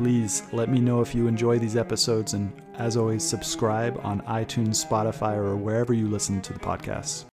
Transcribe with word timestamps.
Please 0.00 0.44
let 0.54 0.70
me 0.70 0.80
know 0.80 1.02
if 1.02 1.14
you 1.14 1.26
enjoy 1.26 1.58
these 1.58 1.76
episodes, 1.76 2.32
and 2.32 2.50
as 2.78 2.96
always, 2.96 3.22
subscribe 3.22 4.00
on 4.02 4.22
iTunes, 4.22 4.82
Spotify, 4.82 5.36
or 5.36 5.58
wherever 5.58 5.92
you 5.92 6.08
listen 6.08 6.40
to 6.40 6.54
the 6.54 6.58
podcast. 6.58 7.26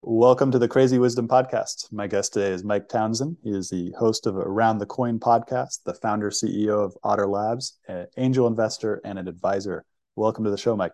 Welcome 0.00 0.50
to 0.52 0.58
the 0.58 0.66
Crazy 0.66 0.98
Wisdom 0.98 1.28
Podcast. 1.28 1.92
My 1.92 2.06
guest 2.06 2.32
today 2.32 2.52
is 2.52 2.64
Mike 2.64 2.88
Townsend. 2.88 3.36
He 3.44 3.50
is 3.50 3.68
the 3.68 3.92
host 3.98 4.26
of 4.26 4.34
Around 4.34 4.78
the 4.78 4.86
Coin 4.86 5.20
podcast, 5.20 5.82
the 5.84 5.92
founder 5.92 6.30
CEO 6.30 6.82
of 6.82 6.96
Otter 7.04 7.26
Labs, 7.26 7.78
an 7.86 8.06
angel 8.16 8.46
investor, 8.46 9.02
and 9.04 9.18
an 9.18 9.28
advisor. 9.28 9.84
Welcome 10.16 10.44
to 10.44 10.50
the 10.50 10.56
show, 10.56 10.74
Mike. 10.74 10.92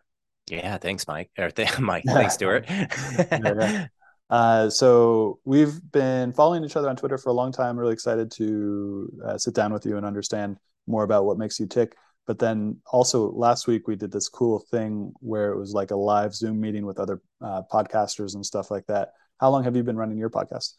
Yeah, 0.50 0.76
thanks, 0.78 1.06
Mike. 1.06 1.30
Or 1.38 1.52
th- 1.52 1.78
Mike, 1.78 2.02
thanks, 2.08 2.34
Stuart. 2.34 2.64
yeah. 2.68 3.86
Uh, 4.28 4.68
so 4.68 5.38
we've 5.44 5.80
been 5.92 6.32
following 6.32 6.64
each 6.64 6.76
other 6.76 6.88
on 6.88 6.96
Twitter 6.96 7.18
for 7.18 7.30
a 7.30 7.32
long 7.32 7.52
time. 7.52 7.78
Really 7.78 7.92
excited 7.92 8.30
to 8.32 9.12
uh, 9.24 9.38
sit 9.38 9.54
down 9.54 9.72
with 9.72 9.86
you 9.86 9.96
and 9.96 10.04
understand 10.04 10.58
more 10.86 11.04
about 11.04 11.24
what 11.24 11.38
makes 11.38 11.60
you 11.60 11.66
tick. 11.66 11.96
But 12.26 12.40
then 12.40 12.78
also 12.86 13.30
last 13.30 13.68
week 13.68 13.86
we 13.86 13.94
did 13.94 14.10
this 14.10 14.28
cool 14.28 14.58
thing 14.70 15.12
where 15.20 15.52
it 15.52 15.58
was 15.58 15.72
like 15.72 15.92
a 15.92 15.96
live 15.96 16.34
Zoom 16.34 16.60
meeting 16.60 16.84
with 16.84 16.98
other 16.98 17.20
uh, 17.40 17.62
podcasters 17.72 18.34
and 18.34 18.44
stuff 18.44 18.70
like 18.70 18.86
that. 18.86 19.10
How 19.38 19.50
long 19.50 19.62
have 19.64 19.76
you 19.76 19.84
been 19.84 19.96
running 19.96 20.18
your 20.18 20.30
podcast? 20.30 20.74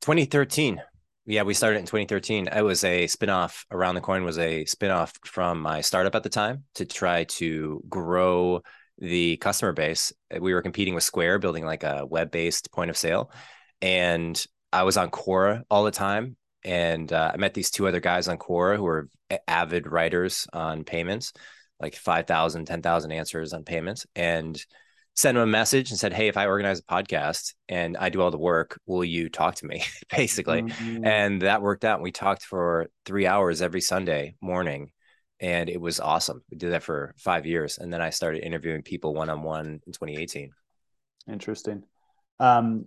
2013. 0.00 0.82
Yeah, 1.26 1.42
we 1.42 1.52
started 1.52 1.78
in 1.78 1.84
2013. 1.84 2.48
I 2.50 2.62
was 2.62 2.82
a 2.84 3.04
spinoff. 3.04 3.64
Around 3.70 3.96
the 3.96 4.00
Coin 4.00 4.24
was 4.24 4.38
a 4.38 4.64
spinoff 4.64 5.14
from 5.24 5.60
my 5.60 5.82
startup 5.82 6.14
at 6.14 6.22
the 6.22 6.30
time 6.30 6.64
to 6.76 6.86
try 6.86 7.24
to 7.24 7.84
grow 7.88 8.62
the 8.98 9.36
customer 9.38 9.72
base. 9.72 10.12
We 10.38 10.54
were 10.54 10.62
competing 10.62 10.94
with 10.94 11.04
Square, 11.04 11.38
building 11.38 11.64
like 11.64 11.82
a 11.82 12.06
web 12.06 12.30
based 12.30 12.70
point 12.72 12.90
of 12.90 12.96
sale. 12.96 13.30
And 13.80 14.42
I 14.72 14.82
was 14.82 14.96
on 14.96 15.10
Quora 15.10 15.62
all 15.70 15.84
the 15.84 15.90
time. 15.90 16.36
And 16.64 17.12
uh, 17.12 17.30
I 17.32 17.36
met 17.36 17.54
these 17.54 17.70
two 17.70 17.86
other 17.86 18.00
guys 18.00 18.28
on 18.28 18.36
Quora 18.36 18.76
who 18.76 18.82
were 18.82 19.08
avid 19.46 19.86
writers 19.86 20.46
on 20.52 20.84
payments, 20.84 21.32
like 21.80 21.94
5,000, 21.94 22.66
10,000 22.66 23.12
answers 23.12 23.52
on 23.52 23.64
payments. 23.64 24.06
And 24.16 24.60
sent 25.14 25.34
them 25.34 25.42
a 25.42 25.50
message 25.50 25.90
and 25.90 25.98
said, 25.98 26.12
Hey, 26.12 26.28
if 26.28 26.36
I 26.36 26.46
organize 26.46 26.78
a 26.78 26.82
podcast 26.82 27.54
and 27.68 27.96
I 27.96 28.08
do 28.08 28.20
all 28.20 28.30
the 28.30 28.38
work, 28.38 28.80
will 28.86 29.04
you 29.04 29.28
talk 29.28 29.56
to 29.56 29.66
me? 29.66 29.82
Basically. 30.16 30.62
Mm-hmm. 30.62 31.04
And 31.04 31.42
that 31.42 31.62
worked 31.62 31.84
out. 31.84 32.00
We 32.00 32.12
talked 32.12 32.42
for 32.42 32.88
three 33.04 33.26
hours 33.26 33.60
every 33.60 33.80
Sunday 33.80 34.36
morning 34.40 34.92
and 35.40 35.68
it 35.68 35.80
was 35.80 36.00
awesome. 36.00 36.42
We 36.50 36.56
did 36.56 36.72
that 36.72 36.82
for 36.82 37.14
five 37.18 37.46
years, 37.46 37.78
and 37.78 37.92
then 37.92 38.00
I 38.00 38.10
started 38.10 38.44
interviewing 38.44 38.82
people 38.82 39.14
one 39.14 39.30
on 39.30 39.42
one 39.42 39.80
in 39.86 39.92
2018. 39.92 40.50
Interesting. 41.30 41.84
Um, 42.40 42.86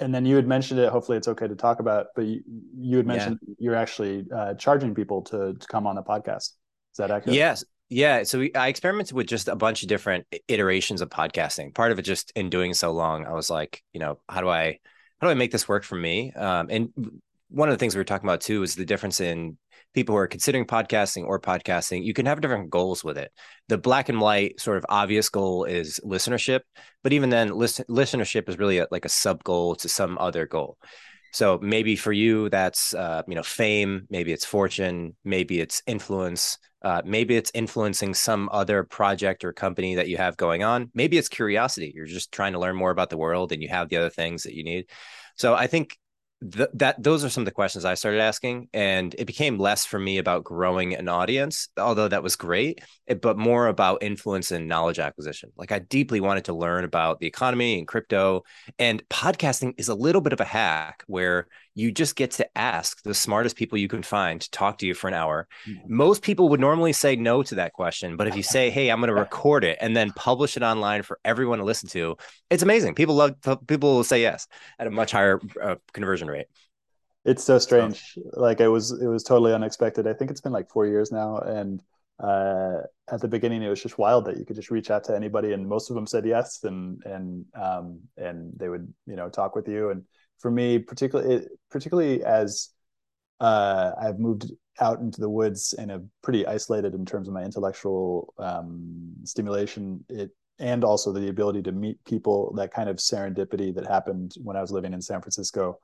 and 0.00 0.14
then 0.14 0.24
you 0.24 0.36
had 0.36 0.46
mentioned 0.46 0.80
it. 0.80 0.90
Hopefully, 0.90 1.18
it's 1.18 1.28
okay 1.28 1.48
to 1.48 1.56
talk 1.56 1.80
about. 1.80 2.08
But 2.14 2.26
you, 2.26 2.42
you 2.76 2.96
had 2.96 3.06
mentioned 3.06 3.38
yeah. 3.46 3.54
you're 3.58 3.74
actually 3.74 4.26
uh, 4.34 4.54
charging 4.54 4.94
people 4.94 5.22
to, 5.22 5.54
to 5.54 5.66
come 5.66 5.86
on 5.86 5.96
the 5.96 6.02
podcast. 6.02 6.50
Is 6.92 6.98
that 6.98 7.10
accurate? 7.10 7.36
Yes. 7.36 7.64
Yeah. 7.88 8.22
So 8.22 8.40
we, 8.40 8.54
I 8.54 8.68
experimented 8.68 9.14
with 9.14 9.26
just 9.26 9.48
a 9.48 9.56
bunch 9.56 9.82
of 9.82 9.88
different 9.88 10.26
iterations 10.46 11.00
of 11.00 11.08
podcasting. 11.08 11.74
Part 11.74 11.90
of 11.90 11.98
it 11.98 12.02
just 12.02 12.32
in 12.36 12.50
doing 12.50 12.74
so 12.74 12.92
long, 12.92 13.26
I 13.26 13.32
was 13.32 13.50
like, 13.50 13.82
you 13.92 14.00
know, 14.00 14.20
how 14.28 14.40
do 14.40 14.48
I 14.48 14.78
how 15.20 15.26
do 15.26 15.30
I 15.30 15.34
make 15.34 15.50
this 15.50 15.68
work 15.68 15.84
for 15.84 15.96
me? 15.96 16.32
Um, 16.32 16.68
and 16.70 17.20
one 17.48 17.68
of 17.68 17.72
the 17.72 17.78
things 17.78 17.94
we 17.94 18.00
were 18.00 18.04
talking 18.04 18.28
about 18.28 18.42
too 18.42 18.62
is 18.62 18.74
the 18.74 18.84
difference 18.84 19.20
in 19.20 19.56
people 19.98 20.14
who 20.14 20.20
are 20.20 20.28
considering 20.28 20.64
podcasting 20.64 21.26
or 21.26 21.40
podcasting, 21.40 22.04
you 22.04 22.14
can 22.14 22.24
have 22.24 22.40
different 22.40 22.70
goals 22.70 23.02
with 23.02 23.18
it. 23.18 23.32
The 23.66 23.78
black 23.78 24.08
and 24.08 24.20
white 24.20 24.60
sort 24.60 24.76
of 24.76 24.86
obvious 24.88 25.28
goal 25.28 25.64
is 25.64 25.98
listenership, 26.04 26.60
but 27.02 27.12
even 27.12 27.30
then, 27.30 27.48
listen, 27.48 27.84
listenership 27.90 28.48
is 28.48 28.60
really 28.60 28.78
a, 28.78 28.86
like 28.92 29.04
a 29.04 29.08
sub 29.08 29.42
goal 29.42 29.74
to 29.74 29.88
some 29.88 30.16
other 30.20 30.46
goal. 30.46 30.78
So 31.32 31.58
maybe 31.60 31.96
for 31.96 32.12
you, 32.12 32.48
that's 32.48 32.94
uh, 32.94 33.22
you 33.26 33.34
know 33.34 33.42
fame, 33.42 34.06
maybe 34.08 34.32
it's 34.32 34.44
fortune, 34.44 35.16
maybe 35.24 35.58
it's 35.58 35.82
influence, 35.88 36.58
uh, 36.82 37.02
maybe 37.04 37.36
it's 37.36 37.50
influencing 37.54 38.14
some 38.14 38.48
other 38.52 38.84
project 38.84 39.44
or 39.44 39.52
company 39.52 39.96
that 39.96 40.08
you 40.08 40.16
have 40.16 40.36
going 40.36 40.62
on. 40.62 40.92
Maybe 40.94 41.18
it's 41.18 41.28
curiosity. 41.28 41.90
You're 41.92 42.06
just 42.06 42.30
trying 42.30 42.52
to 42.52 42.60
learn 42.60 42.76
more 42.76 42.92
about 42.92 43.10
the 43.10 43.18
world, 43.18 43.50
and 43.50 43.60
you 43.60 43.68
have 43.68 43.88
the 43.88 43.96
other 43.96 44.10
things 44.10 44.44
that 44.44 44.54
you 44.54 44.62
need. 44.62 44.86
So 45.34 45.54
I 45.54 45.66
think 45.66 45.98
th- 46.40 46.68
that 46.74 47.02
those 47.02 47.24
are 47.24 47.28
some 47.28 47.42
of 47.42 47.46
the 47.46 47.52
questions 47.52 47.84
I 47.84 47.94
started 47.94 48.20
asking, 48.20 48.68
and 48.72 49.14
it 49.18 49.26
became 49.26 49.58
less 49.58 49.84
for 49.84 49.98
me 49.98 50.18
about 50.18 50.44
growing 50.44 50.94
an 50.94 51.08
audience, 51.08 51.68
although 51.76 52.08
that 52.08 52.22
was 52.22 52.36
great, 52.36 52.80
it, 53.06 53.20
but 53.20 53.38
more 53.38 53.66
about 53.66 54.02
influence 54.02 54.50
and 54.50 54.68
knowledge 54.68 54.98
acquisition. 54.98 55.50
Like 55.56 55.72
I 55.72 55.80
deeply 55.80 56.20
wanted 56.20 56.44
to 56.44 56.54
learn 56.54 56.84
about 56.84 57.20
the 57.20 57.26
economy 57.26 57.78
and 57.78 57.88
crypto, 57.88 58.44
and 58.78 59.06
podcasting 59.08 59.74
is 59.78 59.88
a 59.88 59.94
little 59.94 60.20
bit 60.20 60.32
of 60.32 60.40
a 60.40 60.44
hack 60.44 61.04
where 61.06 61.46
you 61.78 61.92
just 61.92 62.16
get 62.16 62.32
to 62.32 62.58
ask 62.58 63.04
the 63.04 63.14
smartest 63.14 63.54
people 63.54 63.78
you 63.78 63.86
can 63.86 64.02
find 64.02 64.40
to 64.40 64.50
talk 64.50 64.78
to 64.78 64.86
you 64.86 64.94
for 64.94 65.06
an 65.06 65.14
hour. 65.14 65.46
Mm-hmm. 65.64 65.94
Most 65.94 66.22
people 66.22 66.48
would 66.48 66.58
normally 66.58 66.92
say 66.92 67.14
no 67.14 67.44
to 67.44 67.54
that 67.54 67.72
question, 67.72 68.16
but 68.16 68.26
if 68.26 68.34
you 68.34 68.42
say, 68.42 68.68
"Hey, 68.76 68.90
I'm 68.90 68.98
going 68.98 69.08
to 69.08 69.14
record 69.14 69.62
it 69.62 69.78
and 69.80 69.96
then 69.96 70.10
publish 70.10 70.56
it 70.56 70.64
online 70.64 71.02
for 71.02 71.20
everyone 71.24 71.58
to 71.58 71.64
listen 71.64 71.88
to," 71.90 72.16
it's 72.50 72.64
amazing. 72.64 72.96
People 72.96 73.14
love 73.14 73.36
people 73.68 73.94
will 73.94 74.04
say 74.04 74.20
yes 74.20 74.48
at 74.80 74.88
a 74.88 74.90
much 74.90 75.12
higher 75.12 75.40
uh, 75.62 75.76
conversion 75.92 76.26
rate. 76.26 76.46
It's 77.24 77.44
so 77.44 77.60
strange. 77.60 78.02
So, 78.14 78.22
like 78.32 78.60
it 78.60 78.68
was 78.68 78.90
it 78.90 79.06
was 79.06 79.22
totally 79.22 79.52
unexpected. 79.52 80.08
I 80.08 80.14
think 80.14 80.32
it's 80.32 80.40
been 80.40 80.52
like 80.52 80.68
4 80.70 80.86
years 80.86 81.12
now 81.12 81.38
and 81.38 81.80
uh, 82.18 82.80
at 83.08 83.20
the 83.20 83.28
beginning 83.28 83.62
it 83.62 83.68
was 83.68 83.80
just 83.80 83.98
wild 83.98 84.24
that 84.24 84.36
you 84.36 84.44
could 84.44 84.56
just 84.56 84.72
reach 84.72 84.90
out 84.90 85.04
to 85.04 85.14
anybody 85.14 85.52
and 85.52 85.68
most 85.68 85.88
of 85.88 85.94
them 85.94 86.06
said 86.06 86.26
yes 86.26 86.64
and 86.64 87.00
and 87.04 87.44
um 87.54 88.00
and 88.16 88.52
they 88.56 88.68
would 88.68 88.92
you 89.06 89.14
know 89.14 89.28
talk 89.28 89.54
with 89.54 89.68
you 89.68 89.90
and 89.90 90.02
for 90.38 90.50
me, 90.50 90.78
particularly 90.78 91.46
particularly 91.70 92.24
as 92.24 92.70
uh, 93.40 93.92
I've 94.00 94.18
moved 94.18 94.50
out 94.80 95.00
into 95.00 95.20
the 95.20 95.28
woods 95.28 95.72
and 95.72 95.90
have 95.90 96.04
pretty 96.22 96.46
isolated 96.46 96.94
in 96.94 97.04
terms 97.04 97.28
of 97.28 97.34
my 97.34 97.42
intellectual 97.42 98.32
um, 98.38 99.14
stimulation. 99.24 100.04
It 100.08 100.30
and 100.58 100.84
also 100.84 101.12
the 101.12 101.28
ability 101.28 101.62
to 101.62 101.72
meet 101.72 102.02
people, 102.04 102.52
that 102.56 102.72
kind 102.72 102.88
of 102.88 102.96
serendipity 102.96 103.74
that 103.74 103.86
happened 103.86 104.34
when 104.42 104.56
I 104.56 104.60
was 104.60 104.72
living 104.72 104.92
in 104.92 105.00
San 105.00 105.20
Francisco, 105.20 105.78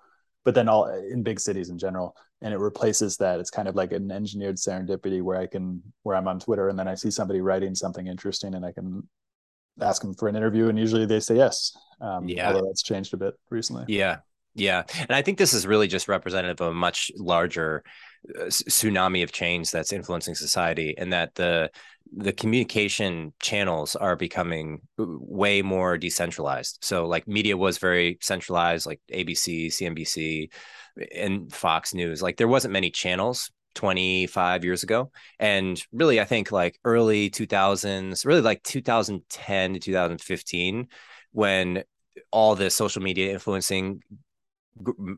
but 0.45 0.55
then 0.55 0.69
all 0.69 0.87
in 0.87 1.23
big 1.23 1.39
cities 1.39 1.71
in 1.71 1.79
general. 1.79 2.17
And 2.43 2.53
it 2.53 2.59
replaces 2.59 3.17
that. 3.19 3.41
It's 3.41 3.51
kind 3.51 3.69
of 3.69 3.77
like 3.77 3.93
an 3.93 4.11
engineered 4.11 4.57
serendipity 4.57 5.23
where 5.23 5.39
I 5.39 5.47
can, 5.47 5.83
where 6.03 6.17
I'm 6.17 6.29
on 6.29 6.41
Twitter 6.41 6.69
and 6.69 6.79
then 6.79 6.89
I 6.89 6.95
see 6.97 7.11
somebody 7.11 7.41
writing 7.41 7.75
something 7.75 8.07
interesting 8.07 8.55
and 8.55 8.65
I 8.65 8.73
can 8.73 9.09
ask 9.81 10.03
them 10.03 10.15
for 10.15 10.29
an 10.29 10.37
interview 10.37 10.69
and 10.69 10.79
usually 10.79 11.07
they 11.07 11.21
say 11.21 11.37
yes. 11.37 11.77
Um, 12.01 12.29
yeah. 12.29 12.49
Although 12.49 12.67
that's 12.67 12.83
changed 12.83 13.15
a 13.15 13.17
bit 13.17 13.35
recently. 13.51 13.85
Yeah. 13.89 14.19
Yeah. 14.55 14.85
And 15.01 15.11
I 15.11 15.23
think 15.23 15.39
this 15.39 15.53
is 15.53 15.67
really 15.67 15.89
just 15.89 16.09
representative 16.09 16.61
of 16.61 16.69
a 16.73 16.75
much 16.75 17.11
larger 17.17 17.83
uh, 18.39 18.45
tsunami 18.45 19.23
of 19.25 19.33
change 19.33 19.71
that's 19.71 19.93
influencing 19.93 20.35
society 20.35 20.95
and 20.97 21.13
that 21.13 21.35
the 21.35 21.71
the 22.17 22.33
communication 22.33 23.33
channels 23.41 23.97
are 23.97 24.15
becoming 24.15 24.81
way 24.97 25.63
more 25.63 25.99
decentralized. 25.99 26.79
So 26.83 27.07
like 27.07 27.27
media 27.27 27.57
was 27.57 27.79
very 27.79 28.19
centralized 28.21 28.87
like 28.87 29.01
ABC, 29.13 29.71
CNBC 29.71 30.51
and 31.17 31.53
Fox 31.53 31.93
News. 31.93 32.23
Like 32.23 32.37
there 32.37 32.47
wasn't 32.47 32.73
many 32.73 32.91
channels 32.91 33.51
25 33.75 34.65
years 34.65 34.85
ago 34.85 35.11
and 35.41 35.83
really 35.91 36.21
I 36.21 36.25
think 36.25 36.53
like 36.53 36.79
early 36.85 37.31
2000s, 37.31 38.25
really 38.25 38.43
like 38.43 38.63
2010 38.63 39.73
to 39.73 39.81
2015 39.81 40.87
when 41.33 41.83
all 42.31 42.55
the 42.55 42.71
social 42.71 43.03
media 43.03 43.33
influencing 43.33 44.01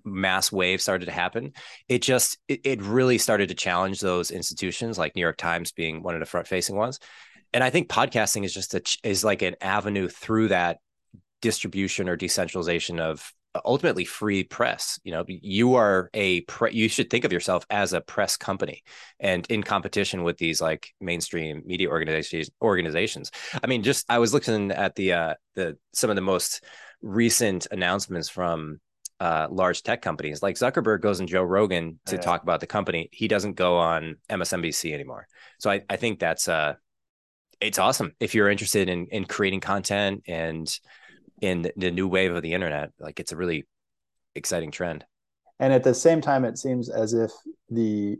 mass 0.04 0.52
wave 0.52 0.80
started 0.80 1.06
to 1.06 1.12
happen 1.12 1.52
it 1.88 2.02
just 2.02 2.38
it, 2.48 2.60
it 2.64 2.82
really 2.82 3.18
started 3.18 3.48
to 3.48 3.54
challenge 3.54 4.00
those 4.00 4.30
institutions 4.30 4.98
like 4.98 5.14
new 5.16 5.22
york 5.22 5.36
times 5.36 5.72
being 5.72 6.02
one 6.02 6.14
of 6.14 6.20
the 6.20 6.26
front 6.26 6.46
facing 6.46 6.76
ones. 6.76 6.98
And 7.52 7.64
i 7.64 7.70
think 7.70 7.88
podcasting 7.88 8.44
is 8.44 8.52
just 8.52 8.74
a 8.74 8.82
is 9.02 9.24
like 9.24 9.42
an 9.42 9.56
avenue 9.60 10.08
through 10.08 10.48
that 10.48 10.78
distribution 11.40 12.08
or 12.08 12.16
decentralization 12.16 13.00
of 13.00 13.32
ultimately 13.64 14.04
free 14.04 14.44
press 14.44 15.00
you 15.04 15.12
know? 15.12 15.24
You 15.26 15.76
are 15.76 16.10
a 16.12 16.42
pre- 16.42 16.74
you 16.74 16.88
should 16.88 17.08
think 17.08 17.24
of 17.24 17.32
yourself 17.32 17.64
as 17.70 17.94
a 17.94 18.02
press 18.02 18.36
company 18.36 18.82
and 19.18 19.46
in 19.48 19.62
competition 19.62 20.22
with 20.22 20.36
these 20.36 20.60
like 20.60 20.92
mainstream 21.00 21.62
media 21.64 21.88
organizations 21.88 22.50
organizations. 22.60 23.30
I 23.62 23.66
mean 23.66 23.82
just 23.82 24.04
i 24.10 24.18
was 24.18 24.34
looking 24.34 24.70
at 24.70 24.94
the 24.96 25.12
uh 25.14 25.34
the 25.54 25.78
some 25.94 26.10
of 26.10 26.16
the 26.16 26.22
most 26.22 26.62
recent 27.00 27.66
announcements 27.70 28.28
from 28.28 28.80
uh, 29.20 29.48
large 29.50 29.82
tech 29.82 30.02
companies. 30.02 30.42
Like 30.42 30.56
Zuckerberg 30.56 31.00
goes 31.00 31.20
and 31.20 31.28
Joe 31.28 31.42
Rogan 31.42 31.98
to 32.06 32.16
yeah. 32.16 32.20
talk 32.20 32.42
about 32.42 32.60
the 32.60 32.66
company. 32.66 33.08
He 33.12 33.28
doesn't 33.28 33.54
go 33.54 33.78
on 33.78 34.16
MSNBC 34.28 34.92
anymore. 34.92 35.26
So 35.58 35.70
I, 35.70 35.82
I 35.88 35.96
think 35.96 36.18
that's 36.18 36.48
uh, 36.48 36.74
it's 37.60 37.78
awesome 37.78 38.12
if 38.20 38.34
you're 38.34 38.50
interested 38.50 38.88
in 38.88 39.06
in 39.06 39.24
creating 39.24 39.60
content 39.60 40.24
and 40.26 40.78
in 41.40 41.70
the 41.76 41.90
new 41.90 42.08
wave 42.08 42.34
of 42.34 42.42
the 42.42 42.52
internet. 42.52 42.90
Like 42.98 43.20
it's 43.20 43.32
a 43.32 43.36
really 43.36 43.66
exciting 44.34 44.70
trend. 44.70 45.04
And 45.58 45.72
at 45.72 45.82
the 45.82 45.94
same 45.94 46.20
time, 46.20 46.44
it 46.44 46.58
seems 46.58 46.90
as 46.90 47.14
if 47.14 47.30
the 47.70 48.18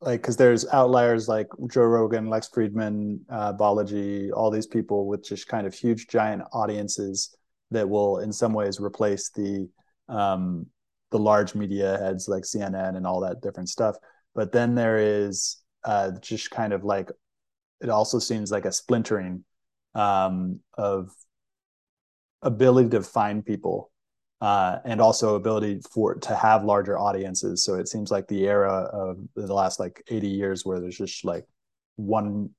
like 0.00 0.22
because 0.22 0.36
there's 0.36 0.66
outliers 0.68 1.28
like 1.28 1.46
Joe 1.70 1.82
Rogan, 1.82 2.28
Lex 2.28 2.48
Fridman, 2.48 3.20
uh, 3.28 3.52
Balaji, 3.52 4.30
all 4.34 4.50
these 4.50 4.66
people 4.66 5.06
with 5.06 5.24
just 5.24 5.46
kind 5.46 5.66
of 5.66 5.74
huge 5.74 6.08
giant 6.08 6.42
audiences 6.52 7.36
that 7.70 7.88
will 7.88 8.18
in 8.18 8.32
some 8.32 8.52
ways 8.52 8.80
replace 8.80 9.30
the 9.30 9.68
um, 10.08 10.66
the 11.10 11.18
large 11.18 11.54
media 11.54 11.98
heads 11.98 12.28
like 12.28 12.44
CNN 12.44 12.96
and 12.96 13.06
all 13.06 13.20
that 13.20 13.40
different 13.40 13.68
stuff. 13.68 13.96
But 14.34 14.52
then 14.52 14.74
there 14.74 14.98
is 14.98 15.58
uh, 15.84 16.12
just 16.20 16.50
kind 16.50 16.72
of 16.72 16.84
like 16.84 17.10
it 17.80 17.88
also 17.88 18.18
seems 18.18 18.50
like 18.50 18.64
a 18.64 18.72
splintering 18.72 19.44
um, 19.94 20.60
of 20.78 21.10
ability 22.42 22.90
to 22.90 23.02
find 23.02 23.44
people 23.44 23.90
uh, 24.40 24.78
and 24.84 25.00
also 25.00 25.36
ability 25.36 25.80
for 25.92 26.14
to 26.16 26.34
have 26.34 26.64
larger 26.64 26.98
audiences. 26.98 27.62
So 27.64 27.74
it 27.74 27.88
seems 27.88 28.10
like 28.10 28.26
the 28.26 28.46
era 28.46 28.88
of 28.92 29.18
the 29.36 29.52
last 29.52 29.78
like 29.78 30.02
80 30.08 30.28
years 30.28 30.64
where 30.66 30.80
there's 30.80 30.98
just 30.98 31.24
like 31.24 31.44
one 31.96 32.50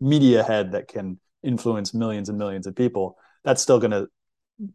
media 0.00 0.42
head 0.42 0.72
that 0.72 0.88
can 0.88 1.20
influence 1.42 1.94
millions 1.94 2.28
and 2.28 2.38
millions 2.38 2.66
of 2.66 2.74
people. 2.74 3.16
That's 3.44 3.62
still 3.62 3.78
going 3.78 3.92
to 3.92 4.08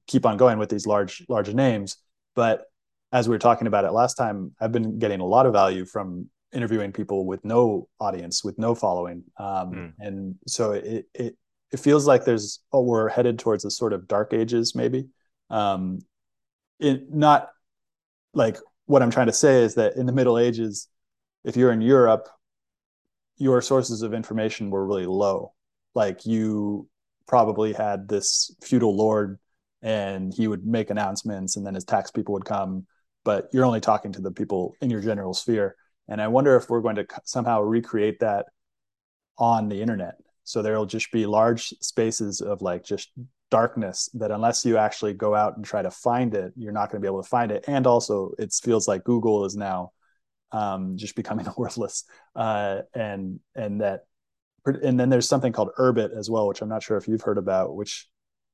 keep 0.07 0.25
on 0.25 0.37
going 0.37 0.57
with 0.57 0.69
these 0.69 0.87
large 0.87 1.25
large 1.27 1.53
names. 1.53 1.97
But 2.35 2.65
as 3.11 3.27
we 3.27 3.33
were 3.33 3.39
talking 3.39 3.67
about 3.67 3.85
it 3.85 3.91
last 3.91 4.15
time, 4.15 4.51
I've 4.59 4.71
been 4.71 4.99
getting 4.99 5.21
a 5.21 5.25
lot 5.25 5.45
of 5.45 5.53
value 5.53 5.85
from 5.85 6.29
interviewing 6.53 6.91
people 6.91 7.25
with 7.25 7.43
no 7.43 7.87
audience, 7.99 8.43
with 8.43 8.57
no 8.59 8.75
following, 8.75 9.23
um, 9.37 9.71
mm. 9.71 9.93
and 9.99 10.35
so 10.47 10.73
it 10.73 11.07
it 11.13 11.35
it 11.71 11.79
feels 11.79 12.05
like 12.07 12.25
there's 12.25 12.59
oh, 12.71 12.81
we're 12.81 13.09
headed 13.09 13.39
towards 13.39 13.65
a 13.65 13.71
sort 13.71 13.93
of 13.93 14.07
dark 14.07 14.33
ages 14.33 14.75
maybe 14.75 15.07
um, 15.49 15.99
it 16.79 17.13
not 17.13 17.49
like 18.33 18.57
what 18.85 19.01
I'm 19.01 19.11
trying 19.11 19.27
to 19.27 19.33
say 19.33 19.63
is 19.63 19.75
that 19.75 19.95
in 19.95 20.05
the 20.05 20.11
Middle 20.11 20.37
Ages, 20.37 20.87
if 21.43 21.55
you're 21.55 21.71
in 21.71 21.81
Europe, 21.81 22.27
your 23.37 23.61
sources 23.61 24.01
of 24.01 24.13
information 24.13 24.69
were 24.69 24.85
really 24.85 25.05
low. 25.05 25.53
Like 25.93 26.25
you 26.25 26.87
probably 27.27 27.73
had 27.73 28.07
this 28.07 28.55
feudal 28.61 28.95
lord 28.95 29.39
and 29.85 30.33
he 30.33 30.47
would 30.47 30.65
make 30.65 30.89
announcements 30.89 31.55
and 31.55 31.65
then 31.65 31.75
his 31.75 31.85
tax 31.85 32.09
people 32.09 32.33
would 32.33 32.43
come, 32.43 32.87
but 33.23 33.47
you're 33.53 33.63
only 33.63 33.79
talking 33.79 34.11
to 34.11 34.21
the 34.21 34.31
people 34.31 34.75
in 34.81 34.89
your 34.89 34.99
general 34.99 35.33
sphere. 35.33 35.75
And 36.09 36.19
I 36.19 36.27
wonder 36.27 36.55
if 36.55 36.71
we're 36.71 36.81
going 36.81 36.95
to 36.95 37.05
somehow 37.23 37.61
recreate 37.61 38.19
that 38.21 38.47
on 39.37 39.69
the 39.69 39.79
internet. 39.79 40.15
So 40.43 40.63
there'll 40.63 40.87
just 40.87 41.11
be 41.11 41.27
large 41.27 41.69
spaces 41.81 42.41
of 42.41 42.63
like 42.63 42.83
just 42.83 43.11
darkness 43.51 44.09
that 44.15 44.31
unless 44.31 44.65
you 44.65 44.77
actually 44.77 45.13
go 45.13 45.35
out 45.35 45.55
and 45.55 45.63
try 45.63 45.83
to 45.83 45.91
find 45.91 46.33
it, 46.33 46.51
you're 46.55 46.71
not 46.71 46.89
going 46.89 46.99
to 46.99 47.05
be 47.05 47.07
able 47.07 47.21
to 47.21 47.29
find 47.29 47.51
it. 47.51 47.65
And 47.67 47.85
also, 47.85 48.31
it 48.39 48.51
feels 48.63 48.87
like 48.87 49.03
Google 49.03 49.45
is 49.45 49.55
now 49.55 49.91
um, 50.51 50.97
just 50.97 51.15
becoming 51.15 51.45
worthless, 51.57 52.05
uh, 52.35 52.81
and 52.93 53.39
and 53.55 53.81
that, 53.81 54.05
and 54.65 54.99
then 54.99 55.09
there's 55.09 55.27
something 55.29 55.53
called 55.53 55.69
Urbit 55.77 56.17
as 56.17 56.29
well, 56.29 56.47
which 56.47 56.61
I'm 56.61 56.69
not 56.69 56.83
sure 56.83 56.97
if 56.97 57.07
you've 57.07 57.21
heard 57.21 57.37
about, 57.37 57.75
which 57.75 58.07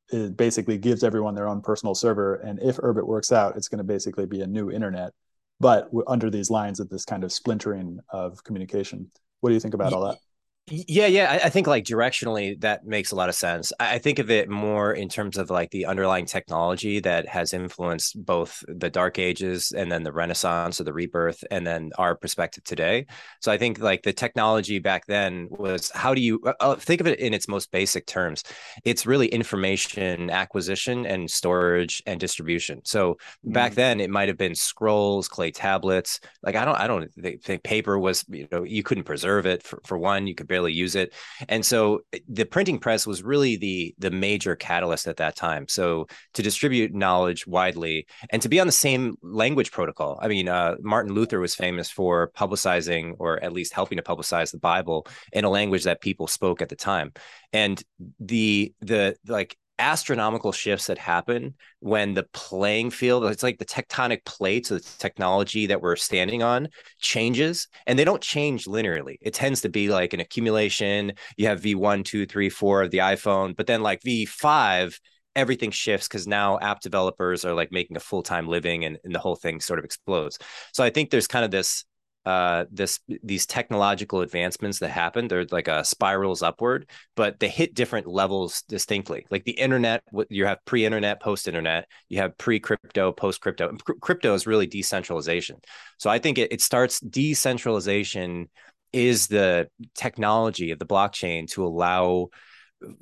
it 0.10 0.36
basically 0.36 0.78
gives 0.78 1.04
everyone 1.04 1.36
their 1.36 1.48
own 1.48 1.62
personal 1.62 1.96
server. 1.96 2.36
And 2.36 2.62
if 2.62 2.78
Urbit 2.78 3.06
works 3.06 3.32
out, 3.32 3.56
it's 3.56 3.68
going 3.68 3.78
to 3.78 3.84
basically 3.84 4.26
be 4.26 4.42
a 4.42 4.48
new 4.48 4.72
internet, 4.72 5.14
but 5.60 5.90
under 6.08 6.30
these 6.30 6.50
lines 6.50 6.80
of 6.80 6.90
this 6.90 7.06
kind 7.06 7.24
of 7.24 7.32
splintering 7.32 8.00
of 8.10 8.44
communication. 8.44 9.12
What 9.40 9.50
do 9.50 9.54
you 9.54 9.60
think 9.60 9.74
about 9.74 9.94
all 9.94 10.06
that? 10.06 10.18
Yeah, 10.68 11.08
yeah. 11.08 11.32
I, 11.32 11.48
I, 11.48 11.50
think 11.50 11.66
like 11.66 11.84
directionally 11.84 12.60
that 12.62 12.86
makes 12.86 13.12
a 13.12 13.16
lot 13.16 13.30
of 13.30 13.36
sense. 13.36 13.74
I, 13.80 13.96
I, 13.96 13.98
think 13.98 14.20
of 14.20 14.30
it 14.30 14.48
more 14.48 14.94
in 14.94 15.10
terms 15.10 15.38
of 15.38 15.50
like 15.50 15.72
the 15.72 15.86
underlying 15.86 16.26
technology 16.26 17.00
that 17.00 17.28
has 17.28 17.54
influenced 17.54 18.24
both 18.24 18.64
the 18.68 18.90
dark 18.90 19.18
ages 19.18 19.74
and 19.76 19.92
then 19.92 20.04
the 20.04 20.14
renaissance 20.14 20.80
or 20.80 20.84
the 20.84 20.94
rebirth 20.94 21.44
and 21.50 21.66
then 21.66 21.90
our 21.98 22.16
perspective 22.16 22.64
today. 22.64 23.08
So 23.42 23.52
I 23.52 23.58
think 23.58 23.80
like 23.80 24.04
the 24.04 24.14
technology 24.14 24.78
back 24.78 25.08
then 25.08 25.48
was 25.50 25.92
how 25.94 26.14
do 26.14 26.22
you 26.22 26.40
uh, 26.46 26.54
uh 26.60 26.76
think 26.76 27.02
of 27.02 27.08
it 27.08 27.20
in 27.20 27.34
its 27.34 27.48
most 27.48 27.72
basic 27.72 28.06
terms? 28.06 28.44
It's 28.86 29.06
really 29.06 29.28
information 29.28 30.30
acquisition 30.30 31.06
and 31.08 31.30
storage 31.30 32.04
and 32.06 32.20
distribution. 32.20 32.82
So 32.86 33.16
mm-hmm. 33.16 33.52
back 33.52 33.74
then 33.74 34.00
it 34.00 34.12
might 34.12 34.30
have 34.30 34.38
been 34.38 34.56
scrolls, 34.56 35.28
clay 35.28 35.52
tablets. 35.52 36.20
Like 36.44 36.56
I 36.56 36.66
don't 36.66 36.80
I 36.80 36.88
don't 36.88 37.12
think 37.44 37.64
paper 37.64 37.98
was, 37.98 38.24
you 38.30 38.48
know, 38.52 38.64
you 38.64 38.84
couldn't 38.84 39.06
preserve 39.06 39.46
it 39.48 39.64
for, 39.64 39.82
for 39.84 39.98
one, 39.98 40.28
you 40.28 40.36
could 40.36 40.51
barely 40.52 40.74
use 40.74 40.96
it. 40.96 41.14
And 41.48 41.66
so 41.66 42.02
eh, 42.14 42.20
the 42.28 42.46
printing 42.46 42.80
press 42.80 43.08
was 43.08 43.24
really 43.24 43.56
the 43.56 43.96
the 43.98 44.12
major 44.12 44.56
catalyst 44.56 45.08
at 45.08 45.18
that 45.18 45.36
time. 45.36 45.64
So 45.68 46.08
to 46.34 46.42
distribute 46.44 46.94
knowledge 46.94 47.48
widely 47.48 48.06
and 48.32 48.42
to 48.42 48.50
be 48.50 48.60
on 48.60 48.68
the 48.68 48.82
same 48.88 49.16
language 49.22 49.72
protocol. 49.72 50.20
I 50.22 50.28
mean, 50.28 50.48
uh, 50.48 50.76
Martin 50.82 51.14
Luther 51.14 51.40
was 51.40 51.56
famous 51.56 51.90
for 51.90 52.32
publicizing 52.38 53.16
or 53.20 53.44
at 53.44 53.54
least 53.54 53.74
helping 53.74 53.98
to 53.98 54.04
publicize 54.04 54.52
the 54.52 54.60
Bible 54.60 55.08
in 55.32 55.46
a 55.46 55.50
language 55.50 55.86
that 55.86 56.02
people 56.02 56.28
spoke 56.28 56.62
at 56.62 56.70
the 56.70 56.76
time. 56.76 57.14
And 57.54 57.82
the 58.20 58.74
the 58.82 59.16
like 59.28 59.58
astronomical 59.82 60.52
shifts 60.52 60.86
that 60.86 61.00
happen 61.00 61.56
when 61.80 62.14
the 62.14 62.24
playing 62.34 62.92
field 62.92 63.26
it's 63.26 63.42
like 63.42 63.58
the 63.58 63.66
tectonic 63.66 64.24
plates 64.26 64.70
of 64.70 64.84
the 64.84 64.98
technology 65.00 65.66
that 65.66 65.82
we're 65.82 65.96
standing 65.96 66.44
on 66.44 66.70
changes 67.00 67.68
and 67.88 67.98
they 67.98 68.06
don't 68.06 68.22
change 68.22 68.66
linearly. 68.66 69.16
It 69.22 69.34
tends 69.34 69.62
to 69.62 69.70
be 69.70 69.90
like 69.90 70.14
an 70.14 70.20
accumulation. 70.20 71.14
You 71.36 71.48
have 71.48 71.62
v1 71.62 72.06
2 72.06 72.28
3 72.28 72.50
4 72.50 72.84
of 72.84 72.92
the 72.92 73.00
iphone 73.00 73.56
but 73.56 73.66
then 73.66 73.82
like 73.82 74.02
v5 74.02 75.00
everything 75.36 75.72
shifts 75.72 76.08
because 76.08 76.28
now 76.28 76.60
app 76.60 76.82
developers 76.82 77.44
are 77.44 77.54
like 77.56 77.72
making 77.72 77.98
a 77.98 78.02
full-time 78.02 78.48
living 78.48 78.86
and, 78.86 79.00
and 79.04 79.16
the 79.16 79.20
whole 79.20 79.36
thing 79.36 79.60
sort 79.60 79.80
of 79.80 79.86
explodes. 79.86 80.38
So 80.74 80.84
i 80.84 80.92
think 80.92 81.10
there's 81.10 81.28
kind 81.28 81.44
of 81.44 81.50
this 81.50 81.86
uh, 82.26 82.66
this 82.72 83.00
these 83.24 83.48
technological 83.48 84.22
advancements 84.22 84.78
that 84.80 84.92
happen 84.92 85.28
they're 85.28 85.46
like 85.52 85.68
a 85.68 85.84
spirals 85.84 86.44
upward 86.44 86.88
but 87.16 87.40
they 87.40 87.50
hit 87.50 87.74
different 87.74 88.06
levels 88.06 88.64
distinctly. 88.70 89.26
Like 89.32 89.44
the 89.44 89.54
internet 89.54 90.04
you 90.30 90.46
have 90.46 90.60
pre-internet 90.66 91.22
post-internet 91.22 91.88
you 92.10 92.20
have 92.20 92.38
pre-crypto 92.38 93.12
post-crypto 93.12 93.76
crypto 94.02 94.34
is 94.36 94.46
really 94.46 94.68
decentralization. 94.68 95.58
So 95.98 96.10
i 96.10 96.20
think 96.20 96.38
it, 96.38 96.52
it 96.52 96.62
starts 96.62 97.00
decentralization 97.00 98.50
is 98.94 99.28
the 99.28 99.68
technology 99.96 100.72
of 100.72 100.80
the 100.80 100.86
blockchain 100.86 101.50
to 101.52 101.66
allow 101.66 102.28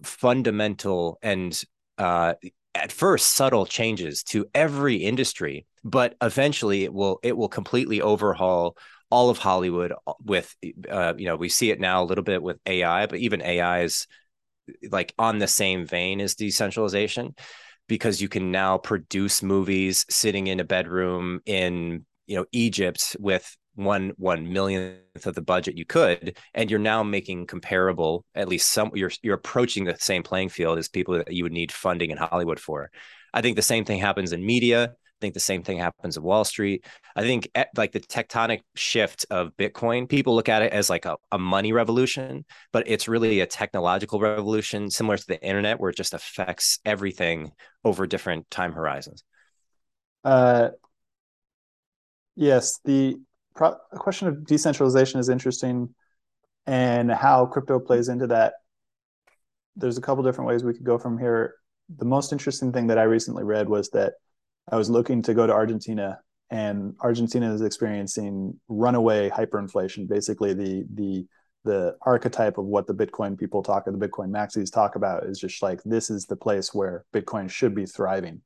fundamental 0.04 1.18
and 1.22 1.62
uh, 1.98 2.34
at 2.76 2.92
first 2.92 3.34
subtle 3.34 3.66
changes 3.66 4.24
to 4.24 4.46
every 4.54 4.98
industry 4.98 5.66
but 5.84 6.16
eventually 6.22 6.84
it 6.84 6.94
will 6.94 7.20
it 7.24 7.36
will 7.36 7.50
completely 7.50 8.02
overhaul 8.02 8.78
all 9.10 9.30
of 9.30 9.38
Hollywood 9.38 9.94
uh, 10.08 10.14
with 10.24 10.56
uh, 10.90 11.14
you 11.18 11.26
know 11.26 11.36
we 11.36 11.50
see 11.50 11.72
it 11.72 11.80
now 11.80 12.04
a 12.04 12.06
little 12.06 12.24
bit 12.24 12.42
with 12.42 12.58
AI, 12.66 13.06
but 13.06 13.20
even 13.20 13.42
AI 13.42 13.82
is 13.82 14.08
like 14.92 15.14
on 15.18 15.40
the 15.40 15.48
same 15.48 15.86
vein 15.86 16.22
as 16.22 16.36
decentralization 16.36 17.36
because 17.88 18.22
you 18.22 18.30
can 18.30 18.52
now 18.52 18.78
produce 18.78 19.42
movies 19.42 20.06
sitting 20.10 20.48
in 20.48 20.60
a 20.60 20.64
bedroom 20.64 21.42
in 21.46 22.06
you 22.28 22.36
know 22.36 22.46
Egypt 22.52 23.16
with 23.20 23.58
one 23.76 24.12
one 24.18 24.52
millionth 24.52 25.26
of 25.26 25.36
the 25.36 25.42
budget 25.42 25.78
you 25.78 25.86
could 25.86 26.38
and 26.54 26.70
you're 26.70 26.80
now 26.80 27.02
making 27.02 27.48
comparable 27.48 28.26
at 28.36 28.48
least 28.48 28.70
some 28.70 28.92
you're 28.94 29.12
you're 29.22 29.36
approaching 29.36 29.86
the 29.86 29.96
same 30.00 30.22
playing 30.22 30.50
field 30.50 30.78
as 30.78 30.90
people 30.90 31.14
that 31.14 31.32
you 31.32 31.44
would 31.44 31.54
need 31.54 31.72
funding 31.72 32.12
in 32.12 32.18
hollywood 32.18 32.60
for. 32.60 32.92
I 33.34 33.42
think 33.42 33.56
the 33.56 33.62
same 33.62 33.86
thing 33.86 34.00
happens 34.00 34.34
in 34.34 34.46
media 34.46 34.96
think 35.20 35.34
the 35.34 35.40
same 35.40 35.64
thing 35.64 35.78
happens 35.78 36.18
at 36.18 36.24
Wall 36.24 36.44
Street. 36.44 36.86
I 37.16 37.22
think 37.22 37.50
at, 37.56 37.70
like 37.76 37.92
the 37.92 38.00
tectonic 38.00 38.62
shift 38.76 39.26
of 39.30 39.56
Bitcoin, 39.58 40.08
people 40.08 40.36
look 40.36 40.50
at 40.50 40.62
it 40.62 40.72
as 40.72 40.90
like 40.90 41.06
a, 41.06 41.18
a 41.32 41.38
money 41.40 41.74
revolution, 41.74 42.46
but 42.72 42.88
it's 42.88 43.08
really 43.08 43.40
a 43.40 43.46
technological 43.46 44.20
revolution 44.20 44.90
similar 44.90 45.18
to 45.18 45.28
the 45.28 45.42
internet 45.44 45.80
where 45.80 45.90
it 45.90 45.98
just 45.98 46.14
affects 46.14 46.80
everything 46.86 47.52
over 47.84 48.08
different 48.08 48.50
time 48.50 48.74
horizons. 48.74 49.24
Uh, 50.24 50.70
yes, 52.36 52.80
the 52.86 53.18
pro- 53.56 53.78
question 53.92 54.28
of 54.28 54.46
decentralization 54.46 55.20
is 55.20 55.30
interesting 55.30 55.94
and 56.66 57.12
how 57.12 57.46
crypto 57.46 57.80
plays 57.80 58.10
into 58.10 58.28
that. 58.28 58.54
There's 59.76 59.98
a 59.98 60.02
couple 60.02 60.24
different 60.24 60.48
ways 60.48 60.64
we 60.64 60.74
could 60.74 60.84
go 60.84 60.98
from 60.98 61.18
here. 61.18 61.56
The 61.98 62.06
most 62.06 62.32
interesting 62.32 62.72
thing 62.72 62.88
that 62.88 63.00
I 63.00 63.04
recently 63.04 63.44
read 63.44 63.68
was 63.68 63.90
that 63.92 64.14
I 64.72 64.76
was 64.76 64.90
looking 64.90 65.22
to 65.24 65.34
go 65.34 65.48
to 65.48 65.54
Argentina, 65.54 66.20
and 66.50 66.96
Argentina 67.02 67.54
is 67.54 67.62
experiencing 67.62 68.60
runaway 68.68 69.30
hyperinflation. 69.30 70.08
Basically, 70.08 70.54
the 70.54 70.86
the 70.94 71.26
the 71.66 71.96
archetype 72.02 72.58
of 72.58 72.66
what 72.66 72.88
the 72.88 72.94
Bitcoin 72.94 73.38
people 73.38 73.62
talk 73.62 73.88
or 73.88 73.92
the 73.92 74.08
Bitcoin 74.08 74.30
maxis 74.30 74.72
talk 74.72 74.96
about 74.96 75.26
is 75.26 75.40
just 75.40 75.62
like 75.62 75.82
this 75.84 76.10
is 76.10 76.26
the 76.26 76.36
place 76.36 76.74
where 76.74 77.06
Bitcoin 77.14 77.50
should 77.50 77.76
be 77.76 77.86
thriving. 77.86 78.42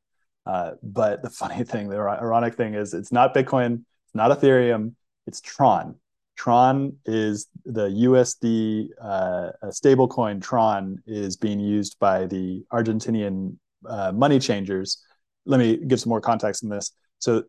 Uh, 0.46 0.72
but 0.82 1.22
the 1.22 1.30
funny 1.42 1.64
thing, 1.64 1.90
the 1.90 1.98
ironic 1.98 2.56
thing 2.56 2.74
is, 2.74 2.94
it's 2.94 3.12
not 3.12 3.34
Bitcoin, 3.34 3.84
it's 4.06 4.16
not 4.16 4.32
Ethereum, 4.32 4.94
it's 5.28 5.42
Tron. 5.42 5.96
Tron 6.36 6.98
is 7.06 7.48
the 7.66 7.88
USD 7.90 8.90
uh, 9.00 9.52
stablecoin. 9.66 10.42
Tron 10.42 10.98
is 11.06 11.38
being 11.38 11.60
used 11.60 11.98
by 12.00 12.26
the 12.26 12.66
Argentinian 12.74 13.56
uh, 13.88 14.12
money 14.12 14.40
changers. 14.40 15.04
Let 15.46 15.60
me 15.60 15.78
give 15.78 16.00
some 16.00 16.10
more 16.10 16.22
context 16.22 16.64
in 16.64 16.70
this. 16.70 16.92
So, 17.20 17.44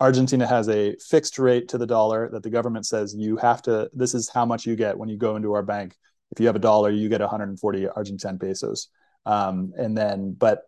Argentina 0.00 0.46
has 0.46 0.68
a 0.68 0.94
fixed 0.96 1.38
rate 1.38 1.68
to 1.68 1.78
the 1.78 1.86
dollar 1.86 2.30
that 2.30 2.44
the 2.44 2.50
government 2.50 2.86
says 2.86 3.16
you 3.16 3.36
have 3.36 3.62
to. 3.62 3.90
This 3.92 4.14
is 4.14 4.28
how 4.28 4.44
much 4.44 4.64
you 4.64 4.76
get 4.76 4.96
when 4.96 5.08
you 5.08 5.16
go 5.16 5.34
into 5.34 5.52
our 5.54 5.62
bank. 5.62 5.96
If 6.30 6.38
you 6.38 6.46
have 6.46 6.56
a 6.56 6.60
dollar, 6.60 6.90
you 6.90 7.08
get 7.08 7.20
140 7.20 7.88
Argentine 7.88 8.38
pesos. 8.38 8.88
Um, 9.26 9.72
and 9.76 9.96
then, 9.98 10.34
but 10.38 10.62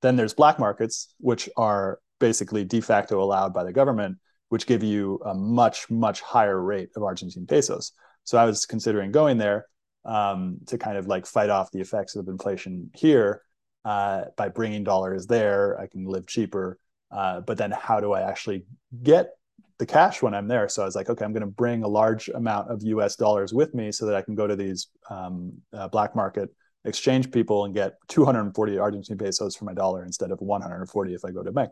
then 0.00 0.14
there's 0.14 0.34
black 0.34 0.60
markets, 0.60 1.12
which 1.18 1.48
are 1.56 1.98
basically 2.20 2.64
de 2.64 2.80
facto 2.80 3.20
allowed 3.20 3.52
by 3.52 3.64
the 3.64 3.72
government, 3.72 4.18
which 4.48 4.66
give 4.66 4.84
you 4.84 5.20
a 5.24 5.34
much, 5.34 5.90
much 5.90 6.20
higher 6.20 6.60
rate 6.60 6.90
of 6.94 7.02
Argentine 7.02 7.46
pesos. 7.46 7.92
So 8.24 8.38
I 8.38 8.44
was 8.44 8.64
considering 8.64 9.10
going 9.10 9.38
there 9.38 9.66
um, 10.04 10.58
to 10.66 10.78
kind 10.78 10.96
of 10.96 11.06
like 11.06 11.26
fight 11.26 11.50
off 11.50 11.72
the 11.72 11.80
effects 11.80 12.14
of 12.14 12.28
inflation 12.28 12.90
here 12.94 13.42
uh, 13.88 14.26
by 14.36 14.50
bringing 14.50 14.84
dollars 14.84 15.26
there. 15.26 15.80
I 15.80 15.86
can 15.86 16.04
live 16.04 16.26
cheaper. 16.26 16.78
Uh, 17.10 17.40
but 17.40 17.56
then 17.56 17.70
how 17.70 18.00
do 18.00 18.12
I 18.12 18.20
actually 18.20 18.66
get 19.02 19.30
the 19.78 19.86
cash 19.86 20.20
when 20.20 20.34
I'm 20.34 20.46
there? 20.46 20.68
So 20.68 20.82
I 20.82 20.84
was 20.84 20.94
like, 20.94 21.08
okay, 21.08 21.24
I'm 21.24 21.32
going 21.32 21.40
to 21.40 21.46
bring 21.46 21.82
a 21.82 21.88
large 21.88 22.28
amount 22.28 22.70
of 22.70 22.82
US 22.82 23.16
dollars 23.16 23.54
with 23.54 23.72
me 23.72 23.90
so 23.90 24.04
that 24.04 24.14
I 24.14 24.20
can 24.20 24.34
go 24.34 24.46
to 24.46 24.54
these 24.54 24.88
um, 25.08 25.54
uh, 25.72 25.88
black 25.88 26.14
market 26.14 26.50
exchange 26.84 27.30
people 27.30 27.64
and 27.64 27.72
get 27.72 27.94
240 28.08 28.78
Argentine 28.78 29.16
pesos 29.16 29.56
for 29.56 29.64
my 29.64 29.72
dollar 29.72 30.04
instead 30.04 30.32
of 30.32 30.40
140 30.42 31.14
if 31.14 31.24
I 31.24 31.30
go 31.30 31.42
to 31.42 31.50
bank. 31.50 31.70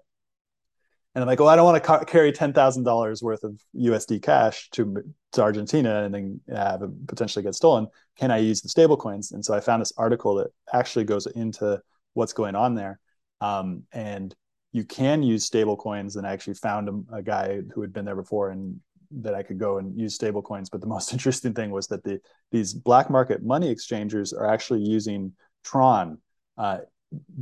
And 1.15 1.23
I'm 1.23 1.29
like, 1.29 1.41
oh, 1.41 1.49
I 1.49 1.57
don't 1.57 1.67
want 1.67 1.83
to 1.83 1.87
ca- 1.87 2.05
carry 2.05 2.33
ten 2.33 2.53
thousand 2.53 2.85
dollars 2.85 3.23
worth 3.23 3.43
of 3.43 3.59
USD 3.75 4.23
cash 4.23 4.69
to 4.73 5.03
to 5.33 5.43
Argentina 5.43 6.05
and 6.05 6.15
then 6.15 6.41
have 6.55 6.83
it 6.83 6.91
potentially 7.09 7.43
get 7.43 7.55
stolen. 7.55 7.89
Can 8.19 8.31
I 8.31 8.39
use 8.39 8.61
the 8.61 8.69
stable 8.69 8.99
coins? 8.99 9.33
And 9.33 9.43
so 9.43 9.55
I 9.55 9.61
found 9.61 9.81
this 9.81 9.95
article 9.97 10.35
that 10.37 10.49
actually 10.75 11.05
goes 11.05 11.27
into 11.27 11.81
what's 12.17 12.33
going 12.33 12.57
on 12.57 12.75
there. 12.75 12.99
Um, 13.41 13.85
and 13.93 14.35
you 14.73 14.85
can 14.85 15.23
use 15.23 15.45
stable 15.45 15.77
coins. 15.77 16.17
And 16.17 16.27
I 16.27 16.33
actually 16.33 16.55
found 16.55 16.89
a, 16.89 17.17
a, 17.17 17.23
guy 17.23 17.61
who 17.75 17.83
had 17.83 17.93
been 17.93 18.05
there 18.05 18.17
before 18.17 18.51
and 18.51 18.81
that 19.11 19.35
I 19.35 19.43
could 19.43 19.59
go 19.59 19.79
and 19.79 19.99
use 19.99 20.15
stable 20.15 20.43
coins. 20.43 20.71
But 20.71 20.81
the 20.81 20.87
most 20.97 21.13
interesting 21.13 21.55
thing 21.55 21.71
was 21.71 21.87
that 21.89 22.03
the 22.03 22.21
these 22.51 22.73
black 22.73 23.11
market 23.11 23.43
money 23.45 23.71
exchangers 23.71 24.33
are 24.33 24.47
actually 24.47 24.81
using 24.81 25.33
Tron. 25.63 26.19
Uh, 26.57 26.79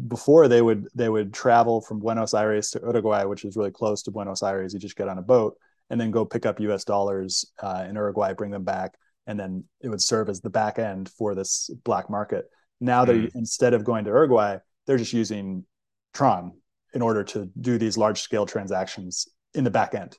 before 0.09 0.47
they 0.49 0.61
would 0.61 0.89
they 0.95 1.09
would 1.09 1.33
travel 1.33 1.81
from 1.81 1.99
Buenos 1.99 2.35
Aires 2.35 2.71
to 2.71 2.81
Uruguay, 2.81 3.25
which 3.25 3.45
is 3.45 3.57
really 3.57 3.71
close 3.71 4.03
to 4.03 4.11
Buenos 4.11 4.43
Aires. 4.43 4.75
You 4.75 4.81
just 4.81 4.97
get 4.97 5.09
on 5.09 5.19
a 5.19 5.23
boat 5.23 5.57
and 5.91 6.01
then 6.01 6.11
go 6.11 6.25
pick 6.25 6.47
up 6.47 6.61
U.S. 6.61 6.85
dollars 6.85 7.45
uh, 7.63 7.87
in 7.89 7.95
Uruguay, 7.95 8.33
bring 8.33 8.51
them 8.51 8.65
back, 8.65 8.95
and 9.27 9.39
then 9.39 9.65
it 9.81 9.89
would 9.89 10.03
serve 10.03 10.29
as 10.29 10.41
the 10.41 10.51
back 10.51 10.79
end 10.79 11.09
for 11.09 11.35
this 11.35 11.71
black 11.85 12.11
market. 12.11 12.47
Now 12.81 13.05
they 13.05 13.19
mm. 13.19 13.31
instead 13.35 13.75
of 13.75 13.85
going 13.85 14.05
to 14.05 14.11
Uruguay, 14.11 14.59
they're 14.87 14.99
just 14.99 15.13
using 15.13 15.65
Tron 16.13 16.53
in 16.93 17.03
order 17.03 17.25
to 17.25 17.51
do 17.61 17.79
these 17.79 17.97
large 17.99 18.21
scale 18.21 18.47
transactions 18.47 19.29
in 19.55 19.65
the 19.65 19.71
back 19.71 19.95
end. 19.95 20.17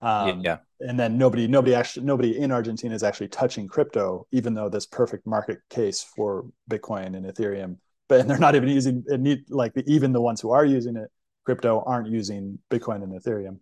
Um, 0.00 0.40
yeah. 0.40 0.58
And 0.80 0.98
then 0.98 1.16
nobody, 1.16 1.46
nobody 1.46 1.74
actually, 1.74 2.04
nobody 2.04 2.38
in 2.38 2.50
Argentina 2.50 2.94
is 2.94 3.04
actually 3.04 3.28
touching 3.28 3.68
crypto, 3.68 4.26
even 4.32 4.54
though 4.54 4.68
this 4.68 4.86
perfect 4.86 5.26
market 5.26 5.58
case 5.70 6.02
for 6.02 6.46
Bitcoin 6.68 7.16
and 7.16 7.24
Ethereum. 7.24 7.76
But 8.08 8.20
and 8.20 8.28
they're 8.30 8.38
not 8.38 8.56
even 8.56 8.68
using 8.68 9.04
it. 9.06 9.20
Need 9.20 9.44
like 9.48 9.72
even 9.86 10.12
the 10.12 10.20
ones 10.20 10.40
who 10.40 10.50
are 10.50 10.64
using 10.64 10.96
it, 10.96 11.08
crypto 11.44 11.82
aren't 11.86 12.08
using 12.08 12.58
Bitcoin 12.68 13.02
and 13.02 13.12
Ethereum. 13.12 13.58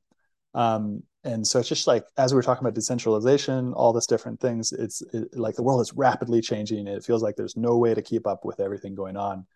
Um, 0.55 1.03
and 1.25 1.47
so 1.47 1.59
it's 1.59 1.69
just 1.69 1.87
like 1.87 2.05
as 2.17 2.33
we 2.33 2.37
were 2.37 2.43
talking 2.43 2.65
about 2.65 2.75
decentralization, 2.75 3.73
all 3.75 3.93
this 3.93 4.07
different 4.07 4.41
things. 4.41 4.73
It's 4.73 5.03
it, 5.13 5.37
like 5.37 5.55
the 5.55 5.63
world 5.63 5.81
is 5.81 5.93
rapidly 5.93 6.41
changing. 6.41 6.87
It 6.87 7.05
feels 7.05 7.23
like 7.23 7.37
there's 7.37 7.57
no 7.57 7.77
way 7.77 7.95
to 7.95 8.03
keep 8.03 8.27
up 8.27 8.45
with 8.45 8.61
everything 8.61 8.95
going 8.95 9.17
on 9.17 9.47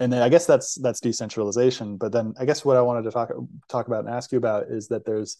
and 0.00 0.12
then 0.12 0.22
I 0.22 0.28
guess 0.28 0.46
that's 0.46 0.74
that's 0.76 1.00
decentralization. 1.00 1.96
But 1.96 2.12
then 2.12 2.34
I 2.38 2.44
guess 2.44 2.64
what 2.64 2.76
I 2.76 2.82
wanted 2.82 3.02
to 3.04 3.10
talk 3.10 3.30
talk 3.68 3.86
about 3.86 4.04
and 4.04 4.14
ask 4.14 4.32
you 4.32 4.38
about 4.38 4.68
is 4.68 4.88
that 4.88 5.04
there's 5.04 5.36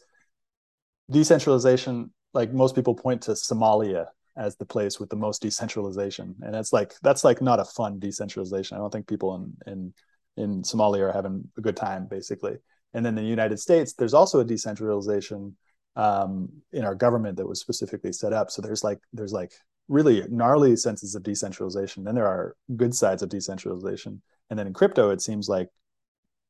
decentralization. 1.10 2.12
Like 2.34 2.52
most 2.52 2.74
people 2.74 2.94
point 2.94 3.22
to 3.22 3.32
Somalia 3.32 4.06
as 4.36 4.56
the 4.56 4.64
place 4.64 4.98
with 4.98 5.10
the 5.10 5.16
most 5.16 5.42
decentralization, 5.42 6.34
and 6.42 6.54
it's 6.54 6.72
like 6.72 6.94
that's 7.02 7.24
like 7.24 7.40
not 7.40 7.60
a 7.60 7.64
fun 7.64 7.98
decentralization. 7.98 8.76
I 8.76 8.80
don't 8.80 8.90
think 8.90 9.06
people 9.06 9.34
in 9.36 9.56
in 9.66 9.94
in 10.36 10.62
Somalia 10.62 11.08
are 11.08 11.12
having 11.12 11.48
a 11.56 11.60
good 11.60 11.76
time, 11.76 12.06
basically. 12.06 12.56
And 12.94 13.04
then 13.04 13.14
the 13.14 13.22
United 13.22 13.58
States, 13.58 13.94
there's 13.94 14.14
also 14.14 14.40
a 14.40 14.44
decentralization 14.44 15.56
um, 15.96 16.48
in 16.72 16.84
our 16.84 16.94
government 16.94 17.36
that 17.36 17.46
was 17.46 17.60
specifically 17.60 18.12
set 18.12 18.32
up. 18.32 18.50
So 18.50 18.62
there's 18.62 18.84
like 18.84 18.98
there's 19.12 19.32
like 19.32 19.52
really 19.88 20.24
gnarly 20.28 20.76
senses 20.76 21.14
of 21.14 21.22
decentralization. 21.22 22.04
Then 22.04 22.14
there 22.14 22.26
are 22.26 22.56
good 22.76 22.94
sides 22.94 23.22
of 23.22 23.28
decentralization. 23.28 24.22
And 24.50 24.58
then 24.58 24.66
in 24.66 24.72
crypto, 24.72 25.10
it 25.10 25.20
seems 25.20 25.48
like 25.48 25.68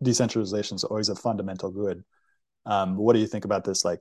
decentralization 0.02 0.76
is 0.76 0.84
always 0.84 1.08
a 1.08 1.14
fundamental 1.14 1.70
good. 1.70 2.04
Um, 2.66 2.96
what 2.96 3.14
do 3.14 3.20
you 3.20 3.26
think 3.26 3.44
about 3.44 3.64
this, 3.64 3.84
like 3.84 4.00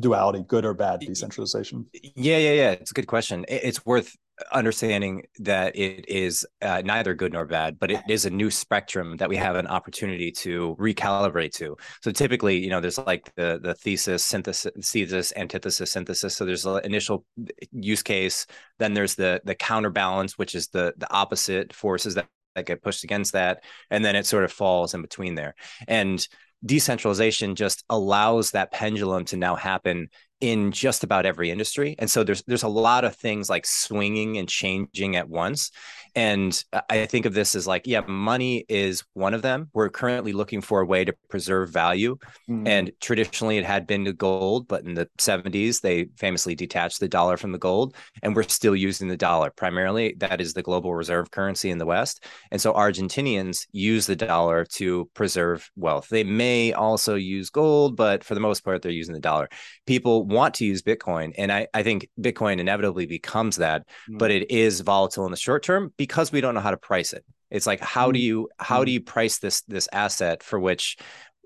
duality, 0.00 0.44
good 0.46 0.64
or 0.64 0.74
bad 0.74 1.00
decentralization? 1.00 1.86
Yeah, 1.92 2.38
yeah, 2.38 2.52
yeah. 2.52 2.70
It's 2.72 2.90
a 2.90 2.94
good 2.94 3.06
question. 3.06 3.44
It's 3.48 3.84
worth 3.86 4.14
understanding 4.52 5.24
that 5.40 5.76
it 5.76 6.08
is 6.08 6.46
uh, 6.60 6.82
neither 6.84 7.14
good 7.14 7.32
nor 7.32 7.44
bad, 7.46 7.78
but 7.78 7.90
it 7.90 8.00
is 8.08 8.24
a 8.24 8.30
new 8.30 8.50
spectrum 8.50 9.16
that 9.18 9.28
we 9.28 9.36
have 9.36 9.56
an 9.56 9.66
opportunity 9.66 10.32
to 10.32 10.76
recalibrate 10.78 11.52
to. 11.54 11.76
So 12.02 12.10
typically, 12.10 12.58
you 12.58 12.70
know, 12.70 12.80
there's 12.80 12.98
like 12.98 13.32
the 13.36 13.60
the 13.62 13.74
thesis, 13.74 14.24
synthesis, 14.24 14.72
thesis, 14.84 15.32
antithesis, 15.36 15.92
synthesis. 15.92 16.34
So 16.34 16.44
there's 16.44 16.66
an 16.66 16.80
initial 16.84 17.24
use 17.72 18.02
case, 18.02 18.46
then 18.78 18.94
there's 18.94 19.14
the 19.14 19.40
the 19.44 19.54
counterbalance, 19.54 20.38
which 20.38 20.54
is 20.54 20.68
the 20.68 20.94
the 20.96 21.12
opposite 21.12 21.72
forces 21.72 22.14
that 22.14 22.26
that 22.54 22.66
get 22.66 22.82
pushed 22.82 23.04
against 23.04 23.32
that, 23.32 23.64
and 23.90 24.04
then 24.04 24.16
it 24.16 24.26
sort 24.26 24.44
of 24.44 24.52
falls 24.52 24.94
in 24.94 25.02
between 25.02 25.34
there. 25.34 25.54
And 25.88 26.26
decentralization 26.64 27.54
just 27.54 27.84
allows 27.90 28.52
that 28.52 28.72
pendulum 28.72 29.24
to 29.26 29.36
now 29.36 29.56
happen 29.56 30.08
in 30.42 30.72
just 30.72 31.04
about 31.04 31.24
every 31.24 31.50
industry 31.50 31.94
and 31.98 32.10
so 32.10 32.22
there's 32.22 32.42
there's 32.42 32.62
a 32.62 32.68
lot 32.68 33.04
of 33.04 33.16
things 33.16 33.48
like 33.48 33.64
swinging 33.64 34.36
and 34.38 34.48
changing 34.48 35.16
at 35.16 35.28
once 35.28 35.70
and 36.14 36.64
i 36.90 37.06
think 37.06 37.24
of 37.24 37.32
this 37.32 37.54
as 37.54 37.66
like 37.66 37.86
yeah 37.86 38.00
money 38.06 38.64
is 38.68 39.04
one 39.14 39.34
of 39.34 39.42
them. 39.42 39.70
We're 39.72 39.88
currently 39.88 40.32
looking 40.32 40.60
for 40.60 40.80
a 40.80 40.86
way 40.86 41.04
to 41.04 41.14
preserve 41.28 41.70
value 41.70 42.16
mm. 42.48 42.66
and 42.66 42.90
traditionally 43.00 43.58
it 43.58 43.64
had 43.64 43.86
been 43.86 44.04
the 44.04 44.12
gold 44.12 44.68
but 44.68 44.84
in 44.84 44.94
the 44.94 45.08
70s 45.18 45.80
they 45.80 46.08
famously 46.16 46.54
detached 46.54 47.00
the 47.00 47.08
dollar 47.08 47.36
from 47.36 47.52
the 47.52 47.58
gold 47.58 47.94
and 48.22 48.34
we're 48.34 48.44
still 48.44 48.76
using 48.76 49.08
the 49.08 49.16
dollar. 49.16 49.50
Primarily 49.50 50.14
that 50.18 50.40
is 50.40 50.54
the 50.54 50.62
global 50.62 50.94
reserve 50.94 51.30
currency 51.30 51.70
in 51.70 51.78
the 51.78 51.86
west 51.86 52.24
and 52.50 52.60
so 52.60 52.72
argentinians 52.72 53.66
use 53.72 54.06
the 54.06 54.16
dollar 54.16 54.64
to 54.64 55.08
preserve 55.14 55.70
wealth. 55.76 56.08
They 56.08 56.24
may 56.24 56.72
also 56.72 57.14
use 57.14 57.50
gold 57.50 57.96
but 57.96 58.24
for 58.24 58.34
the 58.34 58.40
most 58.40 58.64
part 58.64 58.82
they're 58.82 58.92
using 58.92 59.14
the 59.14 59.20
dollar. 59.20 59.48
People 59.86 60.26
want 60.32 60.54
to 60.54 60.64
use 60.64 60.82
Bitcoin. 60.82 61.32
And 61.38 61.52
I, 61.52 61.68
I 61.74 61.82
think 61.82 62.08
Bitcoin 62.20 62.58
inevitably 62.58 63.06
becomes 63.06 63.56
that, 63.56 63.86
mm. 64.10 64.18
but 64.18 64.30
it 64.30 64.50
is 64.50 64.80
volatile 64.80 65.24
in 65.24 65.30
the 65.30 65.36
short 65.36 65.62
term 65.62 65.92
because 65.96 66.32
we 66.32 66.40
don't 66.40 66.54
know 66.54 66.60
how 66.60 66.70
to 66.70 66.76
price 66.76 67.12
it. 67.12 67.24
It's 67.50 67.66
like 67.66 67.80
how 67.80 68.10
mm. 68.10 68.14
do 68.14 68.18
you 68.18 68.48
how 68.58 68.82
mm. 68.82 68.86
do 68.86 68.92
you 68.92 69.00
price 69.00 69.38
this 69.38 69.62
this 69.62 69.88
asset 69.92 70.42
for 70.42 70.58
which 70.58 70.96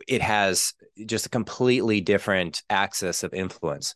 it 0.06 0.22
has 0.22 0.74
just 1.06 1.26
a 1.26 1.28
completely 1.28 2.00
different 2.00 2.62
axis 2.68 3.22
of 3.22 3.32
influence. 3.32 3.94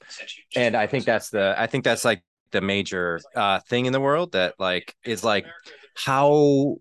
And 0.56 0.76
I 0.76 0.86
think 0.86 1.04
that's 1.04 1.30
the 1.30 1.54
I 1.56 1.66
think 1.66 1.84
that's 1.84 2.04
like 2.04 2.22
the 2.52 2.60
major 2.60 3.20
uh, 3.36 3.60
thing 3.60 3.86
in 3.86 3.92
the 3.92 4.00
world 4.00 4.32
that 4.32 4.54
like 4.58 4.94
is 5.04 5.22
like 5.22 5.46
how 5.94 6.76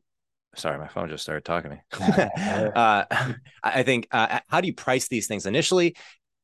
sorry 0.56 0.78
my 0.78 0.88
phone 0.88 1.10
just 1.10 1.24
started 1.24 1.46
talking 1.46 1.72
to 1.72 1.78
me 2.00 2.06
uh, 2.75 3.06
i 3.63 3.84
think 3.84 4.08
uh, 4.12 4.39
how 4.48 4.62
do 4.62 4.68
you 4.68 4.74
price 4.74 5.08
these 5.08 5.28
things 5.28 5.46
initially 5.46 5.96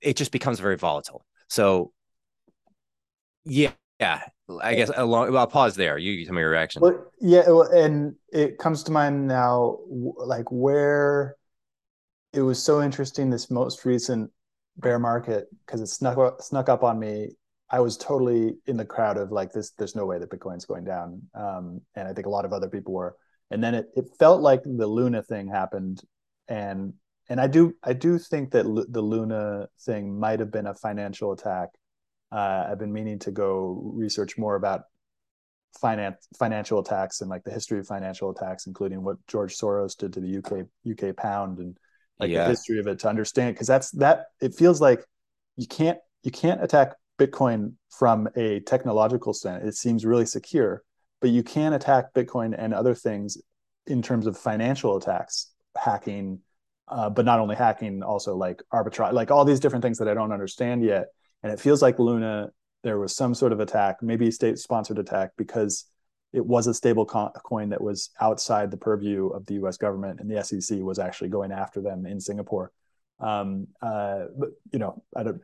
it 0.01 0.15
just 0.15 0.31
becomes 0.31 0.59
very 0.59 0.77
volatile 0.77 1.25
so, 1.47 1.91
yeah, 3.43 3.71
yeah. 3.99 4.21
I 4.61 4.75
guess 4.75 4.91
along. 4.95 5.31
Well, 5.31 5.39
I'll 5.39 5.47
pause 5.47 5.75
there. 5.75 5.97
You, 5.97 6.11
you 6.11 6.25
tell 6.25 6.35
me 6.35 6.41
your 6.41 6.51
reaction. 6.51 6.81
Well, 6.81 7.11
yeah, 7.19 7.47
well, 7.47 7.63
and 7.63 8.15
it 8.31 8.59
comes 8.59 8.83
to 8.83 8.91
mind 8.91 9.27
now, 9.27 9.79
like 9.89 10.51
where 10.51 11.35
it 12.31 12.41
was 12.41 12.61
so 12.61 12.81
interesting. 12.81 13.29
This 13.29 13.49
most 13.49 13.85
recent 13.85 14.29
bear 14.77 14.99
market 14.99 15.47
because 15.65 15.81
it 15.81 15.87
snuck 15.87 16.17
up, 16.17 16.41
snuck 16.41 16.69
up 16.69 16.83
on 16.83 16.99
me. 16.99 17.31
I 17.71 17.79
was 17.79 17.97
totally 17.97 18.57
in 18.67 18.77
the 18.77 18.85
crowd 18.85 19.17
of 19.17 19.31
like 19.31 19.51
this. 19.51 19.71
There's 19.71 19.95
no 19.95 20.05
way 20.05 20.19
that 20.19 20.29
Bitcoin's 20.29 20.65
going 20.65 20.83
down, 20.83 21.23
um, 21.33 21.81
and 21.95 22.07
I 22.07 22.13
think 22.13 22.27
a 22.27 22.29
lot 22.29 22.45
of 22.45 22.53
other 22.53 22.69
people 22.69 22.93
were. 22.93 23.15
And 23.49 23.63
then 23.63 23.73
it 23.73 23.87
it 23.95 24.05
felt 24.19 24.41
like 24.41 24.61
the 24.63 24.85
Luna 24.85 25.23
thing 25.23 25.47
happened, 25.47 26.03
and 26.47 26.93
and 27.29 27.39
I 27.39 27.47
do 27.47 27.73
I 27.83 27.93
do 27.93 28.17
think 28.17 28.51
that 28.51 28.65
L- 28.65 28.85
the 28.87 29.01
Luna 29.01 29.67
thing 29.81 30.19
might 30.19 30.39
have 30.39 30.51
been 30.51 30.67
a 30.67 30.73
financial 30.73 31.31
attack. 31.31 31.69
Uh, 32.31 32.67
I've 32.69 32.79
been 32.79 32.93
meaning 32.93 33.19
to 33.19 33.31
go 33.31 33.91
research 33.95 34.37
more 34.37 34.55
about 34.55 34.81
finance 35.79 36.27
financial 36.37 36.79
attacks 36.79 37.21
and 37.21 37.29
like 37.29 37.43
the 37.43 37.51
history 37.51 37.79
of 37.79 37.87
financial 37.87 38.29
attacks, 38.29 38.67
including 38.67 39.03
what 39.03 39.17
George 39.27 39.55
Soros 39.55 39.97
did 39.97 40.13
to 40.13 40.19
the 40.19 40.37
UK 40.37 40.65
UK 40.89 41.15
pound 41.15 41.59
and 41.59 41.77
like 42.19 42.29
yeah. 42.29 42.43
the 42.43 42.49
history 42.49 42.79
of 42.79 42.87
it 42.87 42.99
to 42.99 43.09
understand 43.09 43.55
because 43.55 43.67
that's 43.67 43.91
that 43.91 44.27
it 44.41 44.55
feels 44.55 44.79
like 44.79 45.03
you 45.57 45.67
can't 45.67 45.97
you 46.23 46.31
can't 46.31 46.63
attack 46.63 46.93
Bitcoin 47.19 47.73
from 47.97 48.27
a 48.35 48.59
technological 48.61 49.33
sense. 49.33 49.63
It 49.63 49.75
seems 49.75 50.05
really 50.05 50.25
secure, 50.25 50.83
but 51.21 51.29
you 51.29 51.43
can 51.43 51.73
attack 51.73 52.13
Bitcoin 52.13 52.55
and 52.57 52.73
other 52.73 52.93
things 52.93 53.37
in 53.87 54.01
terms 54.01 54.27
of 54.27 54.37
financial 54.37 54.97
attacks, 54.97 55.51
hacking, 55.77 56.39
uh, 56.87 57.09
but 57.09 57.25
not 57.25 57.39
only 57.39 57.55
hacking, 57.55 58.03
also 58.03 58.35
like 58.35 58.61
arbitrage, 58.73 59.13
like 59.13 59.31
all 59.31 59.45
these 59.45 59.59
different 59.59 59.83
things 59.83 59.97
that 59.97 60.07
I 60.07 60.13
don't 60.13 60.31
understand 60.31 60.83
yet. 60.83 61.07
And 61.43 61.51
it 61.51 61.59
feels 61.59 61.81
like 61.81 61.99
Luna, 61.99 62.49
there 62.83 62.99
was 62.99 63.15
some 63.15 63.33
sort 63.33 63.51
of 63.51 63.59
attack, 63.59 64.01
maybe 64.01 64.31
state 64.31 64.57
sponsored 64.57 64.99
attack, 64.99 65.31
because 65.37 65.85
it 66.33 66.45
was 66.45 66.67
a 66.67 66.73
stable 66.73 67.05
co- 67.05 67.31
coin 67.43 67.69
that 67.69 67.81
was 67.81 68.09
outside 68.19 68.71
the 68.71 68.77
purview 68.77 69.27
of 69.27 69.45
the 69.45 69.55
US 69.55 69.77
government, 69.77 70.19
and 70.19 70.29
the 70.29 70.43
SEC 70.43 70.79
was 70.79 70.99
actually 70.99 71.29
going 71.29 71.51
after 71.51 71.81
them 71.81 72.05
in 72.05 72.19
Singapore 72.19 72.71
um 73.19 73.67
uh 73.81 74.25
but 74.37 74.49
you 74.73 74.79
know 74.79 75.01
i 75.15 75.23
don't 75.23 75.41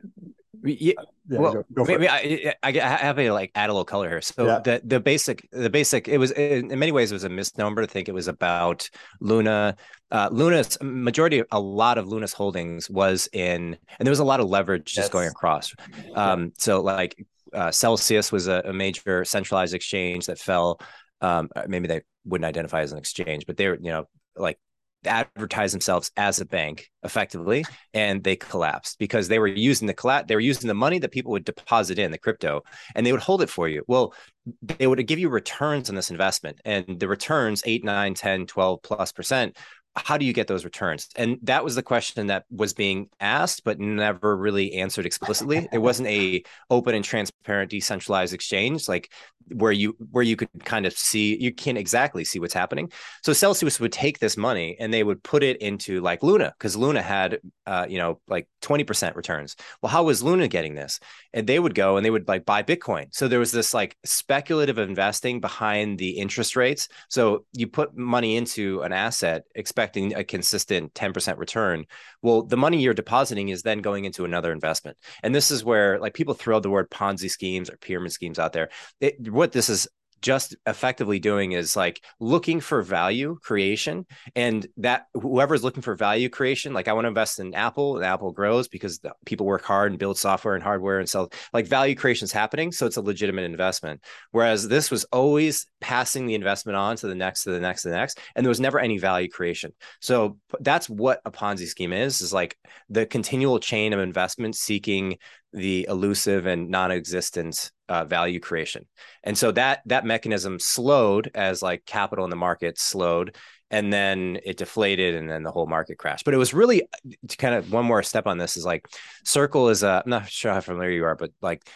yeah, 0.62 0.92
yeah 1.28 1.38
well 1.38 1.54
go, 1.54 1.64
go 1.72 1.84
maybe 1.84 2.06
I, 2.08 2.54
I, 2.62 2.70
have 2.72 3.16
to 3.16 3.32
like 3.32 3.50
add 3.54 3.70
a 3.70 3.72
little 3.72 3.86
color 3.86 4.08
here 4.08 4.20
so 4.20 4.46
yeah. 4.46 4.58
the 4.58 4.82
the 4.84 5.00
basic 5.00 5.48
the 5.50 5.70
basic 5.70 6.06
it 6.06 6.18
was 6.18 6.30
in 6.32 6.78
many 6.78 6.92
ways 6.92 7.10
it 7.10 7.14
was 7.14 7.24
a 7.24 7.30
misnomer 7.30 7.80
to 7.80 7.88
think 7.88 8.08
it 8.08 8.14
was 8.14 8.28
about 8.28 8.90
luna 9.20 9.76
uh 10.12 10.28
luna's 10.30 10.78
majority 10.80 11.42
a 11.50 11.60
lot 11.60 11.98
of 11.98 12.06
luna's 12.06 12.32
holdings 12.32 12.88
was 12.88 13.28
in 13.32 13.76
and 13.98 14.06
there 14.06 14.10
was 14.12 14.20
a 14.20 14.24
lot 14.24 14.38
of 14.38 14.48
leverage 14.48 14.92
just 14.92 15.10
going 15.10 15.28
across. 15.28 15.74
Um 16.14 16.42
yeah. 16.42 16.48
so 16.58 16.80
like 16.80 17.26
uh, 17.52 17.70
celsius 17.70 18.32
was 18.32 18.46
a, 18.46 18.62
a 18.64 18.72
major 18.72 19.24
centralized 19.24 19.74
exchange 19.74 20.26
that 20.26 20.38
fell 20.38 20.80
um 21.20 21.48
maybe 21.66 21.88
they 21.88 22.02
wouldn't 22.24 22.48
identify 22.48 22.82
as 22.82 22.92
an 22.92 22.98
exchange 22.98 23.44
but 23.46 23.56
they're 23.56 23.74
you 23.74 23.90
know 23.90 24.04
like 24.36 24.58
advertise 25.06 25.72
themselves 25.72 26.10
as 26.16 26.40
a 26.40 26.44
bank 26.44 26.88
effectively 27.02 27.64
and 27.92 28.22
they 28.22 28.36
collapsed 28.36 28.98
because 28.98 29.28
they 29.28 29.38
were 29.38 29.48
using 29.48 29.86
the 29.86 29.94
colla- 29.94 30.24
they 30.26 30.34
were 30.34 30.40
using 30.40 30.68
the 30.68 30.74
money 30.74 30.98
that 30.98 31.10
people 31.10 31.32
would 31.32 31.44
deposit 31.44 31.98
in 31.98 32.10
the 32.10 32.18
crypto 32.18 32.62
and 32.94 33.04
they 33.04 33.12
would 33.12 33.20
hold 33.20 33.42
it 33.42 33.50
for 33.50 33.68
you. 33.68 33.82
Well 33.88 34.14
they 34.62 34.86
would 34.86 35.04
give 35.06 35.18
you 35.18 35.28
returns 35.28 35.88
on 35.88 35.96
this 35.96 36.10
investment 36.10 36.60
and 36.64 36.98
the 37.00 37.08
returns 37.08 37.62
8 37.64 37.84
9 37.84 38.14
10 38.14 38.46
12 38.46 38.82
plus 38.82 39.12
percent 39.12 39.56
how 39.94 40.16
do 40.16 40.24
you 40.24 40.32
get 40.32 40.46
those 40.46 40.64
returns? 40.64 41.08
And 41.16 41.38
that 41.42 41.64
was 41.64 41.74
the 41.74 41.82
question 41.82 42.28
that 42.28 42.44
was 42.50 42.72
being 42.72 43.08
asked 43.20 43.64
but 43.64 43.78
never 43.78 44.36
really 44.36 44.74
answered 44.74 45.06
explicitly. 45.06 45.68
It 45.72 45.78
wasn't 45.78 46.08
a 46.08 46.42
open 46.70 46.94
and 46.94 47.04
transparent 47.04 47.70
decentralized 47.70 48.32
exchange 48.32 48.88
like 48.88 49.10
where 49.48 49.72
you 49.72 49.96
where 50.10 50.22
you 50.22 50.36
could 50.36 50.48
kind 50.64 50.86
of 50.86 50.92
see 50.92 51.36
you 51.38 51.52
can't 51.52 51.76
exactly 51.76 52.24
see 52.24 52.38
what's 52.38 52.54
happening. 52.54 52.90
So 53.22 53.32
celsius 53.32 53.80
would 53.80 53.92
take 53.92 54.18
this 54.18 54.36
money 54.36 54.76
and 54.78 54.94
they 54.94 55.04
would 55.04 55.22
put 55.22 55.42
it 55.42 55.58
into 55.58 56.00
like 56.00 56.22
luna 56.22 56.54
because 56.56 56.76
luna 56.76 57.02
had 57.02 57.40
uh, 57.66 57.86
you 57.88 57.98
know 57.98 58.20
like 58.28 58.48
20% 58.62 59.14
returns. 59.14 59.56
Well 59.82 59.90
how 59.90 60.04
was 60.04 60.22
luna 60.22 60.48
getting 60.48 60.74
this? 60.74 61.00
And 61.34 61.46
they 61.46 61.58
would 61.58 61.74
go 61.74 61.96
and 61.96 62.06
they 62.06 62.10
would 62.10 62.28
like 62.28 62.46
buy 62.46 62.62
bitcoin. 62.62 63.06
So 63.10 63.28
there 63.28 63.38
was 63.38 63.52
this 63.52 63.74
like 63.74 63.96
speculative 64.04 64.78
investing 64.78 65.40
behind 65.40 65.98
the 65.98 66.10
interest 66.10 66.56
rates. 66.56 66.88
So 67.08 67.44
you 67.52 67.66
put 67.66 67.96
money 67.96 68.36
into 68.36 68.80
an 68.82 68.92
asset 68.92 69.44
expecting 69.82 70.14
a 70.14 70.22
consistent 70.22 70.94
10% 70.94 71.38
return 71.38 71.84
well 72.22 72.44
the 72.44 72.56
money 72.56 72.80
you're 72.80 72.94
depositing 72.94 73.48
is 73.48 73.62
then 73.62 73.80
going 73.80 74.04
into 74.04 74.24
another 74.24 74.52
investment. 74.52 74.96
And 75.24 75.34
this 75.34 75.50
is 75.50 75.64
where 75.64 75.98
like 75.98 76.14
people 76.14 76.34
throw 76.34 76.60
the 76.60 76.70
word 76.70 76.88
ponzi 76.88 77.28
schemes 77.28 77.68
or 77.68 77.76
pyramid 77.76 78.12
schemes 78.12 78.38
out 78.38 78.52
there. 78.52 78.68
It, 79.00 79.28
what 79.28 79.50
this 79.50 79.68
is 79.68 79.88
just 80.22 80.56
effectively 80.66 81.18
doing 81.18 81.52
is 81.52 81.76
like 81.76 82.02
looking 82.20 82.60
for 82.60 82.82
value 82.82 83.36
creation. 83.42 84.06
And 84.34 84.66
that 84.78 85.06
whoever's 85.14 85.62
looking 85.62 85.82
for 85.82 85.94
value 85.94 86.28
creation 86.28 86.72
like 86.72 86.88
i 86.88 86.92
want 86.92 87.04
to 87.04 87.08
invest 87.08 87.38
in 87.38 87.54
apple 87.54 87.96
and 87.96 88.04
apple 88.04 88.32
grows 88.32 88.68
because 88.68 89.00
people 89.26 89.46
work 89.46 89.62
hard 89.62 89.92
and 89.92 89.98
build 89.98 90.18
software 90.18 90.54
and 90.54 90.62
hardware 90.62 90.98
and 90.98 91.08
sell 91.08 91.30
like 91.52 91.66
value 91.66 91.94
creation 91.94 92.24
is 92.24 92.32
happening 92.32 92.72
so 92.72 92.86
it's 92.86 92.96
a 92.96 93.02
legitimate 93.02 93.44
investment. 93.44 94.02
Whereas 94.30 94.68
this 94.68 94.90
was 94.90 95.04
always 95.04 95.66
passing 95.80 96.26
the 96.26 96.34
investment 96.34 96.76
on 96.76 96.96
to 96.96 97.06
the 97.06 97.14
next 97.14 97.44
to 97.44 97.50
the 97.50 97.60
next 97.60 97.82
to 97.82 97.88
the 97.88 97.94
next 97.94 98.18
and 98.34 98.44
there 98.44 98.48
was 98.48 98.60
never 98.60 98.78
any 98.78 98.98
value 98.98 99.28
creation. 99.28 99.72
So 100.00 100.38
that's 100.60 100.88
what 100.88 101.20
a 101.24 101.30
ponzi 101.30 101.66
scheme 101.66 101.92
is 101.92 102.20
is 102.20 102.32
like 102.32 102.56
the 102.88 103.06
continual 103.06 103.58
chain 103.58 103.92
of 103.92 104.00
investment 104.00 104.56
seeking 104.56 105.18
the 105.52 105.86
elusive 105.88 106.46
and 106.46 106.68
non-existent 106.68 107.70
uh, 107.88 108.04
value 108.04 108.40
creation. 108.40 108.86
And 109.22 109.36
so 109.36 109.52
that 109.52 109.82
that 109.86 110.04
mechanism 110.04 110.58
slowed 110.58 111.30
as 111.34 111.62
like 111.62 111.84
capital 111.84 112.24
in 112.24 112.30
the 112.30 112.36
market 112.36 112.78
slowed 112.78 113.36
and 113.70 113.92
then 113.92 114.38
it 114.44 114.58
deflated 114.58 115.14
and 115.14 115.30
then 115.30 115.42
the 115.42 115.50
whole 115.50 115.66
market 115.66 115.98
crashed. 115.98 116.24
But 116.24 116.34
it 116.34 116.38
was 116.38 116.52
really 116.54 116.82
to 117.28 117.36
kind 117.36 117.54
of 117.54 117.72
one 117.72 117.84
more 117.84 118.02
step 118.02 118.26
on 118.26 118.38
this 118.38 118.56
is 118.56 118.64
like 118.64 118.86
circle 119.24 119.68
is 119.68 119.82
a 119.82 120.02
i'm 120.04 120.10
not 120.10 120.28
sure 120.28 120.52
how 120.52 120.60
familiar 120.60 120.90
you 120.90 121.04
are 121.04 121.14
but 121.14 121.30
like 121.40 121.66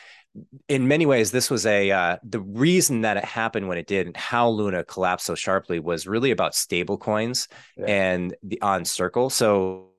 in 0.68 0.88
many 0.88 1.06
ways 1.06 1.30
this 1.30 1.50
was 1.50 1.66
a 1.66 1.90
uh, 1.90 2.16
the 2.22 2.40
reason 2.40 3.02
that 3.02 3.16
it 3.16 3.24
happened 3.24 3.68
when 3.68 3.78
it 3.78 3.86
did 3.86 4.06
and 4.06 4.16
how 4.16 4.48
luna 4.48 4.84
collapsed 4.84 5.26
so 5.26 5.34
sharply 5.34 5.80
was 5.80 6.06
really 6.06 6.30
about 6.30 6.54
stable 6.54 6.98
coins 6.98 7.48
yeah. 7.76 7.86
and 7.86 8.34
the 8.42 8.60
on 8.60 8.84
circle. 8.84 9.30
So 9.30 9.90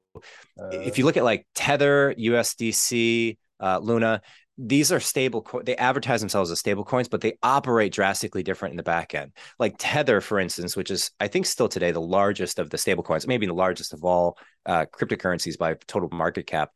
uh, 0.60 0.70
if 0.70 0.98
you 0.98 1.06
look 1.06 1.18
at 1.18 1.24
like 1.24 1.46
tether 1.56 2.14
usdc 2.18 3.38
uh, 3.60 3.80
Luna. 3.80 4.22
These 4.60 4.92
are 4.92 5.00
stable. 5.00 5.44
Co- 5.44 5.62
they 5.62 5.76
advertise 5.76 6.20
themselves 6.20 6.50
as 6.50 6.60
stable 6.60 6.84
coins, 6.84 7.08
but 7.08 7.22
they 7.22 7.38
operate 7.44 7.94
drastically 7.94 8.42
different 8.42 8.74
in 8.74 8.78
the 8.78 8.84
back 8.84 9.14
end. 9.14 9.34
Like 9.60 9.76
Tether, 9.78 10.20
for 10.20 10.40
instance, 10.40 10.76
which 10.76 10.90
is 10.90 11.12
I 11.20 11.28
think 11.28 11.46
still 11.46 11.70
today 11.70 11.92
the 11.92 12.02
largest 12.02 12.58
of 12.58 12.70
the 12.72 12.78
stable 12.78 13.04
coins, 13.04 13.28
maybe 13.28 13.46
the 13.46 13.54
largest 13.54 13.94
of 13.94 14.04
all 14.04 14.38
uh, 14.66 14.86
cryptocurrencies 14.86 15.58
by 15.58 15.76
total 15.86 16.10
market 16.12 16.48
cap. 16.48 16.72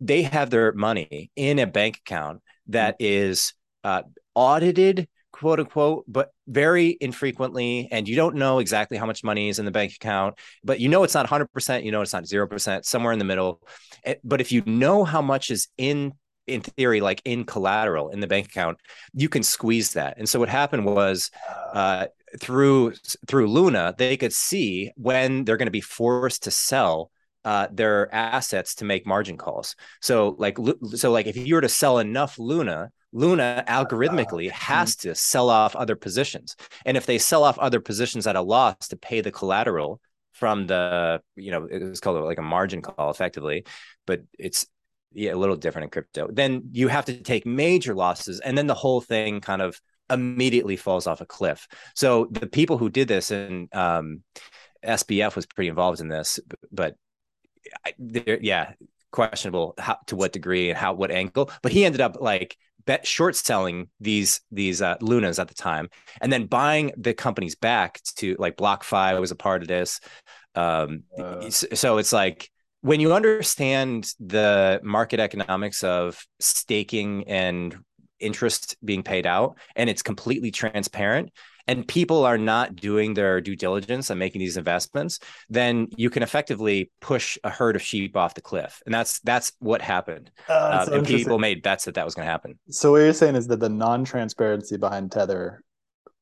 They 0.00 0.22
have 0.22 0.50
their 0.50 0.72
money 0.72 1.30
in 1.36 1.58
a 1.58 1.66
bank 1.66 1.98
account 1.98 2.40
that 2.68 2.96
is 2.98 3.54
uh, 3.84 4.02
audited 4.34 5.08
quote 5.32 5.60
unquote, 5.60 6.04
but 6.06 6.30
very 6.46 6.96
infrequently. 7.00 7.88
And 7.90 8.08
you 8.08 8.16
don't 8.16 8.36
know 8.36 8.58
exactly 8.58 8.98
how 8.98 9.06
much 9.06 9.24
money 9.24 9.48
is 9.48 9.58
in 9.58 9.64
the 9.64 9.70
bank 9.70 9.92
account, 9.94 10.38
but 10.64 10.80
you 10.80 10.88
know 10.88 11.02
it's 11.02 11.14
not 11.14 11.24
100%, 11.24 11.84
you 11.84 11.92
know 11.92 12.02
it's 12.02 12.12
not 12.12 12.24
0%, 12.24 12.84
somewhere 12.84 13.12
in 13.12 13.18
the 13.18 13.24
middle. 13.24 13.60
Eh, 14.04 14.16
but 14.24 14.40
if 14.40 14.52
you 14.52 14.62
know 14.66 15.04
how 15.04 15.22
much 15.22 15.50
is 15.50 15.68
in 15.78 16.12
in 16.50 16.60
theory, 16.60 17.00
like 17.00 17.22
in 17.24 17.44
collateral 17.44 18.10
in 18.10 18.20
the 18.20 18.26
bank 18.26 18.46
account, 18.46 18.78
you 19.12 19.28
can 19.28 19.42
squeeze 19.42 19.92
that. 19.94 20.18
And 20.18 20.28
so 20.28 20.38
what 20.38 20.48
happened 20.48 20.84
was 20.84 21.30
uh, 21.72 22.06
through 22.38 22.94
through 23.26 23.48
Luna, 23.48 23.94
they 23.96 24.16
could 24.16 24.32
see 24.32 24.90
when 24.96 25.44
they're 25.44 25.56
going 25.56 25.66
to 25.66 25.72
be 25.72 25.80
forced 25.80 26.44
to 26.44 26.50
sell 26.50 27.10
uh, 27.44 27.68
their 27.72 28.14
assets 28.14 28.74
to 28.76 28.84
make 28.84 29.06
margin 29.06 29.36
calls. 29.36 29.74
So 30.00 30.36
like 30.38 30.58
so 30.94 31.10
like 31.10 31.26
if 31.26 31.36
you 31.36 31.54
were 31.54 31.60
to 31.60 31.68
sell 31.68 31.98
enough 31.98 32.38
Luna, 32.38 32.90
Luna 33.12 33.64
algorithmically 33.66 34.50
has 34.50 34.96
to 34.96 35.14
sell 35.14 35.50
off 35.50 35.74
other 35.74 35.96
positions. 35.96 36.56
And 36.84 36.96
if 36.96 37.06
they 37.06 37.18
sell 37.18 37.44
off 37.44 37.58
other 37.58 37.80
positions 37.80 38.26
at 38.26 38.36
a 38.36 38.42
loss 38.42 38.88
to 38.88 38.96
pay 38.96 39.20
the 39.20 39.32
collateral 39.32 40.00
from 40.32 40.66
the, 40.66 41.20
you 41.36 41.50
know, 41.50 41.66
it's 41.70 42.00
called 42.00 42.24
like 42.24 42.38
a 42.38 42.42
margin 42.42 42.82
call 42.82 43.10
effectively, 43.10 43.64
but 44.06 44.22
it's 44.38 44.66
yeah, 45.12 45.32
a 45.32 45.36
little 45.36 45.56
different 45.56 45.84
in 45.84 45.90
crypto. 45.90 46.28
Then 46.30 46.62
you 46.72 46.88
have 46.88 47.04
to 47.06 47.16
take 47.16 47.46
major 47.46 47.94
losses 47.94 48.40
and 48.40 48.56
then 48.56 48.66
the 48.66 48.74
whole 48.74 49.00
thing 49.00 49.40
kind 49.40 49.62
of 49.62 49.80
immediately 50.10 50.76
falls 50.76 51.06
off 51.06 51.20
a 51.20 51.26
cliff. 51.26 51.68
So 51.94 52.28
the 52.30 52.46
people 52.46 52.78
who 52.78 52.90
did 52.90 53.08
this 53.08 53.30
and 53.30 53.72
um, 53.74 54.22
SBF 54.84 55.36
was 55.36 55.46
pretty 55.46 55.68
involved 55.68 56.00
in 56.00 56.08
this, 56.08 56.40
but 56.72 56.96
yeah, 57.98 58.72
questionable 59.12 59.74
how, 59.78 59.98
to 60.06 60.16
what 60.16 60.32
degree 60.32 60.70
and 60.70 60.78
how 60.78 60.92
what 60.94 61.10
angle, 61.10 61.50
but 61.62 61.72
he 61.72 61.84
ended 61.84 62.00
up 62.00 62.16
like 62.20 62.56
bet 62.86 63.06
short 63.06 63.36
selling 63.36 63.88
these 64.00 64.40
these 64.50 64.80
uh, 64.82 64.96
lunas 65.00 65.38
at 65.38 65.48
the 65.48 65.54
time 65.54 65.88
and 66.20 66.32
then 66.32 66.46
buying 66.46 66.92
the 66.96 67.14
companies 67.14 67.54
back 67.54 68.00
to 68.16 68.34
like 68.38 68.56
BlockFi 68.56 69.20
was 69.20 69.30
a 69.30 69.36
part 69.36 69.62
of 69.62 69.68
this 69.68 70.00
um, 70.54 71.04
uh, 71.18 71.48
so 71.50 71.98
it's 71.98 72.12
like 72.12 72.50
when 72.82 73.00
you 73.00 73.12
understand 73.12 74.12
the 74.18 74.80
market 74.82 75.20
economics 75.20 75.84
of 75.84 76.24
staking 76.38 77.28
and 77.28 77.76
interest 78.18 78.76
being 78.84 79.02
paid 79.02 79.26
out 79.26 79.58
and 79.76 79.88
it's 79.88 80.02
completely 80.02 80.50
transparent 80.50 81.30
and 81.66 81.86
people 81.86 82.24
are 82.24 82.38
not 82.38 82.74
doing 82.74 83.14
their 83.14 83.40
due 83.40 83.54
diligence 83.54 84.10
and 84.10 84.18
making 84.18 84.40
these 84.40 84.56
investments, 84.56 85.20
then 85.48 85.86
you 85.96 86.10
can 86.10 86.22
effectively 86.22 86.90
push 87.00 87.38
a 87.44 87.50
herd 87.50 87.76
of 87.76 87.82
sheep 87.82 88.16
off 88.16 88.34
the 88.34 88.40
cliff, 88.40 88.82
and 88.86 88.94
that's 88.94 89.20
that's 89.20 89.52
what 89.60 89.80
happened. 89.80 90.32
Uh, 90.48 90.52
uh, 90.52 90.94
and 90.94 91.06
people 91.06 91.38
made 91.38 91.62
bets 91.62 91.84
that 91.84 91.94
that 91.94 92.04
was 92.04 92.14
going 92.14 92.26
to 92.26 92.30
happen. 92.30 92.58
So 92.70 92.90
what 92.92 92.98
you're 92.98 93.12
saying 93.12 93.36
is 93.36 93.46
that 93.48 93.60
the 93.60 93.68
non-transparency 93.68 94.78
behind 94.78 95.12
Tether 95.12 95.62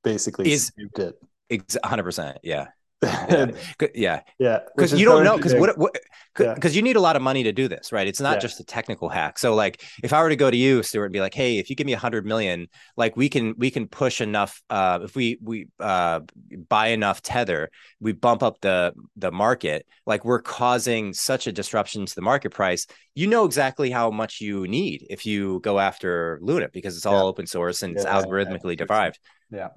basically 0.04 0.52
is 0.52 0.70
it. 0.76 1.74
Hundred 1.82 2.02
percent, 2.02 2.38
yeah. 2.42 2.68
yeah, 3.02 3.46
yeah, 3.94 4.20
yeah. 4.38 4.58
Because 4.76 4.92
you 4.98 5.04
don't 5.04 5.22
know 5.22 5.36
because 5.36 5.54
what 5.54 5.78
what 5.78 5.96
because 6.34 6.74
yeah. 6.74 6.76
you 6.76 6.82
need 6.82 6.96
a 6.96 7.00
lot 7.00 7.14
of 7.14 7.22
money 7.22 7.44
to 7.44 7.52
do 7.52 7.68
this, 7.68 7.92
right? 7.92 8.08
It's 8.08 8.20
not 8.20 8.40
just 8.40 8.58
a 8.58 8.64
technical 8.64 9.08
hack. 9.08 9.38
So 9.38 9.54
like, 9.54 9.82
if 10.02 10.12
I 10.12 10.20
were 10.20 10.28
to 10.28 10.36
go 10.36 10.50
to 10.50 10.56
you, 10.56 10.82
Stuart, 10.82 11.06
and 11.06 11.12
be 11.12 11.20
like, 11.20 11.34
hey, 11.34 11.58
if 11.58 11.70
you 11.70 11.76
give 11.76 11.86
me 11.86 11.92
a 11.92 11.98
hundred 11.98 12.26
million, 12.26 12.66
like 12.96 13.16
we 13.16 13.28
can 13.28 13.54
we 13.56 13.70
can 13.70 13.86
push 13.86 14.20
enough. 14.20 14.60
Uh, 14.68 14.98
if 15.04 15.14
we 15.14 15.38
we 15.40 15.68
uh 15.78 16.20
buy 16.68 16.88
enough 16.88 17.22
tether, 17.22 17.70
we 18.00 18.12
bump 18.12 18.42
up 18.42 18.60
the 18.62 18.92
the 19.16 19.30
market. 19.30 19.86
Like 20.04 20.24
we're 20.24 20.42
causing 20.42 21.12
such 21.12 21.46
a 21.46 21.52
disruption 21.52 22.04
to 22.04 22.14
the 22.14 22.22
market 22.22 22.50
price. 22.50 22.88
You 23.14 23.28
know 23.28 23.44
exactly 23.44 23.92
how 23.92 24.10
much 24.10 24.40
you 24.40 24.66
need 24.66 25.06
if 25.08 25.24
you 25.24 25.60
go 25.60 25.78
after 25.78 26.40
Luna 26.42 26.68
because 26.72 26.96
it's 26.96 27.06
all 27.06 27.28
open 27.28 27.46
source 27.46 27.84
and 27.84 27.94
it's 27.94 28.04
algorithmically 28.04 28.76
derived. 28.76 29.20
Yeah. 29.52 29.68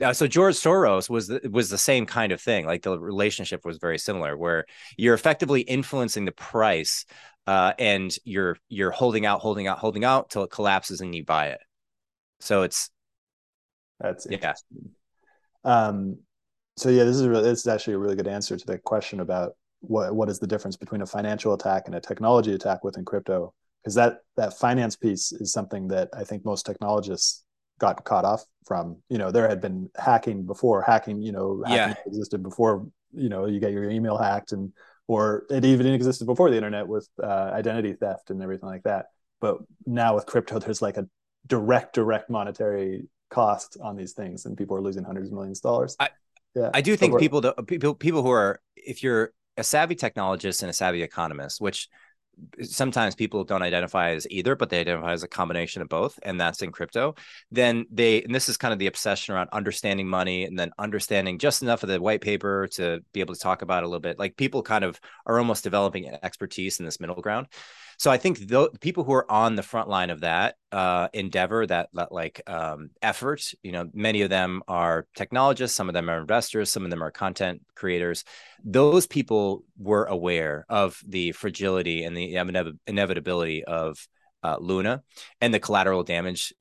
Uh, 0.00 0.12
so 0.12 0.26
George 0.26 0.56
Soros 0.56 1.08
was 1.08 1.28
the, 1.28 1.40
was 1.50 1.70
the 1.70 1.78
same 1.78 2.04
kind 2.04 2.32
of 2.32 2.40
thing. 2.40 2.66
Like 2.66 2.82
the 2.82 2.98
relationship 2.98 3.64
was 3.64 3.78
very 3.78 3.98
similar, 3.98 4.36
where 4.36 4.64
you're 4.96 5.14
effectively 5.14 5.60
influencing 5.60 6.24
the 6.24 6.32
price, 6.32 7.04
uh, 7.46 7.74
and 7.78 8.16
you're 8.24 8.56
you're 8.68 8.90
holding 8.90 9.24
out, 9.24 9.40
holding 9.40 9.68
out, 9.68 9.78
holding 9.78 10.04
out 10.04 10.30
till 10.30 10.42
it 10.42 10.50
collapses 10.50 11.00
and 11.00 11.14
you 11.14 11.24
buy 11.24 11.48
it. 11.48 11.60
So 12.40 12.62
it's 12.62 12.90
that's 14.00 14.26
yeah. 14.28 14.54
Um, 15.62 16.18
so 16.76 16.90
yeah, 16.90 17.04
this 17.04 17.16
is 17.16 17.26
really, 17.26 17.44
this 17.44 17.60
is 17.60 17.68
actually 17.68 17.94
a 17.94 17.98
really 17.98 18.16
good 18.16 18.26
answer 18.26 18.56
to 18.56 18.66
the 18.66 18.78
question 18.78 19.20
about 19.20 19.52
what 19.80 20.14
what 20.14 20.28
is 20.28 20.40
the 20.40 20.46
difference 20.46 20.76
between 20.76 21.02
a 21.02 21.06
financial 21.06 21.54
attack 21.54 21.84
and 21.86 21.94
a 21.94 22.00
technology 22.00 22.52
attack 22.52 22.82
within 22.82 23.04
crypto 23.04 23.54
because 23.82 23.94
that 23.94 24.18
that 24.36 24.58
finance 24.58 24.96
piece 24.96 25.30
is 25.32 25.52
something 25.52 25.88
that 25.88 26.08
I 26.14 26.24
think 26.24 26.44
most 26.44 26.64
technologists 26.64 27.43
got 27.78 28.04
caught 28.04 28.24
off 28.24 28.44
from. 28.66 28.96
You 29.08 29.18
know, 29.18 29.30
there 29.30 29.48
had 29.48 29.60
been 29.60 29.90
hacking 29.96 30.46
before. 30.46 30.82
Hacking, 30.82 31.22
you 31.22 31.32
know, 31.32 31.62
hacking 31.66 31.96
yeah. 31.96 32.10
existed 32.10 32.42
before. 32.42 32.86
You 33.12 33.28
know, 33.28 33.46
you 33.46 33.60
get 33.60 33.72
your 33.72 33.88
email 33.90 34.16
hacked, 34.16 34.52
and 34.52 34.72
or 35.06 35.44
it 35.50 35.64
even 35.64 35.86
existed 35.86 36.26
before 36.26 36.50
the 36.50 36.56
internet 36.56 36.86
with 36.88 37.08
uh, 37.22 37.50
identity 37.52 37.92
theft 37.92 38.30
and 38.30 38.42
everything 38.42 38.68
like 38.68 38.82
that. 38.84 39.06
But 39.40 39.58
now 39.86 40.14
with 40.14 40.26
crypto, 40.26 40.58
there's 40.58 40.80
like 40.80 40.96
a 40.96 41.06
direct, 41.46 41.94
direct 41.94 42.30
monetary 42.30 43.08
cost 43.30 43.76
on 43.82 43.96
these 43.96 44.12
things, 44.12 44.46
and 44.46 44.56
people 44.56 44.76
are 44.76 44.80
losing 44.80 45.04
hundreds 45.04 45.28
of 45.28 45.34
millions 45.34 45.58
of 45.58 45.62
dollars. 45.62 45.96
I, 46.00 46.08
yeah, 46.54 46.70
I 46.72 46.80
do 46.80 46.96
think 46.96 47.18
people, 47.18 47.42
people, 47.66 47.94
people 47.94 48.22
who 48.22 48.30
are, 48.30 48.60
if 48.76 49.02
you're 49.02 49.32
a 49.56 49.64
savvy 49.64 49.96
technologist 49.96 50.62
and 50.62 50.70
a 50.70 50.72
savvy 50.72 51.02
economist, 51.02 51.60
which 51.60 51.88
sometimes 52.62 53.14
people 53.14 53.44
don't 53.44 53.62
identify 53.62 54.10
as 54.10 54.26
either, 54.30 54.56
but 54.56 54.70
they 54.70 54.80
identify 54.80 55.12
as 55.12 55.22
a 55.22 55.28
combination 55.28 55.82
of 55.82 55.88
both, 55.88 56.18
and 56.22 56.40
that's 56.40 56.62
in 56.62 56.72
crypto. 56.72 57.14
Then 57.50 57.86
they, 57.90 58.22
and 58.22 58.34
this 58.34 58.48
is 58.48 58.56
kind 58.56 58.72
of 58.72 58.78
the 58.78 58.86
obsession 58.86 59.34
around 59.34 59.48
understanding 59.52 60.08
money 60.08 60.44
and 60.44 60.58
then 60.58 60.70
understanding 60.78 61.38
just 61.38 61.62
enough 61.62 61.82
of 61.82 61.88
the 61.88 62.00
white 62.00 62.20
paper 62.20 62.68
to 62.72 63.00
be 63.12 63.20
able 63.20 63.34
to 63.34 63.40
talk 63.40 63.62
about 63.62 63.82
a 63.82 63.86
little 63.86 64.00
bit. 64.00 64.18
Like 64.18 64.36
people 64.36 64.62
kind 64.62 64.84
of 64.84 65.00
are 65.26 65.38
almost 65.38 65.64
developing 65.64 66.06
an 66.06 66.18
expertise 66.22 66.78
in 66.78 66.84
this 66.84 67.00
middle 67.00 67.20
ground. 67.20 67.46
So 67.98 68.10
I 68.10 68.16
think 68.16 68.38
the 68.38 68.70
people 68.80 69.04
who 69.04 69.12
are 69.12 69.30
on 69.30 69.54
the 69.54 69.62
front 69.62 69.88
line 69.88 70.10
of 70.10 70.20
that 70.20 70.56
uh, 70.72 71.08
endeavor, 71.12 71.66
that, 71.66 71.88
that 71.94 72.12
like 72.12 72.42
um, 72.46 72.90
effort, 73.02 73.52
you 73.62 73.72
know, 73.72 73.88
many 73.92 74.22
of 74.22 74.30
them 74.30 74.62
are 74.68 75.06
technologists, 75.14 75.76
some 75.76 75.88
of 75.88 75.94
them 75.94 76.10
are 76.10 76.18
investors, 76.18 76.70
some 76.70 76.84
of 76.84 76.90
them 76.90 77.02
are 77.02 77.10
content 77.10 77.62
creators. 77.74 78.24
Those 78.64 79.06
people 79.06 79.64
were 79.78 80.04
aware 80.04 80.66
of 80.68 81.00
the 81.06 81.32
fragility 81.32 82.04
and 82.04 82.16
the 82.16 82.34
inevitability 82.86 83.64
of 83.64 84.06
uh, 84.42 84.56
Luna 84.60 85.02
and 85.40 85.54
the 85.54 85.60
collateral 85.60 86.02
damage 86.02 86.52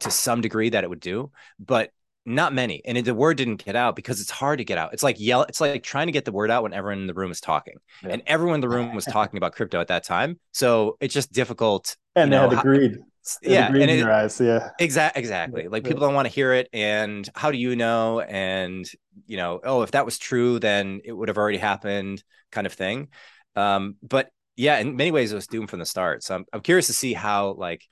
to 0.00 0.10
some 0.10 0.40
degree 0.40 0.70
that 0.70 0.84
it 0.84 0.90
would 0.90 1.00
do, 1.00 1.30
but 1.58 1.90
not 2.24 2.54
many 2.54 2.82
and 2.84 2.96
it, 2.96 3.04
the 3.04 3.14
word 3.14 3.36
didn't 3.36 3.64
get 3.64 3.74
out 3.74 3.96
because 3.96 4.20
it's 4.20 4.30
hard 4.30 4.58
to 4.58 4.64
get 4.64 4.78
out. 4.78 4.92
It's 4.92 5.02
like 5.02 5.18
yell 5.18 5.42
it's 5.42 5.60
like 5.60 5.82
trying 5.82 6.06
to 6.06 6.12
get 6.12 6.24
the 6.24 6.32
word 6.32 6.50
out 6.50 6.62
when 6.62 6.72
everyone 6.72 7.00
in 7.00 7.06
the 7.06 7.14
room 7.14 7.30
is 7.30 7.40
talking 7.40 7.74
yeah. 8.02 8.10
and 8.10 8.22
everyone 8.26 8.56
in 8.56 8.60
the 8.60 8.68
room 8.68 8.94
was 8.94 9.04
talking 9.04 9.38
about 9.38 9.52
crypto 9.52 9.80
at 9.80 9.88
that 9.88 10.04
time 10.04 10.38
so 10.52 10.96
it's 11.00 11.14
just 11.14 11.32
difficult 11.32 11.96
and 12.14 12.32
they 12.32 12.36
know, 12.36 12.48
had 12.48 12.58
agreed 12.58 12.98
yeah 13.42 13.68
agreed 13.68 13.82
and 13.82 13.90
in 13.90 13.98
your 13.98 14.12
eyes 14.12 14.40
yeah. 14.40 14.70
Exactly 14.78 15.20
exactly 15.20 15.68
like 15.68 15.84
people 15.84 16.00
don't 16.00 16.14
want 16.14 16.26
to 16.26 16.32
hear 16.32 16.52
it 16.52 16.68
and 16.72 17.28
how 17.34 17.50
do 17.50 17.58
you 17.58 17.76
know 17.76 18.20
and 18.20 18.88
you 19.26 19.36
know 19.36 19.60
oh 19.64 19.82
if 19.82 19.92
that 19.92 20.04
was 20.04 20.18
true 20.18 20.58
then 20.58 21.00
it 21.04 21.12
would 21.12 21.28
have 21.28 21.38
already 21.38 21.58
happened 21.58 22.22
kind 22.50 22.66
of 22.66 22.72
thing 22.72 23.08
um 23.56 23.96
but 24.02 24.28
yeah 24.56 24.78
in 24.78 24.96
many 24.96 25.10
ways 25.10 25.32
it 25.32 25.34
was 25.34 25.46
doomed 25.46 25.70
from 25.70 25.78
the 25.78 25.86
start 25.86 26.22
so 26.22 26.34
i'm, 26.34 26.44
I'm 26.52 26.60
curious 26.60 26.88
to 26.88 26.92
see 26.92 27.12
how 27.12 27.52
like 27.52 27.82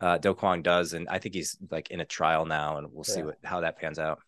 uh, 0.00 0.18
Do 0.18 0.34
Kwon 0.34 0.62
does, 0.62 0.92
and 0.92 1.08
I 1.08 1.18
think 1.18 1.34
he's 1.34 1.56
like 1.70 1.90
in 1.90 2.00
a 2.00 2.04
trial 2.04 2.44
now, 2.44 2.78
and 2.78 2.88
we'll 2.92 3.04
see 3.04 3.22
what 3.22 3.38
how 3.42 3.60
that 3.60 3.78
pans 3.78 3.98
out. 3.98 4.20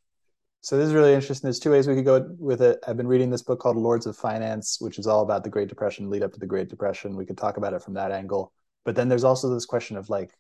So 0.60 0.76
this 0.76 0.88
is 0.88 0.94
really 0.94 1.14
interesting. 1.14 1.46
There's 1.46 1.60
two 1.60 1.70
ways 1.70 1.86
we 1.86 1.94
could 1.94 2.04
go 2.04 2.34
with 2.38 2.60
it. 2.62 2.80
I've 2.86 2.96
been 2.96 3.06
reading 3.06 3.30
this 3.30 3.42
book 3.42 3.60
called 3.60 3.76
Lords 3.76 4.06
of 4.06 4.16
Finance, 4.16 4.80
which 4.80 4.98
is 4.98 5.06
all 5.06 5.22
about 5.22 5.44
the 5.44 5.50
Great 5.50 5.68
Depression, 5.68 6.10
lead 6.10 6.22
up 6.22 6.32
to 6.32 6.40
the 6.40 6.46
Great 6.46 6.68
Depression. 6.68 7.16
We 7.16 7.26
could 7.26 7.38
talk 7.38 7.58
about 7.58 7.74
it 7.74 7.82
from 7.82 7.94
that 7.94 8.10
angle. 8.10 8.52
But 8.84 8.96
then 8.96 9.08
there's 9.08 9.24
also 9.24 9.54
this 9.54 9.66
question 9.66 9.96
of 9.96 10.10
like, 10.10 10.32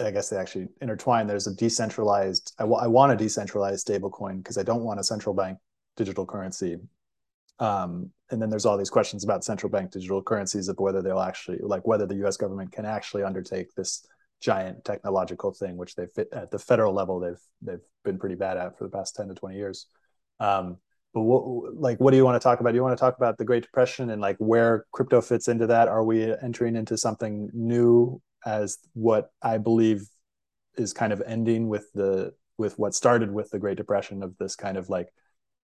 I 0.00 0.10
guess 0.10 0.30
they 0.30 0.38
actually 0.38 0.68
intertwine. 0.80 1.26
There's 1.26 1.46
a 1.46 1.54
decentralized. 1.54 2.54
I, 2.58 2.62
w- 2.62 2.80
I 2.80 2.86
want 2.86 3.12
a 3.12 3.16
decentralized 3.16 3.86
stablecoin 3.86 4.38
because 4.38 4.56
I 4.56 4.62
don't 4.62 4.84
want 4.84 5.00
a 5.00 5.04
central 5.04 5.34
bank 5.34 5.58
digital 5.96 6.24
currency. 6.24 6.78
Um, 7.62 8.10
and 8.32 8.42
then 8.42 8.50
there's 8.50 8.66
all 8.66 8.76
these 8.76 8.90
questions 8.90 9.22
about 9.22 9.44
central 9.44 9.70
bank 9.70 9.92
digital 9.92 10.20
currencies 10.20 10.66
of 10.66 10.80
whether 10.80 11.00
they'll 11.00 11.20
actually 11.20 11.58
like 11.62 11.86
whether 11.86 12.06
the 12.06 12.16
U.S. 12.16 12.36
government 12.36 12.72
can 12.72 12.84
actually 12.84 13.22
undertake 13.22 13.72
this 13.76 14.04
giant 14.40 14.84
technological 14.84 15.52
thing, 15.52 15.76
which 15.76 15.94
they 15.94 16.06
fit 16.06 16.28
at 16.32 16.50
the 16.50 16.58
federal 16.58 16.92
level 16.92 17.20
they've 17.20 17.40
they've 17.60 17.86
been 18.04 18.18
pretty 18.18 18.34
bad 18.34 18.56
at 18.56 18.76
for 18.76 18.82
the 18.82 18.90
past 18.90 19.14
ten 19.14 19.28
to 19.28 19.34
twenty 19.34 19.58
years. 19.58 19.86
Um, 20.40 20.78
but 21.14 21.20
what 21.20 21.76
like 21.76 22.00
what 22.00 22.10
do 22.10 22.16
you 22.16 22.24
want 22.24 22.34
to 22.34 22.44
talk 22.44 22.58
about? 22.58 22.70
Do 22.72 22.76
you 22.76 22.82
want 22.82 22.98
to 22.98 23.00
talk 23.00 23.16
about 23.16 23.38
the 23.38 23.44
Great 23.44 23.62
Depression 23.62 24.10
and 24.10 24.20
like 24.20 24.38
where 24.38 24.86
crypto 24.90 25.20
fits 25.20 25.46
into 25.46 25.68
that? 25.68 25.86
Are 25.86 26.02
we 26.02 26.34
entering 26.42 26.74
into 26.74 26.96
something 26.96 27.48
new 27.52 28.20
as 28.44 28.78
what 28.94 29.30
I 29.40 29.58
believe 29.58 30.02
is 30.76 30.92
kind 30.92 31.12
of 31.12 31.22
ending 31.24 31.68
with 31.68 31.86
the 31.92 32.32
with 32.58 32.76
what 32.76 32.94
started 32.94 33.30
with 33.30 33.50
the 33.50 33.60
Great 33.60 33.76
Depression 33.76 34.24
of 34.24 34.36
this 34.38 34.56
kind 34.56 34.76
of 34.76 34.88
like 34.88 35.10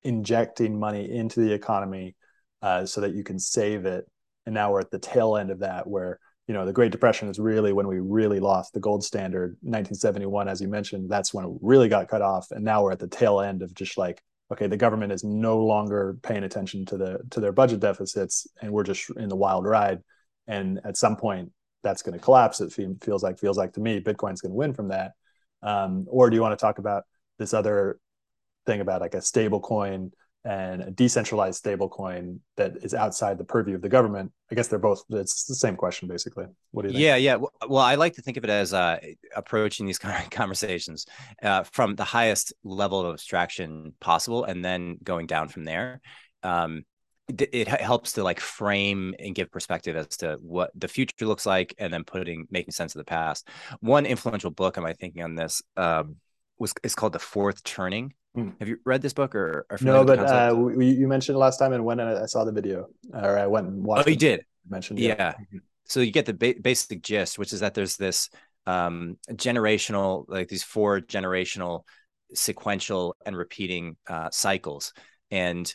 injecting 0.03 0.79
money 0.79 1.11
into 1.11 1.41
the 1.41 1.53
economy 1.53 2.17
uh, 2.63 2.87
so 2.87 3.01
that 3.01 3.15
you 3.15 3.25
can 3.25 3.39
save 3.39 3.87
it. 3.87 4.07
And 4.47 4.55
now 4.55 4.73
we're 4.73 4.81
at 4.81 4.91
the 4.91 4.99
tail 4.99 5.37
end 5.37 5.51
of 5.51 5.61
that, 5.61 5.87
where 5.87 6.19
you 6.47 6.55
know 6.55 6.65
the 6.65 6.73
Great 6.73 6.93
Depression 6.93 7.29
is 7.29 7.39
really 7.39 7.73
when 7.73 7.87
we 7.87 8.01
really 8.01 8.41
lost 8.41 8.73
the 8.73 8.81
gold 8.81 9.05
standard. 9.05 9.57
1971, 9.61 10.49
as 10.49 10.61
you 10.61 10.69
mentioned, 10.69 11.11
that's 11.11 11.35
when 11.35 11.45
it 11.45 11.53
really 11.61 11.89
got 11.89 12.09
cut 12.09 12.23
off. 12.23 12.51
And 12.51 12.65
now 12.65 12.83
we're 12.83 12.93
at 12.93 12.99
the 12.99 13.09
tail 13.09 13.41
end 13.41 13.63
of 13.63 13.75
just 13.75 13.99
like, 13.99 14.23
okay, 14.51 14.67
the 14.67 14.77
government 14.77 15.13
is 15.13 15.25
no 15.25 15.59
longer 15.59 16.17
paying 16.23 16.45
attention 16.45 16.87
to 16.87 16.97
the 16.97 17.19
to 17.31 17.41
their 17.41 17.53
budget 17.53 17.81
deficits, 17.81 18.47
and 18.63 18.73
we're 18.73 18.85
just 18.85 19.11
in 19.11 19.29
the 19.29 19.37
wild 19.37 19.67
ride. 19.67 20.01
And 20.47 20.81
at 20.85 20.97
some 20.97 21.17
point, 21.17 21.53
that's 21.83 22.03
going 22.03 22.19
to 22.19 22.25
collapse. 22.25 22.61
It 22.61 22.73
feels 23.03 23.23
like 23.23 23.39
feels 23.39 23.59
like 23.59 23.75
to 23.75 23.81
me, 23.81 24.01
Bitcoin's 24.01 24.41
going 24.41 24.53
to 24.53 24.57
win 24.57 24.73
from 24.73 24.89
that. 24.89 25.13
Um, 25.63 26.07
or 26.09 26.31
do 26.31 26.37
you 26.37 26.43
want 26.43 26.59
to 26.59 26.63
talk 26.63 26.79
about 26.79 27.05
this 27.39 27.53
other 27.53 27.99
thing 28.69 28.81
about 28.81 29.01
like 29.01 29.15
a 29.15 29.23
stable 29.23 29.61
coin 29.61 30.13
and 30.45 30.83
a 30.83 30.91
decentralized 30.91 31.63
stablecoin 31.63 32.39
that 32.57 32.73
is 32.83 32.95
outside 32.95 33.39
the 33.39 33.45
purview 33.45 33.75
of 33.75 33.83
the 33.83 33.89
government 33.89 34.33
i 34.51 34.55
guess 34.55 34.69
they're 34.69 34.79
both 34.79 35.03
it's 35.11 35.45
the 35.45 35.55
same 35.55 35.77
question 35.77 36.07
basically. 36.09 36.47
What 36.71 36.83
do 36.83 36.89
you 36.89 36.93
think? 36.93 37.03
Yeah 37.03 37.17
yeah. 37.17 37.37
Well 37.69 37.83
i 37.83 37.97
like 37.97 38.15
to 38.15 38.23
think 38.23 38.37
of 38.37 38.45
it 38.45 38.51
as 38.51 38.73
uh, 38.73 38.99
approaching 39.35 39.87
these 39.87 39.99
conversations 40.31 41.07
uh, 41.43 41.65
from 41.65 41.97
the 41.97 42.05
highest 42.05 42.53
level 42.63 43.01
of 43.01 43.13
abstraction 43.13 43.95
possible 44.01 44.45
and 44.45 44.65
then 44.65 44.99
going 45.03 45.27
down 45.27 45.49
from 45.49 45.65
there. 45.65 46.01
Um, 46.43 46.85
it, 47.29 47.51
it, 47.53 47.69
helps 47.69 48.13
to 48.13 48.23
like 48.23 48.41
frame 48.41 49.15
and 49.19 49.35
give 49.35 49.51
perspective 49.51 49.97
as 49.97 50.17
to 50.19 50.39
what 50.41 50.71
the 50.75 50.89
future 50.89 51.27
looks 51.27 51.45
like 51.45 51.75
and 51.79 51.93
then 51.93 52.05
putting 52.05 52.47
making 52.51 52.73
sense 52.73 52.95
of 52.95 53.01
the 53.01 53.05
past. 53.05 53.49
One 53.81 54.07
influential 54.07 54.51
book 54.51 54.79
am 54.79 54.87
i 54.87 54.95
thinking 54.95 55.23
on 55.23 55.35
this 55.35 55.61
um, 55.77 56.17
was 56.59 56.73
is 56.83 56.95
called 56.95 57.13
the 57.13 57.19
fourth 57.19 57.63
turning. 57.65 58.15
Have 58.59 58.69
you 58.69 58.79
read 58.85 59.03
this 59.03 59.13
book 59.13 59.35
or? 59.35 59.67
or 59.71 59.79
no, 59.81 60.05
but 60.05 60.19
uh, 60.19 60.55
we, 60.57 60.91
you 60.91 61.09
mentioned 61.09 61.39
last 61.39 61.59
time, 61.59 61.73
and 61.73 61.85
when 61.85 62.01
I 62.01 62.27
saw 62.27 62.45
the 62.45 62.53
video, 62.53 62.89
or 63.13 63.39
I 63.39 63.47
went 63.47 63.69
and 63.69 63.85
watched. 63.85 64.07
Oh, 64.07 64.11
you 64.11 64.17
did. 64.17 64.45
Mentioned. 64.69 64.99
Yeah. 64.99 65.15
yeah. 65.19 65.33
Mm-hmm. 65.33 65.59
So 65.85 66.01
you 66.01 66.11
get 66.11 66.27
the 66.27 66.35
ba- 66.35 66.61
basic 66.61 67.03
gist, 67.03 67.39
which 67.39 67.53
is 67.53 67.61
that 67.61 67.75
there's 67.75 67.97
this 67.97 68.29
um, 68.67 69.17
generational, 69.33 70.25
like 70.29 70.49
these 70.49 70.63
four 70.63 71.01
generational, 71.01 71.85
sequential 72.35 73.17
and 73.25 73.37
repeating 73.37 73.97
uh, 74.07 74.29
cycles, 74.31 74.93
and 75.31 75.75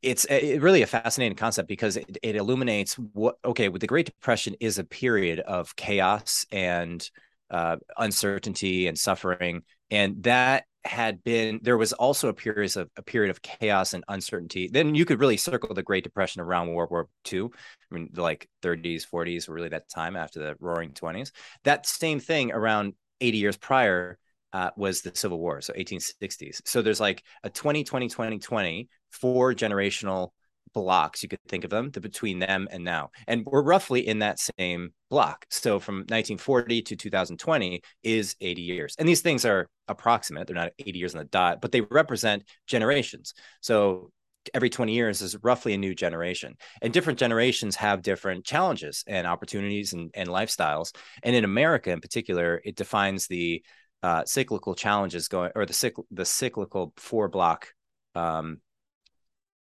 it's 0.00 0.26
a, 0.28 0.58
really 0.58 0.82
a 0.82 0.86
fascinating 0.86 1.36
concept 1.36 1.68
because 1.68 1.96
it, 1.96 2.18
it 2.22 2.36
illuminates 2.36 2.94
what. 2.94 3.36
Okay, 3.44 3.68
with 3.68 3.80
the 3.80 3.86
Great 3.86 4.06
Depression 4.06 4.54
is 4.60 4.78
a 4.78 4.84
period 4.84 5.40
of 5.40 5.76
chaos 5.76 6.46
and 6.50 7.08
uh, 7.50 7.76
uncertainty 7.98 8.88
and 8.88 8.98
suffering, 8.98 9.62
and 9.92 10.22
that 10.22 10.64
had 10.84 11.22
been 11.22 11.60
there 11.62 11.76
was 11.76 11.92
also 11.92 12.28
a 12.28 12.34
period 12.34 12.76
of 12.76 12.90
a 12.96 13.02
period 13.02 13.30
of 13.30 13.42
chaos 13.42 13.94
and 13.94 14.02
uncertainty. 14.08 14.68
Then 14.72 14.94
you 14.94 15.04
could 15.04 15.20
really 15.20 15.36
circle 15.36 15.74
the 15.74 15.82
Great 15.82 16.02
Depression 16.02 16.40
around 16.40 16.72
World 16.72 16.90
War 16.90 17.08
II. 17.30 17.42
I 17.42 17.94
mean, 17.94 18.10
like 18.16 18.48
30s, 18.62 19.06
40s 19.06 19.48
were 19.48 19.54
really 19.54 19.68
that 19.68 19.88
time 19.88 20.16
after 20.16 20.40
the 20.40 20.56
Roaring 20.58 20.92
20s. 20.92 21.30
That 21.64 21.86
same 21.86 22.18
thing 22.18 22.50
around 22.50 22.94
80 23.20 23.38
years 23.38 23.56
prior 23.56 24.18
uh, 24.54 24.70
was 24.76 25.02
the 25.02 25.12
Civil 25.14 25.38
War, 25.38 25.60
so 25.60 25.72
1860s. 25.74 26.62
So 26.64 26.82
there's 26.82 27.00
like 27.00 27.22
a 27.44 27.50
20, 27.50 27.84
20, 27.84 28.08
20, 28.08 28.38
20, 28.38 28.88
four 29.10 29.54
generational 29.54 30.30
blocks 30.74 31.22
you 31.22 31.28
could 31.28 31.38
think 31.48 31.64
of 31.64 31.70
them 31.70 31.90
the, 31.90 32.00
between 32.00 32.38
them 32.38 32.68
and 32.70 32.84
now 32.84 33.10
and 33.26 33.44
we're 33.46 33.62
roughly 33.62 34.06
in 34.06 34.20
that 34.20 34.38
same 34.38 34.90
block. 35.10 35.44
So 35.50 35.78
from 35.78 35.96
1940 35.96 36.82
to 36.82 36.96
2020 36.96 37.82
is 38.02 38.36
80 38.40 38.62
years 38.62 38.96
and 38.98 39.06
these 39.06 39.20
things 39.20 39.44
are 39.44 39.68
approximate. 39.88 40.46
They're 40.46 40.56
not 40.56 40.72
80 40.78 40.98
years 40.98 41.14
on 41.14 41.20
the 41.20 41.26
dot 41.26 41.60
but 41.60 41.72
they 41.72 41.82
represent 41.82 42.44
generations. 42.66 43.34
So 43.60 44.10
every 44.54 44.70
20 44.70 44.92
years 44.92 45.22
is 45.22 45.36
roughly 45.42 45.74
a 45.74 45.78
new 45.78 45.94
generation 45.94 46.56
and 46.80 46.92
different 46.92 47.18
generations 47.18 47.76
have 47.76 48.02
different 48.02 48.44
challenges 48.44 49.04
and 49.06 49.26
opportunities 49.26 49.92
and, 49.92 50.10
and 50.14 50.28
lifestyles. 50.28 50.94
And 51.22 51.36
in 51.36 51.44
america 51.44 51.90
in 51.90 52.00
particular 52.00 52.60
it 52.64 52.76
defines 52.76 53.26
the 53.26 53.62
uh, 54.02 54.24
cyclical 54.24 54.74
challenges 54.74 55.28
going 55.28 55.52
or 55.54 55.64
the 55.64 55.72
cycl- 55.72 56.06
the 56.10 56.24
cyclical 56.24 56.92
four 56.96 57.28
block 57.28 57.68
um, 58.16 58.60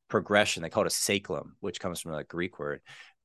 progression. 0.08 0.62
They 0.62 0.70
call 0.70 0.84
it 0.84 0.88
a 0.88 0.90
cyclum, 0.90 1.56
which 1.60 1.80
comes 1.80 2.00
from 2.00 2.14
a 2.14 2.24
Greek 2.24 2.58
word, 2.58 2.80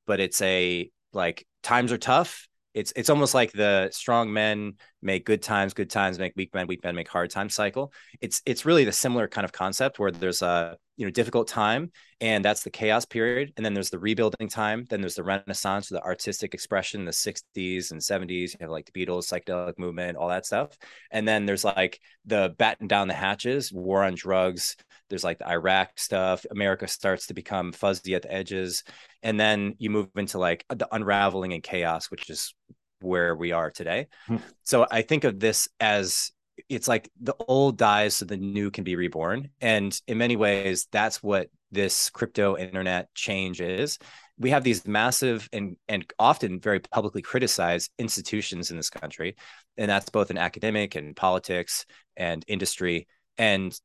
but 0.06 0.20
it's 0.20 0.40
a 0.42 0.90
like 1.12 1.46
times 1.62 1.92
are 1.92 1.98
tough. 1.98 2.48
It's 2.74 2.92
it's 2.96 3.10
almost 3.10 3.34
like 3.34 3.52
the 3.52 3.90
strong 3.92 4.32
men 4.32 4.74
make 5.00 5.24
good 5.24 5.42
times, 5.42 5.74
good 5.74 5.90
times 5.90 6.18
make 6.18 6.34
weak 6.36 6.54
men, 6.54 6.66
weak 6.66 6.82
men 6.82 6.96
make 6.96 7.08
hard 7.08 7.30
times 7.30 7.54
cycle. 7.54 7.92
It's 8.20 8.42
it's 8.46 8.64
really 8.64 8.84
the 8.84 8.92
similar 8.92 9.28
kind 9.28 9.44
of 9.44 9.52
concept 9.52 9.98
where 9.98 10.10
there's 10.10 10.42
a 10.42 10.76
you 10.96 11.04
know 11.04 11.10
difficult 11.10 11.48
time 11.48 11.90
and 12.20 12.44
that's 12.44 12.62
the 12.62 12.70
chaos 12.70 13.04
period. 13.04 13.52
And 13.56 13.66
then 13.66 13.74
there's 13.74 13.90
the 13.90 13.98
rebuilding 13.98 14.48
time 14.48 14.86
then 14.88 15.00
there's 15.00 15.16
the 15.16 15.24
renaissance 15.24 15.88
the 15.88 16.02
artistic 16.02 16.54
expression 16.54 17.00
in 17.00 17.06
the 17.06 17.12
60s 17.12 17.90
and 17.90 18.00
70s 18.00 18.52
you 18.52 18.58
have 18.60 18.70
like 18.70 18.90
the 18.90 19.06
beatles 19.06 19.26
psychedelic 19.26 19.78
movement 19.78 20.16
all 20.16 20.28
that 20.28 20.46
stuff. 20.46 20.76
And 21.10 21.26
then 21.26 21.46
there's 21.46 21.64
like 21.64 22.00
the 22.24 22.54
batten 22.58 22.86
down 22.86 23.08
the 23.08 23.14
hatches 23.14 23.72
war 23.72 24.04
on 24.04 24.14
drugs 24.14 24.76
there's 25.08 25.24
like 25.24 25.38
the 25.38 25.48
iraq 25.48 25.90
stuff 25.98 26.46
america 26.50 26.88
starts 26.88 27.26
to 27.26 27.34
become 27.34 27.72
fuzzy 27.72 28.14
at 28.14 28.22
the 28.22 28.32
edges. 28.32 28.84
And 29.22 29.38
then 29.38 29.74
you 29.78 29.90
move 29.90 30.08
into 30.16 30.38
like 30.38 30.64
the 30.68 30.88
unraveling 30.92 31.52
and 31.52 31.62
chaos 31.62 32.10
which 32.10 32.30
is 32.30 32.54
where 33.00 33.34
we 33.36 33.52
are 33.52 33.70
today. 33.70 34.06
Hmm. 34.26 34.36
so 34.62 34.86
i 34.90 35.02
think 35.02 35.24
of 35.24 35.38
this 35.40 35.68
as 35.80 36.32
it's 36.68 36.88
like 36.88 37.10
the 37.20 37.34
old 37.48 37.78
dies 37.78 38.16
so 38.16 38.24
the 38.24 38.36
new 38.36 38.70
can 38.70 38.84
be 38.84 38.96
reborn. 38.96 39.50
And 39.60 39.98
in 40.06 40.18
many 40.18 40.36
ways 40.36 40.86
that's 40.90 41.22
what 41.22 41.48
this 41.70 42.10
crypto 42.10 42.56
internet 42.56 43.12
change 43.14 43.60
is. 43.60 43.98
We 44.38 44.50
have 44.50 44.64
these 44.64 44.86
massive 44.86 45.48
and 45.52 45.76
and 45.88 46.04
often 46.18 46.60
very 46.60 46.80
publicly 46.80 47.22
criticized 47.22 47.90
institutions 47.98 48.70
in 48.70 48.76
this 48.76 48.90
country 48.90 49.36
and 49.76 49.90
that's 49.90 50.08
both 50.08 50.30
in 50.30 50.38
academic 50.38 50.94
and 50.94 51.16
politics 51.16 51.86
and 52.16 52.44
industry. 52.46 53.06
And 53.38 53.78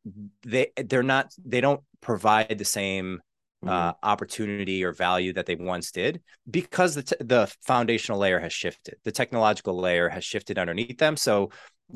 they 0.43 0.71
they're 0.75 1.03
not 1.03 1.31
they 1.43 1.61
don't 1.61 1.81
provide 2.01 2.57
the 2.57 2.65
same 2.65 3.21
uh, 3.65 3.91
mm-hmm. 3.91 4.09
opportunity 4.09 4.83
or 4.83 4.93
value 4.93 5.33
that 5.33 5.45
they 5.45 5.55
once 5.55 5.91
did 5.91 6.21
because 6.49 6.95
the, 6.95 7.03
t- 7.03 7.15
the 7.19 7.53
foundational 7.61 8.19
layer 8.19 8.39
has 8.39 8.53
shifted. 8.53 8.95
The 9.03 9.11
technological 9.11 9.77
layer 9.77 10.07
has 10.07 10.23
shifted 10.23 10.57
underneath 10.57 10.97
them. 10.97 11.17
So 11.17 11.49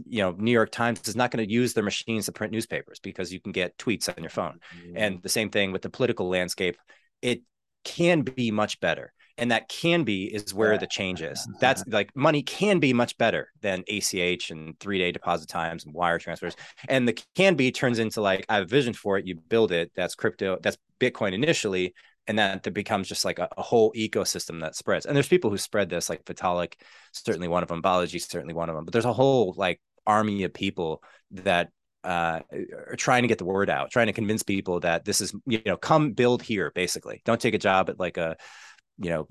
you 0.05 0.21
know 0.21 0.31
new 0.37 0.51
york 0.51 0.71
times 0.71 1.07
is 1.07 1.15
not 1.15 1.31
going 1.31 1.45
to 1.45 1.51
use 1.51 1.73
their 1.73 1.83
machines 1.83 2.25
to 2.25 2.31
print 2.31 2.51
newspapers 2.51 2.99
because 2.99 3.31
you 3.31 3.39
can 3.39 3.51
get 3.51 3.77
tweets 3.77 4.09
on 4.09 4.23
your 4.23 4.29
phone. 4.29 4.59
Mm-hmm. 4.77 4.97
and 4.97 5.21
the 5.21 5.29
same 5.29 5.49
thing 5.49 5.71
with 5.71 5.81
the 5.81 5.89
political 5.89 6.29
landscape. 6.29 6.77
It 7.21 7.41
can 7.83 8.21
be 8.21 8.51
much 8.51 8.79
better 8.79 9.13
and 9.37 9.51
that 9.51 9.67
can 9.67 10.03
be 10.03 10.25
is 10.25 10.53
where 10.53 10.77
the 10.77 10.87
change 10.87 11.21
is. 11.21 11.47
That's 11.59 11.83
like 11.87 12.15
money 12.15 12.43
can 12.43 12.79
be 12.79 12.93
much 12.93 13.17
better 13.17 13.49
than 13.61 13.83
ach 13.87 14.51
and 14.51 14.79
three 14.79 14.99
day 14.99 15.11
deposit 15.11 15.49
times 15.49 15.85
and 15.85 15.93
wire 15.93 16.19
transfers. 16.19 16.55
And 16.87 17.07
the 17.07 17.17
can 17.35 17.55
be 17.55 17.71
turns 17.71 17.99
into 17.99 18.21
like 18.21 18.45
i 18.49 18.55
have 18.55 18.63
a 18.63 18.67
vision 18.67 18.93
for 18.93 19.17
it 19.17 19.25
you 19.25 19.35
build 19.35 19.71
it 19.71 19.91
that's 19.95 20.15
crypto 20.15 20.57
that's 20.61 20.77
bitcoin 20.99 21.33
initially 21.33 21.93
and 22.27 22.39
that, 22.39 22.65
it 22.65 22.73
becomes 22.73 23.07
just 23.07 23.25
like 23.25 23.39
a, 23.39 23.49
a, 23.57 23.61
whole 23.61 23.91
ecosystem 23.93 24.61
that 24.61 24.75
spreads. 24.75 25.05
And 25.05 25.15
there's 25.15 25.27
people 25.27 25.49
who 25.49 25.57
spread 25.57 25.89
this, 25.89 26.09
like 26.09 26.23
Vitalik, 26.25 26.73
certainly 27.11 27.47
one 27.47 27.63
of 27.63 27.69
them, 27.69 27.81
Balaji, 27.81 28.21
certainly 28.21 28.53
one 28.53 28.69
of 28.69 28.75
them. 28.75 28.85
But 28.85 28.93
there's 28.93 29.05
a 29.05 29.13
whole 29.13 29.53
like 29.57 29.81
army 30.05 30.43
of 30.43 30.53
people 30.53 31.03
that 31.31 31.69
uh, 32.03 32.41
are 32.89 32.95
trying 32.97 33.23
to 33.23 33.27
get 33.27 33.37
the 33.37 33.45
word 33.45 33.69
out, 33.69 33.91
trying 33.91 34.07
to 34.07 34.13
convince 34.13 34.43
people 34.43 34.79
that 34.81 35.05
this 35.05 35.21
is, 35.21 35.33
you 35.45 35.61
know, 35.65 35.77
come 35.77 36.11
build 36.11 36.41
here, 36.41 36.71
basically. 36.73 37.21
Don't 37.25 37.41
take 37.41 37.53
a 37.53 37.59
job 37.59 37.89
at 37.89 37.99
like 37.99 38.17
a, 38.17 38.37
you 38.97 39.09
know, 39.09 39.27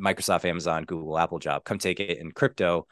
Microsoft, 0.00 0.44
Amazon, 0.44 0.84
Google, 0.84 1.18
Apple 1.18 1.38
job. 1.38 1.64
Come 1.64 1.78
take 1.78 2.00
it 2.00 2.18
in 2.18 2.32
crypto 2.32 2.86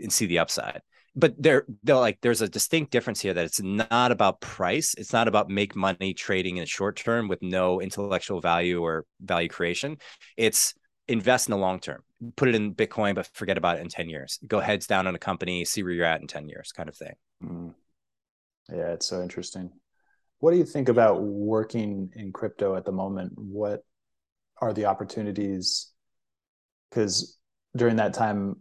and 0.00 0.12
see 0.12 0.26
the 0.26 0.38
upside 0.38 0.80
but 1.16 1.34
there 1.42 1.64
they're 1.82 1.96
like 1.96 2.18
there's 2.20 2.42
a 2.42 2.48
distinct 2.48 2.92
difference 2.92 3.20
here 3.20 3.34
that 3.34 3.44
it's 3.44 3.60
not 3.62 4.12
about 4.12 4.40
price 4.40 4.94
it's 4.98 5.12
not 5.12 5.26
about 5.26 5.48
make 5.48 5.74
money 5.74 6.12
trading 6.14 6.58
in 6.58 6.60
the 6.60 6.66
short 6.66 6.96
term 6.96 7.26
with 7.26 7.42
no 7.42 7.80
intellectual 7.80 8.40
value 8.40 8.82
or 8.82 9.04
value 9.20 9.48
creation. 9.48 9.96
It's 10.36 10.74
invest 11.08 11.48
in 11.48 11.52
the 11.52 11.56
long 11.56 11.80
term 11.80 12.02
put 12.36 12.48
it 12.48 12.54
in 12.54 12.74
bitcoin 12.74 13.14
but 13.14 13.26
forget 13.32 13.58
about 13.58 13.78
it 13.78 13.80
in 13.80 13.88
10 13.88 14.08
years. 14.08 14.38
Go 14.46 14.60
heads 14.60 14.86
down 14.86 15.06
on 15.06 15.14
a 15.14 15.18
company 15.18 15.64
see 15.64 15.82
where 15.82 15.92
you're 15.92 16.04
at 16.04 16.20
in 16.20 16.26
10 16.26 16.48
years 16.48 16.72
kind 16.72 16.88
of 16.88 16.96
thing. 16.96 17.14
Mm. 17.42 17.74
yeah 18.70 18.92
it's 18.92 19.06
so 19.06 19.22
interesting. 19.22 19.70
What 20.38 20.50
do 20.50 20.58
you 20.58 20.64
think 20.66 20.90
about 20.90 21.22
working 21.22 22.10
in 22.14 22.30
crypto 22.30 22.76
at 22.76 22.84
the 22.84 22.92
moment? 22.92 23.32
What 23.36 23.82
are 24.60 24.74
the 24.74 24.84
opportunities? 24.84 25.90
Because 26.90 27.38
during 27.74 27.96
that 27.96 28.14
time 28.14 28.56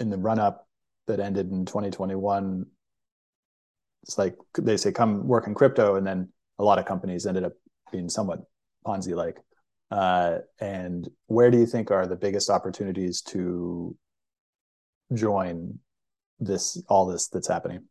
in 0.00 0.10
the 0.10 0.18
run 0.18 0.38
up 0.38 0.67
that 1.08 1.20
ended 1.20 1.50
in 1.50 1.64
2021 1.66 2.64
it's 4.04 4.16
like 4.16 4.36
they 4.56 4.76
say 4.76 4.92
come 4.92 5.26
work 5.26 5.46
in 5.46 5.54
crypto 5.54 5.96
and 5.96 6.06
then 6.06 6.28
a 6.58 6.64
lot 6.64 6.78
of 6.78 6.86
companies 6.86 7.26
ended 7.26 7.44
up 7.44 7.52
being 7.90 8.08
somewhat 8.08 8.40
ponzi 8.86 9.14
like 9.14 9.38
uh, 9.90 10.38
and 10.60 11.08
where 11.28 11.50
do 11.50 11.58
you 11.58 11.64
think 11.64 11.90
are 11.90 12.06
the 12.06 12.16
biggest 12.16 12.50
opportunities 12.50 13.22
to 13.22 13.96
join 15.14 15.78
this 16.38 16.82
all 16.88 17.06
this 17.06 17.28
that's 17.28 17.48
happening? 17.48 17.84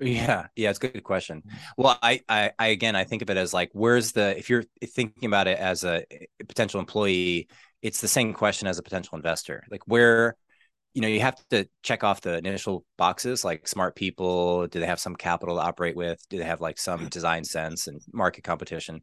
Yeah. 0.00 0.46
Yeah 0.56 0.70
it's 0.70 0.80
a 0.82 0.88
good 0.88 1.04
question. 1.04 1.44
Well 1.76 1.96
I, 2.02 2.22
I 2.28 2.50
i 2.58 2.66
again 2.68 2.96
i 2.96 3.04
think 3.04 3.22
of 3.22 3.30
it 3.30 3.36
as 3.36 3.54
like 3.54 3.70
where's 3.72 4.10
the 4.12 4.36
if 4.36 4.50
you're 4.50 4.64
thinking 4.84 5.26
about 5.26 5.46
it 5.46 5.58
as 5.58 5.84
a 5.84 6.04
potential 6.48 6.80
employee 6.80 7.48
it's 7.82 8.00
the 8.00 8.08
same 8.08 8.32
question 8.32 8.68
as 8.68 8.78
a 8.78 8.82
potential 8.82 9.16
investor. 9.16 9.64
Like 9.70 9.82
where 9.86 10.36
you 10.94 11.00
know 11.00 11.08
you 11.08 11.20
have 11.20 11.36
to 11.50 11.66
check 11.82 12.04
off 12.04 12.20
the 12.20 12.38
initial 12.38 12.84
boxes 12.98 13.44
like 13.44 13.66
smart 13.66 13.96
people 13.96 14.66
do 14.66 14.80
they 14.80 14.86
have 14.86 15.00
some 15.00 15.16
capital 15.16 15.56
to 15.56 15.62
operate 15.62 15.96
with? 15.96 16.22
Do 16.28 16.38
they 16.38 16.44
have 16.44 16.60
like 16.60 16.78
some 16.78 17.00
mm-hmm. 17.00 17.08
design 17.08 17.44
sense 17.44 17.86
and 17.86 18.00
market 18.12 18.44
competition? 18.44 19.02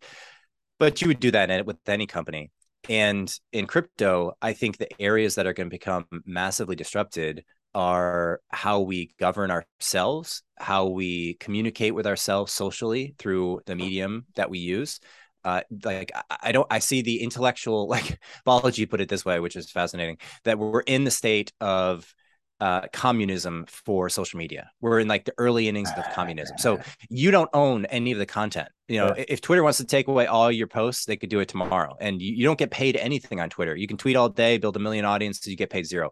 But 0.78 1.02
you 1.02 1.08
would 1.08 1.20
do 1.20 1.32
that 1.32 1.66
with 1.66 1.78
any 1.88 2.06
company. 2.06 2.52
And 2.88 3.32
in 3.52 3.68
crypto 3.68 4.34
i 4.42 4.54
think 4.54 4.78
the 4.78 5.02
areas 5.02 5.36
that 5.36 5.46
are 5.46 5.54
going 5.54 5.70
to 5.70 5.76
become 5.76 6.06
massively 6.26 6.76
disrupted 6.76 7.44
are 7.76 8.42
how 8.50 8.80
we 8.80 9.12
govern 9.20 9.52
ourselves 9.52 10.44
how 10.58 10.88
we 10.88 11.36
communicate 11.36 11.94
with 11.94 12.08
ourselves 12.08 12.54
socially 12.54 13.16
through 13.20 13.62
the 13.66 13.76
medium 13.76 14.26
that 14.36 14.50
we 14.50 14.60
use 14.60 15.00
uh, 15.44 15.62
like 15.84 16.12
I 16.42 16.52
don't 16.52 16.68
I 16.70 16.80
see 16.80 17.02
the 17.02 17.22
intellectual 17.22 17.88
like 17.96 18.20
Balaji 18.46 18.90
put 18.90 19.02
it 19.02 19.10
this 19.10 19.26
way, 19.26 19.40
which 19.40 19.56
is 19.56 19.72
fascinating, 19.72 20.18
that 20.44 20.60
we're 20.60 20.82
in 20.82 21.04
the 21.04 21.12
state 21.12 21.52
of 21.60 22.14
uh, 22.60 22.82
communism 22.92 23.66
for 23.68 24.10
social 24.10 24.38
media. 24.38 24.70
We're 24.82 25.00
in 25.00 25.08
like 25.08 25.26
the 25.26 25.34
early 25.38 25.70
innings 25.70 25.90
of 25.96 26.04
communism. 26.14 26.58
So 26.58 26.80
you 27.10 27.32
don't 27.32 27.50
own 27.54 27.86
any 27.86 28.12
of 28.12 28.18
the 28.18 28.26
content. 28.26 28.68
You 28.90 28.98
know, 29.00 29.14
yeah. 29.16 29.26
if 29.28 29.40
Twitter 29.40 29.64
wants 29.64 29.78
to 29.78 29.86
take 29.86 30.08
away 30.08 30.26
all 30.26 30.52
your 30.52 30.68
posts, 30.68 31.06
they 31.06 31.16
could 31.16 31.30
do 31.30 31.40
it 31.40 31.48
tomorrow, 31.48 31.96
and 32.02 32.22
you, 32.22 32.34
you 32.34 32.44
don't 32.44 32.60
get 32.60 32.72
paid 32.72 32.96
anything 32.96 33.40
on 33.40 33.50
Twitter. 33.50 33.76
You 33.76 33.88
can 33.88 33.98
tweet 33.98 34.16
all 34.16 34.30
day, 34.30 34.58
build 34.58 34.76
a 34.76 34.80
million 34.80 35.06
audiences, 35.06 35.48
you 35.48 35.56
get 35.56 35.70
paid 35.70 35.86
zero. 35.86 36.12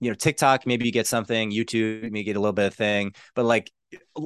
You 0.00 0.10
know, 0.10 0.14
TikTok, 0.14 0.66
maybe 0.66 0.84
you 0.84 0.92
get 0.92 1.06
something. 1.06 1.50
YouTube, 1.50 2.02
maybe 2.02 2.18
you 2.20 2.24
get 2.24 2.36
a 2.36 2.40
little 2.40 2.52
bit 2.52 2.66
of 2.66 2.74
thing, 2.74 3.14
but 3.34 3.44
like 3.44 3.70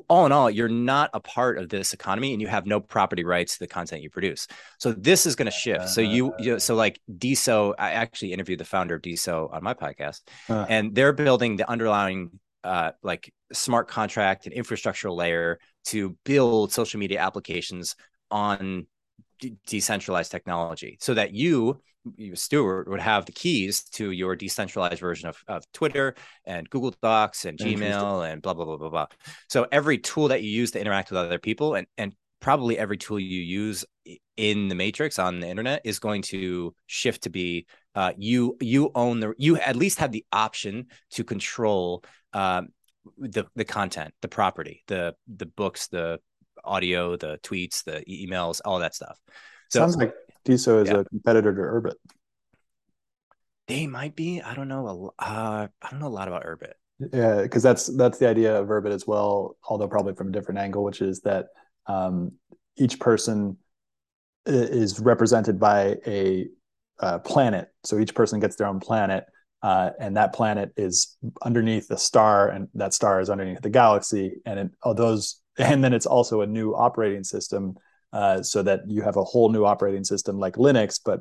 all 0.09 0.26
in 0.26 0.33
all, 0.33 0.50
you're 0.50 0.68
not 0.68 1.11
a 1.12 1.20
part 1.20 1.59
of 1.59 1.68
this 1.68 1.92
economy 1.92 2.33
and 2.33 2.40
you 2.40 2.48
have 2.48 2.66
no 2.66 2.81
property 2.81 3.24
rights 3.24 3.54
to 3.54 3.61
the 3.61 3.66
content 3.66 4.02
you 4.02 4.11
produce. 4.11 4.46
So 4.78 4.92
this 4.92 5.26
is 5.26 5.37
going 5.37 5.46
to 5.46 5.52
shift. 5.52 5.88
So 5.88 6.00
you, 6.00 6.35
you 6.38 6.59
so 6.59 6.74
like 6.74 7.00
DeSo, 7.11 7.74
I 7.78 7.92
actually 7.92 8.33
interviewed 8.33 8.61
the 8.61 8.64
founder 8.64 8.94
of 8.96 9.02
DeSo 9.02 9.52
on 9.52 9.62
my 9.62 9.74
podcast, 9.74 10.22
uh, 10.48 10.66
and 10.68 10.94
they're 10.94 11.12
building 11.12 11.57
the 11.57 11.68
underlying 11.68 12.38
uh, 12.64 12.92
like 13.02 13.33
smart 13.52 13.88
contract 13.88 14.46
and 14.46 14.54
infrastructural 14.54 15.16
layer 15.16 15.59
to 15.87 16.16
build 16.24 16.72
social 16.72 16.98
media 16.98 17.20
applications 17.20 17.96
on 18.31 18.87
decentralized 19.66 20.31
technology 20.31 20.98
so 21.00 21.14
that 21.14 21.33
you 21.33 21.81
you 22.16 22.37
Stuart 22.37 22.88
would 22.88 23.01
have 23.01 23.27
the 23.27 23.33
keys 23.33 23.85
to 23.90 24.11
your 24.11 24.37
decentralized 24.37 25.01
version 25.01 25.29
of, 25.29 25.42
of 25.49 25.64
Twitter 25.73 26.14
and 26.44 26.68
Google 26.71 26.94
Docs 27.03 27.44
and 27.44 27.59
Gmail 27.59 28.31
and 28.31 28.42
blah 28.42 28.55
blah 28.55 28.64
blah 28.64 28.77
blah 28.77 28.90
blah. 28.90 29.07
So 29.49 29.66
every 29.73 29.99
tool 29.99 30.29
that 30.29 30.42
you 30.42 30.51
use 30.51 30.71
to 30.73 30.81
interact 30.81 31.11
with 31.11 31.18
other 31.18 31.38
people 31.38 31.75
and 31.75 31.87
and 31.97 32.14
probably 32.40 32.79
every 32.79 32.97
tool 32.97 33.18
you 33.18 33.40
use 33.40 33.85
in 34.37 34.68
the 34.68 34.75
matrix 34.75 35.18
on 35.18 35.40
the 35.40 35.49
internet 35.49 35.83
is 35.85 35.99
going 35.99 36.23
to 36.23 36.73
shift 36.87 37.23
to 37.23 37.31
be 37.31 37.66
uh, 37.94 38.12
you 38.16 38.57
you 38.61 38.90
own 38.94 39.21
the 39.21 39.35
you 39.38 39.57
at 39.57 39.77
least 39.77 39.99
have 39.99 40.12
the 40.12 40.25
option 40.33 40.87
to 41.11 41.25
control 41.25 42.05
um, 42.33 42.68
the 43.18 43.44
the 43.57 43.64
content, 43.64 44.14
the 44.23 44.29
property, 44.29 44.83
the 44.87 45.14
the 45.27 45.47
books, 45.47 45.88
the 45.88 46.21
audio, 46.64 47.16
the 47.16 47.38
tweets, 47.42 47.85
the 47.85 48.05
emails, 48.09 48.61
all 48.64 48.79
that 48.81 48.94
stuff. 48.94 49.18
So, 49.71 49.81
Sounds 49.81 49.97
like 49.97 50.14
Deso 50.48 50.82
is 50.82 50.88
yeah. 50.88 51.00
a 51.00 51.04
competitor 51.04 51.54
to 51.54 51.61
Urbit. 51.61 51.94
They 53.66 53.87
might 53.87 54.16
be. 54.16 54.40
I 54.40 54.54
don't 54.54 54.68
know. 54.68 55.12
Uh, 55.18 55.68
I 55.82 55.90
don't 55.90 56.00
know 56.00 56.06
a 56.06 56.08
lot 56.08 56.28
about 56.28 56.44
Urbit. 56.44 56.72
Yeah, 57.12 57.42
because 57.42 57.62
that's 57.62 57.94
that's 57.96 58.18
the 58.18 58.28
idea 58.28 58.58
of 58.58 58.68
Urbit 58.68 58.92
as 58.92 59.06
well, 59.06 59.56
although 59.68 59.88
probably 59.88 60.14
from 60.14 60.28
a 60.28 60.32
different 60.32 60.58
angle, 60.58 60.82
which 60.82 61.02
is 61.02 61.20
that 61.20 61.48
um, 61.87 62.32
each 62.76 62.98
person 62.98 63.58
is 64.46 64.98
represented 64.98 65.61
by 65.61 65.96
a 66.06 66.48
uh, 67.00 67.18
planet. 67.18 67.68
So 67.84 67.98
each 67.98 68.14
person 68.14 68.40
gets 68.40 68.56
their 68.56 68.66
own 68.66 68.80
planet, 68.80 69.24
uh, 69.62 69.90
and 70.00 70.16
that 70.16 70.32
planet 70.32 70.72
is 70.76 71.16
underneath 71.42 71.88
the 71.88 71.98
star, 71.98 72.48
and 72.48 72.68
that 72.74 72.94
star 72.94 73.20
is 73.20 73.30
underneath 73.30 73.61
the 73.61 73.70
galaxy. 73.70 74.40
And 74.46 74.58
it, 74.58 74.70
all 74.82 74.94
those, 74.94 75.40
and 75.58 75.84
then 75.84 75.92
it's 75.92 76.06
also 76.06 76.40
a 76.40 76.46
new 76.46 76.72
operating 76.72 77.24
system, 77.24 77.76
uh, 78.12 78.42
so 78.42 78.62
that 78.62 78.88
you 78.88 79.03
have 79.03 79.16
a 79.16 79.25
whole 79.25 79.51
new 79.51 79.64
operating 79.64 80.05
system 80.05 80.38
like 80.38 80.55
Linux, 80.55 81.01
but 81.05 81.21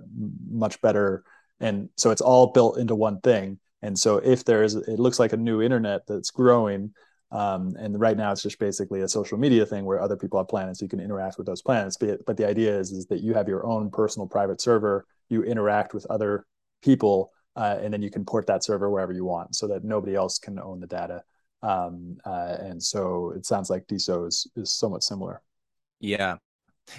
much 0.49 0.79
better. 0.81 1.23
And 1.59 1.89
so 1.97 2.11
it's 2.11 2.21
all 2.21 2.47
built 2.47 2.77
into 2.77 2.95
one 2.95 3.19
thing. 3.21 3.59
And 3.81 3.97
so 3.97 4.17
if 4.17 4.43
there 4.43 4.63
is, 4.63 4.75
it 4.75 4.99
looks 4.99 5.19
like 5.19 5.33
a 5.33 5.37
new 5.37 5.61
internet 5.61 6.01
that's 6.07 6.31
growing. 6.31 6.93
Um, 7.31 7.75
and 7.77 7.99
right 7.99 8.15
now 8.15 8.31
it's 8.31 8.41
just 8.41 8.59
basically 8.59 9.01
a 9.01 9.07
social 9.07 9.37
media 9.37 9.65
thing 9.65 9.85
where 9.85 10.01
other 10.01 10.15
people 10.15 10.39
have 10.39 10.47
planets, 10.47 10.81
you 10.81 10.87
can 10.87 10.99
interact 10.99 11.37
with 11.37 11.45
those 11.45 11.61
planets. 11.61 11.97
But, 11.97 12.25
but 12.25 12.37
the 12.37 12.47
idea 12.47 12.77
is, 12.77 12.91
is 12.91 13.05
that 13.07 13.21
you 13.21 13.33
have 13.33 13.47
your 13.47 13.65
own 13.65 13.91
personal 13.91 14.27
private 14.27 14.61
server, 14.61 15.05
you 15.29 15.43
interact 15.43 15.93
with 15.93 16.05
other 16.09 16.45
people, 16.81 17.31
uh, 17.55 17.79
and 17.81 17.91
then 17.93 18.01
you 18.01 18.09
can 18.09 18.23
port 18.23 18.47
that 18.47 18.63
server 18.63 18.89
wherever 18.89 19.11
you 19.11 19.25
want 19.25 19.55
so 19.55 19.67
that 19.67 19.83
nobody 19.83 20.15
else 20.15 20.39
can 20.39 20.57
own 20.59 20.79
the 20.79 20.87
data. 20.87 21.23
Um, 21.63 22.17
uh, 22.25 22.55
and 22.59 22.81
so 22.81 23.33
it 23.35 23.45
sounds 23.45 23.69
like 23.69 23.87
DeSo 23.87 24.27
is, 24.27 24.47
is 24.55 24.71
somewhat 24.71 25.03
similar. 25.03 25.41
Yeah. 25.99 26.37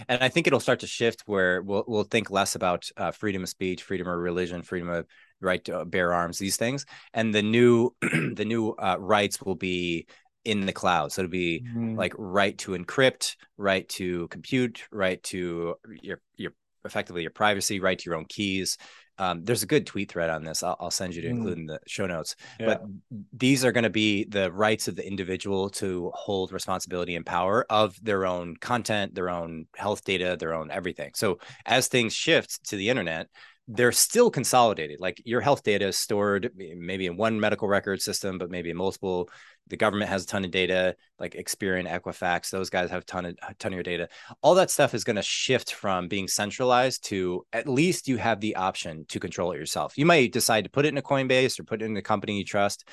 And 0.09 0.22
I 0.22 0.29
think 0.29 0.46
it'll 0.46 0.61
start 0.61 0.81
to 0.81 0.87
shift 0.87 1.22
where 1.27 1.62
we'll 1.62 1.85
we'll 1.87 2.05
think 2.05 2.31
less 2.31 2.55
about 2.55 2.88
uh, 2.96 3.11
freedom 3.11 3.42
of 3.42 3.48
speech, 3.48 3.83
freedom 3.83 4.09
of 4.09 4.18
religion, 4.18 4.62
freedom 4.62 4.88
of 4.88 5.07
right 5.40 5.64
to 5.64 5.85
bear 5.85 6.12
arms, 6.12 6.38
these 6.38 6.57
things, 6.57 6.87
and 7.14 7.35
the 7.35 7.42
new 7.42 7.94
the 8.01 8.44
new 8.46 8.70
uh, 8.70 8.96
rights 8.98 9.40
will 9.42 9.55
be 9.55 10.07
in 10.44 10.66
the 10.66 10.72
cloud. 10.72 11.12
So 11.12 11.22
it'll 11.22 11.31
be 11.31 11.64
mm-hmm. 11.66 11.96
like 11.96 12.14
right 12.16 12.57
to 12.59 12.72
encrypt, 12.72 13.37
right 13.57 13.88
to 13.90 14.29
compute, 14.29 14.87
right 14.90 15.22
to 15.24 15.74
your 16.03 16.20
your 16.37 16.53
effectively 16.85 17.22
your 17.22 17.31
privacy, 17.31 17.81
right 17.81 17.98
to 17.98 18.11
your 18.11 18.16
own 18.16 18.27
keys. 18.27 18.79
Um, 19.18 19.44
there's 19.44 19.62
a 19.62 19.66
good 19.66 19.87
tweet 19.87 20.11
thread 20.11 20.31
on 20.31 20.44
this. 20.44 20.62
I'll, 20.62 20.76
I'll 20.81 20.90
send 20.90 21.14
you 21.14 21.22
to 21.22 21.28
mm. 21.28 21.33
include 21.33 21.59
in 21.59 21.66
the 21.66 21.81
show 21.87 22.07
notes. 22.07 22.37
Yeah. 22.59 22.66
But 22.66 22.85
these 23.33 23.64
are 23.64 23.72
going 23.72 23.85
to 23.85 23.90
be 23.90 24.24
the 24.24 24.50
rights 24.52 24.88
of 24.88 24.96
the 24.96 25.07
individual 25.07 25.70
to 25.70 26.11
hold 26.14 26.52
responsibility 26.52 27.16
and 27.16 27.26
power 27.26 27.66
of 27.70 27.96
their 28.02 28.26
own 28.26 28.57
content, 28.57 29.14
their 29.14 29.31
own 29.31 29.66
health 29.76 30.04
data, 30.04 30.37
their 30.38 30.54
own 30.54 30.70
everything. 30.70 31.12
So 31.14 31.38
as 31.66 31.88
things 31.88 32.14
shift 32.14 32.68
to 32.68 32.76
the 32.76 32.88
internet, 32.88 33.28
they're 33.70 33.92
still 33.92 34.31
consolidated. 34.31 34.98
Like 34.98 35.20
your 35.26 35.42
health 35.42 35.62
data 35.62 35.88
is 35.88 35.98
stored 35.98 36.50
maybe 36.57 37.07
in 37.07 37.18
one 37.18 37.38
medical 37.38 37.68
record 37.68 38.00
system, 38.00 38.38
but 38.38 38.50
maybe 38.50 38.70
in 38.70 38.76
multiple. 38.76 39.28
The 39.66 39.76
government 39.76 40.09
has 40.09 40.24
a 40.24 40.26
ton 40.26 40.46
of 40.46 40.50
data, 40.50 40.96
like 41.18 41.35
Experian, 41.35 41.87
Equifax. 41.87 42.48
Those 42.48 42.70
guys 42.70 42.88
have 42.88 43.02
a 43.02 43.04
ton 43.04 43.26
of 43.26 43.37
a 43.46 43.52
ton 43.54 43.72
of 43.72 43.76
your 43.76 43.83
data. 43.83 44.09
All 44.40 44.54
that 44.54 44.70
stuff 44.70 44.94
is 44.94 45.04
going 45.04 45.16
to 45.16 45.22
shift 45.22 45.74
from 45.74 46.09
being 46.09 46.26
centralized 46.26 47.04
to 47.09 47.44
at 47.52 47.68
least 47.68 48.09
you 48.09 48.16
have 48.16 48.40
the 48.40 48.57
option 48.57 49.04
to 49.09 49.20
control 49.20 49.52
it 49.52 49.59
yourself. 49.59 49.98
You 49.98 50.07
might 50.07 50.33
decide 50.33 50.64
to 50.64 50.70
put 50.70 50.87
it 50.87 50.88
in 50.88 50.96
a 50.96 51.02
Coinbase 51.02 51.61
or 51.61 51.64
put 51.64 51.83
it 51.83 51.85
in 51.85 51.96
a 51.98 52.02
company 52.02 52.38
you 52.38 52.44
trust, 52.44 52.88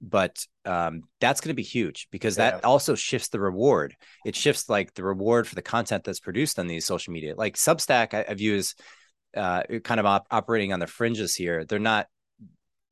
but 0.00 0.44
um, 0.64 1.02
that's 1.20 1.40
going 1.40 1.50
to 1.50 1.54
be 1.54 1.62
huge 1.62 2.08
because 2.10 2.36
yeah. 2.36 2.50
that 2.50 2.64
also 2.64 2.96
shifts 2.96 3.28
the 3.28 3.38
reward. 3.38 3.94
It 4.24 4.34
shifts 4.34 4.68
like 4.68 4.94
the 4.94 5.04
reward 5.04 5.46
for 5.46 5.54
the 5.54 5.62
content 5.62 6.02
that's 6.02 6.18
produced 6.18 6.58
on 6.58 6.66
these 6.66 6.84
social 6.84 7.12
media. 7.12 7.36
Like 7.36 7.54
Substack, 7.54 8.14
I, 8.14 8.24
I 8.28 8.34
view 8.34 8.56
as 8.56 8.74
uh, 9.34 9.62
kind 9.84 10.00
of 10.00 10.06
op- 10.06 10.26
operating 10.30 10.72
on 10.72 10.80
the 10.80 10.86
fringes 10.86 11.34
here. 11.34 11.64
They're 11.64 11.78
not 11.78 12.08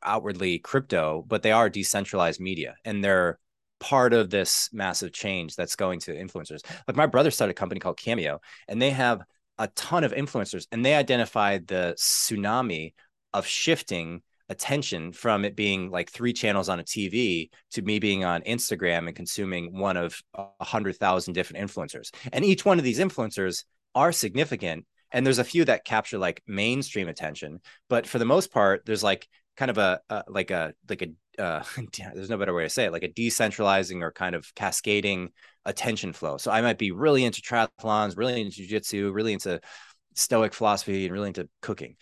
outwardly 0.03 0.59
crypto, 0.59 1.25
but 1.27 1.43
they 1.43 1.53
are 1.53 1.69
decentralized 1.69 2.41
media, 2.41 2.75
and 2.85 3.03
they're 3.03 3.39
part 3.81 4.13
of 4.13 4.31
this 4.31 4.71
massive 4.73 5.13
change 5.13 5.57
that's 5.57 5.77
going 5.77 6.01
to 6.01 6.15
influencers. 6.15 6.61
Like 6.87 6.97
my 6.97 7.07
brother 7.07 7.31
started 7.31 7.53
a 7.53 7.55
company 7.55 7.81
called 7.81 7.99
Cameo, 7.99 8.41
and 8.69 8.81
they 8.81 8.91
have 8.91 9.23
a 9.59 9.69
ton 9.69 10.05
of 10.05 10.13
influencers, 10.13 10.67
and 10.73 10.85
they 10.85 10.95
identified 10.95 11.67
the 11.67 11.95
tsunami 11.99 12.95
of 13.33 13.47
shifting 13.47 14.23
attention 14.49 15.13
from 15.13 15.45
it 15.45 15.57
being 15.57 15.91
like 15.91 16.11
three 16.11 16.33
channels 16.33 16.69
on 16.69 16.79
a 16.79 16.85
TV 16.85 17.49
to 17.73 17.83
me 17.83 17.99
being 17.99 18.25
on 18.25 18.43
Instagram 18.43 19.07
and 19.07 19.17
consuming 19.17 19.79
one 19.79 19.97
of 19.97 20.21
a 20.35 20.65
hundred 20.65 20.97
thousand 20.97 21.35
different 21.35 21.67
influencers. 21.67 22.15
And 22.33 22.45
each 22.45 22.65
one 22.65 22.79
of 22.79 22.85
these 22.85 22.99
influencers 22.99 23.65
are 23.95 24.13
significant 24.13 24.87
and 25.15 25.25
there's 25.25 25.39
a 25.39 25.45
few 25.45 25.65
that 25.65 25.87
capture 25.87 26.19
like 26.19 26.43
mainstream 26.47 27.09
attention 27.09 27.61
but 27.89 28.07
for 28.07 28.19
the 28.19 28.25
most 28.27 28.53
part 28.53 28.85
there's 28.85 29.03
like 29.03 29.27
kind 29.57 29.71
of 29.71 29.79
a, 29.79 30.01
a 30.11 30.25
like 30.29 30.51
a 30.51 30.75
like 30.89 31.03
a 31.03 31.43
uh, 31.43 31.65
there's 32.15 32.31
no 32.31 32.37
better 32.37 32.55
way 32.55 32.65
to 32.65 32.69
say 32.69 32.85
it 32.85 32.93
like 32.93 33.03
a 33.03 33.09
decentralizing 33.09 34.03
or 34.03 34.13
kind 34.13 34.35
of 34.35 34.55
cascading 34.55 35.31
attention 35.65 36.13
flow. 36.13 36.37
So 36.37 36.51
i 36.51 36.61
might 36.61 36.79
be 36.79 36.91
really 36.91 37.25
into 37.25 37.41
triathlons 37.41 38.17
really 38.17 38.41
into 38.41 38.57
jiu-jitsu 38.57 39.13
really 39.13 39.33
into 39.33 39.61
stoic 40.15 40.55
philosophy 40.55 41.05
and 41.05 41.13
really 41.13 41.29
into 41.29 41.49
cooking. 41.63 41.97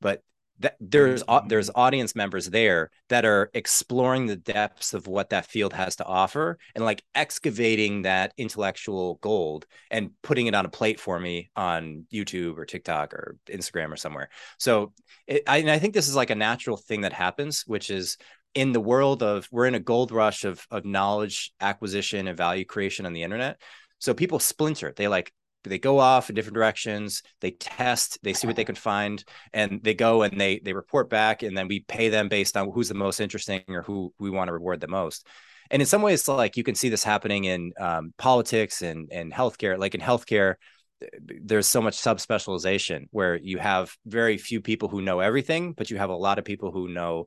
But 0.00 0.22
that 0.60 0.76
there's 0.80 1.22
there's 1.48 1.70
audience 1.74 2.14
members 2.14 2.46
there 2.46 2.90
that 3.08 3.24
are 3.24 3.50
exploring 3.54 4.26
the 4.26 4.36
depths 4.36 4.94
of 4.94 5.06
what 5.06 5.30
that 5.30 5.46
field 5.46 5.72
has 5.72 5.96
to 5.96 6.04
offer 6.04 6.58
and 6.74 6.84
like 6.84 7.02
excavating 7.14 8.02
that 8.02 8.32
intellectual 8.38 9.18
gold 9.20 9.66
and 9.90 10.10
putting 10.22 10.46
it 10.46 10.54
on 10.54 10.64
a 10.64 10.70
plate 10.70 10.98
for 10.98 11.20
me 11.20 11.50
on 11.56 12.06
YouTube 12.12 12.56
or 12.58 12.64
TikTok 12.64 13.12
or 13.12 13.36
Instagram 13.48 13.92
or 13.92 13.96
somewhere. 13.96 14.28
So 14.58 14.92
it, 15.26 15.42
I, 15.46 15.58
I 15.58 15.78
think 15.78 15.94
this 15.94 16.08
is 16.08 16.16
like 16.16 16.30
a 16.30 16.34
natural 16.34 16.76
thing 16.76 17.02
that 17.02 17.12
happens, 17.12 17.64
which 17.66 17.90
is 17.90 18.16
in 18.54 18.72
the 18.72 18.80
world 18.80 19.22
of 19.22 19.46
we're 19.52 19.66
in 19.66 19.74
a 19.74 19.80
gold 19.80 20.10
rush 20.10 20.44
of 20.44 20.66
of 20.70 20.84
knowledge 20.84 21.52
acquisition 21.60 22.26
and 22.28 22.36
value 22.36 22.64
creation 22.64 23.04
on 23.04 23.12
the 23.12 23.22
internet. 23.22 23.60
So 23.98 24.14
people 24.14 24.38
splinter. 24.38 24.92
They 24.96 25.08
like 25.08 25.32
they 25.68 25.78
go 25.78 25.98
off 25.98 26.28
in 26.28 26.34
different 26.34 26.54
directions 26.54 27.22
they 27.40 27.50
test 27.52 28.18
they 28.22 28.32
see 28.32 28.46
what 28.46 28.56
they 28.56 28.64
can 28.64 28.74
find 28.74 29.24
and 29.52 29.82
they 29.82 29.94
go 29.94 30.22
and 30.22 30.40
they 30.40 30.58
they 30.60 30.72
report 30.72 31.10
back 31.10 31.42
and 31.42 31.56
then 31.56 31.68
we 31.68 31.80
pay 31.80 32.08
them 32.08 32.28
based 32.28 32.56
on 32.56 32.70
who's 32.70 32.88
the 32.88 32.94
most 32.94 33.20
interesting 33.20 33.62
or 33.68 33.82
who 33.82 34.12
we 34.18 34.30
want 34.30 34.48
to 34.48 34.52
reward 34.52 34.80
the 34.80 34.88
most. 34.88 35.26
And 35.70 35.82
in 35.82 35.86
some 35.86 36.02
ways 36.02 36.28
like 36.28 36.56
you 36.56 36.62
can 36.62 36.74
see 36.74 36.88
this 36.88 37.02
happening 37.02 37.44
in 37.44 37.72
um, 37.78 38.14
politics 38.18 38.82
and 38.82 39.08
and 39.12 39.32
healthcare 39.32 39.78
like 39.78 39.94
in 39.94 40.00
healthcare 40.00 40.54
there's 41.20 41.66
so 41.66 41.82
much 41.82 41.98
subspecialization 41.98 43.04
where 43.10 43.36
you 43.36 43.58
have 43.58 43.94
very 44.06 44.38
few 44.38 44.62
people 44.62 44.88
who 44.88 45.02
know 45.02 45.20
everything 45.20 45.72
but 45.72 45.90
you 45.90 45.98
have 45.98 46.08
a 46.08 46.16
lot 46.16 46.38
of 46.38 46.44
people 46.44 46.70
who 46.70 46.88
know 46.88 47.26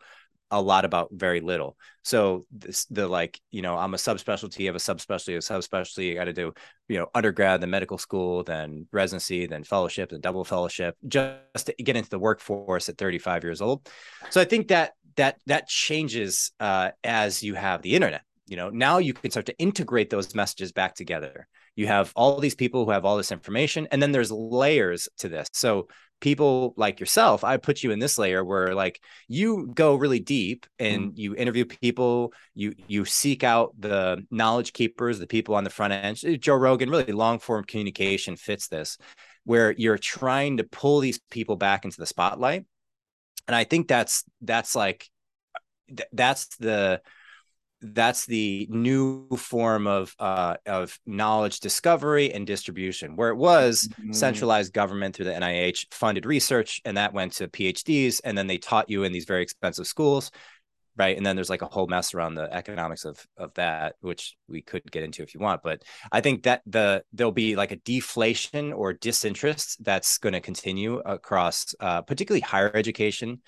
a 0.52 0.62
lot 0.62 0.86
about 0.86 1.10
very 1.12 1.42
little. 1.42 1.78
So 2.04 2.46
this 2.52 2.86
the 2.86 3.08
like, 3.08 3.40
you 3.52 3.62
know, 3.62 3.78
I'm 3.78 3.94
a 3.94 3.98
subspecialty, 3.98 4.70
of 4.70 4.76
a 4.76 4.80
subspecialty, 4.80 5.38
of 5.38 5.44
a 5.44 5.60
subspecialty, 5.62 6.12
I 6.12 6.16
got 6.16 6.26
to 6.26 6.34
do, 6.34 6.54
you 6.88 6.98
know, 6.98 7.08
undergrad, 7.14 7.62
then 7.62 7.70
medical 7.70 7.98
school, 7.98 8.44
then 8.44 8.88
residency, 8.92 9.46
then 9.46 9.64
fellowship, 9.64 10.10
then 10.10 10.22
double 10.22 10.44
fellowship, 10.44 10.96
just 11.08 11.66
to 11.66 11.74
get 11.74 11.96
into 11.96 12.10
the 12.10 12.20
workforce 12.20 12.90
at 12.90 12.98
35 12.98 13.44
years 13.44 13.62
old. 13.62 13.88
So 14.30 14.42
I 14.42 14.46
think 14.46 14.70
that 14.70 14.94
that 15.16 15.38
that 15.48 15.68
changes 15.68 16.52
uh, 16.60 16.92
as 17.04 17.44
you 17.44 17.54
have 17.54 17.82
the 17.82 17.96
internet. 17.96 18.22
You 18.48 18.58
know, 18.58 18.70
now 18.70 18.98
you 18.98 19.14
can 19.14 19.30
start 19.30 19.46
to 19.46 19.58
integrate 19.60 20.10
those 20.10 20.34
messages 20.34 20.72
back 20.72 20.96
together. 20.96 21.48
You 21.76 21.86
have 21.88 22.12
all 22.16 22.40
these 22.40 22.56
people 22.56 22.84
who 22.84 22.92
have 22.92 23.06
all 23.06 23.16
this 23.16 23.32
information, 23.32 23.88
and 23.92 24.02
then 24.02 24.12
there's 24.12 24.32
layers 24.32 25.08
to 25.20 25.30
this. 25.30 25.48
So 25.54 25.88
people 26.20 26.74
like 26.78 27.00
yourself 27.00 27.44
i 27.44 27.58
put 27.58 27.84
you 27.84 27.92
in 27.92 28.00
this 28.00 28.18
layer 28.18 28.44
where 28.44 28.76
like 28.76 29.02
you 29.28 29.72
go 29.74 29.96
really 29.96 30.20
deep 30.20 30.66
and 30.78 31.12
mm. 31.12 31.18
you 31.18 31.36
interview 31.36 31.66
people 31.66 32.34
you 32.54 32.74
you 32.88 33.06
seek 33.06 33.44
out 33.44 33.74
the 33.80 34.24
knowledge 34.30 34.74
keepers 34.74 35.20
the 35.20 35.28
people 35.28 35.56
on 35.56 35.64
the 35.64 35.70
front 35.70 35.94
end 35.94 36.18
joe 36.42 36.56
rogan 36.56 36.90
really 36.90 37.12
long 37.14 37.40
form 37.40 37.64
communication 37.64 38.36
fits 38.36 38.68
this 38.68 38.98
where 39.46 39.72
you're 39.72 39.98
trying 39.98 40.58
to 40.58 40.64
pull 40.64 41.00
these 41.00 41.20
people 41.32 41.56
back 41.56 41.86
into 41.86 41.98
the 41.98 42.06
spotlight 42.06 42.66
and 43.48 43.56
i 43.56 43.64
think 43.64 43.88
that's 43.88 44.24
that's 44.42 44.76
like 44.76 45.10
that's 46.12 46.56
the 46.58 47.02
that's 47.82 48.26
the 48.26 48.68
new 48.70 49.28
form 49.38 49.88
of 49.88 50.16
uh, 50.20 50.58
of 50.66 51.00
knowledge 51.06 51.60
discovery 51.60 52.34
and 52.34 52.46
distribution 52.46 53.16
where 53.16 53.30
it 53.30 53.38
was 53.38 53.88
mm-hmm. 53.92 54.12
centralized 54.12 54.74
government 54.74 55.16
through 55.16 55.26
the 55.26 55.32
nih 55.32 55.86
funded 55.92 56.26
research 56.26 56.82
and 56.86 56.98
that 56.98 57.14
went 57.14 57.34
to 57.34 57.48
phds 57.48 58.22
and 58.24 58.38
then 58.38 58.48
they 58.48 58.58
taught 58.58 58.90
you 58.90 59.04
in 59.04 59.12
these 59.12 59.26
very 59.26 59.42
expensive 59.42 59.88
schools 59.88 60.32
right 60.98 61.16
and 61.16 61.26
then 61.26 61.36
there's 61.36 61.50
like 61.50 61.62
a 61.62 61.68
whole 61.68 61.88
mess 61.88 62.14
around 62.14 62.36
the 62.36 62.54
economics 62.54 63.06
of 63.06 63.26
of 63.38 63.54
that 63.54 63.96
which 64.02 64.36
we 64.48 64.62
could 64.62 64.84
get 64.92 65.04
into 65.04 65.24
if 65.24 65.34
you 65.34 65.40
want 65.40 65.64
but 65.64 65.82
i 66.12 66.20
think 66.20 66.44
that 66.44 66.62
the 66.66 67.02
there'll 67.14 67.32
be 67.32 67.56
like 67.56 67.72
a 67.72 67.78
deflation 67.78 68.74
or 68.74 68.94
disinterest 68.94 69.84
that's 69.84 70.18
going 70.18 70.34
to 70.34 70.42
continue 70.42 70.98
across 71.06 71.74
uh, 71.80 72.02
particularly 72.02 72.42
higher 72.42 72.76
education 72.76 73.42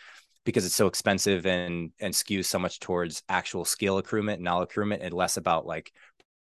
because 0.45 0.65
it's 0.65 0.75
so 0.75 0.87
expensive 0.87 1.45
and 1.45 1.91
and 1.99 2.13
skews 2.13 2.45
so 2.45 2.59
much 2.59 2.79
towards 2.79 3.23
actual 3.29 3.65
skill 3.65 4.01
accruement 4.01 4.35
and 4.35 4.43
knowledge 4.43 4.69
accruement 4.69 4.99
and 5.01 5.13
less 5.13 5.37
about 5.37 5.65
like 5.65 5.91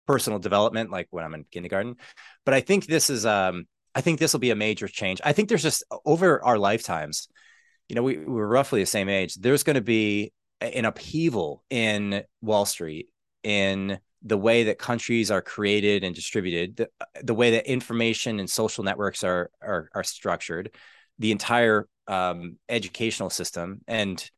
personal 0.06 0.38
development 0.38 0.90
like 0.90 1.08
when 1.10 1.24
i'm 1.24 1.34
in 1.34 1.44
kindergarten. 1.44 1.96
But 2.44 2.54
i 2.54 2.60
think 2.60 2.86
this 2.86 3.10
is 3.10 3.26
um 3.26 3.66
i 3.94 4.00
think 4.00 4.18
this 4.18 4.32
will 4.32 4.40
be 4.40 4.50
a 4.50 4.56
major 4.56 4.88
change. 4.88 5.20
I 5.24 5.32
think 5.32 5.48
there's 5.48 5.62
just 5.62 5.84
over 6.04 6.42
our 6.42 6.58
lifetimes 6.58 7.28
you 7.90 7.96
know 7.96 8.02
we, 8.02 8.16
we're 8.18 8.46
roughly 8.46 8.80
the 8.80 8.86
same 8.86 9.08
age 9.08 9.34
there's 9.34 9.64
going 9.64 9.74
to 9.74 9.82
be 9.82 10.32
an 10.60 10.84
upheaval 10.84 11.64
in 11.68 12.22
wall 12.40 12.64
street 12.64 13.08
in 13.42 13.98
the 14.22 14.38
way 14.38 14.64
that 14.64 14.78
countries 14.78 15.30
are 15.30 15.42
created 15.42 16.04
and 16.04 16.14
distributed 16.14 16.76
the, 16.76 16.88
the 17.22 17.34
way 17.34 17.52
that 17.52 17.66
information 17.66 18.38
and 18.38 18.48
social 18.48 18.84
networks 18.84 19.24
are 19.24 19.50
are, 19.60 19.90
are 19.94 20.04
structured 20.04 20.70
the 21.20 21.30
entire 21.30 21.86
um, 22.08 22.58
educational 22.68 23.30
system 23.30 23.82
and 23.86 24.28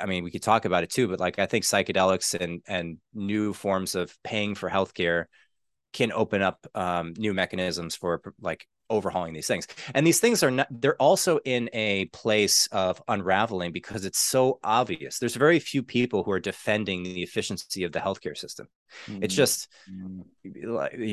I 0.00 0.06
mean, 0.06 0.24
we 0.24 0.30
could 0.30 0.42
talk 0.42 0.64
about 0.64 0.82
it 0.82 0.90
too, 0.90 1.08
but 1.08 1.20
like 1.20 1.38
I 1.38 1.46
think 1.46 1.64
psychedelics 1.64 2.38
and 2.40 2.62
and 2.66 2.98
new 3.14 3.52
forms 3.52 3.94
of 3.94 4.16
paying 4.24 4.54
for 4.54 4.70
healthcare 4.70 5.26
can 5.92 6.12
open 6.12 6.42
up 6.42 6.66
um, 6.74 7.14
new 7.16 7.32
mechanisms 7.32 7.94
for 7.94 8.20
like 8.40 8.66
overhauling 8.88 9.34
these 9.34 9.46
things. 9.46 9.66
And 9.94 10.06
these 10.06 10.20
things 10.20 10.42
are 10.42 10.50
not 10.50 10.68
they're 10.70 11.00
also 11.00 11.38
in 11.44 11.68
a 11.72 12.06
place 12.06 12.66
of 12.68 13.02
unraveling 13.08 13.72
because 13.72 14.04
it's 14.04 14.18
so 14.18 14.58
obvious. 14.62 15.18
There's 15.18 15.36
very 15.36 15.58
few 15.58 15.82
people 15.82 16.22
who 16.22 16.30
are 16.32 16.40
defending 16.40 17.02
the 17.02 17.22
efficiency 17.22 17.84
of 17.84 17.92
the 17.92 17.98
healthcare 17.98 18.36
system. 18.36 18.68
Mm-hmm. 19.06 19.24
It's 19.24 19.34
just, 19.34 19.68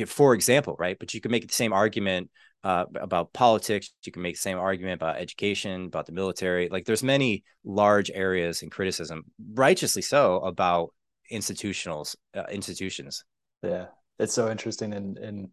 for 0.08 0.34
example, 0.34 0.76
right? 0.78 0.98
But 1.00 1.14
you 1.14 1.22
can 1.22 1.32
make 1.32 1.48
the 1.48 1.54
same 1.54 1.74
argument 1.74 2.30
uh, 2.64 2.86
about 2.96 3.34
politics. 3.34 3.94
You 4.04 4.12
can 4.12 4.22
make 4.22 4.36
the 4.36 4.40
same 4.42 4.58
argument 4.58 5.02
about 5.02 5.18
education, 5.18 5.86
about 5.86 6.06
the 6.06 6.12
military. 6.14 6.70
Like 6.70 6.86
there's 6.86 7.04
many 7.04 7.44
large 7.64 8.10
areas 8.14 8.62
in 8.62 8.70
criticism, 8.70 9.26
righteously 9.54 10.02
so, 10.02 10.38
about 10.38 10.94
institutionals 11.32 12.16
uh, 12.36 12.44
institutions. 12.52 13.24
Yeah, 13.62 13.88
it's 14.20 14.34
so 14.34 14.50
interesting 14.50 14.94
and 14.94 15.18
and 15.18 15.50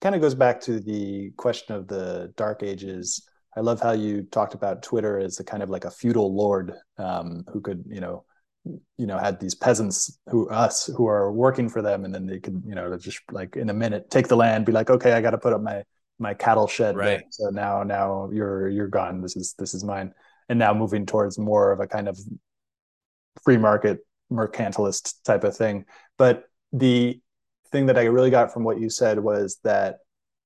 kind 0.00 0.14
of 0.14 0.20
goes 0.20 0.34
back 0.34 0.60
to 0.60 0.80
the 0.80 1.30
question 1.36 1.74
of 1.74 1.86
the 1.86 2.32
dark 2.36 2.62
ages. 2.62 3.26
I 3.56 3.60
love 3.60 3.80
how 3.80 3.92
you 3.92 4.22
talked 4.22 4.54
about 4.54 4.82
Twitter 4.82 5.18
as 5.18 5.38
a 5.38 5.44
kind 5.44 5.62
of 5.62 5.70
like 5.70 5.84
a 5.84 5.90
feudal 5.90 6.34
lord 6.34 6.72
um, 6.98 7.44
who 7.52 7.60
could, 7.60 7.84
you 7.86 8.00
know, 8.00 8.24
you 8.64 9.06
know, 9.06 9.18
had 9.18 9.38
these 9.38 9.54
peasants 9.54 10.18
who 10.28 10.48
us 10.48 10.86
who 10.96 11.06
are 11.06 11.32
working 11.32 11.68
for 11.68 11.82
them, 11.82 12.04
and 12.04 12.14
then 12.14 12.26
they 12.26 12.40
could, 12.40 12.62
you 12.66 12.74
know, 12.74 12.96
just 12.96 13.20
like 13.30 13.56
in 13.56 13.70
a 13.70 13.74
minute 13.74 14.10
take 14.10 14.28
the 14.28 14.36
land, 14.36 14.66
be 14.66 14.72
like, 14.72 14.90
okay, 14.90 15.12
I 15.12 15.20
got 15.20 15.30
to 15.30 15.38
put 15.38 15.52
up 15.52 15.62
my 15.62 15.84
my 16.18 16.34
cattle 16.34 16.66
shed 16.66 16.96
right. 16.96 17.04
There. 17.04 17.22
So 17.30 17.50
now 17.50 17.82
now 17.82 18.30
you're 18.32 18.68
you're 18.68 18.88
gone. 18.88 19.20
This 19.20 19.36
is 19.36 19.54
this 19.58 19.74
is 19.74 19.84
mine. 19.84 20.12
And 20.48 20.58
now 20.58 20.74
moving 20.74 21.06
towards 21.06 21.38
more 21.38 21.72
of 21.72 21.80
a 21.80 21.86
kind 21.86 22.08
of 22.08 22.18
free 23.42 23.56
market 23.56 24.00
mercantilist 24.30 25.22
type 25.24 25.44
of 25.44 25.56
thing. 25.56 25.84
But 26.18 26.44
the 26.72 27.20
thing 27.70 27.86
that 27.86 27.98
I 27.98 28.04
really 28.04 28.30
got 28.30 28.52
from 28.52 28.64
what 28.64 28.80
you 28.80 28.90
said 28.90 29.18
was 29.18 29.58
that 29.64 29.98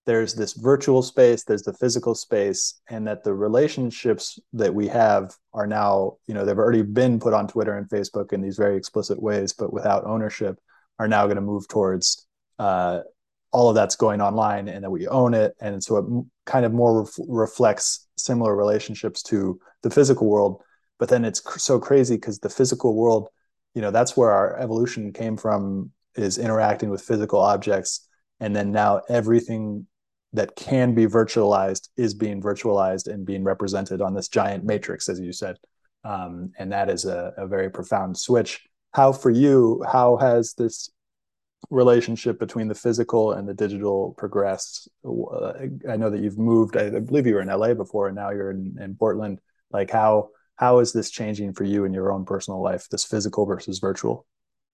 there's 0.07 0.35
this 0.35 0.53
virtual 0.53 1.03
space, 1.03 1.43
there's 1.43 1.65
the 1.65 1.73
physical 1.73 2.15
space, 2.15 2.81
and 2.89 3.07
that 3.09 3.25
the 3.25 3.35
relationships 3.35 4.39
that 4.53 4.73
we 4.73 4.87
have 4.87 5.35
are 5.53 5.67
now, 5.67 6.17
you 6.29 6.35
know, 6.35 6.45
they've 6.45 6.57
already 6.57 6.83
been 6.83 7.19
put 7.19 7.35
on 7.35 7.49
Twitter 7.49 7.77
and 7.77 7.89
Facebook 7.91 8.33
in 8.33 8.41
these 8.41 8.57
very 8.57 8.77
explicit 8.77 9.21
ways, 9.21 9.53
but 9.53 9.73
without 9.73 10.05
ownership, 10.05 10.59
are 11.01 11.09
now 11.09 11.25
going 11.25 11.37
to 11.37 11.43
move 11.43 11.67
towards 11.67 12.27
uh, 12.61 13.01
all 13.57 13.71
of 13.71 13.75
that's 13.75 13.97
going 13.97 14.21
online 14.21 14.69
and 14.69 14.85
that 14.85 14.91
we 14.91 15.09
own 15.09 15.33
it. 15.33 15.55
And 15.61 15.83
so 15.83 15.97
it 15.97 16.05
kind 16.45 16.67
of 16.67 16.73
more 16.75 17.01
ref- 17.01 17.27
reflects 17.27 18.07
similar 18.17 18.55
relationships 18.55 19.23
to 19.31 19.59
the 19.83 19.91
physical 19.91 20.27
world. 20.29 20.63
But 20.99 21.09
then 21.09 21.25
it's 21.25 21.41
cr- 21.41 21.59
so 21.59 21.79
crazy 21.79 22.17
because 22.17 22.39
the 22.39 22.51
physical 22.51 22.95
world 22.95 23.31
you 23.77 23.83
know 23.83 23.91
that's 23.91 24.17
where 24.17 24.31
our 24.31 24.59
evolution 24.59 25.13
came 25.13 25.37
from 25.37 25.91
is 26.17 26.39
interacting 26.39 26.89
with 26.89 27.03
physical 27.03 27.41
objects. 27.41 28.09
And 28.41 28.57
then 28.57 28.73
now 28.73 29.03
everything 29.11 29.87
that 30.33 30.57
can 30.57 30.95
be 30.95 31.07
virtualized 31.07 31.89
is 31.97 32.15
being 32.15 32.41
virtualized 32.43 33.07
and 33.07 33.27
being 33.27 33.45
represented 33.45 34.01
on 34.01 34.15
this 34.15 34.29
giant 34.29 34.65
matrix 34.65 35.11
as 35.11 35.21
you 35.21 35.33
said. 35.33 35.57
Um, 36.05 36.53
and 36.59 36.73
that 36.73 36.89
is 36.89 37.05
a, 37.05 37.33
a 37.37 37.47
very 37.47 37.71
profound 37.71 38.17
switch. 38.17 38.61
How 38.95 39.13
for 39.13 39.31
you 39.31 39.85
how 39.93 40.17
has 40.17 40.55
this 40.55 40.91
relationship 41.71 42.39
between 42.39 42.69
the 42.69 42.75
physical 42.75 43.33
and 43.33 43.49
the 43.49 43.55
digital 43.55 44.15
progressed. 44.17 44.89
Uh, 45.05 45.53
i 45.89 45.97
know 45.97 46.11
that 46.11 46.21
you've 46.21 46.39
moved 46.39 46.77
i 46.77 46.91
believe 46.91 47.27
you 47.27 47.35
were 47.35 47.41
in 47.41 47.49
la 47.49 47.75
before 47.75 48.07
and 48.09 48.17
now 48.17 48.31
you're 48.31 48.51
in, 48.51 48.77
in 48.81 48.95
portland. 48.95 49.41
Like 49.71 49.91
how 49.91 50.31
how 50.57 50.79
is 50.79 50.93
this 50.93 51.11
changing 51.11 51.53
for 51.53 51.65
you 51.65 51.85
in 51.85 51.93
your 51.93 52.13
own 52.13 52.25
personal 52.25 52.63
life 52.63 52.89
this 52.89 53.05
physical 53.05 53.47
versus 53.47 53.79
virtual? 53.79 54.27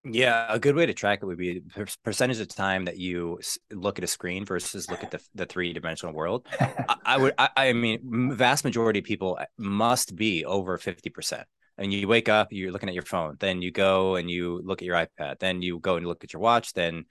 Yeah 0.05 0.47
a 0.49 0.59
good 0.59 0.75
way 0.75 0.87
to 0.87 0.95
track 0.95 1.21
it 1.23 1.27
would 1.27 1.39
be 1.39 1.63
percentage 2.05 2.41
of 2.41 2.49
time 2.49 2.85
that 2.85 2.99
you 2.99 3.41
look 3.71 3.99
at 3.99 4.05
a 4.05 4.09
screen 4.09 4.45
versus 4.45 4.91
look 4.91 5.03
at 5.03 5.13
the, 5.13 5.21
the 5.35 5.47
three-dimensional 5.47 6.15
world. 6.15 6.47
I, 6.61 6.97
I, 7.05 7.17
would 7.17 7.35
I, 7.39 7.49
I 7.57 7.73
mean 7.73 8.35
vast 8.35 8.65
majority 8.65 8.99
of 8.99 9.05
people 9.05 9.39
must 9.57 10.15
be 10.17 10.45
over 10.45 10.77
50% 10.77 11.45
and 11.79 11.93
you 11.93 12.07
wake 12.07 12.29
up, 12.29 12.49
you're 12.51 12.73
looking 12.73 12.89
at 12.89 12.95
your 12.95 13.05
phone, 13.05 13.37
then 13.41 13.63
you 13.63 13.71
go 13.71 14.17
and 14.17 14.31
you 14.31 14.61
look 14.65 14.83
at 14.83 14.87
your 14.87 14.97
iPad, 14.97 15.39
then 15.39 15.63
you 15.63 15.79
go 15.79 15.97
and 15.97 16.07
look 16.07 16.25
at 16.25 16.33
your 16.33 16.41
watch, 16.41 16.73
then 16.73 17.05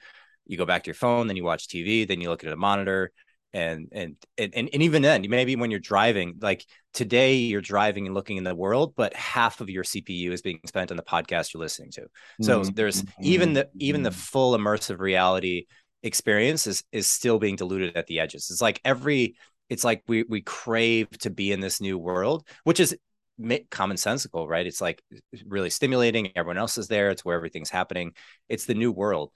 you 0.45 0.57
go 0.57 0.65
back 0.65 0.83
to 0.83 0.87
your 0.87 0.95
phone, 0.95 1.27
then 1.27 1.35
you 1.35 1.43
watch 1.43 1.67
TV, 1.67 2.07
then 2.07 2.21
you 2.21 2.29
look 2.29 2.43
at 2.43 2.51
a 2.51 2.57
monitor. 2.57 3.11
And, 3.53 3.89
and 3.91 4.15
and 4.37 4.53
and 4.55 4.81
even 4.81 5.01
then, 5.01 5.25
maybe 5.27 5.57
when 5.57 5.71
you're 5.71 5.81
driving, 5.81 6.35
like 6.41 6.65
today, 6.93 7.35
you're 7.35 7.59
driving 7.59 8.05
and 8.05 8.15
looking 8.15 8.37
in 8.37 8.45
the 8.45 8.55
world, 8.55 8.93
but 8.95 9.13
half 9.13 9.59
of 9.59 9.69
your 9.69 9.83
CPU 9.83 10.31
is 10.31 10.41
being 10.41 10.61
spent 10.65 10.89
on 10.89 10.95
the 10.95 11.03
podcast 11.03 11.53
you're 11.53 11.59
listening 11.59 11.91
to. 11.91 12.07
So 12.41 12.61
mm-hmm. 12.61 12.73
there's 12.75 13.03
even 13.21 13.51
the 13.51 13.67
even 13.75 14.03
the 14.03 14.09
mm-hmm. 14.09 14.17
full 14.17 14.57
immersive 14.57 14.99
reality 14.99 15.65
experience 16.01 16.65
is 16.65 16.85
is 16.93 17.07
still 17.07 17.39
being 17.39 17.57
diluted 17.57 17.97
at 17.97 18.07
the 18.07 18.21
edges. 18.21 18.49
It's 18.49 18.61
like 18.61 18.79
every 18.85 19.35
it's 19.69 19.83
like 19.83 20.03
we 20.07 20.23
we 20.23 20.41
crave 20.41 21.09
to 21.19 21.29
be 21.29 21.51
in 21.51 21.59
this 21.59 21.81
new 21.81 21.97
world, 21.97 22.47
which 22.63 22.79
is 22.79 22.95
commonsensical, 23.39 24.47
right? 24.47 24.65
It's 24.65 24.81
like 24.81 25.01
really 25.45 25.69
stimulating. 25.69 26.31
Everyone 26.35 26.57
else 26.57 26.77
is 26.77 26.87
there. 26.87 27.09
It's 27.09 27.25
where 27.25 27.35
everything's 27.35 27.69
happening. 27.69 28.13
It's 28.49 28.65
the 28.65 28.73
new 28.73 28.91
world. 28.91 29.31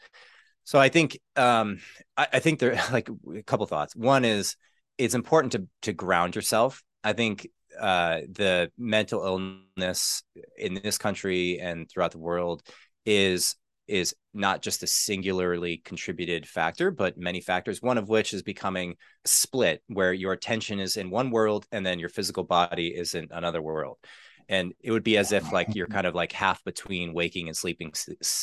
So 0.63 0.79
I 0.79 0.89
think 0.89 1.19
um, 1.35 1.79
I, 2.17 2.27
I 2.33 2.39
think 2.39 2.59
there 2.59 2.79
like 2.91 3.09
a 3.35 3.43
couple 3.43 3.65
thoughts. 3.65 3.95
One 3.95 4.25
is 4.25 4.55
it's 4.97 5.15
important 5.15 5.53
to 5.53 5.67
to 5.83 5.93
ground 5.93 6.35
yourself. 6.35 6.83
I 7.03 7.13
think 7.13 7.47
uh, 7.79 8.21
the 8.29 8.71
mental 8.77 9.23
illness 9.23 10.23
in 10.57 10.75
this 10.75 10.97
country 10.97 11.59
and 11.59 11.89
throughout 11.89 12.11
the 12.11 12.19
world 12.19 12.63
is 13.05 13.55
is 13.87 14.15
not 14.33 14.61
just 14.61 14.83
a 14.83 14.87
singularly 14.87 15.77
contributed 15.77 16.47
factor, 16.47 16.91
but 16.91 17.17
many 17.17 17.41
factors, 17.41 17.81
one 17.81 17.97
of 17.97 18.09
which 18.09 18.33
is 18.33 18.41
becoming 18.41 18.95
split, 19.25 19.81
where 19.87 20.13
your 20.13 20.33
attention 20.33 20.79
is 20.79 20.97
in 20.97 21.09
one 21.09 21.31
world 21.31 21.65
and 21.71 21.85
then 21.85 21.99
your 21.99 22.09
physical 22.09 22.43
body 22.43 22.87
is 22.87 23.15
in 23.15 23.27
another 23.31 23.61
world. 23.61 23.97
And 24.47 24.73
it 24.79 24.91
would 24.91 25.03
be 25.03 25.17
as 25.17 25.31
if 25.31 25.51
like 25.51 25.73
you're 25.73 25.87
kind 25.87 26.05
of 26.05 26.13
like 26.13 26.31
half 26.31 26.63
between 26.63 27.13
waking 27.13 27.47
and 27.47 27.57
sleeping 27.57 27.93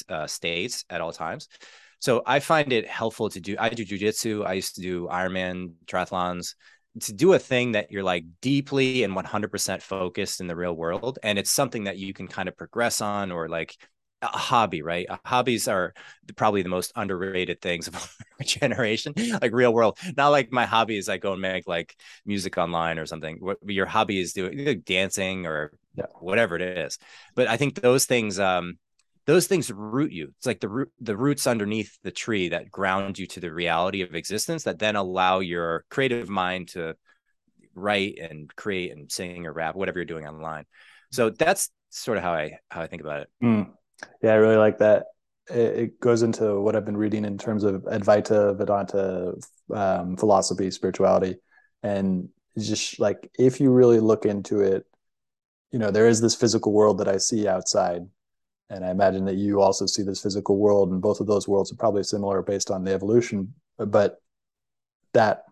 uh, 0.08 0.26
states 0.26 0.84
at 0.90 1.00
all 1.00 1.12
times. 1.12 1.48
So 2.00 2.22
I 2.26 2.40
find 2.40 2.72
it 2.72 2.88
helpful 2.88 3.28
to 3.30 3.40
do. 3.40 3.54
I 3.58 3.68
do 3.68 3.84
jujitsu. 3.84 4.44
I 4.44 4.54
used 4.54 4.74
to 4.74 4.80
do 4.80 5.06
Ironman 5.06 5.74
triathlons 5.86 6.54
to 7.00 7.12
do 7.12 7.32
a 7.32 7.38
thing 7.38 7.72
that 7.72 7.90
you're 7.90 8.02
like 8.02 8.24
deeply 8.40 9.02
and 9.02 9.14
100% 9.14 9.82
focused 9.82 10.40
in 10.40 10.46
the 10.46 10.56
real 10.56 10.74
world 10.74 11.18
and 11.22 11.38
it's 11.38 11.50
something 11.50 11.84
that 11.84 11.96
you 11.96 12.12
can 12.12 12.28
kind 12.28 12.48
of 12.48 12.56
progress 12.56 13.00
on 13.00 13.32
or 13.32 13.48
like 13.48 13.76
a 14.22 14.26
hobby, 14.26 14.82
right? 14.82 15.06
Uh, 15.08 15.18
hobbies 15.24 15.68
are 15.68 15.92
probably 16.36 16.62
the 16.62 16.68
most 16.68 16.92
underrated 16.96 17.60
things 17.60 17.88
of 17.88 17.94
our 18.40 18.44
generation, 18.44 19.14
like 19.40 19.52
real 19.52 19.72
world. 19.72 19.98
Not 20.16 20.28
like 20.28 20.52
my 20.52 20.64
hobby 20.64 20.96
is 20.96 21.08
I 21.08 21.18
go 21.18 21.32
and 21.32 21.42
make 21.42 21.66
like 21.66 21.96
music 22.24 22.56
online 22.58 22.98
or 22.98 23.06
something. 23.06 23.38
What 23.40 23.58
your 23.66 23.86
hobby 23.86 24.20
is 24.20 24.32
doing 24.32 24.64
like 24.64 24.84
dancing 24.84 25.46
or 25.46 25.72
yeah. 25.96 26.06
whatever 26.20 26.56
it 26.56 26.62
is. 26.62 26.98
But 27.34 27.48
I 27.48 27.56
think 27.56 27.80
those 27.80 28.06
things, 28.06 28.38
um, 28.38 28.78
those 29.26 29.46
things 29.46 29.70
root 29.70 30.12
you. 30.12 30.32
It's 30.36 30.46
like 30.46 30.60
the 30.60 30.68
root, 30.68 30.92
the 31.00 31.16
roots 31.16 31.46
underneath 31.46 31.96
the 32.02 32.10
tree 32.10 32.48
that 32.50 32.70
ground 32.70 33.18
you 33.18 33.26
to 33.28 33.40
the 33.40 33.52
reality 33.52 34.02
of 34.02 34.14
existence 34.14 34.64
that 34.64 34.78
then 34.78 34.96
allow 34.96 35.40
your 35.40 35.84
creative 35.90 36.28
mind 36.28 36.68
to 36.68 36.94
write 37.74 38.18
and 38.18 38.54
create 38.56 38.92
and 38.92 39.10
sing 39.10 39.46
or 39.46 39.52
rap, 39.52 39.74
whatever 39.74 39.98
you're 39.98 40.04
doing 40.06 40.26
online. 40.26 40.64
So 41.10 41.30
that's 41.30 41.70
sort 41.90 42.18
of 42.18 42.24
how 42.24 42.32
I 42.32 42.58
how 42.70 42.80
I 42.80 42.86
think 42.86 43.02
about 43.02 43.20
it. 43.20 43.28
Mm. 43.42 43.70
Yeah, 44.22 44.32
I 44.32 44.36
really 44.36 44.56
like 44.56 44.78
that. 44.78 45.06
It, 45.48 45.98
goes 46.00 46.22
into 46.22 46.60
what 46.60 46.76
I've 46.76 46.84
been 46.84 46.96
reading 46.96 47.24
in 47.24 47.36
terms 47.36 47.64
of 47.64 47.82
Advaita 47.82 48.56
Vedanta 48.56 49.34
um, 49.74 50.16
philosophy, 50.16 50.70
spirituality, 50.70 51.36
and 51.82 52.28
just 52.56 53.00
like 53.00 53.28
if 53.38 53.60
you 53.60 53.70
really 53.70 53.98
look 53.98 54.24
into 54.24 54.60
it, 54.60 54.86
you 55.72 55.78
know, 55.78 55.90
there 55.90 56.06
is 56.06 56.20
this 56.20 56.34
physical 56.34 56.72
world 56.72 56.98
that 56.98 57.08
I 57.08 57.16
see 57.16 57.48
outside, 57.48 58.02
and 58.70 58.84
I 58.84 58.90
imagine 58.90 59.24
that 59.24 59.34
you 59.34 59.60
also 59.60 59.86
see 59.86 60.02
this 60.02 60.22
physical 60.22 60.58
world, 60.58 60.92
and 60.92 61.02
both 61.02 61.20
of 61.20 61.26
those 61.26 61.48
worlds 61.48 61.72
are 61.72 61.76
probably 61.76 62.04
similar 62.04 62.40
based 62.42 62.70
on 62.70 62.84
the 62.84 62.92
evolution. 62.92 63.52
But 63.78 64.18
that 65.12 65.42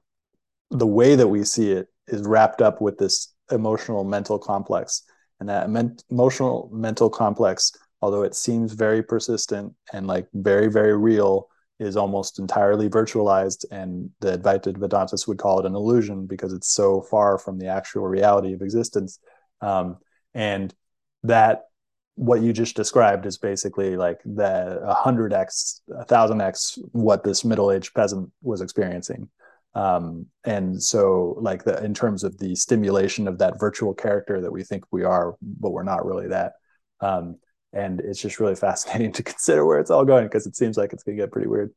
the 0.70 0.86
way 0.86 1.16
that 1.16 1.28
we 1.28 1.44
see 1.44 1.72
it 1.72 1.88
is 2.06 2.22
wrapped 2.22 2.62
up 2.62 2.80
with 2.80 2.98
this 2.98 3.32
emotional 3.50 4.04
mental 4.04 4.38
complex 4.38 5.02
and 5.40 5.48
that 5.48 5.68
men- 5.70 5.96
emotional 6.10 6.70
mental 6.72 7.10
complex 7.10 7.72
although 8.02 8.22
it 8.22 8.34
seems 8.34 8.72
very 8.72 9.02
persistent 9.02 9.74
and 9.92 10.06
like 10.06 10.26
very 10.32 10.68
very 10.68 10.96
real 10.96 11.48
is 11.80 11.96
almost 11.96 12.38
entirely 12.38 12.88
virtualized 12.90 13.64
and 13.70 14.10
the 14.20 14.36
advaita 14.36 14.76
vedantists 14.76 15.26
would 15.26 15.38
call 15.38 15.58
it 15.58 15.66
an 15.66 15.74
illusion 15.74 16.26
because 16.26 16.52
it's 16.52 16.68
so 16.68 17.00
far 17.00 17.38
from 17.38 17.58
the 17.58 17.66
actual 17.66 18.06
reality 18.06 18.52
of 18.52 18.60
existence. 18.60 19.18
Um, 19.62 19.96
and 20.34 20.74
that 21.22 21.62
what 22.16 22.42
you 22.42 22.52
just 22.52 22.76
described 22.76 23.24
is 23.24 23.38
basically 23.38 23.96
like 23.96 24.20
the 24.26 24.78
100x 25.04 25.80
1000x 25.88 26.78
what 26.92 27.24
this 27.24 27.46
middle-aged 27.46 27.94
peasant 27.94 28.30
was 28.42 28.60
experiencing. 28.60 29.30
Um, 29.74 30.26
and 30.44 30.82
so 30.82 31.38
like 31.40 31.64
the 31.64 31.82
in 31.82 31.94
terms 31.94 32.24
of 32.24 32.36
the 32.36 32.54
stimulation 32.56 33.26
of 33.26 33.38
that 33.38 33.58
virtual 33.58 33.94
character 33.94 34.42
that 34.42 34.52
we 34.52 34.64
think 34.64 34.84
we 34.90 35.04
are 35.04 35.36
but 35.40 35.70
we're 35.70 35.82
not 35.82 36.04
really 36.04 36.28
that 36.28 36.54
um, 37.00 37.38
and 37.72 38.00
it's 38.00 38.20
just 38.20 38.40
really 38.40 38.54
fascinating 38.54 39.12
to 39.14 39.22
consider 39.22 39.64
where 39.64 39.78
it's 39.78 39.90
all 39.90 40.04
going 40.04 40.26
because 40.26 40.46
it 40.46 40.56
seems 40.56 40.76
like 40.76 40.92
it's 40.92 41.02
going 41.02 41.16
to 41.16 41.22
get 41.22 41.32
pretty 41.32 41.48
weird 41.48 41.72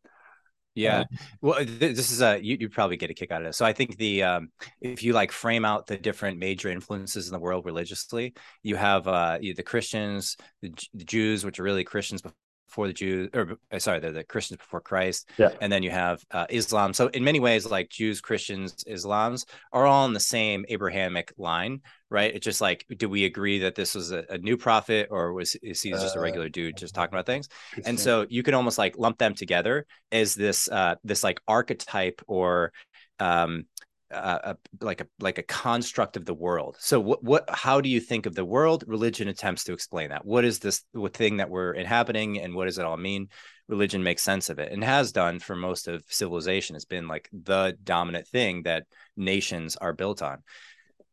yeah. 0.75 1.03
Well, 1.41 1.63
this 1.63 2.11
is 2.11 2.21
a 2.21 2.39
you, 2.43 2.57
you 2.59 2.69
probably 2.69 2.97
get 2.97 3.11
a 3.11 3.13
kick 3.13 3.31
out 3.31 3.41
of 3.41 3.47
this. 3.47 3.57
So 3.57 3.65
I 3.65 3.73
think 3.73 3.97
the 3.97 4.23
um, 4.23 4.49
if 4.81 5.03
you 5.03 5.13
like 5.13 5.31
frame 5.31 5.65
out 5.65 5.87
the 5.87 5.97
different 5.97 6.39
major 6.39 6.69
influences 6.69 7.27
in 7.27 7.33
the 7.33 7.39
world 7.39 7.65
religiously, 7.65 8.33
you 8.63 8.75
have 8.75 9.07
uh, 9.07 9.37
you, 9.39 9.53
the 9.53 9.63
Christians, 9.63 10.35
the, 10.61 10.73
the 10.93 11.05
Jews, 11.05 11.45
which 11.45 11.59
are 11.59 11.63
really 11.63 11.83
Christians 11.83 12.23
before 12.67 12.87
the 12.87 12.93
Jews, 12.93 13.29
or 13.33 13.57
uh, 13.71 13.79
sorry, 13.79 13.99
they're 13.99 14.11
the 14.11 14.23
Christians 14.23 14.57
before 14.57 14.81
Christ. 14.81 15.29
Yeah. 15.37 15.49
And 15.61 15.71
then 15.71 15.83
you 15.83 15.91
have 15.91 16.23
uh, 16.31 16.45
Islam. 16.49 16.93
So 16.93 17.07
in 17.07 17.23
many 17.23 17.39
ways, 17.39 17.69
like 17.69 17.89
Jews, 17.89 18.21
Christians, 18.21 18.83
Islams 18.85 19.45
are 19.71 19.85
all 19.85 20.05
in 20.05 20.13
the 20.13 20.19
same 20.19 20.65
Abrahamic 20.69 21.33
line, 21.37 21.81
right? 22.09 22.33
It's 22.33 22.45
just 22.45 22.61
like, 22.61 22.85
do 22.97 23.09
we 23.09 23.25
agree 23.25 23.59
that 23.59 23.75
this 23.75 23.95
was 23.95 24.11
a, 24.11 24.25
a 24.29 24.37
new 24.37 24.57
prophet, 24.57 25.09
or 25.11 25.33
was 25.33 25.55
is 25.55 25.81
he 25.81 25.91
just 25.91 26.15
a 26.15 26.19
uh, 26.19 26.23
regular 26.23 26.49
dude 26.49 26.77
just 26.77 26.95
talking 26.95 27.13
about 27.13 27.25
things? 27.25 27.47
And 27.85 27.99
so 27.99 28.25
you 28.29 28.43
can 28.43 28.53
almost 28.53 28.77
like 28.77 28.97
lump 28.97 29.17
them 29.17 29.35
together 29.35 29.85
as 30.11 30.35
this 30.35 30.67
uh, 30.69 30.95
this 31.03 31.23
like 31.23 31.41
archetype 31.47 32.21
or 32.27 32.71
um, 33.19 33.65
a, 34.13 34.57
like 34.81 35.01
a 35.01 35.07
like 35.19 35.37
a 35.37 35.43
construct 35.43 36.17
of 36.17 36.25
the 36.25 36.33
world. 36.33 36.77
So 36.79 36.99
what 36.99 37.23
what 37.23 37.49
how 37.49 37.81
do 37.81 37.89
you 37.89 37.99
think 37.99 38.25
of 38.25 38.35
the 38.35 38.45
world? 38.45 38.83
Religion 38.87 39.27
attempts 39.27 39.63
to 39.65 39.73
explain 39.73 40.09
that. 40.09 40.25
What 40.25 40.45
is 40.45 40.59
this 40.59 40.83
thing 41.13 41.37
that 41.37 41.49
we're 41.49 41.73
inhabiting, 41.73 42.39
and 42.39 42.55
what 42.55 42.65
does 42.65 42.77
it 42.77 42.85
all 42.85 42.97
mean? 42.97 43.29
Religion 43.67 44.03
makes 44.03 44.21
sense 44.21 44.49
of 44.49 44.59
it, 44.59 44.71
and 44.71 44.83
has 44.83 45.11
done 45.11 45.39
for 45.39 45.55
most 45.55 45.87
of 45.87 46.03
civilization. 46.09 46.75
It's 46.75 46.85
been 46.85 47.07
like 47.07 47.29
the 47.31 47.77
dominant 47.83 48.27
thing 48.27 48.63
that 48.63 48.85
nations 49.17 49.75
are 49.75 49.93
built 49.93 50.21
on. 50.21 50.43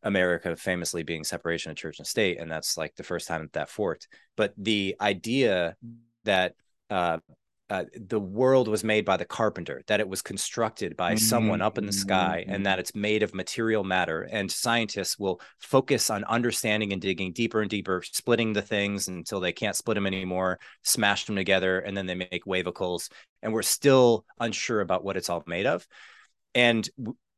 America 0.03 0.57
famously 0.57 1.03
being 1.03 1.25
separation 1.25 1.71
of 1.71 1.77
church 1.77 1.99
and 1.99 2.07
state, 2.07 2.41
and 2.41 2.51
that's 2.51 2.77
like 2.77 2.95
the 2.97 3.03
first 3.03 3.29
time 3.29 3.43
that, 3.43 3.53
that 3.53 3.69
forked. 3.69 4.09
But 4.37 4.55
the 4.57 4.97
idea 5.01 5.77
that 6.25 6.55
uh, 6.89 7.19
uh, 7.71 7.85
the 7.95 8.19
world 8.19 8.67
was 8.67 8.83
made 8.83 9.05
by 9.05 9.17
the 9.17 9.25
carpenter, 9.25 9.83
that 9.87 10.01
it 10.01 10.09
was 10.09 10.23
constructed 10.23 10.97
by 10.97 11.13
mm-hmm. 11.13 11.19
someone 11.19 11.63
up 11.63 11.79
in 11.79 11.87
the 11.87 11.93
sky, 11.93 12.45
and 12.49 12.67
that 12.67 12.73
mm-hmm. 12.73 12.81
it's 12.81 12.95
made 12.97 13.23
of 13.23 13.33
material 13.33 13.85
matter. 13.85 14.23
And 14.23 14.51
scientists 14.51 15.19
will 15.21 15.41
focus 15.61 16.11
on 16.11 16.25
understanding 16.25 16.93
and 16.93 17.01
digging 17.01 17.33
deeper 17.33 17.61
and 17.61 17.71
deeper, 17.71 18.03
splitting 18.03 18.53
the 18.53 18.61
things 18.61 19.07
until 19.07 19.39
they 19.39 19.53
can't 19.53 19.77
split 19.77 19.95
them 19.95 20.07
anymore, 20.07 20.59
smash 20.83 21.27
them 21.27 21.37
together, 21.37 21.79
and 21.79 21.97
then 21.97 22.07
they 22.07 22.17
make 22.17 22.45
wavicles. 22.45 23.09
And 23.41 23.53
we're 23.53 23.63
still 23.63 24.25
unsure 24.41 24.81
about 24.81 25.05
what 25.05 25.17
it's 25.17 25.31
all 25.31 25.45
made 25.47 25.67
of. 25.67 25.87
And 26.57 26.89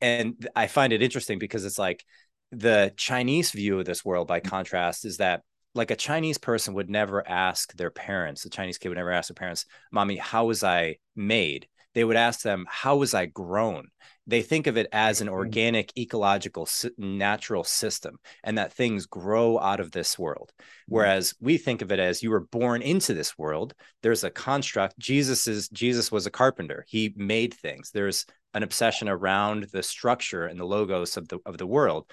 and 0.01 0.49
I 0.57 0.67
find 0.67 0.95
it 0.95 1.03
interesting 1.03 1.39
because 1.39 1.67
it's 1.67 1.79
like 1.79 2.05
the 2.51 2.93
Chinese 2.97 3.51
view 3.51 3.79
of 3.79 3.85
this 3.85 4.05
world, 4.05 4.29
by 4.29 4.41
mm. 4.41 4.49
contrast, 4.49 5.05
is 5.05 5.19
that 5.19 5.43
like 5.75 5.91
a 5.91 5.97
Chinese 5.97 6.39
person 6.39 6.75
would 6.75 6.91
never 6.91 7.27
ask 7.27 7.75
their 7.75 7.91
parents, 7.91 8.43
the 8.43 8.51
Chinese 8.51 8.79
kid 8.79 8.89
would 8.89 8.99
never 8.99 9.11
ask 9.11 9.29
their 9.29 9.35
parents, 9.35 9.65
Mommy, 9.91 10.17
how 10.17 10.47
was 10.47 10.63
I 10.63 10.97
made? 11.17 11.67
They 11.95 12.05
would 12.05 12.17
ask 12.17 12.43
them, 12.43 12.67
How 12.69 12.97
was 12.97 13.15
I 13.15 13.27
grown? 13.27 13.89
They 14.27 14.43
think 14.43 14.67
of 14.67 14.77
it 14.77 14.87
as 14.93 15.21
an 15.21 15.29
organic, 15.29 15.93
ecological, 15.99 16.69
natural 16.97 17.65
system, 17.65 18.19
and 18.45 18.57
that 18.57 18.73
things 18.73 19.07
grow 19.07 19.59
out 19.59 19.81
of 19.81 19.91
this 19.91 20.19
world. 20.19 20.53
Mm-hmm. 20.57 20.95
Whereas 20.95 21.35
we 21.41 21.59
think 21.59 21.83
of 21.83 21.91
it 21.91 21.99
as 21.99 22.23
you 22.23 22.31
were 22.31 22.41
born 22.41 22.83
into 22.83 23.15
this 23.15 23.37
world. 23.37 23.75
There's 24.03 24.25
a 24.25 24.31
construct. 24.31 24.99
Jesus 24.99 25.49
is 25.49 25.69
Jesus 25.71 26.13
was 26.13 26.27
a 26.27 26.31
carpenter. 26.31 26.85
He 26.89 27.13
made 27.17 27.53
things. 27.55 27.91
There's 27.91 28.25
an 28.55 28.63
obsession 28.63 29.09
around 29.09 29.65
the 29.73 29.83
structure 29.83 30.47
and 30.47 30.59
the 30.59 30.65
logos 30.65 31.17
of 31.17 31.29
the 31.29 31.39
of 31.45 31.59
the 31.59 31.67
world 31.67 32.07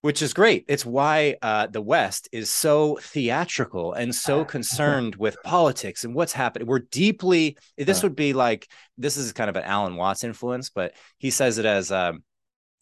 which 0.00 0.22
is 0.22 0.32
great. 0.32 0.64
It's 0.68 0.86
why 0.86 1.36
uh, 1.42 1.66
the 1.66 1.82
West 1.82 2.28
is 2.30 2.50
so 2.50 2.98
theatrical 3.02 3.94
and 3.94 4.14
so 4.14 4.44
concerned 4.44 5.16
with 5.16 5.36
politics 5.44 6.04
and 6.04 6.14
what's 6.14 6.32
happening. 6.32 6.68
We're 6.68 6.80
deeply. 6.80 7.56
This 7.76 8.02
would 8.02 8.14
be 8.14 8.32
like 8.32 8.68
this 8.96 9.16
is 9.16 9.32
kind 9.32 9.50
of 9.50 9.56
an 9.56 9.64
Alan 9.64 9.96
Watts 9.96 10.22
influence, 10.22 10.70
but 10.70 10.94
he 11.18 11.30
says 11.30 11.58
it 11.58 11.66
as 11.66 11.90
um, 11.90 12.22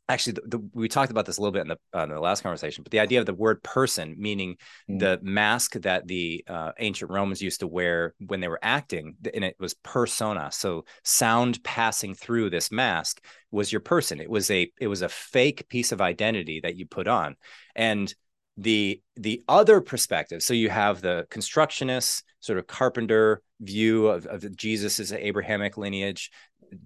actually 0.09 0.33
the, 0.33 0.43
the, 0.47 0.69
we 0.73 0.89
talked 0.89 1.11
about 1.11 1.27
this 1.27 1.39
a 1.39 1.41
little 1.41 1.53
bit 1.53 1.63
in 1.63 1.69
the, 1.69 1.79
uh, 1.95 2.03
in 2.05 2.11
the 2.11 2.21
last 2.21 2.43
conversation 2.43 2.83
but 2.83 2.91
the 2.91 3.01
idea 3.01 3.21
of 3.21 3.27
the 3.27 3.35
word 3.35 3.63
person 3.63 4.15
meaning 4.19 4.57
mm. 4.89 4.99
the 4.99 5.19
mask 5.23 5.75
that 5.75 6.07
the 6.07 6.45
uh, 6.49 6.73
ancient 6.79 7.11
romans 7.11 7.43
used 7.43 7.61
to 7.61 7.67
wear 7.67 8.15
when 8.27 8.41
they 8.41 8.49
were 8.49 8.61
acting 8.63 9.17
and 9.35 9.45
it 9.45 9.57
was 9.59 9.75
persona. 9.75 10.51
So 10.53 10.85
sound 11.05 11.63
passing 11.63 12.15
through 12.15 12.51
this 12.51 12.71
mask 12.71 13.23
was 13.51 13.73
your 13.73 13.81
person. 13.81 14.21
It 14.21 14.31
was 14.31 14.51
a 14.51 14.71
it 14.81 14.89
was 14.89 15.03
a 15.03 15.09
fake 15.09 15.69
piece 15.69 15.93
of 15.93 16.01
identity 16.01 16.61
that 16.61 16.77
you 16.77 16.87
put 16.87 17.09
on. 17.09 17.37
And 17.75 18.13
the 18.57 19.01
the 19.17 19.43
other 19.49 19.81
perspective 19.81 20.43
so 20.43 20.55
you 20.55 20.71
have 20.71 21.01
the 21.03 21.27
constructionist 21.31 22.25
sort 22.41 22.59
of 22.59 22.67
carpenter 22.67 23.43
view 23.61 24.07
of, 24.07 24.27
of 24.27 24.57
jesus 24.57 24.99
as 24.99 25.11
an 25.11 25.19
abrahamic 25.19 25.77
lineage 25.77 26.31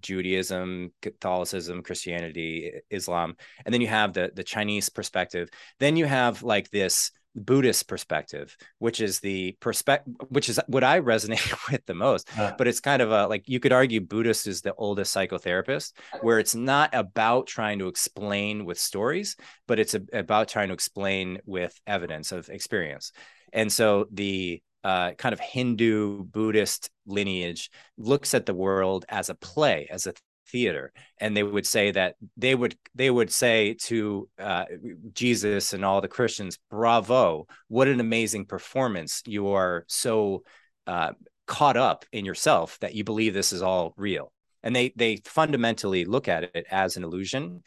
Judaism, 0.01 0.93
Catholicism, 1.01 1.83
Christianity, 1.83 2.71
Islam, 2.91 3.37
and 3.65 3.73
then 3.73 3.81
you 3.81 3.87
have 3.87 4.13
the 4.13 4.31
the 4.35 4.45
Chinese 4.45 4.89
perspective. 4.89 5.49
Then 5.79 5.97
you 5.97 6.07
have 6.07 6.43
like 6.43 6.71
this 6.71 7.13
Buddhist 7.35 7.89
perspective, 7.89 8.57
which 8.79 9.01
is 9.01 9.21
the 9.21 9.57
perspective, 9.61 10.15
which 10.29 10.49
is 10.49 10.61
what 10.67 10.85
I 10.85 11.01
resonate 11.01 11.55
with 11.71 11.85
the 11.87 11.95
most. 11.95 12.29
But 12.59 12.67
it's 12.67 12.81
kind 12.81 13.01
of 13.03 13.13
a 13.13 13.27
like 13.27 13.49
you 13.49 13.61
could 13.61 13.73
argue 13.73 14.01
Buddhist 14.01 14.47
is 14.47 14.63
the 14.63 14.75
oldest 14.75 15.15
psychotherapist, 15.15 15.93
where 16.21 16.39
it's 16.39 16.55
not 16.55 16.91
about 16.93 17.47
trying 17.47 17.79
to 17.81 17.89
explain 17.89 18.65
with 18.65 18.79
stories, 18.79 19.37
but 19.67 19.79
it's 19.79 19.95
a, 19.95 20.03
about 20.13 20.49
trying 20.49 20.69
to 20.69 20.75
explain 20.75 21.39
with 21.47 21.79
evidence 21.87 22.33
of 22.33 22.49
experience. 22.49 23.13
And 23.53 23.73
so 23.73 24.07
the 24.13 24.63
uh, 24.83 25.13
kind 25.13 25.33
of 25.33 25.41
Hindu 25.41 26.25
Buddhist 26.25 26.91
lineage 27.07 27.71
looks 27.99 28.35
at 28.35 28.47
the 28.47 28.55
world 28.55 29.05
as 29.09 29.29
a 29.29 29.35
play, 29.35 29.89
as 29.91 30.07
a 30.07 30.15
theater, 30.51 30.93
and 31.19 31.37
they 31.37 31.43
would 31.43 31.67
say 31.67 31.91
that 31.93 32.17
they 32.37 32.55
would 32.55 32.77
they 32.95 33.11
would 33.11 33.33
say 33.33 33.75
to 33.75 34.29
uh, 34.39 34.65
Jesus 35.13 35.73
and 35.73 35.85
all 35.85 36.01
the 36.01 36.09
Christians, 36.09 36.59
"Bravo! 36.71 37.47
What 37.69 37.89
an 37.89 38.01
amazing 38.01 38.47
performance! 38.47 39.23
You 39.27 39.49
are 39.49 39.85
so 39.89 40.43
uh, 40.87 41.13
caught 41.47 41.77
up 41.77 42.05
in 42.13 42.25
yourself 42.25 42.79
that 42.81 42.95
you 42.95 43.05
believe 43.05 43.35
this 43.35 43.53
is 43.53 43.63
all 43.63 43.95
real." 43.97 44.33
And 44.63 44.75
they 44.75 44.93
they 44.97 45.23
fundamentally 45.25 46.05
look 46.05 46.29
at 46.29 46.45
it 46.55 46.67
as 46.71 46.97
an 46.97 47.05
illusion, 47.05 47.63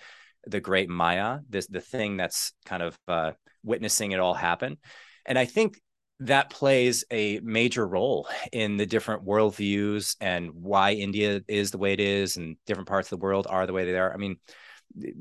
the 0.45 0.59
great 0.59 0.89
Maya, 0.89 1.39
this 1.49 1.67
the 1.67 1.81
thing 1.81 2.17
that's 2.17 2.53
kind 2.65 2.83
of 2.83 2.97
uh, 3.07 3.31
witnessing 3.63 4.11
it 4.11 4.19
all 4.19 4.33
happen. 4.33 4.77
And 5.25 5.39
I 5.39 5.45
think 5.45 5.79
that 6.19 6.49
plays 6.49 7.03
a 7.11 7.39
major 7.39 7.87
role 7.87 8.27
in 8.51 8.77
the 8.77 8.85
different 8.85 9.25
worldviews 9.25 10.15
and 10.21 10.51
why 10.53 10.93
India 10.93 11.41
is 11.47 11.71
the 11.71 11.77
way 11.77 11.93
it 11.93 11.99
is, 11.99 12.37
and 12.37 12.57
different 12.65 12.87
parts 12.87 13.11
of 13.11 13.19
the 13.19 13.23
world 13.23 13.47
are 13.49 13.65
the 13.65 13.73
way 13.73 13.85
they 13.85 13.97
are. 13.97 14.13
I 14.13 14.17
mean, 14.17 14.37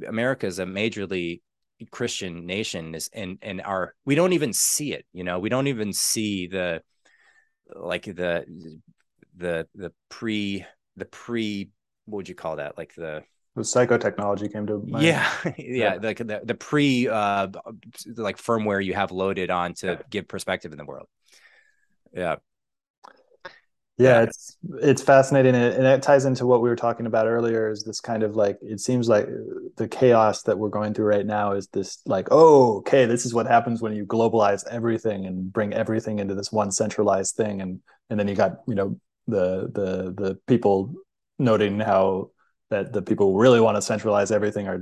America 0.07 0.47
is 0.47 0.59
a 0.59 0.65
majorly 0.65 1.41
Christian 1.91 2.47
nation, 2.47 2.95
is 2.95 3.11
and 3.13 3.39
and 3.43 3.61
our 3.63 3.95
we 4.05 4.15
don't 4.15 4.35
even 4.35 4.53
see 4.53 4.93
it. 4.93 5.07
You 5.13 5.25
know, 5.25 5.39
we 5.39 5.49
don't 5.49 5.67
even 5.67 5.93
see 5.93 6.47
the 6.47 6.83
like 7.75 8.05
the 8.05 8.45
the 9.37 9.67
the 9.75 9.93
pre 10.09 10.65
the 10.97 11.07
pre 11.07 11.71
what 12.05 12.19
would 12.19 12.29
you 12.29 12.35
call 12.35 12.57
that 12.57 12.77
like 12.77 12.95
the 12.95 13.23
the 13.55 13.63
psychotechnology 13.63 14.53
came 14.53 14.67
to 14.67 14.79
mind. 14.79 15.05
Yeah, 15.05 15.31
yeah, 15.59 15.99
like 16.01 16.19
the, 16.19 16.41
the 16.43 16.55
pre 16.55 17.09
uh 17.09 17.49
like 18.17 18.39
firmware 18.39 18.85
you 18.85 18.95
have 18.95 19.13
loaded 19.13 19.51
on 19.51 19.75
to 19.75 19.87
yeah. 19.87 19.97
give 20.11 20.29
perspective 20.29 20.73
in 20.73 20.79
the 20.79 20.85
world. 20.85 21.07
Yeah. 22.13 22.37
Yeah, 23.99 24.23
it's 24.23 24.57
it's 24.81 25.03
fascinating, 25.03 25.55
and 25.55 25.87
it 25.87 26.03
ties 26.03 26.25
into 26.25 26.47
what 26.47 26.63
we 26.63 26.69
were 26.69 26.77
talking 26.77 27.05
about 27.05 27.27
earlier. 27.27 27.71
Is 27.71 27.85
this 27.85 28.01
kind 28.01 28.23
of 28.23 28.35
like 28.35 28.59
it 28.63 28.81
seems 28.81 29.07
like 29.07 29.29
the 29.77 29.87
chaos 29.87 30.43
that 30.45 30.59
we're 30.59 30.71
going 30.71 30.95
through 30.95 31.05
right 31.05 31.27
now 31.27 31.53
is 31.53 31.69
this 31.69 32.01
like, 32.07 32.29
oh, 32.31 32.79
okay, 32.79 33.05
this 33.05 33.27
is 33.27 33.35
what 33.35 33.47
happens 33.47 33.83
when 33.83 33.95
you 33.95 34.07
globalize 34.07 34.67
everything 34.69 35.27
and 35.27 35.53
bring 35.53 35.75
everything 35.75 36.21
into 36.21 36.35
this 36.35 36.51
one 36.51 36.73
centralized 36.73 37.37
thing, 37.37 37.61
and 37.61 37.81
and 38.09 38.19
then 38.19 38.27
you 38.27 38.35
got 38.35 38.57
you 38.67 38.75
know 38.75 38.99
the 39.29 39.71
the 39.73 40.15
the 40.17 40.39
people 40.47 40.95
noting 41.39 41.79
how 41.79 42.31
that 42.73 42.93
the 42.93 43.03
people 43.03 43.27
who 43.31 43.41
really 43.41 43.61
want 43.61 43.77
to 43.77 43.83
centralize 43.83 44.31
everything 44.33 44.67
are 44.67 44.81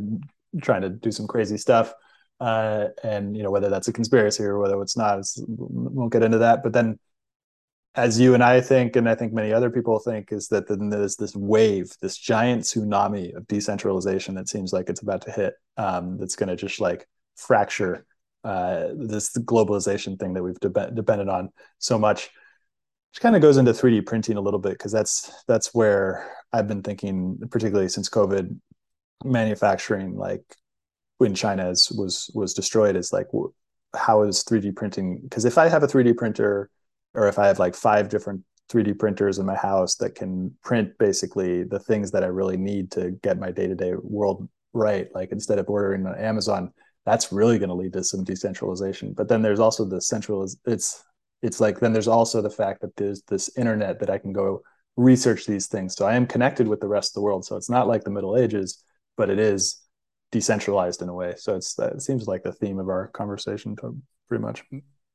trying 0.62 0.82
to 0.82 0.88
do 0.88 1.10
some 1.12 1.26
crazy 1.26 1.58
stuff. 1.58 1.92
uh, 2.40 2.88
and 3.04 3.36
you 3.36 3.42
know 3.42 3.50
whether 3.50 3.68
that's 3.68 3.88
a 3.88 3.92
conspiracy 3.92 4.42
or 4.42 4.58
whether 4.58 4.80
it's 4.80 4.96
not. 4.96 5.18
It's, 5.18 5.38
won't 5.46 6.12
get 6.12 6.22
into 6.22 6.38
that. 6.38 6.62
But 6.62 6.72
then, 6.72 6.98
as 7.94 8.18
you 8.18 8.34
and 8.34 8.42
I 8.42 8.60
think, 8.60 8.96
and 8.96 9.08
I 9.08 9.14
think 9.14 9.32
many 9.32 9.52
other 9.52 9.70
people 9.70 9.98
think, 9.98 10.32
is 10.32 10.48
that 10.48 10.66
then 10.68 10.88
there's 10.88 11.16
this 11.16 11.36
wave, 11.36 11.92
this 12.00 12.16
giant 12.16 12.62
tsunami 12.62 13.36
of 13.36 13.46
decentralization 13.46 14.34
that 14.36 14.48
seems 14.48 14.72
like 14.72 14.88
it's 14.88 15.02
about 15.02 15.22
to 15.22 15.32
hit. 15.32 15.54
Um, 15.76 16.18
that's 16.18 16.36
going 16.36 16.48
to 16.48 16.56
just 16.56 16.80
like 16.80 17.06
fracture 17.36 18.06
uh, 18.42 18.88
this 18.96 19.36
globalization 19.36 20.18
thing 20.18 20.32
that 20.34 20.42
we've 20.42 20.60
de- 20.60 20.90
depended 20.92 21.28
on 21.28 21.50
so 21.78 21.98
much 21.98 22.30
which 23.12 23.20
kind 23.20 23.34
of 23.34 23.42
goes 23.42 23.56
into 23.56 23.72
3D 23.72 24.06
printing 24.06 24.36
a 24.36 24.40
little 24.40 24.60
bit 24.60 24.72
because 24.72 24.92
that's 24.92 25.44
that's 25.48 25.74
where 25.74 26.30
I've 26.52 26.68
been 26.68 26.82
thinking, 26.82 27.38
particularly 27.50 27.88
since 27.88 28.08
COVID, 28.08 28.56
manufacturing 29.24 30.16
like 30.16 30.42
when 31.18 31.34
China 31.34 31.68
is, 31.70 31.90
was 31.90 32.30
was 32.34 32.54
destroyed 32.54 32.96
is 32.96 33.12
like 33.12 33.26
how 33.94 34.22
is 34.22 34.44
3D 34.44 34.76
printing? 34.76 35.20
Because 35.22 35.44
if 35.44 35.58
I 35.58 35.68
have 35.68 35.82
a 35.82 35.86
3D 35.88 36.16
printer, 36.16 36.70
or 37.14 37.28
if 37.28 37.38
I 37.38 37.46
have 37.48 37.58
like 37.58 37.74
five 37.74 38.08
different 38.08 38.42
3D 38.70 38.98
printers 38.98 39.38
in 39.38 39.46
my 39.46 39.56
house 39.56 39.96
that 39.96 40.14
can 40.14 40.54
print 40.62 40.96
basically 40.98 41.64
the 41.64 41.80
things 41.80 42.12
that 42.12 42.22
I 42.22 42.28
really 42.28 42.56
need 42.56 42.92
to 42.92 43.10
get 43.22 43.40
my 43.40 43.50
day 43.50 43.66
to 43.66 43.74
day 43.74 43.94
world 43.94 44.48
right, 44.72 45.08
like 45.14 45.32
instead 45.32 45.58
of 45.58 45.68
ordering 45.68 46.06
on 46.06 46.16
Amazon, 46.16 46.72
that's 47.04 47.32
really 47.32 47.58
going 47.58 47.70
to 47.70 47.74
lead 47.74 47.92
to 47.94 48.04
some 48.04 48.22
decentralization. 48.22 49.12
But 49.12 49.28
then 49.28 49.42
there's 49.42 49.58
also 49.58 49.84
the 49.84 50.00
central. 50.00 50.46
It's 50.64 51.04
it's 51.42 51.60
like 51.60 51.80
then 51.80 51.92
there's 51.92 52.08
also 52.08 52.42
the 52.42 52.50
fact 52.50 52.82
that 52.82 52.94
there's 52.96 53.22
this 53.22 53.50
internet 53.56 54.00
that 54.00 54.10
I 54.10 54.18
can 54.18 54.32
go 54.32 54.62
research 54.96 55.46
these 55.46 55.66
things. 55.66 55.94
So 55.94 56.06
I 56.06 56.14
am 56.14 56.26
connected 56.26 56.68
with 56.68 56.80
the 56.80 56.88
rest 56.88 57.10
of 57.10 57.14
the 57.14 57.22
world. 57.22 57.44
So 57.44 57.56
it's 57.56 57.70
not 57.70 57.88
like 57.88 58.04
the 58.04 58.10
Middle 58.10 58.36
Ages, 58.36 58.82
but 59.16 59.30
it 59.30 59.38
is 59.38 59.80
decentralized 60.32 61.02
in 61.02 61.08
a 61.08 61.14
way. 61.14 61.34
So 61.36 61.56
it's 61.56 61.78
it 61.78 62.02
seems 62.02 62.26
like 62.26 62.42
the 62.42 62.52
theme 62.52 62.78
of 62.78 62.88
our 62.88 63.08
conversation 63.08 63.76
pretty 64.28 64.42
much. 64.42 64.62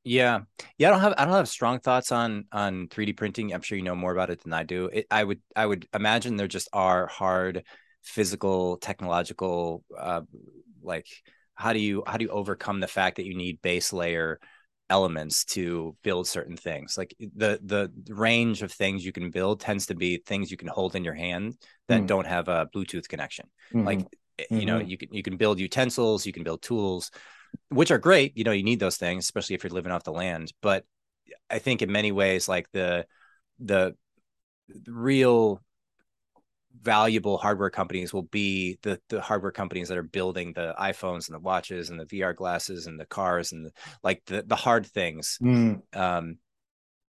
Yeah. 0.04 0.40
Yeah, 0.78 0.88
I 0.88 0.90
don't 0.92 1.00
have 1.00 1.14
I 1.18 1.24
don't 1.24 1.34
have 1.34 1.48
strong 1.48 1.80
thoughts 1.80 2.12
on 2.12 2.46
on 2.52 2.88
3D 2.88 3.16
printing. 3.16 3.52
I'm 3.52 3.62
sure 3.62 3.76
you 3.76 3.84
know 3.84 3.96
more 3.96 4.12
about 4.12 4.30
it 4.30 4.42
than 4.42 4.52
I 4.52 4.62
do. 4.62 4.86
It, 4.86 5.06
I 5.10 5.24
would 5.24 5.40
I 5.54 5.66
would 5.66 5.88
imagine 5.94 6.36
there 6.36 6.48
just 6.48 6.68
are 6.72 7.06
hard 7.06 7.64
physical 8.02 8.76
technological 8.76 9.82
uh 9.98 10.20
like 10.80 11.08
how 11.56 11.72
do 11.72 11.80
you 11.80 12.04
how 12.06 12.16
do 12.18 12.24
you 12.24 12.30
overcome 12.30 12.78
the 12.78 12.86
fact 12.86 13.16
that 13.16 13.26
you 13.26 13.34
need 13.34 13.60
base 13.62 13.92
layer 13.92 14.38
elements 14.88 15.44
to 15.44 15.96
build 16.02 16.28
certain 16.28 16.56
things 16.56 16.96
like 16.96 17.14
the 17.18 17.58
the 17.64 17.90
range 18.14 18.62
of 18.62 18.70
things 18.70 19.04
you 19.04 19.12
can 19.12 19.30
build 19.30 19.60
tends 19.60 19.86
to 19.86 19.94
be 19.94 20.18
things 20.18 20.50
you 20.50 20.56
can 20.56 20.68
hold 20.68 20.94
in 20.94 21.02
your 21.02 21.14
hand 21.14 21.56
that 21.88 22.02
mm. 22.02 22.06
don't 22.06 22.26
have 22.26 22.46
a 22.48 22.68
bluetooth 22.74 23.08
connection 23.08 23.46
mm-hmm. 23.74 23.84
like 23.84 23.98
mm-hmm. 23.98 24.58
you 24.58 24.66
know 24.66 24.78
you 24.78 24.96
can 24.96 25.12
you 25.12 25.22
can 25.22 25.36
build 25.36 25.58
utensils 25.58 26.24
you 26.24 26.32
can 26.32 26.44
build 26.44 26.62
tools 26.62 27.10
which 27.70 27.90
are 27.90 27.98
great 27.98 28.36
you 28.36 28.44
know 28.44 28.52
you 28.52 28.62
need 28.62 28.78
those 28.78 28.96
things 28.96 29.24
especially 29.24 29.56
if 29.56 29.64
you're 29.64 29.72
living 29.72 29.90
off 29.90 30.04
the 30.04 30.12
land 30.12 30.52
but 30.62 30.84
i 31.50 31.58
think 31.58 31.82
in 31.82 31.90
many 31.90 32.12
ways 32.12 32.48
like 32.48 32.70
the 32.72 33.04
the, 33.58 33.96
the 34.68 34.92
real 34.92 35.60
valuable 36.82 37.38
hardware 37.38 37.70
companies 37.70 38.12
will 38.12 38.22
be 38.22 38.78
the 38.82 39.00
the 39.08 39.20
hardware 39.20 39.52
companies 39.52 39.88
that 39.88 39.98
are 39.98 40.02
building 40.02 40.52
the 40.52 40.74
iPhones 40.78 41.28
and 41.28 41.34
the 41.34 41.40
watches 41.40 41.90
and 41.90 41.98
the 41.98 42.06
VR 42.06 42.34
glasses 42.34 42.86
and 42.86 42.98
the 42.98 43.06
cars 43.06 43.52
and 43.52 43.66
the, 43.66 43.70
like 44.02 44.22
the 44.26 44.42
the 44.42 44.56
hard 44.56 44.86
things. 44.86 45.38
Mm. 45.42 45.82
Um, 45.94 46.38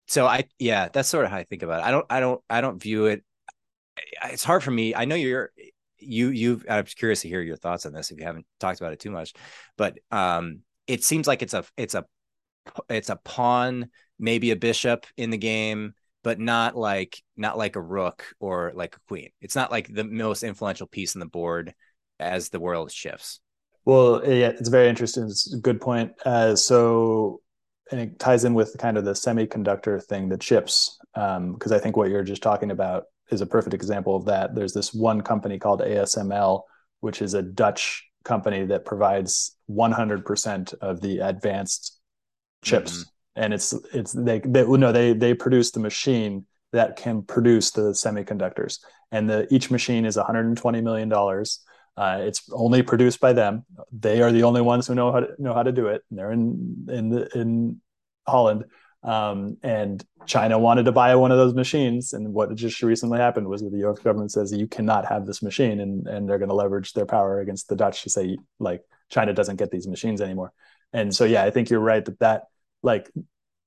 so 0.07 0.27
I 0.27 0.45
yeah, 0.59 0.89
that's 0.93 1.09
sort 1.09 1.25
of 1.25 1.31
how 1.31 1.39
I 1.39 1.45
think 1.45 1.63
about 1.63 1.81
it. 1.81 1.87
I 1.87 1.91
don't 1.91 2.07
I 2.11 2.21
don't 2.21 2.41
I 2.51 2.61
don't 2.61 2.83
view 2.83 3.07
it. 3.07 3.25
It's 4.25 4.45
hard 4.45 4.63
for 4.63 4.71
me. 4.71 4.95
I 4.95 5.05
know 5.05 5.15
you're 5.15 5.51
you 5.99 6.29
you. 6.31 6.63
I'm 6.69 6.85
curious 6.85 7.23
to 7.23 7.29
hear 7.29 7.43
your 7.43 7.57
thoughts 7.57 7.87
on 7.87 7.93
this 7.93 8.11
if 8.11 8.19
you 8.19 8.25
haven't 8.25 8.47
talked 8.59 8.81
about 8.81 8.93
it 8.93 9.01
too 9.01 9.11
much, 9.11 9.35
but 9.77 9.99
um, 10.11 10.61
it 10.87 11.05
seems 11.05 11.27
like 11.27 11.43
it's 11.43 11.55
a 11.55 11.65
it's 11.77 11.95
a 11.95 12.05
it's 12.89 13.11
a 13.11 13.17
pawn, 13.17 13.91
maybe 14.19 14.51
a 14.51 14.57
bishop 14.57 15.07
in 15.17 15.31
the 15.31 15.39
game 15.39 15.95
but 16.23 16.39
not 16.39 16.77
like 16.77 17.23
not 17.37 17.59
like 17.59 17.77
a 17.77 17.81
rook 17.81 18.25
or 18.41 18.73
like 18.75 18.97
a 18.97 19.01
queen. 19.09 19.31
It's 19.41 19.57
not 19.57 19.71
like 19.71 19.93
the 19.93 20.05
most 20.05 20.43
influential 20.43 20.87
piece 20.87 21.17
on 21.17 21.21
the 21.21 21.27
board 21.27 21.75
as 22.19 22.49
the 22.49 22.61
world 22.61 22.93
shifts. 22.93 23.41
Well, 23.85 24.23
yeah, 24.25 24.49
it's 24.49 24.69
very 24.69 24.89
interesting. 24.89 25.25
It's 25.25 25.53
a 25.55 25.59
good 25.59 25.81
point. 25.81 26.13
Uh, 26.25 26.55
so, 26.55 27.41
and 27.91 28.01
it 28.01 28.19
ties 28.19 28.45
in 28.45 28.55
with 28.55 28.77
kind 28.79 28.99
of 28.99 29.05
the 29.05 29.13
semiconductor 29.13 30.03
thing, 30.05 30.29
the 30.29 30.37
chips, 30.37 30.99
because 31.15 31.37
um, 31.37 31.73
I 31.73 31.79
think 31.79 31.97
what 31.97 32.11
you're 32.11 32.23
just 32.23 32.43
talking 32.43 32.71
about 32.71 33.05
is 33.31 33.41
a 33.41 33.47
perfect 33.47 33.75
example 33.75 34.15
of 34.15 34.27
that. 34.27 34.55
There's 34.55 34.75
this 34.75 34.93
one 34.93 35.23
company 35.23 35.59
called 35.59 35.81
ASML, 35.81 36.63
which 37.01 37.23
is 37.23 37.35
a 37.35 37.43
Dutch 37.43 38.07
company 38.25 38.67
that 38.67 38.85
provides 38.85 39.57
100% 39.71 40.75
of 40.81 41.01
the 41.01 41.21
advanced 41.21 41.99
chips. 42.63 43.07
And 43.37 43.55
it's 43.55 43.73
it's 43.93 44.13
they 44.13 44.41
they 44.41 44.65
no 44.65 44.93
they 44.93 45.13
they 45.13 45.35
produce 45.35 45.71
the 45.71 45.81
machine 45.81 46.47
that 46.73 46.97
can 46.97 47.23
produce 47.23 47.71
the 47.71 47.93
semiconductors. 47.93 48.81
And 49.13 49.29
the 49.29 49.53
each 49.53 49.71
machine 49.71 50.05
is 50.05 50.17
120 50.17 50.81
million 50.81 51.09
dollars. 51.09 51.61
Uh, 51.97 52.19
it's 52.23 52.49
only 52.53 52.83
produced 52.83 53.21
by 53.21 53.33
them. 53.33 53.65
They 53.93 54.23
are 54.23 54.33
the 54.33 54.45
only 54.45 54.61
ones 54.61 54.87
who 54.87 54.95
know 54.95 55.13
how 55.13 55.21
to 55.21 55.29
know 55.39 55.53
how 55.53 55.63
to 55.63 55.73
do 55.73 55.89
it. 55.89 56.03
And 56.11 56.19
they're 56.19 56.33
in 56.33 56.87
in 56.89 57.29
in 57.35 57.81
holland. 58.27 58.65
Um, 59.03 59.57
and 59.63 60.05
china 60.27 60.59
wanted 60.59 60.85
to 60.85 60.93
buy 60.93 61.15
one 61.17 61.33
of 61.33 61.39
those 61.39 61.55
machines. 61.55 62.13
And 62.13 62.35
what 62.35 62.55
just 62.55 62.83
recently 62.83 63.19
happened 63.19 63.49
was 63.49 63.63
that 63.63 63.73
the 63.73 63.89
us 63.89 63.99
government 63.99 64.31
says 64.31 64.53
you 64.53 64.67
cannot 64.67 65.07
have 65.07 65.27
this 65.27 65.43
machine. 65.43 65.81
And 65.81 66.07
and 66.07 66.29
they're 66.29 66.39
going 66.39 66.51
to 66.51 66.55
leverage 66.55 66.93
their 66.93 67.07
power 67.07 67.41
against 67.41 67.69
the 67.69 67.77
dutch 67.77 68.03
to 68.03 68.11
say 68.11 68.39
like 68.59 68.83
china 69.09 69.33
doesn't 69.33 69.57
get 69.57 69.71
these 69.71 69.89
machines 69.89 70.21
anymore. 70.21 70.53
And 70.93 71.15
so 71.15 71.25
yeah 71.25 71.45
i 71.45 71.51
think 71.51 71.71
you're 71.71 71.81
right 71.81 72.05
that 72.05 72.19
that 72.21 72.43
like 72.83 73.11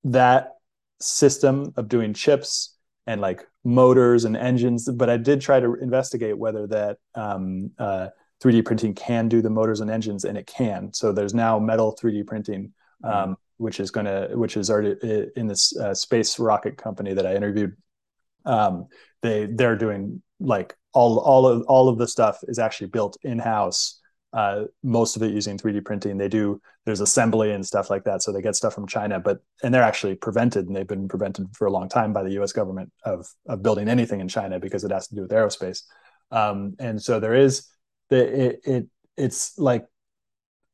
that 0.04 0.54
system 1.00 1.74
of 1.76 1.88
doing 1.88 2.14
chips 2.14 2.76
and 3.08 3.20
like 3.22 3.46
motors 3.64 4.26
and 4.26 4.38
engines 4.38 4.90
but 4.90 5.10
i 5.10 5.18
did 5.18 5.42
try 5.42 5.60
to 5.60 5.76
investigate 5.76 6.38
whether 6.38 6.68
that 6.68 6.98
um, 7.16 7.72
uh, 7.78 8.08
3d 8.42 8.66
printing 8.66 8.94
can 8.94 9.28
do 9.28 9.42
the 9.42 9.50
motors 9.50 9.80
and 9.82 9.90
engines 9.90 10.26
and 10.26 10.38
it 10.38 10.48
can 10.48 10.94
so 10.94 11.12
there's 11.12 11.34
now 11.34 11.60
metal 11.60 11.98
3d 12.02 12.26
printing 12.26 12.74
um, 13.04 13.12
mm-hmm. 13.12 13.34
which 13.58 13.80
is 13.80 13.92
going 13.92 14.06
to 14.06 14.30
which 14.36 14.58
is 14.58 14.70
already 14.70 14.96
in 15.36 15.48
this 15.48 15.76
uh, 15.78 15.94
space 15.94 16.40
rocket 16.40 16.78
company 16.78 17.14
that 17.14 17.26
i 17.26 17.36
interviewed 17.36 17.76
um, 18.46 18.88
they 19.22 19.46
they're 19.46 19.78
doing 19.78 20.22
like 20.40 20.76
all 20.94 21.20
all 21.20 21.48
of 21.48 21.64
all 21.68 21.90
of 21.90 21.98
the 21.98 22.08
stuff 22.08 22.40
is 22.44 22.60
actually 22.60 22.88
built 22.88 23.18
in 23.24 23.40
house 23.40 24.00
uh, 24.34 24.66
most 24.82 25.16
of 25.16 25.22
it 25.22 25.32
using 25.32 25.58
3D 25.58 25.86
printing. 25.86 26.18
They 26.18 26.28
do 26.28 26.60
there's 26.86 27.02
assembly 27.02 27.52
and 27.52 27.66
stuff 27.66 27.90
like 27.90 28.04
that, 28.06 28.22
so 28.22 28.32
they 28.32 28.42
get 28.42 28.56
stuff 28.56 28.74
from 28.74 28.88
China, 28.88 29.20
but 29.20 29.40
and 29.64 29.74
they're 29.74 29.84
actually 29.84 30.16
prevented, 30.16 30.68
and 30.68 30.76
they've 30.76 30.88
been 30.88 31.08
prevented 31.08 31.48
for 31.56 31.68
a 31.68 31.72
long 31.72 31.88
time 31.88 32.14
by 32.14 32.24
the 32.24 32.32
U.S. 32.34 32.52
government 32.52 32.92
of 33.06 33.28
of 33.48 33.62
building 33.62 33.88
anything 33.88 34.20
in 34.20 34.28
China 34.28 34.60
because 34.60 34.84
it 34.84 34.92
has 34.92 35.08
to 35.08 35.16
do 35.16 35.22
with 35.22 35.32
aerospace. 35.32 35.84
Um, 36.32 36.76
and 36.80 37.02
so 37.02 37.20
there 37.20 37.36
is 37.36 37.68
the 38.10 38.48
it, 38.48 38.60
it 38.66 38.88
it's 39.16 39.58
like 39.60 39.86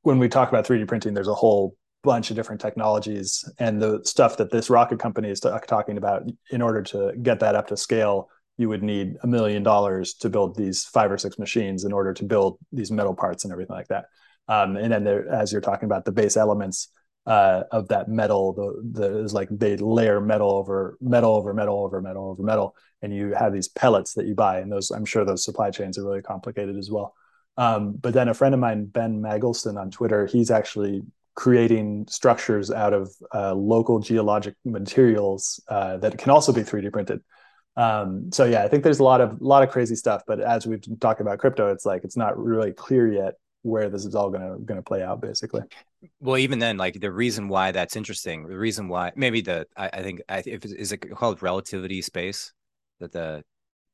when 0.03 0.20
we 0.20 0.30
talk 0.30 0.49
about 0.49 0.66
3D 0.66 0.88
printing, 0.88 1.14
there's 1.14 1.28
a 1.28 1.34
whole 1.34 1.76
bunch 2.01 2.30
of 2.30 2.36
different 2.38 2.62
technologies 2.62 3.43
and 3.60 3.82
the 3.82 3.99
stuff 4.05 4.38
that 4.38 4.49
this 4.49 4.70
rocket 4.70 4.99
company 4.99 5.30
is 5.30 5.41
talking 5.41 5.97
about 5.97 6.24
in 6.49 6.62
order 6.62 6.82
to 6.82 7.12
get 7.22 7.41
that 7.41 7.55
up 7.55 7.68
to 7.68 7.76
scale 7.76 8.30
you 8.60 8.68
would 8.68 8.84
need 8.84 9.16
a 9.24 9.28
million 9.28 9.64
dollars 9.64 10.14
to 10.16 10.30
build 10.30 10.53
these 10.53 10.84
five 10.84 11.10
or 11.10 11.18
six 11.18 11.39
machines 11.39 11.86
in 11.86 11.93
order 11.93 12.14
to 12.14 12.26
build 12.26 12.60
these 12.74 12.91
metal 12.91 13.16
parts 13.16 13.45
and 13.45 13.53
everything 13.53 13.74
like 13.74 13.88
that. 13.88 14.07
Um, 14.49 14.76
and 14.76 14.91
then 14.91 15.05
there, 15.05 15.30
as 15.30 15.53
you're 15.53 15.62
talking 15.62 15.86
about 15.86 16.03
the 16.03 16.12
base 16.12 16.36
elements 16.36 16.89
uh, 17.26 17.64
of 17.72 17.88
that 17.88 18.10
metal, 18.10 18.51
the, 18.51 18.99
the 18.99 19.20
is 19.20 19.34
like 19.34 19.47
they 19.49 19.78
layer 19.78 20.20
metal 20.20 20.51
over 20.51 20.97
metal 20.99 21.36
over 21.36 21.53
metal 21.53 21.78
over 21.80 22.01
metal 22.01 22.30
over 22.32 22.43
metal, 22.43 22.76
and 23.01 23.16
you 23.16 23.34
have 23.34 23.53
these 23.53 23.70
pellets 23.70 24.14
that 24.16 24.26
you 24.26 24.36
buy, 24.36 24.60
and 24.60 24.70
those 24.70 24.91
I'm 24.91 25.05
sure 25.05 25.24
those 25.24 25.45
supply 25.45 25.72
chains 25.72 25.97
are 25.97 26.03
really 26.03 26.22
complicated 26.22 26.78
as 26.78 26.91
well. 26.91 27.14
Um, 27.55 27.93
but 27.93 28.14
then 28.14 28.28
a 28.28 28.34
friend 28.34 28.53
of 28.53 28.60
mine, 28.60 28.86
Ben 28.88 29.22
Magelston 29.22 29.80
on 29.80 29.89
Twitter, 29.89 30.26
he's 30.26 30.51
actually 30.51 31.01
creating 31.36 32.07
structures 32.10 32.72
out 32.72 32.93
of 32.93 33.14
uh, 33.34 33.53
local 33.53 33.99
geologic 33.99 34.55
materials 34.66 35.64
uh, 35.70 35.95
that 35.97 36.18
can 36.18 36.32
also 36.32 36.51
be 36.51 36.62
3D 36.62 36.91
printed. 36.91 37.22
Um, 37.76 38.32
so 38.32 38.45
yeah, 38.45 38.63
I 38.63 38.67
think 38.67 38.84
there's 38.84 38.99
a 38.99 39.03
lot 39.03 39.22
of 39.22 39.39
a 39.39 39.43
lot 39.43 39.63
of 39.63 39.70
crazy 39.70 39.95
stuff, 39.95 40.24
but 40.28 40.39
as 40.39 40.67
we've 40.67 40.84
talked 40.99 41.22
about 41.22 41.39
crypto, 41.39 41.72
it's 41.72 41.86
like 41.86 42.03
it's 42.03 42.17
not 42.17 42.38
really 42.38 42.72
clear 42.72 43.11
yet 43.11 43.36
where 43.61 43.89
this 43.89 44.05
is 44.05 44.15
all 44.15 44.30
gonna 44.30 44.57
gonna 44.59 44.82
play 44.82 45.03
out, 45.03 45.22
basically. 45.22 45.61
Well, 46.22 46.38
even 46.38 46.59
then, 46.59 46.78
like 46.78 46.99
the 46.99 47.11
reason 47.11 47.49
why 47.49 47.72
that's 47.72 47.95
interesting, 47.95 48.47
the 48.47 48.57
reason 48.57 48.88
why 48.88 49.11
maybe 49.15 49.41
the 49.41 49.67
I, 49.76 49.89
I 49.93 50.01
think 50.01 50.22
I, 50.30 50.43
if 50.45 50.65
is 50.65 50.91
it 50.91 50.97
called 50.97 51.41
Relativity 51.41 52.01
Space 52.01 52.53
that 52.99 53.11
the 53.11 53.43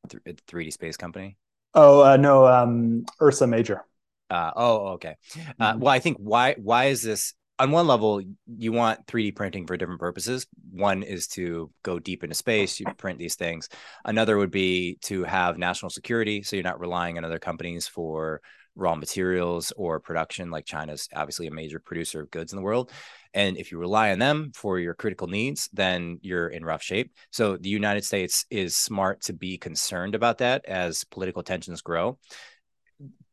3D 0.07 0.73
space 0.73 0.97
company. 0.97 1.38
Oh 1.73 2.03
uh, 2.03 2.17
no, 2.17 2.45
um, 2.47 3.05
Ursa 3.21 3.47
Major. 3.47 3.84
Uh, 4.30 4.51
oh, 4.55 4.88
okay. 4.93 5.15
Uh, 5.59 5.73
mm-hmm. 5.73 5.80
Well, 5.80 5.93
I 5.93 5.99
think 5.99 6.17
why 6.17 6.55
why 6.57 6.86
is 6.86 7.01
this 7.01 7.34
on 7.58 7.72
one 7.72 7.88
level, 7.88 8.22
you 8.58 8.72
want 8.72 9.06
3D 9.08 9.36
printing 9.36 9.66
for 9.66 9.78
different 9.78 9.99
purposes. 9.99 10.45
One 10.72 11.03
is 11.03 11.28
to 11.30 11.72
go 11.84 11.99
deep 11.99 12.24
into 12.24 12.36
space, 12.36 12.80
you 12.80 12.86
print 12.97 13.18
these 13.18 13.36
things. 13.36 13.70
Another 14.03 14.38
would 14.38 14.51
be 14.51 14.97
to 15.03 15.24
have 15.24 15.58
national 15.58 15.89
security, 15.89 16.43
so 16.43 16.56
you're 16.56 16.64
not 16.64 16.80
relying 16.80 17.18
on 17.18 17.26
other 17.26 17.39
companies 17.39 17.88
for 17.88 18.41
raw 18.76 18.95
materials 18.95 19.72
or 19.78 20.01
production. 20.01 20.51
Like 20.51 20.66
China's 20.66 21.08
obviously 21.16 21.47
a 21.47 21.51
major 21.51 21.80
producer 21.80 22.22
of 22.22 22.32
goods 22.32 22.51
in 22.51 22.58
the 22.58 22.64
world. 22.64 22.91
And 23.34 23.58
if 23.58 23.72
you 23.72 23.78
rely 23.78 24.12
on 24.12 24.20
them 24.20 24.51
for 24.53 24.80
your 24.80 24.93
critical 24.93 25.28
needs, 25.28 25.70
then 25.72 26.20
you're 26.22 26.49
in 26.49 26.66
rough 26.66 26.84
shape. 26.84 27.12
So 27.32 27.58
the 27.58 27.70
United 27.70 28.03
States 28.03 28.45
is 28.49 28.76
smart 28.76 29.22
to 29.24 29.34
be 29.34 29.58
concerned 29.58 30.14
about 30.14 30.39
that 30.39 30.66
as 30.66 31.06
political 31.06 31.43
tensions 31.43 31.82
grow 31.82 32.18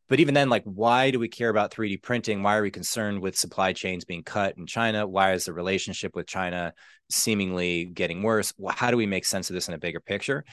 but 0.08 0.20
even 0.20 0.34
then 0.34 0.48
like 0.48 0.64
why 0.64 1.10
do 1.10 1.18
we 1.18 1.28
care 1.28 1.48
about 1.48 1.70
3d 1.72 2.02
printing? 2.02 2.42
Why 2.42 2.56
are 2.56 2.62
we 2.62 2.70
concerned 2.70 3.20
with 3.20 3.36
supply 3.36 3.72
chains 3.72 4.04
being 4.04 4.22
cut 4.22 4.56
in 4.56 4.66
china? 4.66 5.06
Why 5.06 5.32
is 5.32 5.44
the 5.44 5.52
relationship 5.52 6.14
with 6.14 6.26
china 6.26 6.74
seemingly 7.10 7.86
getting 7.86 8.22
worse? 8.22 8.52
How 8.68 8.90
do 8.90 8.96
we 8.96 9.06
make 9.06 9.24
sense 9.24 9.50
of 9.50 9.54
this 9.54 9.68
in 9.68 9.74
a 9.74 9.78
bigger 9.78 10.00
picture? 10.00 10.44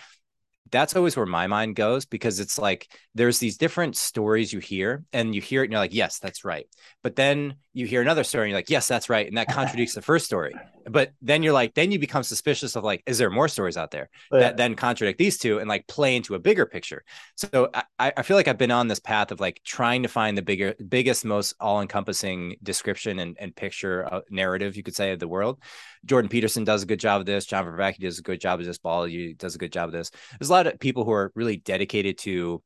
That's 0.72 0.95
always 0.95 1.18
where 1.18 1.26
my 1.26 1.47
mind 1.47 1.76
goes 1.76 2.06
because 2.06 2.39
it's 2.39 2.60
like 2.60 2.91
there's 3.16 3.39
these 3.39 3.58
different 3.58 3.97
stories 3.97 4.54
you 4.54 4.60
hear 4.60 5.04
and 5.12 5.34
you 5.34 5.41
hear 5.41 5.62
it 5.62 5.66
and 5.66 5.72
you're 5.74 5.82
like 5.82 5.93
yes 5.93 6.20
that's 6.20 6.45
right. 6.45 6.68
But 7.02 7.16
then 7.16 7.56
you 7.80 7.88
hear 7.88 8.01
another 8.01 8.23
story 8.23 8.45
and 8.45 8.51
you're 8.51 8.57
like 8.57 8.69
yes 8.69 8.88
that's 8.88 9.09
right. 9.09 9.27
And 9.27 9.38
that 9.38 9.47
contradicts 9.51 9.93
the 9.93 10.01
first 10.01 10.25
story. 10.25 10.53
But 10.86 11.11
then 11.21 11.43
you're 11.43 11.53
like 11.53 11.73
then 11.73 11.91
you 11.91 11.99
become 11.99 12.23
suspicious 12.23 12.75
of 12.75 12.84
like 12.84 13.03
is 13.05 13.17
there 13.17 13.30
more 13.30 13.47
stories 13.47 13.77
out 13.77 13.91
there 13.91 14.09
yeah. 14.32 14.39
that 14.39 14.57
then 14.57 14.75
contradict 14.75 15.17
these 15.17 15.38
two 15.38 15.59
and 15.59 15.67
like 15.67 15.88
play 15.88 16.15
into 16.15 16.36
a 16.36 16.39
bigger 16.39 16.65
picture? 16.65 17.03
So 17.36 17.69
I, 17.73 18.13
I 18.17 18.21
feel 18.23 18.38
like 18.38 18.47
i've 18.47 18.57
been 18.57 18.71
on 18.71 18.88
this 18.88 18.99
path 18.99 19.32
of 19.32 19.39
like 19.39 19.61
trying 19.63 20.03
to 20.03 20.09
find 20.09 20.38
the 20.38 20.41
bigger 20.41 20.75
biggest 20.88 21.25
most 21.25 21.53
all-encompassing 21.59 22.55
description 22.63 23.19
and, 23.19 23.38
and 23.39 23.55
picture 23.55 24.11
uh, 24.11 24.21
narrative 24.30 24.75
you 24.75 24.84
could 24.84 24.95
say 24.95 25.11
of 25.11 25.19
the 25.19 25.27
world. 25.27 25.59
Jordan 26.05 26.30
peterson 26.30 26.63
does 26.63 26.84
a 26.84 26.86
good 26.86 26.99
job 26.99 27.19
of 27.19 27.25
this. 27.25 27.45
John 27.45 27.65
Vervaeke 27.65 27.99
does 27.99 28.19
a 28.19 28.23
good 28.23 28.39
job 28.39 28.59
of 28.59 28.65
this. 28.65 28.77
Balaji 28.77 29.38
does 29.38 29.55
a 29.55 29.57
good 29.57 29.71
job 29.71 29.89
of 29.89 29.93
this. 29.93 30.11
There's 30.39 30.49
a 30.49 30.53
lot 30.53 30.67
of 30.67 30.80
people 30.80 31.05
who 31.05 31.11
are 31.11 31.32
really 31.36 31.57
dedicated 31.57 32.17
to 32.19 32.61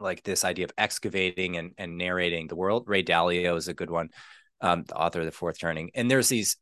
like 0.00 0.22
this 0.22 0.44
idea 0.44 0.64
of 0.64 0.72
excavating 0.78 1.56
and, 1.56 1.72
and 1.78 1.96
narrating 1.96 2.46
the 2.46 2.56
world 2.56 2.84
ray 2.86 3.02
dalio 3.02 3.56
is 3.56 3.68
a 3.68 3.74
good 3.74 3.90
one 3.90 4.08
um, 4.60 4.84
the 4.84 4.96
author 4.96 5.20
of 5.20 5.26
the 5.26 5.32
fourth 5.32 5.58
turning 5.58 5.90
and 5.94 6.10
there's 6.10 6.28
these 6.28 6.56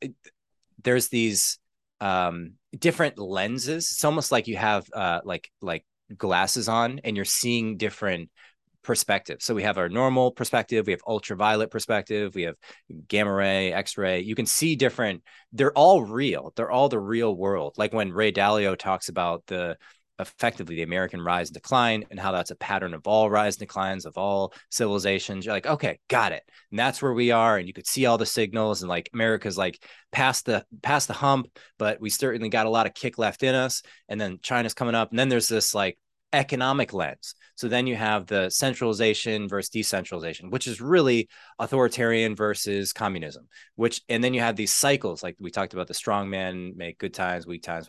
there's 0.82 1.08
these 1.08 1.58
um, 2.00 2.52
different 2.78 3.18
lenses. 3.18 3.90
It's 3.90 4.04
almost 4.04 4.32
like 4.32 4.46
you 4.46 4.56
have 4.56 4.86
uh, 4.92 5.20
like 5.24 5.50
like 5.60 5.84
glasses 6.16 6.68
on, 6.68 7.00
and 7.04 7.16
you're 7.16 7.24
seeing 7.24 7.76
different 7.76 8.30
perspectives. 8.82 9.44
So 9.44 9.54
we 9.54 9.62
have 9.62 9.78
our 9.78 9.88
normal 9.88 10.30
perspective, 10.30 10.86
we 10.86 10.92
have 10.92 11.00
ultraviolet 11.06 11.70
perspective, 11.70 12.34
we 12.34 12.42
have 12.42 12.56
gamma 13.08 13.32
ray, 13.32 13.72
X 13.72 13.96
ray. 13.96 14.20
You 14.20 14.34
can 14.34 14.44
see 14.44 14.76
different. 14.76 15.22
They're 15.52 15.72
all 15.72 16.04
real. 16.04 16.52
They're 16.54 16.70
all 16.70 16.90
the 16.90 17.00
real 17.00 17.34
world. 17.34 17.76
Like 17.78 17.94
when 17.94 18.12
Ray 18.12 18.30
Dalio 18.32 18.76
talks 18.76 19.08
about 19.08 19.42
the 19.46 19.78
effectively 20.18 20.76
the 20.76 20.82
American 20.82 21.20
rise 21.20 21.48
and 21.48 21.54
decline 21.54 22.04
and 22.10 22.20
how 22.20 22.32
that's 22.32 22.50
a 22.50 22.56
pattern 22.56 22.94
of 22.94 23.06
all 23.06 23.28
rise 23.28 23.56
and 23.56 23.60
declines 23.60 24.06
of 24.06 24.16
all 24.16 24.52
civilizations. 24.70 25.44
You're 25.44 25.54
like, 25.54 25.66
okay, 25.66 25.98
got 26.08 26.32
it. 26.32 26.42
And 26.70 26.78
that's 26.78 27.02
where 27.02 27.12
we 27.12 27.30
are. 27.30 27.58
And 27.58 27.66
you 27.66 27.74
could 27.74 27.86
see 27.86 28.06
all 28.06 28.18
the 28.18 28.26
signals 28.26 28.82
and 28.82 28.88
like 28.88 29.10
America's 29.12 29.58
like 29.58 29.82
past 30.12 30.46
the 30.46 30.64
past 30.82 31.08
the 31.08 31.14
hump, 31.14 31.48
but 31.78 32.00
we 32.00 32.10
certainly 32.10 32.48
got 32.48 32.66
a 32.66 32.70
lot 32.70 32.86
of 32.86 32.94
kick 32.94 33.18
left 33.18 33.42
in 33.42 33.54
us. 33.54 33.82
And 34.08 34.20
then 34.20 34.38
China's 34.42 34.74
coming 34.74 34.94
up. 34.94 35.10
And 35.10 35.18
then 35.18 35.28
there's 35.28 35.48
this 35.48 35.74
like 35.74 35.98
economic 36.32 36.92
lens. 36.92 37.34
So 37.56 37.68
then 37.68 37.86
you 37.86 37.96
have 37.96 38.26
the 38.26 38.50
centralization 38.50 39.48
versus 39.48 39.70
decentralization, 39.70 40.50
which 40.50 40.66
is 40.66 40.80
really 40.80 41.28
authoritarian 41.58 42.34
versus 42.34 42.92
communism, 42.92 43.48
which, 43.76 44.02
and 44.08 44.22
then 44.22 44.34
you 44.34 44.40
have 44.40 44.56
these 44.56 44.72
cycles, 44.72 45.22
like 45.22 45.36
we 45.38 45.50
talked 45.50 45.72
about 45.72 45.86
the 45.86 45.94
strong 45.94 46.28
men 46.28 46.72
make 46.76 46.98
good 46.98 47.14
times, 47.14 47.46
weak 47.46 47.62
times, 47.62 47.88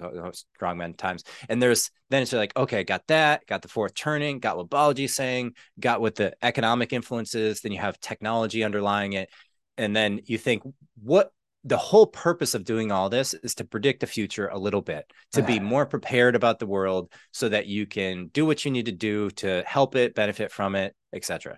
strong 0.55 0.77
men 0.77 0.93
times. 0.93 1.23
And 1.49 1.61
there's, 1.61 1.89
then 2.09 2.21
it's 2.21 2.33
like, 2.33 2.55
okay, 2.55 2.83
got 2.83 3.07
that, 3.07 3.45
got 3.47 3.61
the 3.61 3.67
fourth 3.67 3.95
turning, 3.95 4.39
got 4.39 4.57
what 4.57 4.69
Balaji 4.69 5.09
saying, 5.09 5.53
got 5.79 6.01
what 6.01 6.15
the 6.15 6.33
economic 6.41 6.93
influences, 6.93 7.61
then 7.61 7.71
you 7.71 7.79
have 7.79 7.99
technology 7.99 8.63
underlying 8.63 9.13
it. 9.13 9.29
And 9.77 9.95
then 9.95 10.21
you 10.25 10.37
think, 10.37 10.63
what 11.03 11.31
the 11.65 11.77
whole 11.77 12.05
purpose 12.05 12.53
of 12.53 12.63
doing 12.63 12.91
all 12.91 13.09
this 13.09 13.33
is 13.33 13.55
to 13.55 13.65
predict 13.65 13.99
the 13.99 14.07
future 14.07 14.47
a 14.47 14.57
little 14.57 14.81
bit 14.81 15.11
to 15.33 15.41
be 15.41 15.59
more 15.59 15.85
prepared 15.85 16.35
about 16.35 16.59
the 16.59 16.67
world 16.67 17.11
so 17.31 17.49
that 17.49 17.65
you 17.65 17.87
can 17.87 18.27
do 18.27 18.45
what 18.45 18.63
you 18.63 18.71
need 18.71 18.85
to 18.85 18.91
do 18.91 19.31
to 19.31 19.63
help 19.65 19.95
it 19.95 20.13
benefit 20.13 20.51
from 20.51 20.75
it 20.75 20.95
etc 21.13 21.57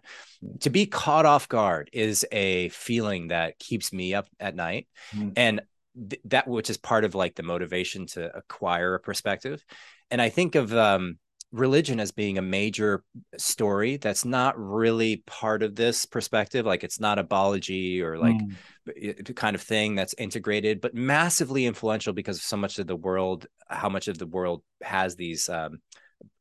to 0.61 0.69
be 0.69 0.85
caught 0.85 1.25
off 1.25 1.49
guard 1.49 1.89
is 1.91 2.25
a 2.31 2.69
feeling 2.69 3.27
that 3.27 3.59
keeps 3.59 3.91
me 3.91 4.13
up 4.13 4.27
at 4.39 4.55
night 4.55 4.87
mm. 5.13 5.33
and 5.35 5.61
th- 6.09 6.21
that 6.25 6.47
which 6.47 6.69
is 6.69 6.77
part 6.77 7.03
of 7.03 7.15
like 7.15 7.35
the 7.35 7.43
motivation 7.43 8.05
to 8.05 8.35
acquire 8.35 8.95
a 8.95 8.99
perspective. 8.99 9.63
And 10.09 10.21
i 10.21 10.29
think 10.29 10.55
of 10.55 10.73
um 10.73 11.17
religion 11.51 11.99
as 11.99 12.11
being 12.11 12.37
a 12.37 12.41
major 12.41 13.03
story 13.37 13.95
that's 13.97 14.25
not 14.25 14.59
really 14.59 15.23
part 15.25 15.63
of 15.63 15.75
this 15.75 16.05
perspective 16.05 16.65
like 16.65 16.83
it's 16.83 16.99
not 16.99 17.17
a 17.17 17.23
biology 17.23 18.01
or 18.01 18.17
like 18.17 18.35
mm. 18.35 19.35
kind 19.35 19.55
of 19.55 19.61
thing 19.61 19.95
that's 19.95 20.13
integrated 20.17 20.81
but 20.81 20.93
massively 20.93 21.65
influential 21.65 22.11
because 22.11 22.37
of 22.37 22.43
so 22.43 22.57
much 22.57 22.79
of 22.79 22.87
the 22.87 22.95
world 22.95 23.47
how 23.69 23.87
much 23.87 24.09
of 24.09 24.17
the 24.17 24.25
world 24.25 24.61
has 24.81 25.15
these 25.15 25.47
um, 25.47 25.79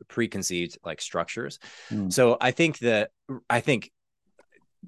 preconceived 0.09 0.77
like 0.85 1.01
structures 1.01 1.61
mm. 1.89 2.13
so 2.13 2.37
i 2.41 2.51
think 2.51 2.79
that 2.81 3.11
i 3.49 3.61
think 3.61 3.93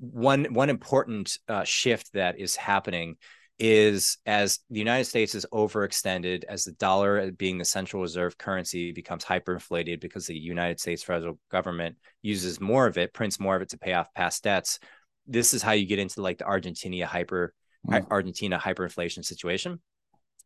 one 0.00 0.46
one 0.46 0.70
important 0.70 1.38
uh, 1.48 1.64
shift 1.64 2.12
that 2.12 2.40
is 2.40 2.56
happening 2.56 3.16
is 3.58 4.18
as 4.24 4.60
the 4.70 4.78
United 4.78 5.04
States 5.04 5.34
is 5.34 5.46
overextended, 5.52 6.44
as 6.44 6.64
the 6.64 6.72
dollar 6.72 7.30
being 7.32 7.58
the 7.58 7.64
central 7.64 8.02
reserve 8.02 8.38
currency 8.38 8.92
becomes 8.92 9.24
hyperinflated 9.24 10.00
because 10.00 10.26
the 10.26 10.38
United 10.38 10.78
States 10.78 11.02
federal 11.02 11.38
government 11.50 11.96
uses 12.22 12.60
more 12.60 12.86
of 12.86 12.98
it, 12.98 13.12
prints 13.12 13.40
more 13.40 13.56
of 13.56 13.62
it 13.62 13.70
to 13.70 13.78
pay 13.78 13.94
off 13.94 14.12
past 14.14 14.44
debts. 14.44 14.78
This 15.26 15.54
is 15.54 15.62
how 15.62 15.72
you 15.72 15.86
get 15.86 15.98
into 15.98 16.22
like 16.22 16.38
the 16.38 16.46
Argentina 16.46 17.06
hyper 17.06 17.52
mm. 17.86 18.06
Argentina 18.10 18.58
hyperinflation 18.58 19.24
situation 19.24 19.80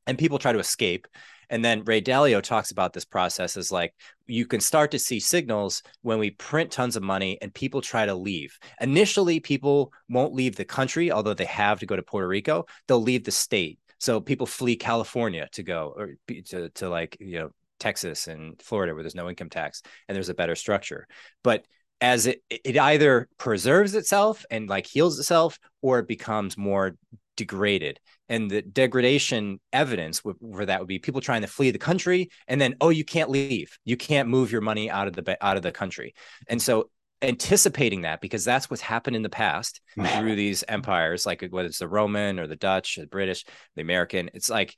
and 0.07 0.19
people 0.19 0.39
try 0.39 0.53
to 0.53 0.59
escape. 0.59 1.07
And 1.51 1.63
then 1.63 1.85
Ray 1.85 2.01
Dalio 2.01 2.41
talks 2.41 2.71
about 2.71 2.95
this 2.95 3.05
process 3.05 3.57
as 3.59 3.71
like 3.71 3.95
you 4.27 4.47
can 4.47 4.61
start 4.61 4.91
to 4.93 4.99
see 4.99 5.21
signals 5.21 5.83
when 6.01 6.19
we 6.19 6.31
print 6.31 6.71
tons 6.71 6.97
of 6.97 7.03
money 7.03 7.39
and 7.43 7.53
people 7.53 7.83
try 7.83 8.07
to 8.07 8.15
leave. 8.15 8.59
Initially, 8.81 9.39
people 9.39 9.93
won't 10.09 10.33
leave 10.33 10.57
the 10.57 10.65
country, 10.65 11.13
although 11.13 11.35
they 11.35 11.45
have 11.45 11.81
to 11.81 11.87
go 11.87 11.95
to 11.95 12.03
Puerto 12.03 12.27
Rico. 12.27 12.65
They'll 12.89 13.03
leave 13.03 13.25
the 13.25 13.31
state. 13.31 13.79
So 13.99 14.21
people 14.21 14.47
flee 14.47 14.77
California 14.77 15.49
to 15.53 15.63
go 15.63 15.93
or 15.95 16.15
to, 16.47 16.71
to 16.71 16.89
like, 16.89 17.19
you 17.21 17.39
know, 17.39 17.51
Texas 17.79 18.29
and 18.29 18.61
Florida 18.63 18.95
where 18.95 19.03
there's 19.03 19.15
no 19.15 19.29
income 19.29 19.51
tax 19.51 19.83
and 20.09 20.17
there's 20.17 20.29
a 20.29 20.35
better 20.35 20.55
structure. 20.55 21.07
But 21.43 21.67
as 22.01 22.27
it 22.27 22.43
it 22.49 22.77
either 22.79 23.29
preserves 23.39 23.95
itself 23.95 24.45
and 24.51 24.69
like 24.69 24.87
heals 24.87 25.19
itself 25.19 25.59
or 25.83 26.01
it 26.01 26.09
becomes 26.09 26.57
more 26.59 26.97
degraded. 27.37 28.01
And 28.29 28.51
the 28.51 28.63
degradation 28.63 29.61
evidence 29.73 30.21
for 30.21 30.67
that 30.67 30.81
would 30.81 30.89
be 30.89 30.99
people 30.99 31.21
trying 31.21 31.43
to 31.43 31.47
flee 31.47 31.71
the 31.71 31.79
country 31.79 32.31
and 32.49 32.61
then 32.61 32.77
oh 32.81 32.91
you 32.91 33.05
can't 33.05 33.31
leave. 33.31 33.77
You 33.85 33.97
can't 33.97 34.29
move 34.29 34.53
your 34.53 34.61
money 34.61 34.91
out 34.91 35.09
of 35.09 35.15
the 35.15 35.37
out 35.45 35.57
of 35.57 35.63
the 35.63 35.73
country. 35.73 36.15
And 36.49 36.61
so 36.61 36.91
anticipating 37.23 38.03
that 38.03 38.21
because 38.21 38.45
that's 38.45 38.69
what's 38.69 38.83
happened 38.83 39.15
in 39.15 39.23
the 39.23 39.29
past 39.29 39.81
through 39.95 40.35
these 40.35 40.65
empires 40.67 41.25
like 41.25 41.47
whether 41.51 41.69
it's 41.69 41.79
the 41.79 41.87
roman 41.87 42.41
or 42.41 42.49
the 42.49 42.57
dutch 42.57 42.97
the 42.97 43.07
british 43.07 43.45
the 43.77 43.83
american 43.83 44.29
it's 44.35 44.51
like 44.51 44.75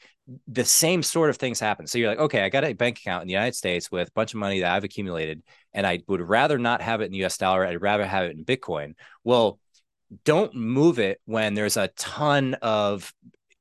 the 0.49 0.65
same 0.65 1.03
sort 1.03 1.29
of 1.29 1.37
things 1.37 1.61
happen. 1.61 1.87
So 1.87 1.99
you're 1.99 2.09
like 2.09 2.19
okay 2.19 2.43
i 2.43 2.49
got 2.51 2.65
a 2.65 2.75
bank 2.75 2.99
account 2.99 3.23
in 3.23 3.29
the 3.29 3.33
united 3.33 3.55
states 3.55 3.91
with 3.91 4.09
a 4.09 4.13
bunch 4.13 4.35
of 4.35 4.41
money 4.41 4.61
that 4.61 4.73
i've 4.73 4.85
accumulated 4.85 5.43
and 5.73 5.87
i 5.87 6.01
would 6.07 6.21
rather 6.21 6.59
not 6.59 6.83
have 6.83 7.01
it 7.01 7.13
in 7.13 7.25
us 7.25 7.39
dollar. 7.39 7.67
I'd 7.67 7.81
rather 7.81 8.05
have 8.05 8.25
it 8.25 8.37
in 8.37 8.45
bitcoin. 8.45 8.95
Well 9.23 9.59
don't 10.25 10.55
move 10.55 10.99
it 10.99 11.21
when 11.25 11.55
there's 11.55 11.77
a 11.77 11.89
ton 11.89 12.55
of 12.55 13.13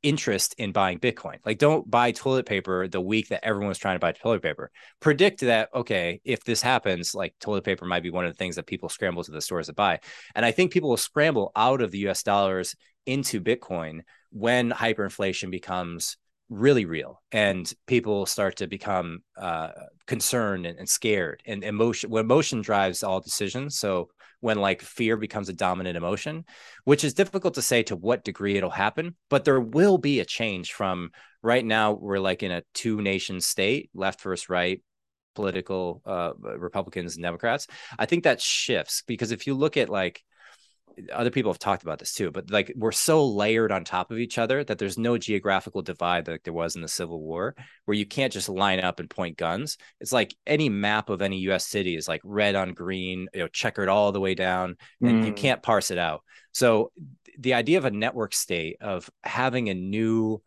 interest 0.03 0.53
in 0.57 0.73
buying 0.73 0.99
Bitcoin. 0.99 1.37
Like, 1.45 1.57
don't 1.57 1.89
buy 1.89 2.11
toilet 2.11 2.45
paper 2.45 2.87
the 2.87 3.01
week 3.01 3.29
that 3.29 3.43
everyone's 3.43 3.77
trying 3.77 3.95
to 3.95 3.99
buy 3.99 4.11
toilet 4.11 4.41
paper. 4.41 4.69
Predict 4.99 5.39
that, 5.41 5.69
okay, 5.73 6.19
if 6.25 6.43
this 6.43 6.61
happens, 6.61 7.15
like 7.15 7.33
toilet 7.39 7.63
paper 7.63 7.85
might 7.85 8.03
be 8.03 8.11
one 8.11 8.25
of 8.25 8.31
the 8.31 8.37
things 8.37 8.57
that 8.57 8.67
people 8.67 8.89
scramble 8.89 9.23
to 9.23 9.31
the 9.31 9.41
stores 9.41 9.67
to 9.67 9.73
buy. 9.73 9.99
And 10.35 10.45
I 10.45 10.51
think 10.51 10.71
people 10.71 10.89
will 10.89 10.97
scramble 10.97 11.51
out 11.55 11.81
of 11.81 11.91
the 11.91 12.09
US 12.09 12.21
dollars 12.21 12.75
into 13.05 13.41
Bitcoin 13.41 14.01
when 14.31 14.71
hyperinflation 14.71 15.49
becomes 15.51 16.17
really 16.49 16.85
real 16.85 17.21
and 17.31 17.73
people 17.87 18.25
start 18.25 18.57
to 18.57 18.67
become 18.67 19.23
uh, 19.37 19.69
concerned 20.05 20.65
and, 20.65 20.77
and, 20.77 20.87
scared 20.87 21.41
and 21.45 21.63
emotion 21.63 22.09
when 22.09 22.23
emotion 22.23 22.61
drives 22.61 23.01
all 23.01 23.19
decisions 23.19 23.77
so 23.77 24.09
when 24.43 24.59
like 24.59 24.81
fear 24.81 25.17
becomes 25.17 25.49
a 25.49 25.53
dominant 25.53 25.97
emotion 25.97 26.43
which 26.83 27.03
is 27.03 27.13
difficult 27.13 27.53
to 27.53 27.61
say 27.61 27.81
to 27.81 27.95
what 27.95 28.23
degree 28.23 28.57
it'll 28.57 28.69
happen 28.69 29.15
but 29.29 29.45
there 29.45 29.59
will 29.59 29.97
be 29.97 30.19
a 30.19 30.25
change 30.25 30.73
from 30.73 31.09
right 31.41 31.65
now 31.65 31.93
we're 31.93 32.19
like 32.19 32.43
in 32.43 32.51
a 32.51 32.63
two 32.73 33.01
nation 33.01 33.39
state 33.39 33.89
left 33.93 34.21
versus 34.21 34.49
right 34.49 34.81
political 35.33 36.01
uh, 36.05 36.31
republicans 36.37 37.15
and 37.15 37.23
democrats. 37.23 37.67
I 37.97 38.05
think 38.05 38.23
that 38.23 38.41
shifts 38.41 39.03
because 39.05 39.31
if 39.31 39.47
you 39.47 39.53
look 39.53 39.77
at 39.77 39.89
like 39.89 40.23
other 41.11 41.29
people 41.29 41.51
have 41.51 41.59
talked 41.59 41.83
about 41.83 41.99
this 41.99 42.13
too, 42.13 42.31
but 42.31 42.49
like 42.51 42.73
we're 42.75 42.91
so 42.91 43.25
layered 43.25 43.71
on 43.71 43.83
top 43.83 44.11
of 44.11 44.17
each 44.17 44.37
other 44.37 44.63
that 44.63 44.77
there's 44.77 44.97
no 44.97 45.17
geographical 45.17 45.81
divide 45.81 46.27
like 46.27 46.43
there 46.43 46.53
was 46.53 46.75
in 46.75 46.81
the 46.81 46.87
Civil 46.87 47.21
War, 47.21 47.55
where 47.85 47.95
you 47.95 48.05
can't 48.05 48.33
just 48.33 48.49
line 48.49 48.79
up 48.79 48.99
and 48.99 49.09
point 49.09 49.37
guns. 49.37 49.77
It's 49.99 50.11
like 50.11 50.35
any 50.45 50.69
map 50.69 51.09
of 51.09 51.21
any 51.21 51.39
US 51.49 51.65
city 51.65 51.95
is 51.95 52.07
like 52.07 52.21
red 52.23 52.55
on 52.55 52.73
green, 52.73 53.27
you 53.33 53.41
know, 53.41 53.47
checkered 53.47 53.89
all 53.89 54.11
the 54.11 54.19
way 54.19 54.35
down, 54.35 54.75
and 55.01 55.23
mm. 55.23 55.27
you 55.27 55.33
can't 55.33 55.63
parse 55.63 55.91
it 55.91 55.97
out. 55.97 56.21
So 56.51 56.91
the 57.37 57.55
idea 57.55 57.77
of 57.77 57.85
a 57.85 57.91
network 57.91 58.33
state 58.33 58.77
of 58.81 59.09
having 59.23 59.69
a 59.69 59.73
new 59.73 60.41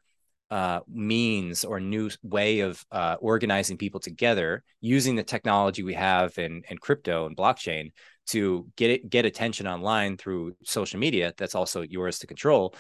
uh, 0.51 0.81
means 0.89 1.65
or 1.65 1.81
new 1.81 2.09
way 2.23 2.61
of 2.61 2.85
uh, 2.93 3.17
organizing 3.21 3.77
people 3.77 3.99
together 3.99 4.63
using 4.81 5.17
the 5.17 5.25
technology 5.25 5.83
we 5.83 5.95
have 5.95 6.39
in, 6.39 6.63
in 6.71 6.79
crypto 6.79 7.27
and 7.27 7.37
blockchain 7.37 7.91
to 8.27 8.67
get 8.77 8.91
it 8.91 9.11
get 9.11 9.25
attention 9.25 9.67
online 9.67 10.17
through 10.17 10.55
social 10.65 10.99
media 10.99 11.33
that's 11.37 11.55
also 11.55 11.83
yours 11.83 12.19
to 12.19 12.27
control 12.27 12.75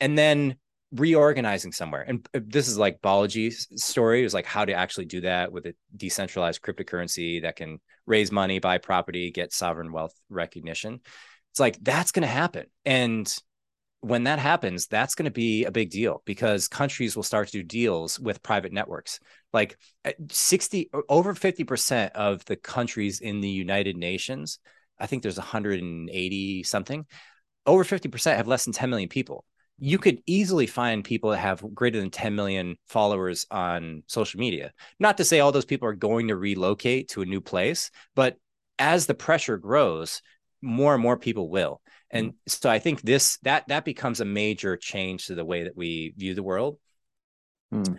and 0.00 0.16
then 0.18 0.56
reorganizing 0.92 1.72
somewhere. 1.72 2.04
And 2.06 2.28
uh, 2.34 2.40
this 2.46 2.68
is 2.68 2.78
like 2.78 3.00
Balaji's 3.00 3.68
story 3.82 4.24
is 4.24 4.34
like 4.34 4.46
how 4.46 4.64
to 4.64 4.74
actually 4.74 5.06
do 5.06 5.22
that 5.22 5.50
with 5.50 5.66
a 5.66 5.74
decentralized 5.96 6.60
cryptocurrency 6.60 7.42
that 7.42 7.56
can 7.56 7.80
raise 8.06 8.30
money 8.30 8.58
buy 8.58 8.78
property 8.78 9.30
get 9.30 9.52
sovereign 9.52 9.92
wealth 9.92 10.14
recognition. 10.28 11.00
It's 11.50 11.60
like 11.60 11.78
that's 11.82 12.12
going 12.12 12.22
to 12.22 12.28
happen. 12.28 12.66
And 12.84 13.32
when 14.00 14.24
that 14.24 14.40
happens, 14.40 14.88
that's 14.88 15.14
going 15.14 15.26
to 15.26 15.30
be 15.30 15.64
a 15.64 15.70
big 15.70 15.90
deal 15.90 16.22
because 16.24 16.66
countries 16.66 17.14
will 17.14 17.22
start 17.22 17.48
to 17.48 17.58
do 17.58 17.62
deals 17.62 18.18
with 18.18 18.42
private 18.42 18.72
networks. 18.72 19.20
Like 19.52 19.78
uh, 20.04 20.12
60 20.28 20.90
over 21.08 21.34
50% 21.34 22.10
of 22.12 22.44
the 22.44 22.56
countries 22.56 23.20
in 23.20 23.40
the 23.40 23.48
United 23.48 23.96
Nations, 23.96 24.58
I 24.98 25.06
think 25.06 25.22
there's 25.22 25.38
180 25.38 26.62
something, 26.62 27.06
over 27.66 27.84
50% 27.84 28.36
have 28.36 28.48
less 28.48 28.64
than 28.64 28.72
10 28.72 28.90
million 28.90 29.08
people. 29.08 29.44
You 29.78 29.98
could 29.98 30.22
easily 30.26 30.66
find 30.66 31.02
people 31.02 31.30
that 31.30 31.38
have 31.38 31.64
greater 31.74 31.98
than 31.98 32.10
10 32.10 32.34
million 32.34 32.76
followers 32.86 33.46
on 33.50 34.04
social 34.06 34.38
media. 34.38 34.72
Not 35.00 35.16
to 35.16 35.24
say 35.24 35.40
all 35.40 35.50
those 35.50 35.64
people 35.64 35.88
are 35.88 35.94
going 35.94 36.28
to 36.28 36.36
relocate 36.36 37.08
to 37.10 37.22
a 37.22 37.26
new 37.26 37.40
place, 37.40 37.90
but 38.14 38.36
as 38.78 39.06
the 39.06 39.14
pressure 39.14 39.56
grows, 39.56 40.22
more 40.62 40.94
and 40.94 41.02
more 41.02 41.16
people 41.16 41.50
will 41.50 41.82
and 42.10 42.28
mm-hmm. 42.28 42.36
so 42.46 42.70
i 42.70 42.78
think 42.78 43.02
this 43.02 43.38
that 43.38 43.66
that 43.68 43.84
becomes 43.84 44.20
a 44.20 44.24
major 44.24 44.76
change 44.76 45.26
to 45.26 45.34
the 45.34 45.44
way 45.44 45.64
that 45.64 45.76
we 45.76 46.14
view 46.16 46.34
the 46.34 46.42
world 46.42 46.78
mm. 47.74 47.98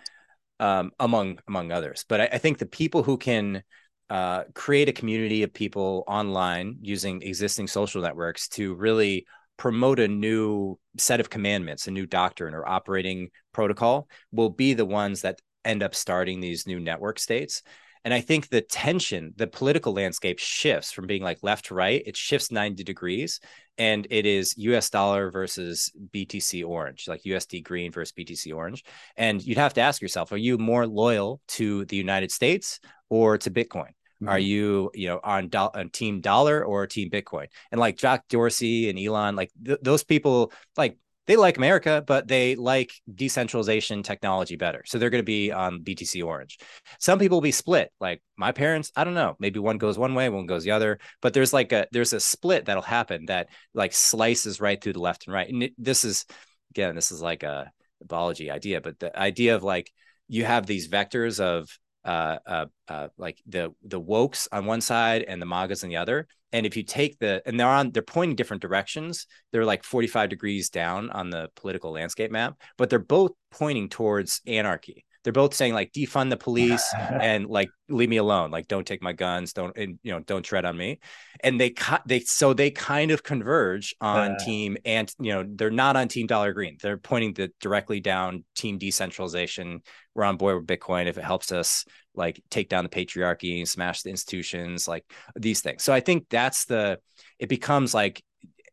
um, 0.59 0.91
among 0.99 1.39
among 1.47 1.71
others 1.71 2.05
but 2.07 2.21
I, 2.21 2.29
I, 2.33 2.37
think 2.37 2.57
the 2.57 2.65
people 2.65 3.03
who 3.03 3.17
can 3.17 3.63
uh, 4.10 4.43
create 4.54 4.89
a 4.89 4.93
community 4.93 5.43
of 5.43 5.54
people 5.54 6.04
online 6.08 6.78
using 6.82 7.22
existing 7.22 7.68
social 7.68 8.01
networks 8.01 8.47
to 8.49 8.76
really 8.76 9.26
promote 9.58 9.99
a 9.99 10.08
new 10.08 10.78
set 10.97 11.20
of 11.20 11.30
commandments 11.30 11.88
a 11.88 11.91
new 11.91 12.06
doctrine 12.06 12.54
or 12.54 12.68
operating 12.68 13.30
protocol 13.51 14.08
will 14.32 14.49
be 14.49 14.74
the 14.74 14.86
ones 14.86 15.22
that 15.22 15.39
end 15.64 15.84
up 15.84 15.95
starting 15.95 16.39
these 16.39 16.68
new 16.68 16.80
network 16.80 17.20
states 17.20 17.62
and 18.06 18.14
I 18.14 18.22
think 18.22 18.49
the 18.49 18.62
tension, 18.62 19.34
the 19.38 19.47
political 19.47 19.93
landscape 19.93 20.39
shifts 20.39 20.91
from 20.91 21.08
being 21.08 21.24
like 21.24 21.39
left 21.41 21.66
to 21.66 21.76
right, 21.76 22.04
it 22.06 22.18
shifts 22.18 22.51
90 22.51 22.84
degrees. 22.84 23.39
And 23.78 24.06
it 24.10 24.26
is 24.26 24.56
US 24.58 24.89
dollar 24.89 25.32
versus 25.32 25.91
BTC 26.14 26.66
orange, 26.68 27.08
like 27.08 27.24
USD 27.24 27.64
green 27.64 27.91
versus 27.91 28.14
BTC 28.18 28.54
orange. 28.54 28.84
And 29.16 29.43
you'd 29.43 29.58
have 29.58 29.74
to 29.76 29.82
ask 29.82 30.01
yourself, 30.01 30.32
are 30.32 30.38
you 30.38 30.58
more 30.58 30.86
loyal 30.86 31.41
to 31.49 31.86
the 31.86 31.95
United 31.95 32.32
States 32.32 32.80
or 33.10 33.38
to 33.39 33.49
Bitcoin? 33.49 33.91
Mm-hmm. 34.22 34.30
Are 34.30 34.39
you, 34.39 34.91
you 34.93 35.08
know, 35.08 35.20
on, 35.24 35.47
do- 35.47 35.58
on 35.58 35.89
team 35.89 36.22
dollar 36.22 36.64
or 36.64 36.86
team 36.88 37.10
Bitcoin? 37.10 37.47
And 37.72 37.80
like 37.80 37.97
Jack 37.97 38.28
Dorsey 38.28 38.89
and 38.89 38.99
Elon, 38.99 39.36
like 39.36 39.51
th- 39.66 39.80
those 39.82 40.04
people, 40.04 40.51
like 40.78 40.97
they 41.26 41.36
like 41.36 41.57
America, 41.57 42.03
but 42.05 42.28
they 42.28 42.55
like 42.55 42.93
decentralization 43.13 44.03
technology 44.03 44.55
better. 44.55 44.84
So 44.86 44.97
they're 44.97 45.09
going 45.09 45.21
to 45.21 45.26
be 45.26 45.51
on 45.51 45.84
BTC 45.84 46.24
Orange. 46.24 46.57
Some 46.99 47.19
people 47.19 47.38
will 47.38 47.41
be 47.41 47.51
split. 47.51 47.91
Like 47.99 48.21
my 48.38 48.51
parents, 48.51 48.91
I 48.95 49.03
don't 49.03 49.13
know. 49.13 49.36
Maybe 49.39 49.59
one 49.59 49.78
goes 49.78 49.97
one 49.97 50.15
way, 50.15 50.30
one 50.30 50.45
goes 50.45 50.63
the 50.63 50.71
other. 50.71 50.99
But 51.21 51.34
there's 51.34 51.53
like 51.53 51.71
a 51.71 51.88
there's 51.91 52.13
a 52.13 52.19
split 52.19 52.65
that'll 52.65 52.84
happen 52.84 53.26
that 53.28 53.49
like 53.74 53.93
slices 53.93 54.59
right 54.59 54.82
through 54.82 54.93
the 54.93 54.99
left 54.99 55.28
and 55.28 55.34
right. 55.34 55.47
And 55.47 55.63
it, 55.63 55.74
this 55.78 56.03
is 56.03 56.26
again, 56.71 56.95
this 56.95 57.11
is 57.11 57.21
like 57.21 57.43
a 57.43 57.71
biology 58.03 58.51
idea, 58.51 58.82
but 58.82 58.99
the 58.99 59.17
idea 59.17 59.55
of 59.55 59.63
like 59.63 59.91
you 60.28 60.45
have 60.45 60.65
these 60.65 60.88
vectors 60.88 61.39
of 61.39 61.69
uh, 62.05 62.38
uh, 62.45 62.65
uh, 62.88 63.07
like 63.17 63.41
the 63.47 63.74
the 63.84 64.01
wokes 64.01 64.47
on 64.51 64.65
one 64.65 64.82
side 64.82 65.24
and 65.24 65.41
the 65.41 65.45
magas 65.45 65.84
on 65.84 65.89
the 65.89 65.97
other. 65.97 66.28
And 66.54 66.66
if 66.66 66.78
you 66.78 66.84
take 66.84 67.20
the 67.20 67.41
and 67.45 67.60
they're 67.60 67.68
on 67.68 67.91
they're 67.91 68.01
pointing 68.01 68.36
different 68.36 68.62
directions. 68.62 69.28
They're 69.51 69.66
like 69.66 69.84
45 69.84 70.30
degrees 70.30 70.70
down 70.70 71.10
on 71.10 71.30
the 71.30 71.49
political 71.56 71.91
landscape 71.91 72.32
map, 72.32 72.58
but 72.78 72.89
they're 72.89 72.99
both 72.99 73.32
pointing 73.51 73.89
towards 73.89 74.41
anarchy 74.47 75.06
they're 75.24 75.34
both 75.34 75.53
saying 75.53 75.74
like 75.74 75.91
defund 75.91 76.30
the 76.30 76.38
police 76.38 76.93
and 76.97 77.47
like 77.47 77.69
leave 77.89 78.09
me 78.09 78.17
alone. 78.17 78.51
Like 78.51 78.67
don't 78.67 78.86
take 78.86 79.01
my 79.01 79.13
guns. 79.13 79.53
Don't 79.53 79.76
and 79.78 79.99
you 80.03 80.11
know 80.11 80.19
don't 80.19 80.43
tread 80.43 80.65
on 80.65 80.78
me. 80.78 80.99
And 81.41 81.59
they 81.59 81.69
cut 81.69 82.03
they 82.05 82.19
so 82.21 82.53
they 82.53 82.71
kind 82.71 83.11
of 83.11 83.24
converge 83.24 83.95
on 84.01 84.32
uh, 84.32 84.39
team 84.39 84.78
and 84.86 85.13
you 85.19 85.34
know 85.34 85.45
they're 85.47 85.71
not 85.71 85.95
on 85.95 86.07
team 86.07 86.28
dollar 86.28 86.53
green. 86.53 86.78
They're 86.82 86.97
pointing 86.97 87.34
the 87.34 87.51
directly 87.59 87.99
down 87.99 88.43
team 88.55 88.78
decentralization. 88.78 89.82
We're 90.13 90.26
on 90.26 90.38
board 90.38 90.57
with 90.57 90.67
bitcoin 90.67 91.07
if 91.07 91.17
it 91.17 91.24
helps 91.24 91.51
us 91.51 91.86
like 92.15 92.41
take 92.51 92.69
down 92.69 92.84
the 92.84 92.89
patriarchy 92.89 93.57
and 93.57 93.67
smash 93.67 94.03
the 94.03 94.09
institutions 94.09 94.88
like 94.88 95.05
these 95.36 95.61
things. 95.61 95.84
So 95.84 95.93
i 95.93 95.99
think 95.99 96.28
that's 96.30 96.65
the 96.65 96.99
it 97.39 97.49
becomes 97.49 97.93
like 97.93 98.24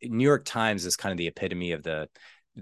new 0.02 0.24
york 0.24 0.44
times 0.44 0.86
is 0.86 0.96
kind 0.96 1.12
of 1.12 1.18
the 1.18 1.26
epitome 1.26 1.72
of 1.72 1.82
the 1.82 2.08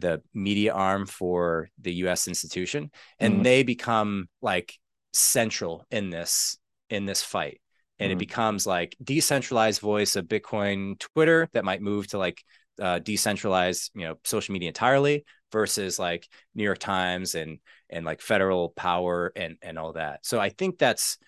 the 0.01 0.23
media 0.35 0.73
arm 0.73 1.07
for 1.07 1.69
the 1.81 1.93
US 2.05 2.29
institution 2.29 2.91
and 3.19 3.35
mm-hmm. 3.35 3.43
they 3.43 3.63
become 3.63 4.29
like 4.41 4.79
central 5.13 5.85
in 5.91 6.11
this 6.11 6.59
in 6.91 7.07
this 7.07 7.23
fight 7.23 7.61
and 7.99 8.11
mm-hmm. 8.11 8.17
it 8.17 8.19
becomes 8.19 8.67
like 8.67 8.97
decentralized 9.03 9.81
voice 9.81 10.17
of 10.17 10.27
bitcoin 10.27 10.99
twitter 10.99 11.49
that 11.53 11.65
might 11.65 11.83
move 11.83 12.07
to 12.07 12.19
like 12.19 12.43
uh, 12.81 13.01
decentralized 13.01 13.91
you 13.95 14.07
know 14.07 14.15
social 14.25 14.53
media 14.53 14.69
entirely 14.69 15.25
versus 15.51 15.99
like 15.99 16.29
new 16.55 16.63
york 16.63 16.79
times 16.79 17.35
and 17.35 17.59
and 17.91 18.05
like 18.05 18.21
federal 18.21 18.69
power 18.71 19.33
and 19.35 19.57
and 19.63 19.79
all 19.79 19.95
that 19.95 20.25
so 20.25 20.39
i 20.39 20.49
think 20.49 20.79
that's 20.79 21.19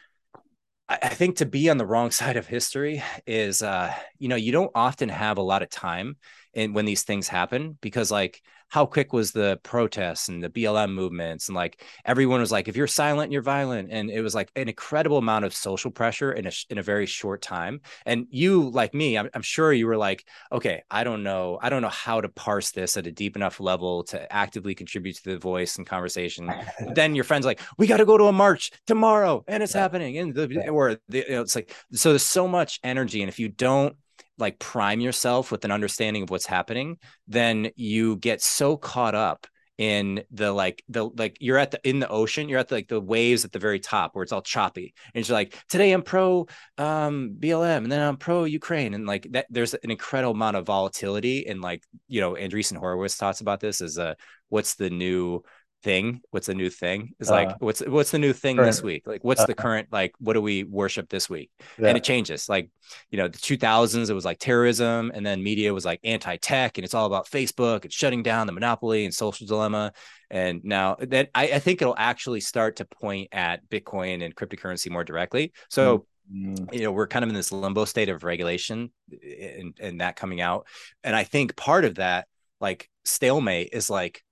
I 0.90 1.08
think 1.10 1.36
to 1.36 1.46
be 1.46 1.70
on 1.70 1.78
the 1.78 1.86
wrong 1.86 2.10
side 2.20 2.36
of 2.36 2.48
history 2.48 3.00
is, 3.24 3.62
uh, 3.62 3.94
you 4.18 4.26
know, 4.26 4.34
you 4.34 4.50
don't 4.50 4.72
often 4.74 5.08
have 5.08 5.38
a 5.38 5.42
lot 5.42 5.62
of 5.62 5.70
time 5.70 6.16
and 6.54 6.74
when 6.74 6.84
these 6.84 7.02
things 7.02 7.28
happen 7.28 7.78
because 7.80 8.10
like 8.10 8.42
how 8.70 8.86
quick 8.86 9.12
was 9.12 9.32
the 9.32 9.58
protests 9.64 10.28
and 10.28 10.42
the 10.42 10.48
BLM 10.48 10.92
movements 10.92 11.48
and 11.48 11.56
like 11.56 11.82
everyone 12.04 12.40
was 12.40 12.52
like 12.52 12.68
if 12.68 12.76
you're 12.76 12.86
silent 12.86 13.32
you're 13.32 13.42
violent. 13.42 13.88
And 13.90 14.10
it 14.10 14.22
was 14.22 14.34
like 14.34 14.50
an 14.56 14.68
incredible 14.68 15.18
amount 15.18 15.44
of 15.44 15.52
social 15.52 15.90
pressure 15.90 16.32
in 16.32 16.46
a 16.46 16.52
in 16.70 16.78
a 16.78 16.82
very 16.82 17.06
short 17.06 17.42
time. 17.42 17.80
And 18.06 18.26
you 18.30 18.70
like 18.70 18.94
me 18.94 19.18
I'm, 19.18 19.28
I'm 19.34 19.42
sure 19.42 19.72
you 19.72 19.86
were 19.86 19.96
like 19.96 20.24
okay 20.52 20.82
I 20.90 21.04
don't 21.04 21.22
know 21.22 21.58
I 21.60 21.68
don't 21.68 21.82
know 21.82 21.88
how 21.88 22.20
to 22.20 22.28
parse 22.28 22.70
this 22.70 22.96
at 22.96 23.08
a 23.08 23.12
deep 23.12 23.36
enough 23.36 23.60
level 23.60 24.04
to 24.04 24.32
actively 24.32 24.74
contribute 24.74 25.16
to 25.16 25.30
the 25.30 25.38
voice 25.38 25.76
and 25.76 25.86
conversation. 25.86 26.50
Then 26.94 27.14
your 27.14 27.24
friends 27.24 27.44
like 27.44 27.60
we 27.76 27.88
got 27.88 27.98
to 27.98 28.06
go 28.06 28.16
to 28.16 28.24
a 28.24 28.32
march 28.32 28.70
tomorrow 28.86 29.44
and 29.48 29.62
it's 29.62 29.74
yeah. 29.74 29.80
happening. 29.80 30.16
And 30.18 30.34
the, 30.34 30.68
or 30.68 30.96
the, 31.08 31.24
you 31.28 31.30
know, 31.30 31.42
it's 31.42 31.56
like 31.56 31.74
so 31.92 32.10
there's 32.10 32.22
so 32.22 32.46
much 32.46 32.78
energy 32.84 33.20
and 33.20 33.28
if 33.28 33.40
you 33.40 33.48
don't 33.48 33.96
like 34.40 34.58
prime 34.58 35.00
yourself 35.00 35.52
with 35.52 35.64
an 35.64 35.70
understanding 35.70 36.22
of 36.22 36.30
what's 36.30 36.46
happening, 36.46 36.98
then 37.28 37.70
you 37.76 38.16
get 38.16 38.42
so 38.42 38.76
caught 38.76 39.14
up 39.14 39.46
in 39.80 40.22
the 40.30 40.52
like 40.52 40.84
the 40.90 41.08
like 41.16 41.38
you're 41.40 41.56
at 41.56 41.70
the 41.70 41.80
in 41.88 42.00
the 42.00 42.08
ocean 42.10 42.50
you're 42.50 42.58
at 42.58 42.68
the, 42.68 42.74
like 42.74 42.88
the 42.88 43.00
waves 43.00 43.46
at 43.46 43.52
the 43.52 43.58
very 43.58 43.80
top 43.80 44.14
where 44.14 44.22
it's 44.22 44.30
all 44.30 44.42
choppy. 44.42 44.92
And 45.14 45.26
you're 45.26 45.34
like 45.34 45.56
today 45.70 45.92
i'm 45.92 46.02
pro 46.02 46.46
um 46.76 47.34
blm 47.40 47.78
and 47.78 47.90
then 47.90 48.02
i'm 48.02 48.18
pro 48.18 48.44
ukraine. 48.44 48.92
And 48.92 49.06
like 49.06 49.26
that 49.30 49.46
there's 49.48 49.72
an 49.72 49.90
incredible 49.90 50.34
amount 50.34 50.58
of 50.58 50.66
volatility 50.66 51.46
and 51.46 51.62
like 51.62 51.82
you 52.08 52.20
know 52.20 52.34
andreessen 52.34 52.76
horowitz 52.76 53.16
talks 53.16 53.40
about 53.40 53.60
this 53.60 53.80
as 53.80 53.96
a 53.96 54.16
what's 54.50 54.74
the 54.74 54.90
new 54.90 55.42
thing 55.82 56.20
what's 56.30 56.46
the 56.46 56.54
new 56.54 56.70
thing? 56.70 57.14
Is 57.20 57.30
like 57.30 57.48
uh, 57.48 57.54
what's 57.58 57.80
what's 57.80 58.10
the 58.10 58.18
new 58.18 58.32
thing 58.32 58.56
current, 58.56 58.68
this 58.68 58.82
week? 58.82 59.06
Like 59.06 59.24
what's 59.24 59.40
uh, 59.40 59.46
the 59.46 59.54
current 59.54 59.88
like 59.90 60.12
what 60.18 60.34
do 60.34 60.42
we 60.42 60.64
worship 60.64 61.08
this 61.08 61.28
week? 61.30 61.50
Yeah. 61.78 61.88
and 61.88 61.96
it 61.96 62.04
changes. 62.04 62.48
Like 62.48 62.70
you 63.10 63.18
know 63.18 63.28
the 63.28 63.38
2000s 63.38 64.10
it 64.10 64.14
was 64.14 64.24
like 64.24 64.38
terrorism 64.38 65.12
and 65.14 65.24
then 65.24 65.42
media 65.42 65.72
was 65.72 65.84
like 65.84 66.00
anti-tech 66.02 66.76
and 66.76 66.84
it's 66.84 66.94
all 66.94 67.06
about 67.06 67.30
facebook 67.30 67.84
and 67.84 67.92
shutting 67.92 68.22
down 68.22 68.46
the 68.46 68.52
monopoly 68.52 69.04
and 69.04 69.14
social 69.14 69.46
dilemma. 69.46 69.92
And 70.30 70.62
now 70.64 70.96
that 71.00 71.30
I, 71.34 71.44
I 71.44 71.58
think 71.58 71.82
it'll 71.82 71.94
actually 71.96 72.40
start 72.40 72.76
to 72.76 72.84
point 72.84 73.28
at 73.32 73.68
bitcoin 73.68 74.24
and 74.24 74.34
cryptocurrency 74.34 74.90
more 74.90 75.04
directly. 75.04 75.52
So 75.68 76.06
mm-hmm. 76.32 76.74
you 76.74 76.82
know 76.82 76.92
we're 76.92 77.08
kind 77.08 77.24
of 77.24 77.28
in 77.28 77.34
this 77.34 77.52
limbo 77.52 77.84
state 77.84 78.08
of 78.08 78.24
regulation 78.24 78.92
and, 79.10 79.76
and 79.80 80.00
that 80.00 80.16
coming 80.16 80.40
out. 80.40 80.66
And 81.04 81.16
i 81.16 81.24
think 81.24 81.56
part 81.56 81.84
of 81.84 81.96
that 81.96 82.26
like 82.60 82.88
stalemate 83.04 83.70
is 83.72 83.88
like 83.88 84.22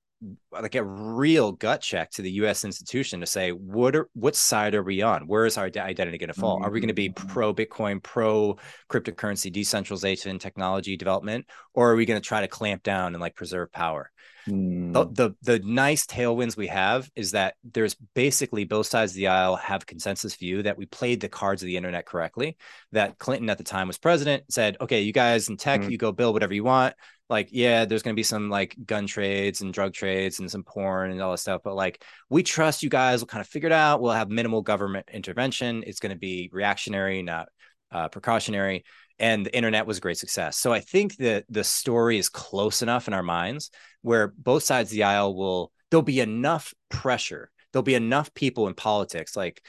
like 0.50 0.74
a 0.74 0.82
real 0.82 1.52
gut 1.52 1.80
check 1.80 2.10
to 2.10 2.22
the 2.22 2.30
U.S. 2.32 2.64
institution 2.64 3.20
to 3.20 3.26
say 3.26 3.50
what 3.50 3.94
are 3.94 4.08
what 4.14 4.34
side 4.34 4.74
are 4.74 4.82
we 4.82 5.02
on? 5.02 5.26
Where 5.26 5.46
is 5.46 5.56
our 5.56 5.66
identity 5.66 6.18
going 6.18 6.32
to 6.32 6.34
fall? 6.34 6.56
Mm-hmm. 6.56 6.64
Are 6.64 6.70
we 6.70 6.80
going 6.80 6.88
to 6.88 6.94
be 6.94 7.10
mm-hmm. 7.10 7.28
pro 7.28 7.54
Bitcoin, 7.54 8.02
pro 8.02 8.56
cryptocurrency, 8.90 9.52
decentralization, 9.52 10.38
technology 10.38 10.96
development, 10.96 11.46
or 11.74 11.92
are 11.92 11.96
we 11.96 12.06
going 12.06 12.20
to 12.20 12.26
try 12.26 12.40
to 12.40 12.48
clamp 12.48 12.82
down 12.82 13.14
and 13.14 13.20
like 13.20 13.34
preserve 13.34 13.70
power? 13.70 14.10
Mm. 14.48 14.92
The, 14.92 15.06
the, 15.42 15.58
the 15.58 15.58
nice 15.66 16.06
tailwinds 16.06 16.56
we 16.56 16.68
have 16.68 17.10
is 17.14 17.32
that 17.32 17.54
there's 17.64 17.94
basically 18.14 18.64
both 18.64 18.86
sides 18.86 19.12
of 19.12 19.16
the 19.16 19.28
aisle 19.28 19.56
have 19.56 19.86
consensus 19.86 20.36
view 20.36 20.62
that 20.62 20.78
we 20.78 20.86
played 20.86 21.20
the 21.20 21.28
cards 21.28 21.62
of 21.62 21.66
the 21.66 21.76
internet 21.76 22.06
correctly. 22.06 22.56
That 22.92 23.18
Clinton 23.18 23.50
at 23.50 23.58
the 23.58 23.64
time 23.64 23.88
was 23.88 23.98
president 23.98 24.44
said, 24.50 24.78
okay, 24.80 25.02
you 25.02 25.12
guys 25.12 25.48
in 25.48 25.58
tech, 25.58 25.82
mm. 25.82 25.90
you 25.90 25.98
go 25.98 26.12
build 26.12 26.34
whatever 26.34 26.54
you 26.54 26.64
want 26.64 26.94
like 27.28 27.48
yeah 27.50 27.84
there's 27.84 28.02
going 28.02 28.14
to 28.14 28.18
be 28.18 28.22
some 28.22 28.48
like 28.48 28.76
gun 28.86 29.06
trades 29.06 29.60
and 29.60 29.72
drug 29.72 29.92
trades 29.92 30.40
and 30.40 30.50
some 30.50 30.64
porn 30.64 31.10
and 31.10 31.20
all 31.20 31.30
that 31.30 31.38
stuff 31.38 31.60
but 31.62 31.74
like 31.74 32.02
we 32.30 32.42
trust 32.42 32.82
you 32.82 32.88
guys 32.88 33.20
will 33.20 33.26
kind 33.26 33.40
of 33.40 33.46
figure 33.46 33.68
it 33.68 33.72
out 33.72 34.00
we'll 34.00 34.12
have 34.12 34.30
minimal 34.30 34.62
government 34.62 35.08
intervention 35.12 35.84
it's 35.86 36.00
going 36.00 36.12
to 36.12 36.18
be 36.18 36.48
reactionary 36.52 37.22
not 37.22 37.48
uh, 37.90 38.08
precautionary 38.08 38.84
and 39.18 39.46
the 39.46 39.56
internet 39.56 39.86
was 39.86 39.98
a 39.98 40.00
great 40.00 40.18
success 40.18 40.56
so 40.56 40.72
i 40.72 40.80
think 40.80 41.16
that 41.16 41.44
the 41.48 41.64
story 41.64 42.18
is 42.18 42.28
close 42.28 42.82
enough 42.82 43.08
in 43.08 43.14
our 43.14 43.22
minds 43.22 43.70
where 44.02 44.32
both 44.36 44.62
sides 44.62 44.90
of 44.90 44.94
the 44.94 45.04
aisle 45.04 45.34
will 45.34 45.72
there'll 45.90 46.02
be 46.02 46.20
enough 46.20 46.74
pressure 46.90 47.50
there'll 47.72 47.82
be 47.82 47.94
enough 47.94 48.32
people 48.34 48.68
in 48.68 48.74
politics 48.74 49.36
like 49.36 49.62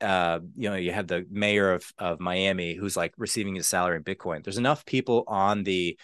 uh, 0.00 0.40
you 0.56 0.68
know, 0.68 0.76
you 0.76 0.92
have 0.92 1.06
the 1.06 1.26
mayor 1.30 1.72
of, 1.72 1.90
of 1.98 2.20
Miami 2.20 2.74
who's 2.74 2.98
like 2.98 3.14
receiving 3.16 3.54
his 3.54 3.66
salary 3.66 3.96
in 3.96 4.04
Bitcoin. 4.04 4.44
There's 4.44 4.58
enough 4.58 4.84
people 4.84 5.24
on 5.26 5.62
the 5.62 5.98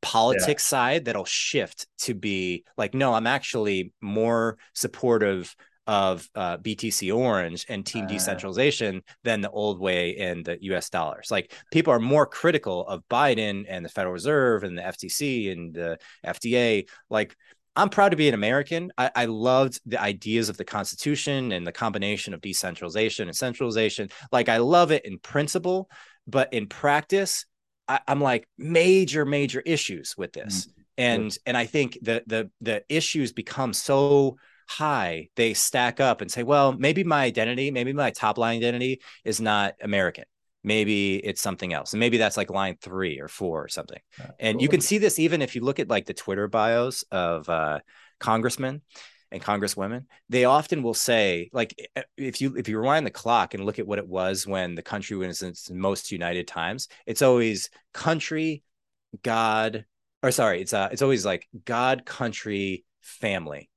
politics 0.00 0.64
yeah. 0.64 0.78
side 0.78 1.04
that'll 1.04 1.24
shift 1.24 1.86
to 1.98 2.14
be 2.14 2.64
like, 2.76 2.94
no, 2.94 3.14
I'm 3.14 3.26
actually 3.26 3.92
more 4.00 4.58
supportive 4.74 5.54
of 5.88 6.28
uh, 6.34 6.58
BTC 6.58 7.14
Orange 7.16 7.64
and 7.68 7.84
Team 7.84 8.04
uh, 8.04 8.08
Decentralization 8.08 9.02
than 9.24 9.40
the 9.40 9.50
old 9.50 9.80
way 9.80 10.10
in 10.10 10.42
the 10.42 10.58
U.S. 10.64 10.90
dollars. 10.90 11.30
Like 11.30 11.54
people 11.72 11.94
are 11.94 11.98
more 11.98 12.26
critical 12.26 12.86
of 12.86 13.02
Biden 13.08 13.64
and 13.66 13.84
the 13.84 13.88
Federal 13.88 14.12
Reserve 14.12 14.64
and 14.64 14.76
the 14.76 14.82
FTC 14.82 15.50
and 15.50 15.74
the 15.74 15.98
FDA. 16.26 16.86
Like 17.08 17.34
I'm 17.74 17.88
proud 17.88 18.10
to 18.10 18.16
be 18.16 18.28
an 18.28 18.34
American. 18.34 18.92
I, 18.98 19.10
I, 19.14 19.24
loved 19.26 19.80
the 19.86 20.00
ideas 20.00 20.48
of 20.48 20.56
the 20.56 20.64
Constitution 20.64 21.52
and 21.52 21.66
the 21.66 21.72
combination 21.72 22.34
of 22.34 22.40
decentralization 22.40 23.28
and 23.28 23.36
centralization. 23.36 24.10
Like 24.32 24.48
I 24.48 24.58
love 24.58 24.90
it 24.90 25.06
in 25.06 25.18
principle, 25.20 25.88
but 26.26 26.52
in 26.52 26.66
practice, 26.66 27.46
I, 27.88 28.00
am 28.06 28.20
like 28.20 28.46
major, 28.56 29.24
major 29.24 29.60
issues 29.60 30.14
with 30.16 30.32
this. 30.32 30.66
Mm-hmm. 30.66 30.80
And 30.98 31.38
and 31.46 31.56
I 31.56 31.66
think 31.66 31.98
the 32.02 32.22
the 32.26 32.50
the 32.60 32.84
issues 32.88 33.32
become 33.32 33.72
so 33.72 34.36
high, 34.68 35.28
they 35.36 35.54
stack 35.54 36.00
up 36.00 36.20
and 36.20 36.30
say, 36.30 36.42
well, 36.42 36.72
maybe 36.72 37.04
my 37.04 37.24
identity, 37.24 37.70
maybe 37.70 37.92
my 37.92 38.10
top 38.10 38.36
line 38.36 38.56
identity 38.58 39.00
is 39.24 39.40
not 39.40 39.74
American. 39.80 40.24
Maybe 40.64 41.16
it's 41.16 41.40
something 41.40 41.72
else. 41.72 41.92
And 41.92 42.00
maybe 42.00 42.18
that's 42.18 42.36
like 42.36 42.50
line 42.50 42.76
three 42.80 43.20
or 43.20 43.28
four 43.28 43.64
or 43.64 43.68
something. 43.68 44.00
And 44.38 44.60
you 44.60 44.68
can 44.68 44.80
see 44.80 44.98
this 44.98 45.18
even 45.18 45.40
if 45.40 45.54
you 45.54 45.62
look 45.62 45.78
at 45.78 45.88
like 45.88 46.06
the 46.06 46.14
Twitter 46.14 46.48
bios 46.48 47.04
of 47.10 47.48
uh, 47.48 47.78
congressmen 48.18 48.82
and 49.30 49.42
congresswomen 49.42 50.04
they 50.28 50.44
often 50.44 50.82
will 50.82 50.94
say 50.94 51.50
like 51.52 51.74
if 52.16 52.40
you 52.40 52.56
if 52.56 52.68
you 52.68 52.78
rewind 52.78 53.06
the 53.06 53.10
clock 53.10 53.54
and 53.54 53.64
look 53.64 53.78
at 53.78 53.86
what 53.86 53.98
it 53.98 54.08
was 54.08 54.46
when 54.46 54.74
the 54.74 54.82
country 54.82 55.16
was 55.16 55.42
in 55.42 55.50
its 55.50 55.70
most 55.70 56.10
united 56.10 56.46
times 56.46 56.88
it's 57.06 57.22
always 57.22 57.68
country 57.92 58.62
god 59.22 59.84
or 60.22 60.30
sorry 60.30 60.60
it's 60.60 60.72
uh 60.72 60.88
it's 60.90 61.02
always 61.02 61.24
like 61.24 61.46
god 61.64 62.04
country 62.06 62.84
family 63.02 63.68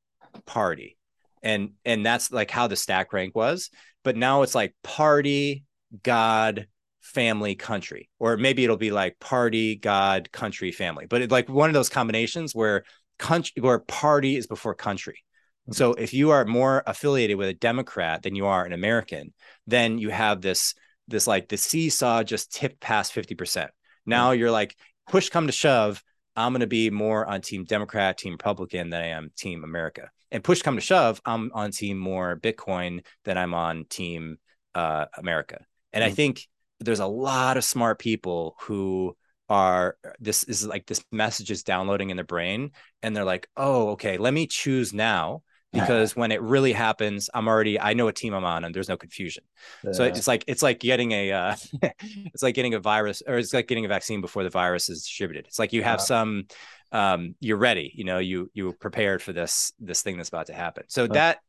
party. 0.45 0.97
And 1.43 1.72
and 1.86 2.06
that's 2.06 2.32
like 2.32 2.52
how 2.52 2.68
the 2.68 2.76
stack 2.76 3.14
rank 3.14 3.36
was. 3.36 3.70
But 4.04 4.16
now 4.16 4.43
it's 4.43 4.56
like 4.56 4.76
party 4.84 5.66
god 6.04 6.68
family 7.02 7.56
country. 7.56 8.10
Or 8.20 8.38
maybe 8.38 8.64
it'll 8.64 8.78
be 8.78 8.91
like 8.91 9.20
party 9.20 9.76
god 9.76 10.32
country 10.32 10.72
family. 10.72 11.08
But 11.08 11.24
it's 11.24 11.32
like 11.32 11.49
one 11.49 11.70
of 11.70 11.74
those 11.74 11.89
combinations 11.89 12.54
where 12.54 12.84
country 13.18 13.62
where 13.62 13.80
party 13.80 14.36
is 14.36 14.47
before 14.47 14.76
country 14.76 15.24
so 15.70 15.93
if 15.93 16.14
you 16.14 16.32
are 16.32 16.45
more 16.45 16.84
affiliated 16.88 17.38
with 17.38 17.49
a 17.49 17.53
Democrat 17.53 18.24
than 18.24 18.36
you 18.36 18.47
are 18.47 18.66
an 18.66 18.74
American, 18.74 19.34
then 19.68 19.97
you 19.97 20.09
have 20.09 20.41
this 20.41 20.74
this 21.07 21.28
like 21.28 21.49
the 21.49 21.57
seesaw 21.57 22.24
just 22.24 22.53
tipped 22.53 22.80
past 22.80 23.14
50%. 23.14 23.68
Now 24.05 24.32
you're 24.32 24.51
like 24.51 24.76
push 25.07 25.30
come 25.30 25.47
to 25.47 25.53
shove, 25.53 26.03
I'm 26.36 26.53
going 26.53 26.62
to 26.62 26.68
be 26.68 26.89
more 26.89 27.26
on 27.26 27.41
team 27.41 27.66
Democrat, 27.66 28.18
team 28.18 28.34
Republican 28.34 28.89
than 28.89 29.01
I 29.01 29.07
am 29.07 29.32
team 29.36 29.64
America. 29.64 30.09
And 30.32 30.43
push 30.43 30.62
come 30.62 30.76
to 30.76 30.82
shove, 30.82 31.22
I'm 31.26 31.51
on 31.53 31.72
team 31.72 31.97
more 31.97 32.39
Bitcoin 32.39 33.03
than 33.26 33.38
I'm 33.38 33.53
on 33.53 33.86
team 33.89 34.38
uh, 34.74 35.05
America. 35.18 35.66
And 35.91 36.03
mm-hmm. 36.03 36.12
I 36.12 36.16
think 36.16 36.47
there's 36.80 37.01
a 37.01 37.07
lot 37.07 37.57
of 37.57 37.64
smart 37.64 37.99
people 37.99 38.55
who 38.62 39.16
are 39.49 39.97
this 40.20 40.45
is 40.45 40.66
like 40.66 40.86
this 40.86 41.03
message 41.12 41.51
is 41.51 41.64
downloading 41.64 42.09
in 42.09 42.16
their 42.16 42.24
brain 42.24 42.72
and 43.03 43.14
they're 43.14 43.26
like, 43.26 43.49
"Oh, 43.57 43.89
okay, 43.89 44.18
let 44.18 44.34
me 44.34 44.47
choose 44.47 44.93
now 44.93 45.43
because 45.74 46.15
when 46.15 46.32
it 46.32 46.41
really 46.41 46.74
happens, 46.74 47.30
I'm 47.34 47.47
already 47.47 47.80
I 47.80 47.93
know 47.93 48.05
what 48.05 48.15
team 48.15 48.34
I'm 48.34 48.43
on 48.43 48.65
and 48.65 48.76
there's 48.76 48.89
no 48.89 48.97
confusion. 48.97 49.43
Yeah. 49.84 49.93
So 49.93 50.03
it's 50.03 50.28
like 50.28 50.43
it's 50.47 50.61
like 50.61 50.80
getting 50.80 51.13
a 51.13 51.32
uh, 51.32 51.55
it's 52.01 52.43
like 52.43 52.55
getting 52.55 52.74
a 52.74 52.80
virus 52.80 53.24
or 53.26 53.38
it's 53.38 53.53
like 53.53 53.67
getting 53.67 53.86
a 53.86 53.88
vaccine 53.88 54.19
before 54.19 54.43
the 54.43 54.49
virus 54.49 54.89
is 54.89 55.03
distributed. 55.03 55.47
It's 55.47 55.59
like 55.59 55.72
you 55.72 55.82
have 55.84 55.99
yeah. 55.99 56.05
some 56.05 56.43
um 56.91 57.36
you're 57.39 57.57
ready, 57.57 57.91
you 57.95 58.03
know, 58.03 58.17
you 58.19 58.51
you 58.53 58.74
prepared 58.74 59.22
for 59.22 59.32
this 59.32 59.72
this 59.80 60.01
thing 60.01 60.17
that's 60.17 60.30
about 60.30 60.47
to 60.47 60.53
happen. 60.53 60.84
So 60.89 61.07
that 61.07 61.39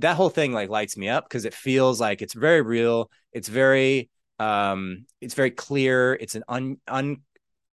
that 0.00 0.16
whole 0.16 0.30
thing 0.30 0.52
like 0.52 0.68
lights 0.68 0.96
me 0.96 1.08
up 1.08 1.24
because 1.24 1.46
it 1.46 1.54
feels 1.54 2.00
like 2.00 2.20
it's 2.20 2.34
very 2.34 2.60
real. 2.60 3.10
It's 3.32 3.48
very 3.48 4.10
um 4.40 5.06
it's 5.22 5.34
very 5.34 5.50
clear. 5.50 6.12
It's 6.14 6.34
an 6.34 6.44
un 6.48 6.76
un 6.86 7.22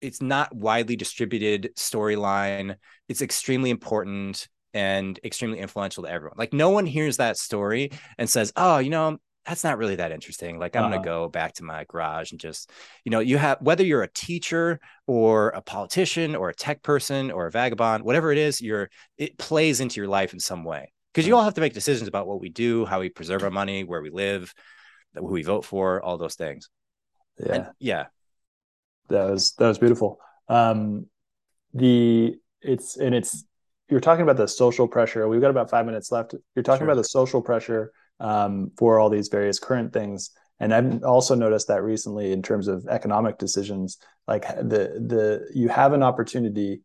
it's 0.02 0.20
not 0.20 0.54
widely 0.54 0.96
distributed 0.96 1.70
storyline. 1.76 2.76
It's 3.08 3.22
extremely 3.22 3.70
important 3.70 4.48
and 4.76 5.18
extremely 5.24 5.58
influential 5.58 6.04
to 6.04 6.10
everyone. 6.10 6.36
Like 6.38 6.52
no 6.52 6.70
one 6.70 6.86
hears 6.86 7.16
that 7.16 7.38
story 7.38 7.90
and 8.18 8.28
says, 8.28 8.52
"Oh, 8.56 8.78
you 8.78 8.90
know, 8.90 9.18
that's 9.46 9.64
not 9.64 9.78
really 9.78 9.96
that 9.96 10.12
interesting. 10.12 10.58
Like 10.58 10.74
I'm 10.74 10.82
uh-huh. 10.82 10.90
going 10.90 11.02
to 11.02 11.08
go 11.08 11.28
back 11.28 11.54
to 11.54 11.64
my 11.64 11.84
garage 11.84 12.32
and 12.32 12.40
just, 12.40 12.70
you 13.04 13.10
know, 13.10 13.20
you 13.20 13.38
have 13.38 13.58
whether 13.60 13.84
you're 13.84 14.02
a 14.02 14.12
teacher 14.12 14.80
or 15.06 15.50
a 15.50 15.62
politician 15.62 16.34
or 16.34 16.48
a 16.48 16.54
tech 16.54 16.82
person 16.82 17.30
or 17.30 17.46
a 17.46 17.50
vagabond, 17.50 18.04
whatever 18.04 18.32
it 18.32 18.38
is, 18.38 18.60
you're 18.60 18.90
it 19.16 19.38
plays 19.38 19.80
into 19.80 20.00
your 20.00 20.08
life 20.08 20.32
in 20.32 20.40
some 20.40 20.64
way. 20.64 20.92
Because 21.12 21.26
you 21.26 21.36
all 21.36 21.44
have 21.44 21.54
to 21.54 21.60
make 21.62 21.72
decisions 21.72 22.08
about 22.08 22.26
what 22.26 22.40
we 22.40 22.50
do, 22.50 22.84
how 22.84 23.00
we 23.00 23.08
preserve 23.08 23.42
our 23.42 23.50
money, 23.50 23.84
where 23.84 24.02
we 24.02 24.10
live, 24.10 24.52
who 25.14 25.24
we 25.24 25.42
vote 25.42 25.64
for, 25.64 26.02
all 26.02 26.18
those 26.18 26.34
things. 26.34 26.68
Yeah. 27.38 27.54
And, 27.54 27.66
yeah. 27.78 28.06
That 29.08 29.30
was 29.30 29.52
that 29.52 29.68
was 29.68 29.78
beautiful. 29.78 30.18
Um 30.48 31.06
the 31.72 32.34
it's 32.60 32.96
and 32.96 33.14
it's 33.14 33.44
you're 33.88 34.00
talking 34.00 34.22
about 34.22 34.36
the 34.36 34.48
social 34.48 34.88
pressure. 34.88 35.28
We've 35.28 35.40
got 35.40 35.50
about 35.50 35.70
five 35.70 35.86
minutes 35.86 36.10
left. 36.10 36.34
You're 36.54 36.62
talking 36.62 36.80
sure. 36.80 36.88
about 36.88 36.96
the 36.96 37.04
social 37.04 37.40
pressure 37.40 37.92
um, 38.20 38.70
for 38.76 38.98
all 38.98 39.10
these 39.10 39.28
various 39.28 39.58
current 39.58 39.92
things. 39.92 40.30
And 40.58 40.72
I've 40.72 41.04
also 41.04 41.34
noticed 41.34 41.68
that 41.68 41.82
recently 41.82 42.32
in 42.32 42.42
terms 42.42 42.66
of 42.66 42.86
economic 42.88 43.38
decisions, 43.38 43.98
like 44.26 44.48
the 44.56 45.00
the 45.06 45.48
you 45.54 45.68
have 45.68 45.92
an 45.92 46.02
opportunity, 46.02 46.80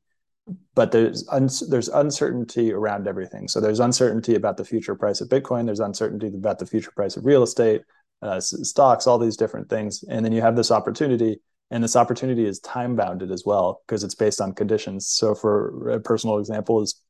but 0.75 0.91
there's 0.91 1.27
un, 1.29 1.49
there's 1.69 1.87
uncertainty 1.87 2.73
around 2.73 3.07
everything. 3.07 3.47
So 3.47 3.61
there's 3.61 3.79
uncertainty 3.79 4.35
about 4.35 4.57
the 4.57 4.65
future 4.65 4.95
price 4.95 5.21
of 5.21 5.29
Bitcoin. 5.29 5.65
There's 5.65 5.79
uncertainty 5.79 6.27
about 6.27 6.59
the 6.59 6.65
future 6.65 6.91
price 6.91 7.15
of 7.15 7.25
real 7.25 7.43
estate, 7.43 7.83
uh, 8.21 8.41
stocks, 8.41 9.07
all 9.07 9.17
these 9.17 9.37
different 9.37 9.69
things. 9.69 10.03
And 10.03 10.23
then 10.25 10.33
you 10.33 10.41
have 10.41 10.57
this 10.57 10.71
opportunity 10.71 11.39
and 11.71 11.83
this 11.83 11.95
opportunity 11.95 12.45
is 12.45 12.59
time 12.59 12.95
bounded 12.95 13.31
as 13.31 13.43
well 13.45 13.81
because 13.87 14.03
it's 14.03 14.13
based 14.13 14.41
on 14.41 14.53
conditions. 14.53 15.07
So 15.07 15.33
for 15.33 15.89
a 15.89 15.99
personal 15.99 16.37
example 16.37 16.81
is 16.81 17.01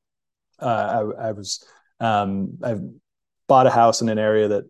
uh, 0.62 1.12
I, 1.18 1.30
I, 1.30 1.32
was 1.32 1.66
um, 2.00 2.58
i've 2.64 2.82
bought 3.48 3.68
a 3.68 3.72
house 3.72 4.02
in 4.02 4.10
an 4.10 4.20
area 4.20 4.48
that 4.48 4.64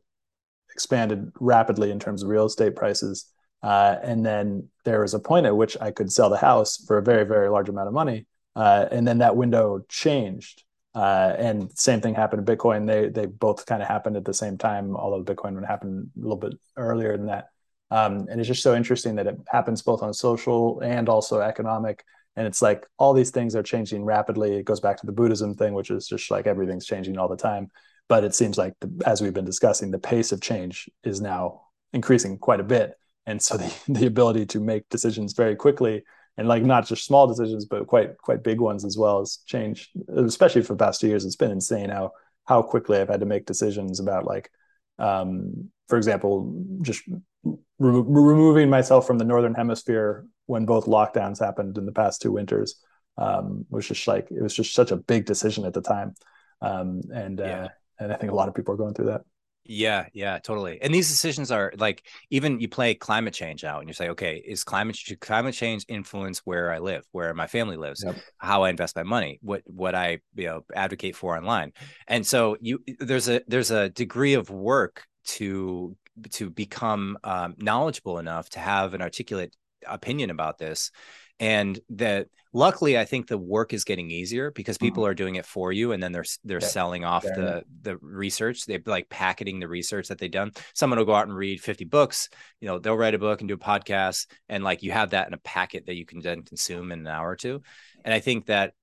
expanded 0.72 1.32
rapidly 1.39 1.92
in 1.92 2.00
terms 2.00 2.24
of 2.24 2.30
real 2.30 2.46
estate 2.46 2.76
prices 2.76 3.26
uh, 3.62 3.98
and 4.02 4.26
then 4.26 4.70
there 4.86 5.02
was 5.02 5.14
a 5.14 5.20
point 5.20 5.46
at 5.46 5.56
which 5.56 5.76
i 5.82 5.92
could 5.92 6.12
sell 6.12 6.30
the 6.30 6.38
house 6.38 6.84
for 6.88 6.98
a 6.98 7.04
very 7.04 7.26
very 7.26 7.50
large 7.50 7.70
amount 7.70 7.88
of 7.88 7.94
money 7.94 8.26
uh, 8.56 8.86
and 8.92 9.08
then 9.08 9.18
that 9.18 9.36
window 9.36 9.82
changed 9.89 10.64
uh, 10.94 11.34
and 11.38 11.72
same 11.78 12.02
thing 12.02 12.14
happened 12.14 12.46
to 12.46 12.56
bitcoin. 12.56 12.86
They 12.86 13.08
they 13.08 13.26
both 13.26 13.66
kind 13.66 13.82
of 13.82 13.88
happened 13.88 14.18
at 14.18 14.26
the 14.26 14.34
same 14.34 14.58
time 14.58 14.96
although 14.96 15.24
bitcoin 15.24 15.56
would 15.56 15.66
happen 15.66 16.12
a 16.18 16.20
little 16.20 16.38
bit 16.38 16.54
earlier 16.76 17.16
than 17.16 17.28
that 17.28 17.48
um, 17.92 18.28
and 18.30 18.39
it's 18.39 18.48
just 18.48 18.64
so 18.64 18.74
interesting 18.74 19.16
that 19.16 19.28
it 19.28 19.38
happens 19.50 19.82
both 19.82 20.02
on 20.02 20.14
social 20.14 20.80
and 20.80 21.10
also 21.10 21.42
economic. 21.42 22.04
And 22.38 22.48
it's 22.48 22.62
like 22.62 22.88
all 22.98 23.14
these 23.14 23.32
things 23.32 23.54
are 23.56 23.64
changing 23.64 24.06
rapidly. 24.06 24.56
It 24.56 24.66
goes 24.66 24.80
back 24.80 24.98
to 24.98 25.06
the 25.06 25.12
Buddhism 25.12 25.54
thing, 25.54 25.74
which 25.74 25.92
is 25.92 26.08
just 26.08 26.32
like 26.32 26.48
everything's 26.48 26.86
changing 26.86 27.18
all 27.18 27.28
the 27.28 27.36
time. 27.36 27.70
But 28.08 28.24
it 28.24 28.34
seems 28.34 28.58
like, 28.58 28.74
the, 28.80 29.04
as 29.06 29.22
we've 29.22 29.34
been 29.34 29.46
discussing, 29.46 29.92
the 29.92 30.00
pace 30.00 30.32
of 30.32 30.42
change 30.42 30.89
is 31.04 31.20
now 31.20 31.64
increasing 31.92 32.38
quite 32.38 32.62
a 32.62 32.64
bit. 32.64 32.94
And 33.26 33.42
so 33.42 33.58
the, 33.58 33.74
the 34.00 34.08
ability 34.08 34.46
to 34.48 34.62
make 34.62 34.88
decisions 34.88 35.34
very 35.34 35.58
quickly 35.58 36.04
and 36.38 36.48
like 36.48 36.64
not 36.64 36.88
just 36.88 37.06
small 37.06 37.28
decisions, 37.28 37.66
but 37.66 37.88
quite 37.88 38.18
quite 38.18 38.42
big 38.42 38.62
ones 38.62 38.86
as 38.86 38.98
well 38.98 39.20
has 39.20 39.39
changed, 39.46 39.89
especially 40.16 40.62
for 40.62 40.74
the 40.74 40.84
past 40.84 41.02
two 41.02 41.08
years. 41.08 41.26
It's 41.26 41.36
been 41.36 41.52
insane 41.52 41.89
how 41.89 42.12
how 42.46 42.62
quickly 42.62 43.00
I've 43.00 43.10
had 43.10 43.20
to 43.20 43.26
make 43.26 43.46
decisions 43.46 44.00
about 44.00 44.26
like, 44.26 44.50
um, 44.98 45.70
for 45.89 45.98
example, 45.98 46.66
just 46.82 47.04
re- 47.44 47.60
removing 47.80 48.70
myself 48.70 49.08
from 49.08 49.18
the 49.18 49.26
northern 49.26 49.54
hemisphere 49.54 50.26
when 50.46 50.66
both 50.66 50.86
lockdowns 50.86 51.39
happened 51.39 51.78
in 51.78 51.86
the 51.86 51.92
past 51.92 52.22
two 52.22 52.32
winters 52.32 52.82
um, 53.18 53.66
was 53.70 53.88
just 53.88 54.08
like 54.08 54.30
it 54.32 54.42
was 54.42 54.56
just 54.56 54.74
such 54.74 54.92
a 54.92 54.98
big 54.98 55.26
decision 55.26 55.66
at 55.66 55.74
the 55.74 55.82
time, 55.82 56.14
um, 56.62 57.02
and 57.14 57.39
yeah. 57.39 57.64
uh, 57.64 57.68
and 58.00 58.14
I 58.14 58.16
think 58.16 58.32
a 58.32 58.36
lot 58.36 58.48
of 58.48 58.56
people 58.56 58.74
are 58.74 58.78
going 58.78 58.94
through 58.94 59.08
that. 59.08 59.22
Yeah, 59.64 60.08
yeah, 60.14 60.39
totally. 60.39 60.82
And 60.82 60.94
these 60.94 61.08
decisions 61.08 61.52
are 61.52 61.72
like 61.78 62.08
even 62.32 62.60
you 62.60 62.68
play 62.68 62.96
climate 62.96 63.34
change 63.34 63.64
out 63.64 63.80
and 63.80 63.88
you 63.88 63.94
say, 63.94 64.10
okay, 64.10 64.42
is 64.44 64.64
climate 64.64 64.98
climate 65.20 65.54
change 65.54 65.86
influence 65.88 66.39
where 66.39 66.72
I 66.72 66.80
live, 66.80 67.06
where 67.12 67.34
my 67.34 67.46
family 67.46 67.78
lives, 67.78 68.04
yep. 68.04 68.18
how 68.39 68.64
I 68.64 68.72
invest 68.72 68.96
my 68.96 69.04
money, 69.04 69.39
what 69.44 69.62
what 69.66 69.94
I 69.94 70.20
you 70.36 70.48
know 70.48 70.66
advocate 70.74 71.16
for 71.16 71.38
online. 71.38 71.74
And 72.08 72.26
so 72.26 72.58
you 72.60 72.84
there's 73.00 73.30
a 73.30 73.42
there's 73.48 73.72
a 73.72 73.89
degree 73.89 74.34
of 74.34 74.50
work 74.50 75.06
to 75.24 75.96
to 76.32 76.49
become 76.49 77.18
um, 77.24 77.55
knowledgeable 77.57 78.20
enough 78.20 78.49
to 78.51 78.59
have 78.59 78.93
an 78.93 79.01
articulate 79.01 79.55
opinion 79.88 80.30
about 80.30 80.57
this. 80.57 80.91
And 81.39 81.80
that 81.91 82.28
luckily 82.53 82.97
i 82.97 83.05
think 83.05 83.28
the 83.28 83.38
work 83.38 83.74
is 83.74 83.86
getting 83.86 84.12
easier 84.12 84.51
because 84.51 84.78
people 84.78 85.03
mm-hmm. 85.03 85.12
are 85.12 85.14
doing 85.14 85.36
it 85.36 85.45
for 85.45 85.72
you 85.72 85.93
and 85.93 86.03
then 86.03 86.12
they're 86.12 86.26
they're 86.43 86.59
yeah, 86.62 86.68
selling 86.68 87.05
off 87.05 87.24
the 87.24 87.64
the 87.82 87.97
research. 87.97 88.66
They're 88.66 88.82
like 88.86 89.09
packeting 89.09 89.59
the 89.59 89.68
research 89.68 90.09
that 90.09 90.18
they've 90.18 90.30
done. 90.30 90.51
Someone 90.74 90.99
will 90.99 91.05
go 91.05 91.16
out 91.16 91.28
and 91.28 91.36
read 91.36 91.62
50 91.62 91.86
books 91.86 92.30
you 92.59 92.68
know 92.68 92.80
they'll 92.80 92.97
write 92.97 93.16
a 93.16 93.20
book 93.20 93.41
and 93.41 93.47
do 93.47 93.53
a 93.53 93.57
podcast 93.57 94.28
and 94.49 94.64
like 94.64 94.84
you 94.84 94.91
have 94.91 95.12
that 95.12 95.28
in 95.28 95.34
a 95.34 95.38
packet 95.38 95.86
that 95.86 95.95
you 95.95 96.05
can 96.05 96.20
then 96.20 96.43
consume 96.43 96.91
in 96.91 96.99
an 96.99 97.07
hour 97.07 97.30
or 97.30 97.36
two. 97.36 97.62
And 98.03 98.14
i 98.14 98.20
think 98.20 98.47
that 98.47 98.74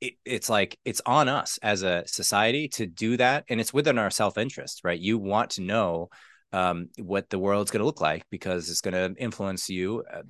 it, 0.00 0.14
it's 0.24 0.48
like 0.48 0.78
it's 0.84 1.02
on 1.04 1.28
us 1.28 1.58
as 1.62 1.82
a 1.82 2.04
society 2.06 2.68
to 2.68 2.86
do 2.86 3.16
that 3.18 3.44
and 3.48 3.60
it's 3.60 3.74
within 3.74 3.98
our 3.98 4.10
self-interest 4.10 4.82
right? 4.84 4.98
You 4.98 5.18
want 5.18 5.50
to 5.50 5.62
know 5.62 6.10
um, 6.52 6.88
what 6.98 7.30
the 7.30 7.38
world's 7.38 7.70
going 7.70 7.80
to 7.80 7.86
look 7.86 8.00
like 8.00 8.24
because 8.30 8.68
it's 8.68 8.80
going 8.80 8.94
to 8.94 9.20
influence 9.20 9.68
you 9.68 10.04
uh, 10.12 10.22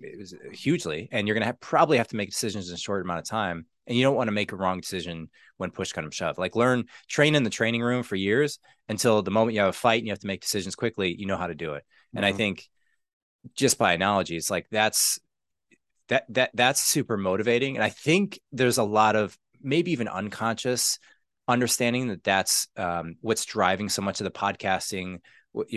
hugely, 0.53 1.09
and 1.13 1.27
you're 1.27 1.35
going 1.35 1.43
to 1.43 1.47
have, 1.47 1.61
probably 1.61 1.99
have 1.99 2.09
to 2.09 2.17
make 2.17 2.31
decisions 2.31 2.69
in 2.69 2.75
a 2.75 2.79
short 2.79 3.05
amount 3.05 3.21
of 3.21 3.25
time. 3.25 3.67
And 3.87 3.97
you 3.97 4.05
don't 4.05 4.15
want 4.15 4.29
to 4.29 4.33
make 4.33 4.53
a 4.53 4.57
wrong 4.57 4.81
decision 4.81 5.31
when 5.57 5.71
push 5.71 5.93
comes 5.93 6.11
to 6.11 6.15
shove. 6.15 6.39
Like 6.39 6.55
learn, 6.55 6.85
train 7.09 7.35
in 7.35 7.43
the 7.43 7.51
training 7.51 7.83
room 7.83 8.03
for 8.03 8.17
years 8.17 8.59
until 8.89 9.23
the 9.23 9.31
moment 9.31 9.55
you 9.55 9.61
have 9.61 9.71
a 9.71 9.73
fight 9.73 9.99
and 9.99 10.07
you 10.07 10.13
have 10.13 10.21
to 10.21 10.27
make 10.27 10.43
decisions 10.43 10.77
quickly, 10.77 11.15
you 11.19 11.27
know 11.27 11.37
how 11.37 11.47
to 11.47 11.55
do 11.55 11.75
it. 11.75 11.83
Mm-hmm. 11.83 12.17
And 12.19 12.27
I 12.27 12.31
mm-hmm. 12.31 12.39
think 12.39 12.69
just 13.55 13.79
by 13.79 13.95
analogy, 13.95 14.37
it's 14.37 14.51
like 14.51 14.67
that's 14.71 15.19
that 16.09 16.25
that 16.31 16.51
that's 16.55 16.83
super 16.83 17.17
motivating. 17.17 17.77
And 17.77 17.85
I 17.85 17.89
think 17.89 18.39
there's 18.53 18.79
a 18.79 18.85
lot 18.85 19.17
of 19.17 19.37
maybe 19.63 19.93
even 19.93 20.09
unconscious 20.09 20.99
understanding 21.49 22.09
that 22.09 22.23
that's 22.23 22.69
um, 22.77 23.17
what's 23.21 23.45
driving 23.45 23.89
so 23.89 24.03
much 24.03 24.21
of 24.21 24.25
the 24.25 24.31
podcasting 24.31 25.19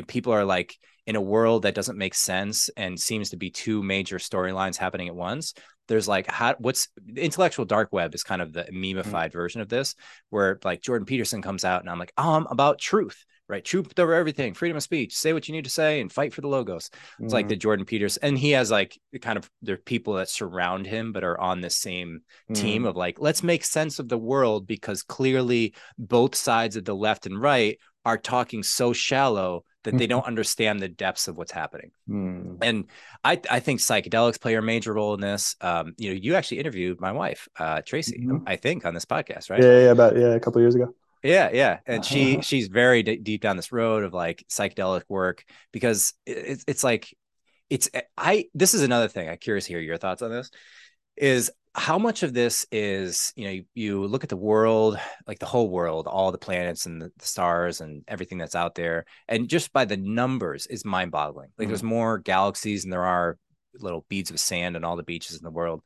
people 0.07 0.33
are 0.33 0.45
like 0.45 0.77
in 1.05 1.15
a 1.15 1.21
world 1.21 1.63
that 1.63 1.75
doesn't 1.75 1.97
make 1.97 2.15
sense 2.15 2.69
and 2.77 2.99
seems 2.99 3.31
to 3.31 3.37
be 3.37 3.49
two 3.49 3.83
major 3.83 4.17
storylines 4.17 4.77
happening 4.77 5.07
at 5.07 5.15
once 5.15 5.53
there's 5.87 6.07
like 6.07 6.29
how 6.29 6.55
what's 6.59 6.87
intellectual 7.15 7.65
dark 7.65 7.91
web 7.91 8.15
is 8.15 8.23
kind 8.23 8.41
of 8.41 8.53
the 8.53 8.63
mm-hmm. 8.63 8.99
memeified 8.99 9.27
mm-hmm. 9.27 9.37
version 9.37 9.61
of 9.61 9.69
this 9.69 9.95
where 10.29 10.59
like 10.63 10.81
jordan 10.81 11.05
peterson 11.05 11.41
comes 11.41 11.65
out 11.65 11.81
and 11.81 11.89
i'm 11.89 11.99
like 11.99 12.13
oh 12.17 12.33
i'm 12.33 12.47
about 12.47 12.79
truth 12.79 13.25
right 13.49 13.65
truth 13.65 13.99
over 13.99 14.13
everything 14.13 14.53
freedom 14.53 14.77
of 14.77 14.83
speech 14.83 15.13
say 15.13 15.33
what 15.33 15.47
you 15.47 15.53
need 15.53 15.65
to 15.65 15.69
say 15.69 15.99
and 15.99 16.11
fight 16.11 16.33
for 16.33 16.39
the 16.39 16.47
logos 16.47 16.89
it's 16.93 16.93
mm-hmm. 16.93 17.33
like 17.33 17.49
the 17.49 17.55
jordan 17.55 17.85
peterson 17.85 18.21
and 18.23 18.37
he 18.37 18.51
has 18.51 18.71
like 18.71 18.97
kind 19.21 19.37
of 19.37 19.49
there 19.61 19.75
are 19.75 19.79
people 19.79 20.13
that 20.13 20.29
surround 20.29 20.87
him 20.87 21.11
but 21.11 21.25
are 21.25 21.39
on 21.39 21.59
the 21.59 21.69
same 21.69 22.21
mm-hmm. 22.49 22.53
team 22.53 22.85
of 22.85 22.95
like 22.95 23.19
let's 23.19 23.43
make 23.43 23.65
sense 23.65 23.99
of 23.99 24.07
the 24.07 24.17
world 24.17 24.65
because 24.65 25.03
clearly 25.03 25.73
both 25.97 26.35
sides 26.35 26.77
of 26.77 26.85
the 26.85 26.95
left 26.95 27.25
and 27.25 27.39
right 27.39 27.77
are 28.05 28.17
talking 28.17 28.63
so 28.63 28.93
shallow 28.93 29.63
that 29.83 29.97
they 29.97 30.05
mm-hmm. 30.05 30.11
don't 30.11 30.25
understand 30.25 30.79
the 30.79 30.87
depths 30.87 31.27
of 31.27 31.37
what's 31.37 31.51
happening. 31.51 31.91
Mm. 32.09 32.57
And 32.61 32.85
I, 33.23 33.39
I 33.49 33.59
think 33.59 33.79
psychedelics 33.79 34.39
play 34.39 34.55
a 34.55 34.61
major 34.61 34.93
role 34.93 35.13
in 35.13 35.19
this. 35.19 35.55
Um, 35.59 35.93
you 35.97 36.09
know, 36.09 36.19
you 36.21 36.35
actually 36.35 36.59
interviewed 36.59 37.01
my 37.01 37.11
wife, 37.11 37.49
uh, 37.59 37.81
Tracy, 37.81 38.19
mm-hmm. 38.19 38.47
I 38.47 38.55
think, 38.55 38.85
on 38.85 38.93
this 38.93 39.05
podcast, 39.05 39.49
right? 39.49 39.61
Yeah, 39.61 39.79
yeah, 39.79 39.91
about 39.91 40.15
yeah, 40.15 40.33
a 40.33 40.39
couple 40.39 40.61
years 40.61 40.75
ago. 40.75 40.93
Yeah, 41.21 41.49
yeah, 41.53 41.79
and 41.85 42.03
she 42.03 42.41
she's 42.43 42.67
very 42.67 43.03
d- 43.03 43.17
deep 43.17 43.41
down 43.41 43.55
this 43.55 43.71
road 43.71 44.03
of 44.03 44.13
like 44.13 44.45
psychedelic 44.49 45.03
work 45.07 45.45
because 45.71 46.13
it's 46.25 46.65
it's 46.67 46.83
like 46.83 47.15
it's 47.69 47.89
I. 48.17 48.45
This 48.53 48.73
is 48.73 48.83
another 48.83 49.07
thing. 49.07 49.29
I'm 49.29 49.37
curious 49.37 49.65
to 49.65 49.73
hear 49.73 49.79
your 49.79 49.97
thoughts 49.97 50.21
on 50.21 50.31
this. 50.31 50.51
Is 51.15 51.51
how 51.75 51.97
much 51.97 52.21
of 52.21 52.33
this 52.33 52.65
is 52.71 53.33
you 53.35 53.45
know 53.45 53.51
you, 53.51 53.65
you, 53.73 54.05
look 54.05 54.23
at 54.23 54.29
the 54.29 54.37
world 54.37 54.97
like 55.27 55.39
the 55.39 55.45
whole 55.45 55.69
world 55.69 56.07
all 56.07 56.31
the 56.31 56.37
planets 56.37 56.85
and 56.85 57.01
the, 57.01 57.11
the 57.17 57.25
stars 57.25 57.81
and 57.81 58.03
everything 58.07 58.37
that's 58.37 58.55
out 58.55 58.75
there 58.75 59.05
and 59.27 59.49
just 59.49 59.73
by 59.73 59.85
the 59.85 59.97
numbers 59.97 60.67
is 60.67 60.85
mind-boggling. 60.85 61.49
Like 61.57 61.65
mm-hmm. 61.65 61.71
there's 61.71 61.83
more 61.83 62.19
galaxies 62.19 62.83
than 62.83 62.91
there 62.91 63.05
are 63.05 63.37
little 63.79 64.05
beads 64.07 64.29
of 64.29 64.39
sand 64.39 64.75
on 64.75 64.83
all 64.83 64.95
the 64.95 65.03
beaches 65.03 65.35
in 65.35 65.43
the 65.43 65.51
world. 65.51 65.81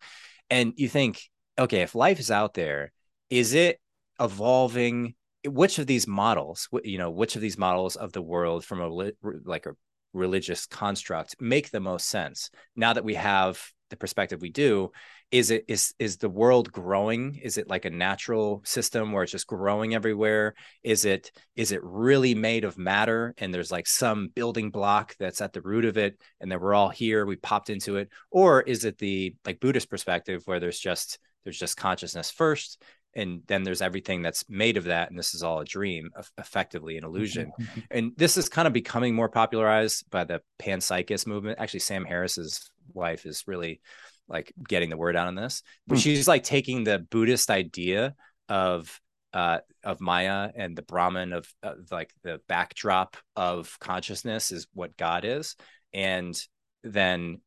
And 0.50 0.74
you 0.76 0.90
think 0.90 1.22
okay 1.58 1.82
if 1.82 1.96
life 1.96 2.20
is 2.20 2.32
out 2.32 2.54
there 2.54 2.92
is 3.30 3.54
it 3.54 3.80
evolving? 4.20 5.16
Which 5.46 5.80
of 5.80 5.88
these 5.88 6.08
models 6.08 6.68
you 6.84 6.98
know 6.98 7.12
which 7.12 7.36
of 7.36 7.42
these 7.42 7.58
models 7.58 7.96
of 7.96 8.12
the 8.12 8.22
world 8.22 8.66
from 8.66 8.82
a 8.82 9.12
like 9.46 9.66
a 9.66 9.76
religious 10.12 10.66
construct 10.66 11.38
make 11.40 11.72
the 11.72 11.80
most 11.80 12.08
sense? 12.08 12.50
Now 12.76 12.92
that 12.92 13.06
we 13.06 13.16
have 13.16 13.62
the 13.90 13.96
perspective 13.96 14.42
we 14.42 14.50
do 14.50 14.92
is 15.30 15.52
it 15.52 15.66
is 15.68 15.94
is 16.00 16.18
the 16.18 16.30
world 16.30 16.72
growing? 16.72 17.36
Is 17.36 17.58
it 17.58 17.70
like 17.70 17.84
a 17.84 17.90
natural 17.90 18.62
system 18.66 19.12
where 19.12 19.24
it's 19.24 19.32
just 19.32 19.48
growing 19.48 19.94
everywhere? 19.94 20.54
Is 20.84 21.04
it 21.04 21.32
is 21.56 21.72
it 21.72 21.84
really 21.84 22.34
made 22.34 22.64
of 22.64 22.78
matter 22.78 23.34
and 23.38 23.54
there's 23.54 23.72
like 23.72 23.88
some 23.88 24.30
building 24.30 24.70
block 24.70 25.16
that's 25.20 25.42
at 25.42 25.52
the 25.52 25.62
root 25.62 25.84
of 25.84 25.98
it 25.98 26.18
and 26.40 26.50
then 26.50 26.62
we're 26.62 26.74
all 26.74 26.90
here 26.90 27.26
we 27.26 27.36
popped 27.36 27.70
into 27.70 27.98
it? 27.98 28.10
Or 28.32 28.62
is 28.62 28.86
it 28.86 28.98
the 29.00 29.36
like 29.46 29.60
buddhist 29.60 29.90
perspective 29.90 30.44
where 30.46 30.62
there's 30.62 30.80
just 30.80 31.20
there's 31.44 31.60
just 31.60 31.76
consciousness 31.76 32.32
first 32.32 32.82
and 33.14 33.42
then 33.48 33.64
there's 33.64 33.82
everything 33.82 34.22
that's 34.22 34.46
made 34.48 34.78
of 34.78 34.86
that 34.86 35.10
and 35.10 35.20
this 35.20 35.34
is 35.34 35.44
all 35.44 35.60
a 35.60 35.66
dream 35.66 36.10
effectively 36.38 36.98
an 36.98 37.04
illusion? 37.04 37.52
Mm-hmm. 37.60 37.80
And 37.92 38.12
this 38.16 38.38
is 38.38 38.48
kind 38.48 38.68
of 38.68 38.74
becoming 38.74 39.14
more 39.14 39.30
popularized 39.30 40.10
by 40.10 40.24
the 40.24 40.42
panpsychist 40.58 41.28
movement. 41.28 41.60
Actually 41.60 41.82
sam 41.82 42.06
harris's 42.06 42.72
wife 42.94 43.26
is 43.26 43.44
really 43.46 43.82
like 44.28 44.54
getting 44.68 44.90
the 44.90 44.98
word 44.98 45.16
out 45.16 45.28
on 45.28 45.36
this 45.36 45.64
but 45.88 45.98
mm. 45.98 46.02
she's 46.02 46.28
like 46.28 46.44
taking 46.44 46.84
the 46.84 47.00
buddhist 47.00 47.50
idea 47.50 48.16
of 48.50 49.00
uh 49.34 49.60
of 49.84 50.00
maya 50.00 50.50
and 50.56 50.76
the 50.78 50.82
brahman 50.82 51.34
of, 51.34 51.48
of 51.64 51.78
like 51.92 52.14
the 52.24 52.40
backdrop 52.48 53.18
of 53.36 53.78
consciousness 53.80 54.52
is 54.52 54.68
what 54.74 54.98
god 54.98 55.26
is 55.26 55.56
and 55.94 56.42
then 56.84 57.40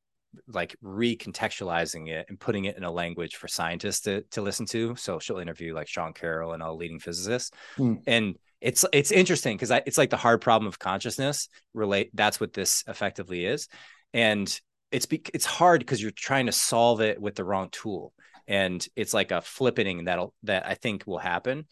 like 0.46 0.76
recontextualizing 0.84 2.08
it 2.08 2.26
and 2.28 2.38
putting 2.38 2.64
it 2.64 2.76
in 2.76 2.84
a 2.84 2.90
language 2.90 3.34
for 3.36 3.48
scientists 3.48 4.02
to, 4.02 4.22
to 4.30 4.42
listen 4.42 4.66
to 4.66 4.94
so 4.96 5.18
she'll 5.18 5.38
interview 5.38 5.74
like 5.74 5.88
sean 5.88 6.12
carroll 6.12 6.52
and 6.52 6.62
all 6.62 6.76
leading 6.76 7.00
physicists 7.00 7.50
mm. 7.76 8.00
and 8.06 8.36
it's 8.60 8.84
it's 8.92 9.10
interesting 9.10 9.56
because 9.56 9.70
it's 9.86 9.98
like 9.98 10.10
the 10.10 10.16
hard 10.16 10.40
problem 10.40 10.68
of 10.68 10.78
consciousness 10.78 11.48
relate 11.74 12.10
that's 12.14 12.38
what 12.38 12.52
this 12.52 12.84
effectively 12.86 13.44
is 13.44 13.68
and 14.12 14.60
it's 14.93 15.07
be, 15.07 15.22
it's 15.32 15.47
hard 15.47 15.80
because 15.80 16.01
you're 16.03 16.11
trying 16.11 16.47
to 16.47 16.53
solve 16.53 17.01
it 17.01 17.20
with 17.20 17.34
the 17.34 17.45
wrong 17.45 17.68
tool 17.70 18.12
and 18.49 18.86
it's 18.97 19.14
like 19.14 19.30
a 19.30 19.36
flippening 19.36 20.07
that'll 20.07 20.34
that 20.43 20.66
i 20.66 20.74
think 20.74 21.07
will 21.07 21.18
happen. 21.18 21.66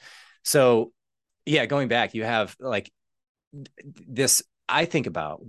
So 0.45 0.93
yeah 1.47 1.67
going 1.67 1.89
back 1.89 2.15
you 2.15 2.25
have 2.25 2.57
like 2.61 2.91
this 3.53 4.43
i 4.69 4.85
think 4.85 5.07
about 5.07 5.43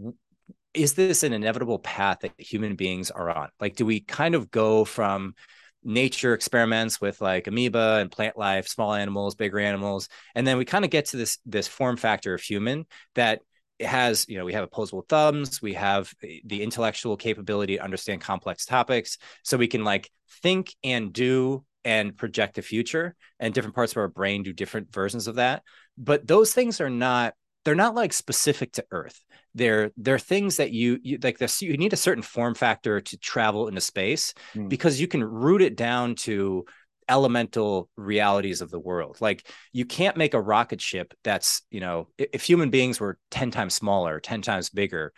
is 0.74 0.94
this 0.94 1.24
an 1.24 1.34
inevitable 1.34 1.80
path 1.80 2.20
that 2.22 2.32
human 2.38 2.76
beings 2.76 3.12
are 3.12 3.30
on? 3.30 3.50
Like 3.60 3.76
do 3.76 3.86
we 3.86 4.02
kind 4.02 4.36
of 4.36 4.52
go 4.52 4.86
from 4.86 5.36
nature 5.84 6.34
experiments 6.34 7.00
with 7.00 7.22
like 7.22 7.48
amoeba 7.48 7.98
and 8.02 8.12
plant 8.12 8.38
life 8.38 8.68
small 8.68 8.94
animals 8.94 9.36
bigger 9.36 9.60
animals 9.60 10.10
and 10.36 10.46
then 10.46 10.58
we 10.58 10.66
kind 10.66 10.84
of 10.84 10.92
get 10.92 11.06
to 11.06 11.16
this 11.16 11.38
this 11.46 11.70
form 11.70 11.96
factor 11.96 12.34
of 12.34 12.42
human 12.42 12.86
that 13.16 13.40
has 13.82 14.26
you 14.28 14.38
know 14.38 14.46
we 14.46 14.54
have 14.54 14.64
opposable 14.64 15.06
thumbs 15.08 15.62
we 15.62 15.74
have 15.74 16.14
the 16.22 16.62
intellectual 16.62 17.16
capability 17.18 17.78
to 17.78 17.84
understand 17.84 18.22
complex 18.22 18.66
topics. 18.66 19.18
So 19.44 19.58
we 19.58 19.68
can 19.68 19.84
like 19.84 20.10
think 20.41 20.76
and 20.84 21.14
do 21.14 21.64
and 21.86 22.16
project 22.16 22.56
the 22.56 22.62
future 22.62 23.16
and 23.40 23.53
different 23.53 23.76
parts 23.76 23.94
of 23.94 23.98
our 23.98 24.08
brain 24.08 24.44
do 24.44 24.53
different 24.53 24.91
versions 24.94 25.28
of 25.28 25.36
that. 25.36 25.64
But 25.98 26.28
those 26.28 26.53
things 26.53 26.82
are 26.82 26.90
not 26.90 27.34
they're 27.66 27.76
not 27.76 27.95
like 27.95 28.14
specific 28.14 28.72
to 28.74 28.86
earth. 28.91 29.24
They're 29.56 29.91
they're 29.98 30.20
things 30.20 30.58
that 30.58 30.72
you, 30.72 30.99
you 31.02 31.18
like 31.22 31.38
this 31.38 31.62
you 31.62 31.76
need 31.78 31.94
a 31.94 31.98
certain 31.98 32.24
form 32.24 32.56
factor 32.56 33.02
to 33.02 33.18
travel 33.18 33.68
into 33.68 33.82
space 33.82 34.34
mm. 34.53 34.70
because 34.70 35.02
you 35.02 35.08
can 35.08 35.24
root 35.24 35.62
it 35.62 35.76
down 35.76 36.16
to 36.16 36.66
elemental 37.10 37.90
realities 37.98 38.61
of 38.61 38.69
the 38.69 38.80
world. 38.80 39.18
Like 39.19 39.48
you 39.73 39.86
can't 39.86 40.18
make 40.18 40.34
a 40.34 40.41
rocket 40.41 40.81
ship 40.81 41.14
that's, 41.23 41.61
you 41.72 41.80
know, 41.80 42.07
if 42.18 42.44
human 42.44 42.69
beings 42.69 42.99
were 42.99 43.18
10 43.31 43.52
times 43.52 43.76
smaller, 43.76 44.19
10 44.19 44.41
times 44.41 44.69
bigger, 44.69 45.11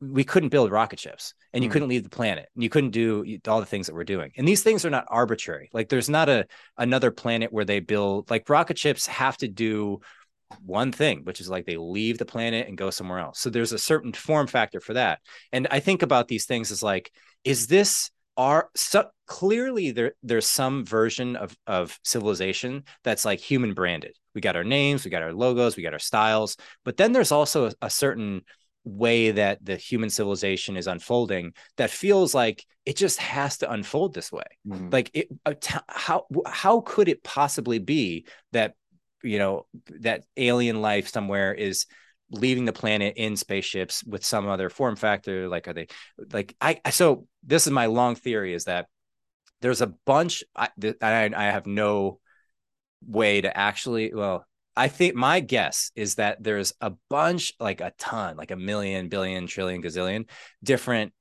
we 0.00 0.24
couldn't 0.24 0.50
build 0.50 0.70
rocket 0.70 1.00
ships 1.00 1.32
and 1.54 1.64
you 1.64 1.70
Mm. 1.70 1.72
couldn't 1.72 1.88
leave 1.88 2.02
the 2.04 2.10
planet. 2.10 2.48
And 2.54 2.62
you 2.62 2.68
couldn't 2.68 2.90
do 2.90 3.24
all 3.48 3.60
the 3.60 3.66
things 3.66 3.86
that 3.86 3.94
we're 3.94 4.04
doing. 4.04 4.30
And 4.36 4.46
these 4.46 4.62
things 4.62 4.84
are 4.84 4.90
not 4.90 5.06
arbitrary. 5.08 5.70
Like 5.72 5.88
there's 5.88 6.10
not 6.10 6.28
a 6.28 6.46
another 6.76 7.10
planet 7.10 7.52
where 7.52 7.64
they 7.64 7.80
build 7.80 8.30
like 8.30 8.48
rocket 8.50 8.78
ships 8.78 9.06
have 9.06 9.36
to 9.38 9.48
do 9.48 10.00
one 10.62 10.92
thing 10.92 11.24
which 11.24 11.40
is 11.40 11.48
like 11.48 11.64
they 11.66 11.76
leave 11.76 12.18
the 12.18 12.26
planet 12.26 12.68
and 12.68 12.76
go 12.76 12.90
somewhere 12.90 13.18
else. 13.18 13.40
So 13.40 13.50
there's 13.50 13.72
a 13.72 13.78
certain 13.78 14.12
form 14.12 14.46
factor 14.46 14.80
for 14.80 14.94
that. 14.94 15.20
And 15.52 15.66
i 15.70 15.80
think 15.80 16.02
about 16.02 16.28
these 16.28 16.44
things 16.46 16.70
as 16.70 16.82
like 16.82 17.10
is 17.44 17.66
this 17.66 18.10
are 18.36 18.68
so 18.74 19.08
clearly 19.26 19.90
there 19.90 20.12
there's 20.22 20.46
some 20.46 20.84
version 20.84 21.36
of 21.36 21.56
of 21.66 21.98
civilization 22.02 22.82
that's 23.04 23.24
like 23.24 23.40
human 23.40 23.74
branded 23.74 24.16
we 24.34 24.40
got 24.40 24.56
our 24.56 24.64
names 24.64 25.04
we 25.04 25.10
got 25.10 25.22
our 25.22 25.32
logos 25.32 25.76
we 25.76 25.82
got 25.82 25.92
our 25.92 25.98
styles 25.98 26.56
but 26.84 26.96
then 26.96 27.12
there's 27.12 27.32
also 27.32 27.66
a, 27.66 27.72
a 27.82 27.90
certain 27.90 28.42
way 28.84 29.30
that 29.30 29.64
the 29.64 29.76
human 29.76 30.10
civilization 30.10 30.76
is 30.76 30.86
unfolding 30.86 31.52
that 31.76 31.90
feels 31.90 32.34
like 32.34 32.64
it 32.84 32.96
just 32.96 33.18
has 33.18 33.58
to 33.58 33.70
unfold 33.70 34.12
this 34.14 34.30
way 34.30 34.44
Mhm. 34.66 34.92
like 34.92 35.10
it 35.14 35.28
t- 35.60 35.78
how 35.88 36.26
how 36.46 36.80
could 36.80 37.08
it 37.08 37.22
possibly 37.22 37.78
be 37.78 38.26
that 38.52 38.74
you 39.22 39.38
know 39.38 39.66
that 40.00 40.24
alien 40.36 40.82
life 40.82 41.08
somewhere 41.08 41.54
is 41.54 41.86
leaving 42.34 42.64
the 42.64 42.72
planet 42.72 43.14
in 43.16 43.36
spaceships 43.36 44.04
with 44.04 44.24
some 44.24 44.48
other 44.48 44.68
form 44.68 44.96
factor 44.96 45.48
like 45.48 45.68
are 45.68 45.72
they 45.72 45.86
like 46.32 46.54
i 46.60 46.78
so 46.90 47.26
this 47.42 47.66
is 47.66 47.72
my 47.72 47.86
long 47.86 48.14
theory 48.14 48.54
is 48.54 48.64
that 48.64 48.86
there's 49.60 49.80
a 49.80 49.92
bunch 50.04 50.44
i 50.54 50.68
i, 51.00 51.30
I 51.34 51.44
have 51.44 51.66
no 51.66 52.20
way 53.06 53.40
to 53.40 53.56
actually 53.56 54.12
well 54.12 54.44
i 54.76 54.88
think 54.88 55.14
my 55.14 55.40
guess 55.40 55.90
is 55.94 56.16
that 56.16 56.42
there's 56.42 56.72
a 56.80 56.92
bunch 57.08 57.52
like 57.60 57.80
a 57.80 57.92
ton 57.98 58.36
like 58.36 58.50
a 58.50 58.56
million 58.56 59.08
billion 59.08 59.46
trillion 59.46 59.82
gazillion 59.82 60.28
different 60.62 61.12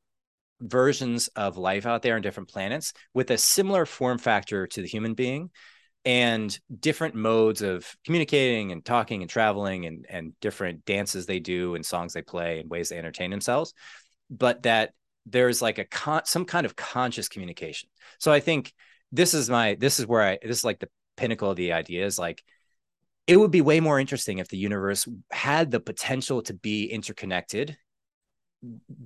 versions 0.61 1.27
of 1.35 1.57
life 1.57 1.85
out 1.85 2.02
there 2.02 2.15
on 2.15 2.22
different 2.22 2.49
planets 2.49 2.94
with 3.14 3.30
a 3.31 3.38
similar 3.38 3.85
form 3.85 4.18
factor 4.18 4.65
to 4.65 4.81
the 4.81 4.88
human 4.88 5.14
being 5.14 5.49
and 6.06 6.58
different 6.80 7.16
modes 7.16 7.62
of 7.62 7.96
communicating 8.04 8.72
and 8.72 8.84
talking 8.84 9.22
and 9.22 9.30
traveling 9.30 9.86
and 9.86 10.06
and 10.10 10.34
different 10.42 10.86
dances 10.86 11.26
they 11.26 11.40
do 11.40 11.76
and 11.76 11.86
songs 11.86 12.14
they 12.14 12.22
play 12.22 12.60
and 12.60 12.70
ways 12.70 12.90
they 12.90 12.98
entertain 12.98 13.32
themselves. 13.32 13.74
But 14.30 14.64
that 14.64 14.94
there's 15.26 15.62
like 15.62 15.78
a 15.78 15.86
con- 15.86 16.26
some 16.26 16.46
kind 16.46 16.66
of 16.66 16.76
conscious 16.76 17.30
communication. 17.30 17.90
So 18.20 18.32
i 18.32 18.40
think 18.40 18.74
this 19.12 19.34
is 19.34 19.50
my 19.50 19.76
this 19.80 20.00
is 20.00 20.08
where 20.08 20.22
i 20.24 20.40
this 20.42 20.58
is 20.58 20.64
like 20.66 20.80
the 20.80 20.90
pinnacle 21.16 21.50
of 21.50 21.56
the 21.56 21.74
idea 21.74 22.06
is 22.06 22.18
like 22.18 22.44
it 23.28 23.38
would 23.38 23.52
be 23.52 23.62
way 23.62 23.80
more 23.80 24.00
interesting 24.00 24.40
if 24.40 24.50
the 24.50 24.58
universe 24.58 25.08
had 25.32 25.72
the 25.72 25.80
potential 25.80 26.42
to 26.42 26.54
be 26.54 26.86
interconnected 26.86 27.78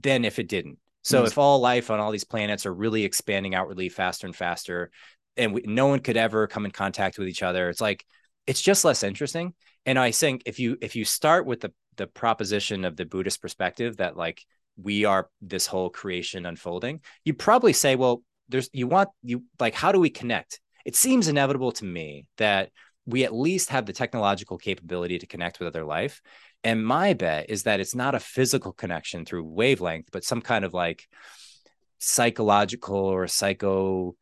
than 0.02 0.26
if 0.26 0.40
it 0.40 0.48
didn't. 0.48 0.80
So 1.04 1.22
Yes. 1.22 1.32
if 1.32 1.38
all 1.38 1.60
life 1.60 1.90
on 1.90 2.00
all 2.00 2.12
these 2.12 2.24
planets 2.24 2.66
are 2.66 2.74
really 2.74 3.04
expanding 3.04 3.56
outwardly 3.56 3.90
faster 3.90 4.28
and 4.28 4.36
faster 4.36 4.92
and 5.38 5.54
we, 5.54 5.62
no 5.66 5.88
one 5.88 6.00
could 6.00 6.18
ever 6.18 6.48
come 6.48 6.66
in 6.66 6.72
contact 6.72 7.18
with 7.18 7.28
each 7.28 7.44
other. 7.44 7.70
It's 7.70 7.82
like 7.82 8.06
it's 8.46 8.62
just 8.62 8.86
less 8.86 9.04
interesting. 9.04 9.54
And 9.86 9.98
i 9.98 10.12
think 10.12 10.44
if 10.46 10.60
you 10.60 10.78
if 10.82 10.96
you 10.96 11.06
start 11.06 11.46
with 11.46 11.62
the 11.62 11.72
the 11.96 12.08
proposition 12.08 12.86
of 12.86 12.96
the 12.96 13.06
buddhist 13.06 13.42
perspective 13.42 13.98
that 13.98 14.18
like 14.18 14.44
we 14.76 15.06
are 15.06 15.30
this 15.42 15.66
whole 15.66 15.90
creation 15.90 16.46
unfolding 16.46 17.02
you 17.26 17.34
probably 17.34 17.74
say 17.74 17.96
well 17.96 18.22
there's 18.50 18.70
you 18.74 18.88
want 18.88 19.10
you 19.24 19.44
like 19.60 19.74
how 19.74 19.92
do 19.92 20.00
we 20.00 20.10
connect? 20.10 20.60
It 20.86 20.96
seems 20.96 21.28
inevitable 21.28 21.72
to 21.74 21.86
me 21.86 22.26
that 22.38 22.72
we 23.06 23.24
at 23.24 23.34
least 23.34 23.70
have 23.70 23.86
the 23.86 23.94
technological 23.94 24.58
capability 24.58 25.20
to 25.20 25.28
connect 25.28 25.60
with 25.60 25.68
other 25.68 25.86
life. 25.86 26.22
And 26.64 26.86
my 26.86 27.14
bet 27.14 27.50
is 27.50 27.64
that 27.64 27.80
it's 27.80 27.96
not 27.96 28.16
a 28.16 28.20
physical 28.20 28.72
connection 28.72 29.26
through 29.26 29.44
wavelength 29.46 30.10
but 30.12 30.24
some 30.24 30.42
kind 30.42 30.66
of 30.66 30.74
like 30.74 31.08
psychological 32.00 32.98
or 32.98 33.28
psycho 33.28 34.16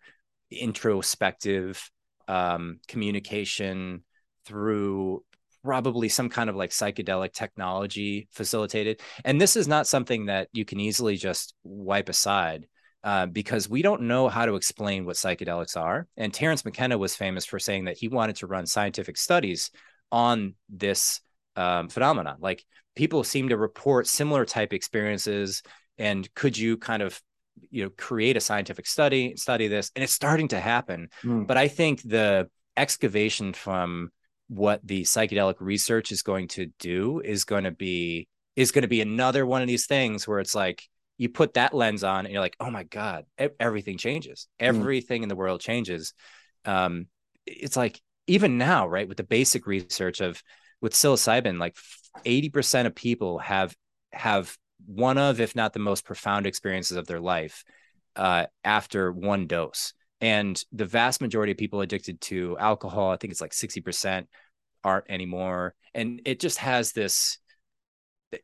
introspective 0.51 1.89
um, 2.27 2.79
communication 2.87 4.03
through 4.45 5.23
probably 5.63 6.07
some 6.09 6.29
kind 6.29 6.49
of 6.49 6.55
like 6.55 6.69
psychedelic 6.69 7.33
technology 7.33 8.27
facilitated. 8.31 9.01
And 9.23 9.41
this 9.41 9.55
is 9.55 9.67
not 9.67 9.87
something 9.87 10.27
that 10.27 10.47
you 10.53 10.63
can 10.63 10.79
easily 10.79 11.17
just 11.17 11.55
wipe 11.63 12.07
aside 12.07 12.67
uh, 13.03 13.25
because 13.25 13.67
we 13.67 13.81
don't 13.81 14.03
know 14.03 14.29
how 14.29 14.45
to 14.45 14.55
explain 14.55 15.05
what 15.05 15.15
psychedelics 15.15 15.75
are. 15.75 16.07
And 16.17 16.33
Terence 16.33 16.65
McKenna 16.65 16.97
was 16.97 17.15
famous 17.15 17.45
for 17.45 17.59
saying 17.59 17.85
that 17.85 17.97
he 17.97 18.07
wanted 18.07 18.35
to 18.37 18.47
run 18.47 18.67
scientific 18.67 19.17
studies 19.17 19.71
on 20.11 20.53
this 20.69 21.19
um, 21.55 21.89
phenomena. 21.89 22.37
Like 22.39 22.63
people 22.95 23.23
seem 23.23 23.49
to 23.49 23.57
report 23.57 24.07
similar 24.07 24.45
type 24.45 24.73
experiences. 24.73 25.63
And 25.97 26.31
could 26.35 26.57
you 26.57 26.77
kind 26.77 27.01
of 27.01 27.19
you 27.69 27.83
know 27.83 27.89
create 27.97 28.37
a 28.37 28.41
scientific 28.41 28.85
study 28.87 29.35
study 29.35 29.67
this 29.67 29.91
and 29.95 30.03
it's 30.03 30.13
starting 30.13 30.47
to 30.49 30.59
happen. 30.59 31.09
Mm. 31.23 31.47
but 31.47 31.57
i 31.57 31.67
think 31.67 32.01
the 32.03 32.49
excavation 32.77 33.53
from 33.53 34.09
what 34.47 34.85
the 34.85 35.03
psychedelic 35.03 35.55
research 35.59 36.11
is 36.11 36.21
going 36.21 36.47
to 36.49 36.67
do 36.79 37.21
is 37.23 37.45
going 37.45 37.63
to 37.63 37.71
be 37.71 38.27
is 38.55 38.71
going 38.71 38.83
to 38.83 38.87
be 38.87 39.01
another 39.01 39.45
one 39.45 39.61
of 39.61 39.67
these 39.67 39.87
things 39.87 40.27
where 40.27 40.39
it's 40.39 40.55
like 40.55 40.83
you 41.17 41.29
put 41.29 41.53
that 41.53 41.73
lens 41.73 42.03
on 42.03 42.25
and 42.25 42.33
you're 42.33 42.41
like 42.41 42.55
oh 42.59 42.69
my 42.69 42.83
god 42.83 43.25
everything 43.59 43.97
changes. 43.97 44.47
Everything 44.59 45.23
in 45.23 45.29
the 45.29 45.35
world 45.35 45.61
changes. 45.61 46.13
Um 46.65 47.07
it's 47.45 47.77
like 47.77 48.01
even 48.27 48.57
now 48.57 48.87
right 48.87 49.07
with 49.07 49.17
the 49.17 49.23
basic 49.23 49.67
research 49.67 50.19
of 50.19 50.41
with 50.81 50.93
psilocybin 50.93 51.59
like 51.59 51.75
80% 52.25 52.85
of 52.85 52.95
people 52.95 53.39
have 53.39 53.75
have 54.11 54.55
one 54.85 55.17
of 55.17 55.39
if 55.39 55.55
not 55.55 55.73
the 55.73 55.79
most 55.79 56.05
profound 56.05 56.45
experiences 56.45 56.97
of 56.97 57.07
their 57.07 57.19
life 57.19 57.63
uh, 58.15 58.45
after 58.63 59.11
one 59.11 59.47
dose. 59.47 59.93
And 60.21 60.61
the 60.71 60.85
vast 60.85 61.21
majority 61.21 61.51
of 61.51 61.57
people 61.57 61.81
addicted 61.81 62.21
to 62.21 62.57
alcohol 62.57 63.11
i 63.11 63.17
think 63.17 63.31
it's 63.31 63.41
like 63.41 63.51
60% 63.51 64.25
aren't 64.85 65.09
anymore. 65.09 65.73
And 65.93 66.21
it 66.25 66.39
just 66.39 66.59
has 66.59 66.93
this 66.93 67.39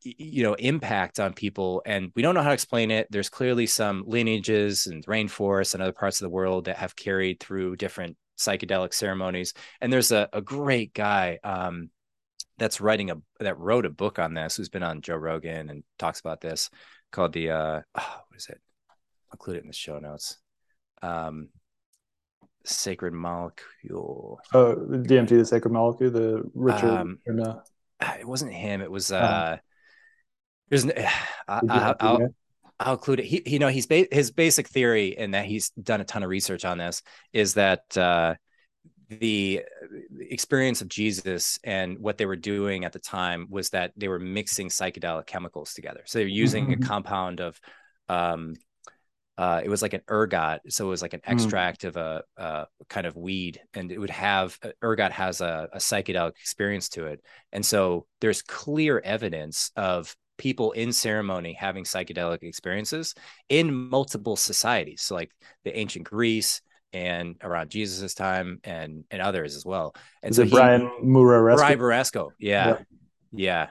you 0.03 0.43
know 0.43 0.53
impact 0.55 1.19
on 1.19 1.33
people. 1.33 1.81
And 1.85 2.11
we 2.15 2.21
don't 2.21 2.35
know 2.35 2.41
how 2.41 2.49
to 2.49 2.53
explain 2.53 2.91
it. 2.91 3.07
There's 3.09 3.29
clearly 3.29 3.67
some 3.67 4.03
lineages 4.07 4.87
and 4.87 5.05
rainforests 5.05 5.73
and 5.73 5.83
other 5.83 5.93
parts 5.93 6.19
of 6.19 6.25
the 6.25 6.29
world 6.29 6.65
that 6.65 6.77
have 6.77 6.95
carried 6.95 7.39
through 7.39 7.75
different 7.75 8.17
psychedelic 8.37 8.93
ceremonies. 8.93 9.53
And 9.79 9.93
there's 9.93 10.11
a, 10.11 10.27
a 10.33 10.41
great 10.41 10.93
guy 10.93 11.39
um, 11.43 11.89
that's 12.61 12.79
writing 12.79 13.09
a 13.11 13.15
that 13.39 13.57
wrote 13.57 13.85
a 13.85 13.89
book 13.89 14.19
on 14.19 14.33
this 14.33 14.55
who's 14.55 14.69
been 14.69 14.83
on 14.83 15.01
joe 15.01 15.15
rogan 15.15 15.69
and 15.69 15.83
talks 15.97 16.19
about 16.19 16.41
this 16.41 16.69
called 17.11 17.33
the 17.33 17.49
uh 17.49 17.81
oh, 17.95 18.15
what 18.27 18.37
is 18.37 18.47
it 18.47 18.59
i'll 18.89 19.33
include 19.33 19.57
it 19.57 19.61
in 19.63 19.67
the 19.67 19.73
show 19.73 19.97
notes 19.99 20.37
um 21.01 21.49
sacred 22.63 23.11
molecule 23.13 24.39
Oh, 24.53 24.75
DMT, 24.75 25.29
the 25.29 25.45
sacred 25.45 25.71
molecule, 25.71 26.11
the 26.11 26.43
Richard 26.53 26.89
Um, 26.91 27.17
or 27.25 27.33
no? 27.33 27.61
Ah, 27.99 28.17
it 28.19 28.27
wasn't 28.27 28.53
him. 28.53 28.81
It 28.81 28.91
was 28.91 29.11
Oh. 29.11 29.17
uh 29.17 29.57
there's 30.69 30.85
n- 30.85 30.93
I, 31.47 31.61
I, 31.69 31.95
I'll. 31.99 32.27
I'll 32.79 32.93
include 32.93 33.19
it. 33.19 33.25
He, 33.25 33.43
you 33.45 33.59
know, 33.59 33.67
he's 33.67 33.85
ba- 33.85 34.07
his 34.11 34.31
basic 34.31 34.67
theory, 34.67 35.15
and 35.17 35.33
that 35.35 35.45
he's 35.45 35.69
done 35.71 36.01
a 36.01 36.03
ton 36.03 36.23
of 36.23 36.29
research 36.29 36.65
on 36.65 36.79
this, 36.79 37.03
is 37.31 37.53
that 37.55 37.95
uh, 37.95 38.35
the 39.19 39.61
experience 40.19 40.81
of 40.81 40.87
Jesus 40.87 41.59
and 41.63 41.99
what 41.99 42.17
they 42.17 42.25
were 42.25 42.35
doing 42.35 42.85
at 42.85 42.93
the 42.93 42.99
time 42.99 43.47
was 43.49 43.69
that 43.71 43.91
they 43.97 44.07
were 44.07 44.19
mixing 44.19 44.69
psychedelic 44.69 45.27
chemicals 45.27 45.73
together. 45.73 46.01
So 46.05 46.19
they 46.19 46.25
were 46.25 46.29
using 46.29 46.71
Mhm. 46.71 46.73
a 46.73 46.77
compound 46.77 47.41
of, 47.41 47.59
um, 48.09 48.55
uh, 49.37 49.61
it 49.63 49.69
was 49.69 49.81
like 49.81 49.93
an 49.93 50.01
ergot, 50.09 50.61
so 50.69 50.85
it 50.85 50.89
was 50.89 51.01
like 51.01 51.13
an 51.13 51.21
Mm. 51.29 51.51
extract 51.51 51.83
of 51.83 51.97
a, 51.97 52.23
a 52.37 52.67
kind 52.89 53.07
of 53.07 53.15
weed, 53.15 53.61
and 53.73 53.91
it 53.91 53.97
would 53.97 54.09
have 54.09 54.57
uh, 54.63 54.69
ergot 54.83 55.11
has 55.11 55.41
a, 55.41 55.69
a 55.73 55.77
psychedelic 55.77 56.31
experience 56.31 56.89
to 56.89 57.05
it, 57.07 57.21
and 57.51 57.65
so 57.65 58.05
there's 58.19 58.41
clear 58.41 58.99
evidence 59.03 59.71
of 59.75 60.15
people 60.37 60.71
in 60.71 60.91
ceremony 60.91 61.53
having 61.53 61.83
psychedelic 61.83 62.41
experiences 62.43 63.13
in 63.49 63.71
multiple 63.71 64.35
societies 64.35 64.99
so 65.01 65.13
like 65.13 65.29
the 65.65 65.77
ancient 65.77 66.03
greece 66.03 66.61
and 66.93 67.35
around 67.41 67.69
jesus's 67.69 68.13
time 68.13 68.59
and 68.63 69.03
and 69.11 69.21
others 69.21 69.55
as 69.55 69.65
well 69.65 69.95
and 70.23 70.31
Is 70.31 70.37
so 70.37 70.43
it 70.43 70.49
he, 70.49 70.51
Brian 70.51 70.89
Muraresku? 71.03 71.55
Brian 71.57 71.79
Barasco. 71.79 72.31
Yeah. 72.39 72.79
Yeah. 73.31 73.69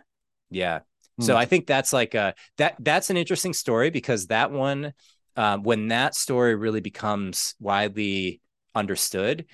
Yeah. 0.51 0.81
So 1.21 1.35
Hmm. 1.35 1.39
I 1.39 1.45
think 1.45 1.67
that's 1.67 1.93
like 1.93 2.15
uh 2.15 2.33
that 2.59 2.77
that's 2.81 3.11
an 3.11 3.17
interesting 3.17 3.53
story 3.53 3.91
because 3.91 4.27
that 4.29 4.51
one 4.51 4.93
um, 5.37 5.63
when 5.63 5.89
that 5.89 6.15
story 6.15 6.55
really 6.55 6.81
becomes 6.81 7.55
widely 7.61 8.41
understood, 8.75 9.47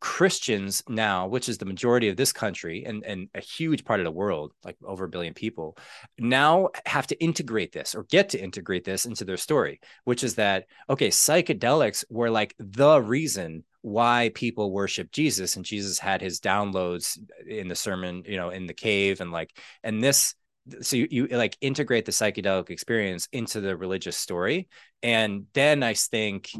Christians 0.00 0.82
now, 0.88 1.26
which 1.26 1.48
is 1.48 1.58
the 1.58 1.64
majority 1.64 2.08
of 2.08 2.16
this 2.16 2.32
country 2.32 2.84
and, 2.84 3.04
and 3.04 3.28
a 3.34 3.40
huge 3.40 3.84
part 3.84 4.00
of 4.00 4.04
the 4.04 4.10
world, 4.10 4.52
like 4.64 4.76
over 4.84 5.04
a 5.04 5.08
billion 5.08 5.34
people, 5.34 5.76
now 6.18 6.68
have 6.86 7.06
to 7.08 7.20
integrate 7.22 7.72
this 7.72 7.94
or 7.94 8.04
get 8.04 8.28
to 8.30 8.40
integrate 8.40 8.84
this 8.84 9.06
into 9.06 9.24
their 9.24 9.36
story, 9.36 9.80
which 10.04 10.22
is 10.22 10.36
that, 10.36 10.66
okay, 10.88 11.08
psychedelics 11.08 12.04
were 12.10 12.30
like 12.30 12.54
the 12.58 13.00
reason 13.00 13.64
why 13.82 14.30
people 14.34 14.70
worship 14.70 15.10
Jesus 15.10 15.56
and 15.56 15.64
Jesus 15.64 15.98
had 15.98 16.20
his 16.20 16.40
downloads 16.40 17.18
in 17.46 17.66
the 17.66 17.74
sermon, 17.74 18.22
you 18.24 18.36
know, 18.36 18.50
in 18.50 18.66
the 18.66 18.74
cave 18.74 19.20
and 19.20 19.32
like, 19.32 19.58
and 19.82 20.02
this 20.02 20.34
so 20.80 20.96
you, 20.96 21.08
you 21.10 21.26
like 21.26 21.56
integrate 21.60 22.04
the 22.04 22.12
psychedelic 22.12 22.70
experience 22.70 23.28
into 23.32 23.60
the 23.60 23.76
religious 23.76 24.16
story 24.16 24.68
and 25.02 25.46
then 25.54 25.82
i 25.82 25.92
think 25.92 26.50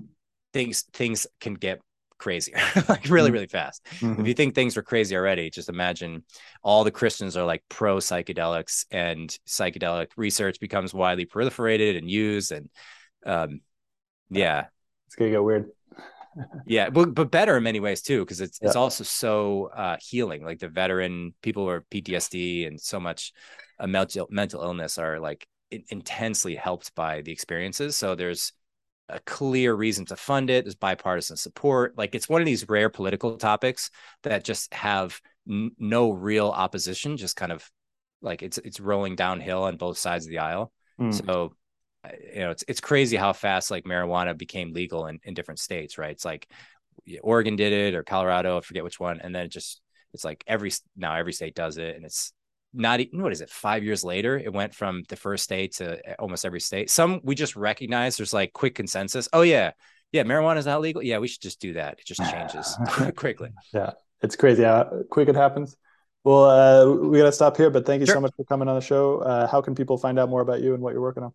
things 0.52 0.82
things 0.92 1.24
can 1.38 1.54
get 1.54 1.80
crazier 2.22 2.54
like 2.88 3.04
really 3.08 3.28
mm-hmm. 3.28 3.32
really 3.32 3.46
fast 3.48 3.84
mm-hmm. 3.98 4.20
if 4.20 4.28
you 4.28 4.32
think 4.32 4.54
things 4.54 4.76
were 4.76 4.82
crazy 4.82 5.16
already 5.16 5.50
just 5.50 5.68
imagine 5.68 6.22
all 6.62 6.84
the 6.84 6.90
christians 6.90 7.36
are 7.36 7.44
like 7.44 7.64
pro 7.68 7.96
psychedelics 7.96 8.86
and 8.92 9.36
psychedelic 9.44 10.06
research 10.16 10.60
becomes 10.60 10.94
widely 10.94 11.26
proliferated 11.26 11.98
and 11.98 12.08
used 12.08 12.52
and 12.52 12.70
um 13.26 13.60
yeah 14.30 14.66
it's 15.06 15.16
gonna 15.16 15.32
get 15.32 15.42
weird 15.42 15.68
yeah 16.64 16.90
but, 16.90 17.12
but 17.12 17.32
better 17.32 17.56
in 17.56 17.62
many 17.64 17.80
ways 17.80 18.02
too 18.02 18.20
because 18.20 18.40
it's 18.40 18.60
yeah. 18.62 18.68
it's 18.68 18.76
also 18.76 19.02
so 19.02 19.68
uh 19.74 19.96
healing 20.00 20.44
like 20.44 20.60
the 20.60 20.68
veteran 20.68 21.34
people 21.42 21.64
who 21.64 21.70
are 21.70 21.84
ptsd 21.90 22.68
and 22.68 22.80
so 22.80 23.00
much 23.00 23.32
uh, 23.80 23.86
mental 23.88 24.28
mental 24.30 24.62
illness 24.62 24.96
are 24.96 25.18
like 25.18 25.44
intensely 25.88 26.54
helped 26.54 26.94
by 26.94 27.20
the 27.22 27.32
experiences 27.32 27.96
so 27.96 28.14
there's 28.14 28.52
a 29.08 29.20
clear 29.20 29.74
reason 29.74 30.06
to 30.06 30.16
fund 30.16 30.50
it. 30.50 30.64
There's 30.64 30.74
bipartisan 30.74 31.36
support. 31.36 31.96
Like 31.96 32.14
it's 32.14 32.28
one 32.28 32.40
of 32.40 32.46
these 32.46 32.68
rare 32.68 32.88
political 32.88 33.36
topics 33.36 33.90
that 34.22 34.44
just 34.44 34.72
have 34.74 35.20
n- 35.48 35.72
no 35.78 36.10
real 36.10 36.48
opposition. 36.48 37.16
Just 37.16 37.36
kind 37.36 37.52
of 37.52 37.68
like 38.20 38.42
it's 38.42 38.58
it's 38.58 38.80
rolling 38.80 39.16
downhill 39.16 39.64
on 39.64 39.76
both 39.76 39.98
sides 39.98 40.26
of 40.26 40.30
the 40.30 40.38
aisle. 40.38 40.72
Mm. 41.00 41.14
So 41.14 41.52
you 42.34 42.40
know 42.40 42.50
it's 42.50 42.64
it's 42.66 42.80
crazy 42.80 43.16
how 43.16 43.32
fast 43.32 43.70
like 43.70 43.84
marijuana 43.84 44.36
became 44.36 44.72
legal 44.72 45.06
in, 45.06 45.20
in 45.24 45.34
different 45.34 45.60
states 45.60 45.98
right 45.98 46.10
it's 46.10 46.24
like 46.24 46.48
oregon 47.22 47.56
did 47.56 47.72
it 47.72 47.94
or 47.94 48.02
colorado 48.02 48.58
i 48.58 48.60
forget 48.60 48.84
which 48.84 48.98
one 48.98 49.20
and 49.20 49.34
then 49.34 49.46
it 49.46 49.52
just 49.52 49.80
it's 50.12 50.24
like 50.24 50.42
every 50.46 50.72
now 50.96 51.14
every 51.14 51.32
state 51.32 51.54
does 51.54 51.78
it 51.78 51.94
and 51.96 52.04
it's 52.04 52.32
not 52.74 53.00
even 53.00 53.22
what 53.22 53.32
is 53.32 53.40
it 53.40 53.50
five 53.50 53.84
years 53.84 54.02
later 54.02 54.38
it 54.38 54.52
went 54.52 54.74
from 54.74 55.02
the 55.08 55.16
first 55.16 55.44
state 55.44 55.74
to 55.74 56.08
eh, 56.08 56.14
almost 56.18 56.44
every 56.44 56.60
state. 56.60 56.90
Some 56.90 57.20
we 57.22 57.34
just 57.34 57.56
recognize 57.56 58.16
there's 58.16 58.32
like 58.32 58.52
quick 58.52 58.74
consensus 58.74 59.28
oh 59.32 59.42
yeah 59.42 59.72
yeah 60.10 60.22
marijuana 60.22 60.58
is 60.58 60.66
not 60.66 60.80
legal. 60.80 61.02
Yeah 61.02 61.18
we 61.18 61.28
should 61.28 61.42
just 61.42 61.60
do 61.60 61.74
that. 61.74 61.98
It 61.98 62.06
just 62.06 62.20
changes 62.30 62.76
quickly. 63.16 63.50
Yeah 63.72 63.92
it's 64.22 64.36
crazy 64.36 64.62
how 64.62 64.90
quick 65.10 65.28
it 65.28 65.36
happens. 65.36 65.76
Well 66.24 66.44
uh, 66.44 66.94
we 67.08 67.18
gotta 67.18 67.32
stop 67.32 67.56
here 67.56 67.70
but 67.70 67.84
thank 67.84 68.00
you 68.00 68.06
sure. 68.06 68.16
so 68.16 68.20
much 68.20 68.32
for 68.36 68.44
coming 68.44 68.68
on 68.68 68.76
the 68.76 68.80
show. 68.80 69.18
Uh, 69.18 69.46
how 69.46 69.60
can 69.60 69.74
people 69.74 69.98
find 69.98 70.18
out 70.18 70.28
more 70.28 70.40
about 70.40 70.60
you 70.60 70.74
and 70.74 70.82
what 70.82 70.92
you're 70.92 71.02
working 71.02 71.24
on? 71.24 71.32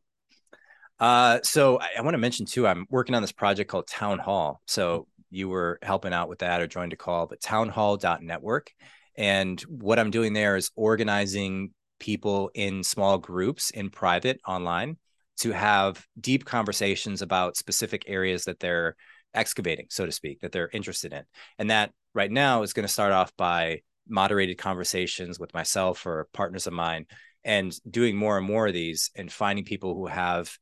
Uh, 1.00 1.40
so 1.44 1.80
I, 1.80 1.90
I 2.00 2.02
want 2.02 2.16
to 2.16 2.20
mention 2.20 2.48
too 2.48 2.66
i'm 2.66 2.88
working 2.90 3.14
on 3.14 3.22
this 3.22 3.32
project 3.32 3.70
called 3.70 3.88
town 3.88 4.18
hall. 4.18 4.62
So 4.66 5.08
you 5.30 5.50
were 5.50 5.78
helping 5.84 6.14
out 6.14 6.30
with 6.30 6.40
that 6.40 6.62
or 6.62 6.68
joined 6.68 6.94
a 6.94 6.96
call 6.96 7.28
but 7.28 7.42
townhall.network 7.42 8.72
and 9.18 9.60
what 9.62 10.00
I'm 10.00 10.12
doing 10.12 10.34
there 10.34 10.56
is 10.56 10.72
organizing 10.76 11.72
people 12.00 12.52
in 12.54 12.84
small 12.84 13.18
groups 13.18 13.72
in 13.72 13.90
private 13.90 14.40
online 14.48 14.98
to 15.38 15.52
have 15.52 16.06
deep 16.20 16.46
conversations 16.46 17.22
about 17.22 17.58
specific 17.58 18.04
areas 18.08 18.46
that 18.46 18.60
they're 18.60 18.96
excavating, 19.34 19.88
so 19.90 20.06
to 20.06 20.12
speak, 20.12 20.42
that 20.42 20.52
they're 20.52 20.70
interested 20.74 21.14
in. 21.14 21.24
And 21.60 21.70
that 21.70 21.92
right 22.14 22.32
now 22.32 22.64
is 22.64 22.74
going 22.74 22.88
to 22.88 22.94
start 22.94 23.12
off 23.12 23.36
by 23.38 23.82
moderated 24.08 24.58
conversations 24.58 25.40
with 25.40 25.54
myself 25.54 26.06
or 26.06 26.28
partners 26.34 26.68
of 26.68 26.74
mine 26.74 27.06
and 27.44 27.76
doing 27.90 28.16
more 28.16 28.38
and 28.38 28.46
more 28.46 28.68
of 28.68 28.74
these 28.74 29.12
and 29.16 29.32
finding 29.32 29.66
people 29.66 29.94
who 29.94 30.08
have 30.08 30.58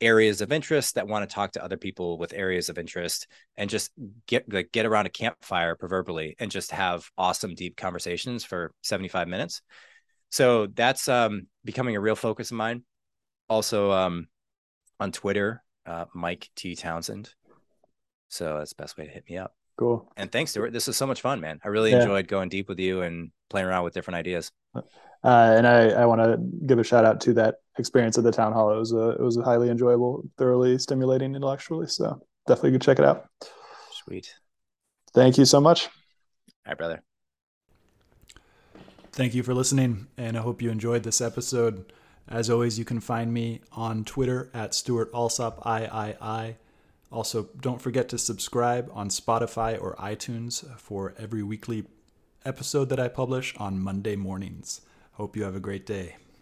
areas 0.00 0.40
of 0.40 0.52
interest 0.52 0.94
that 0.94 1.06
want 1.06 1.28
to 1.28 1.34
talk 1.34 1.52
to 1.52 1.64
other 1.64 1.76
people 1.76 2.18
with 2.18 2.32
areas 2.32 2.68
of 2.68 2.78
interest 2.78 3.26
and 3.56 3.68
just 3.68 3.90
get 4.26 4.50
like 4.52 4.72
get 4.72 4.86
around 4.86 5.06
a 5.06 5.10
campfire 5.10 5.74
proverbially 5.76 6.36
and 6.38 6.50
just 6.50 6.70
have 6.70 7.08
awesome 7.18 7.54
deep 7.54 7.76
conversations 7.76 8.44
for 8.44 8.72
75 8.82 9.28
minutes. 9.28 9.62
So 10.30 10.66
that's 10.66 11.08
um, 11.08 11.46
becoming 11.64 11.96
a 11.96 12.00
real 12.00 12.16
focus 12.16 12.50
of 12.50 12.56
mine. 12.56 12.84
Also 13.48 13.90
um, 13.90 14.28
on 14.98 15.12
twitter 15.12 15.62
uh, 15.86 16.06
mike 16.14 16.48
t. 16.56 16.76
Townsend. 16.76 17.34
So 18.28 18.58
that's 18.58 18.70
the 18.70 18.82
best 18.82 18.96
way 18.96 19.06
to 19.06 19.10
hit 19.10 19.24
me 19.28 19.36
up. 19.38 19.54
Cool. 19.76 20.10
And 20.16 20.30
thanks 20.30 20.52
stuart. 20.52 20.72
This 20.72 20.86
was 20.86 20.96
so 20.96 21.06
much 21.06 21.20
fun 21.20 21.40
man. 21.40 21.58
I 21.64 21.68
really 21.68 21.90
yeah. 21.90 22.00
enjoyed 22.00 22.28
going 22.28 22.48
deep 22.48 22.68
with 22.68 22.78
you 22.78 23.02
and 23.02 23.30
playing 23.48 23.66
around 23.66 23.84
with 23.84 23.94
different 23.94 24.16
ideas. 24.16 24.52
Uh, 24.74 24.82
uh, 25.24 25.54
and 25.56 25.66
I, 25.66 25.88
I 25.88 26.06
want 26.06 26.20
to 26.22 26.38
give 26.66 26.78
a 26.78 26.84
shout 26.84 27.04
out 27.04 27.20
to 27.22 27.34
that 27.34 27.56
experience 27.80 28.16
at 28.16 28.24
the 28.24 28.30
town 28.30 28.52
hall. 28.52 28.72
It 28.72 28.78
was 28.78 28.92
a, 28.92 29.10
it 29.10 29.20
was 29.20 29.36
a 29.36 29.42
highly 29.42 29.68
enjoyable, 29.68 30.22
thoroughly 30.38 30.78
stimulating 30.78 31.34
intellectually. 31.34 31.88
So 31.88 32.22
definitely 32.46 32.72
go 32.72 32.78
check 32.78 32.98
it 33.00 33.04
out. 33.04 33.28
Sweet. 34.04 34.32
Thank 35.12 35.38
you 35.38 35.44
so 35.44 35.60
much. 35.60 35.88
Hi, 36.66 36.74
brother. 36.74 37.02
Thank 39.12 39.34
you 39.34 39.42
for 39.42 39.54
listening, 39.54 40.06
and 40.16 40.36
I 40.36 40.40
hope 40.40 40.62
you 40.62 40.70
enjoyed 40.70 41.02
this 41.02 41.20
episode. 41.20 41.92
As 42.28 42.48
always, 42.48 42.78
you 42.78 42.84
can 42.84 43.00
find 43.00 43.34
me 43.34 43.60
on 43.72 44.04
Twitter 44.04 44.50
at 44.54 44.72
Stuart 44.72 45.10
Alsop 45.12 45.66
III. 45.66 46.56
Also, 47.10 47.48
don't 47.60 47.82
forget 47.82 48.08
to 48.10 48.18
subscribe 48.18 48.88
on 48.94 49.08
Spotify 49.08 49.80
or 49.80 49.96
iTunes 49.96 50.64
for 50.78 51.12
every 51.18 51.42
weekly 51.42 51.86
episode 52.44 52.88
that 52.88 53.00
I 53.00 53.08
publish 53.08 53.54
on 53.56 53.80
Monday 53.80 54.14
mornings. 54.14 54.80
Hope 55.14 55.36
you 55.36 55.42
have 55.42 55.56
a 55.56 55.60
great 55.60 55.84
day. 55.84 56.16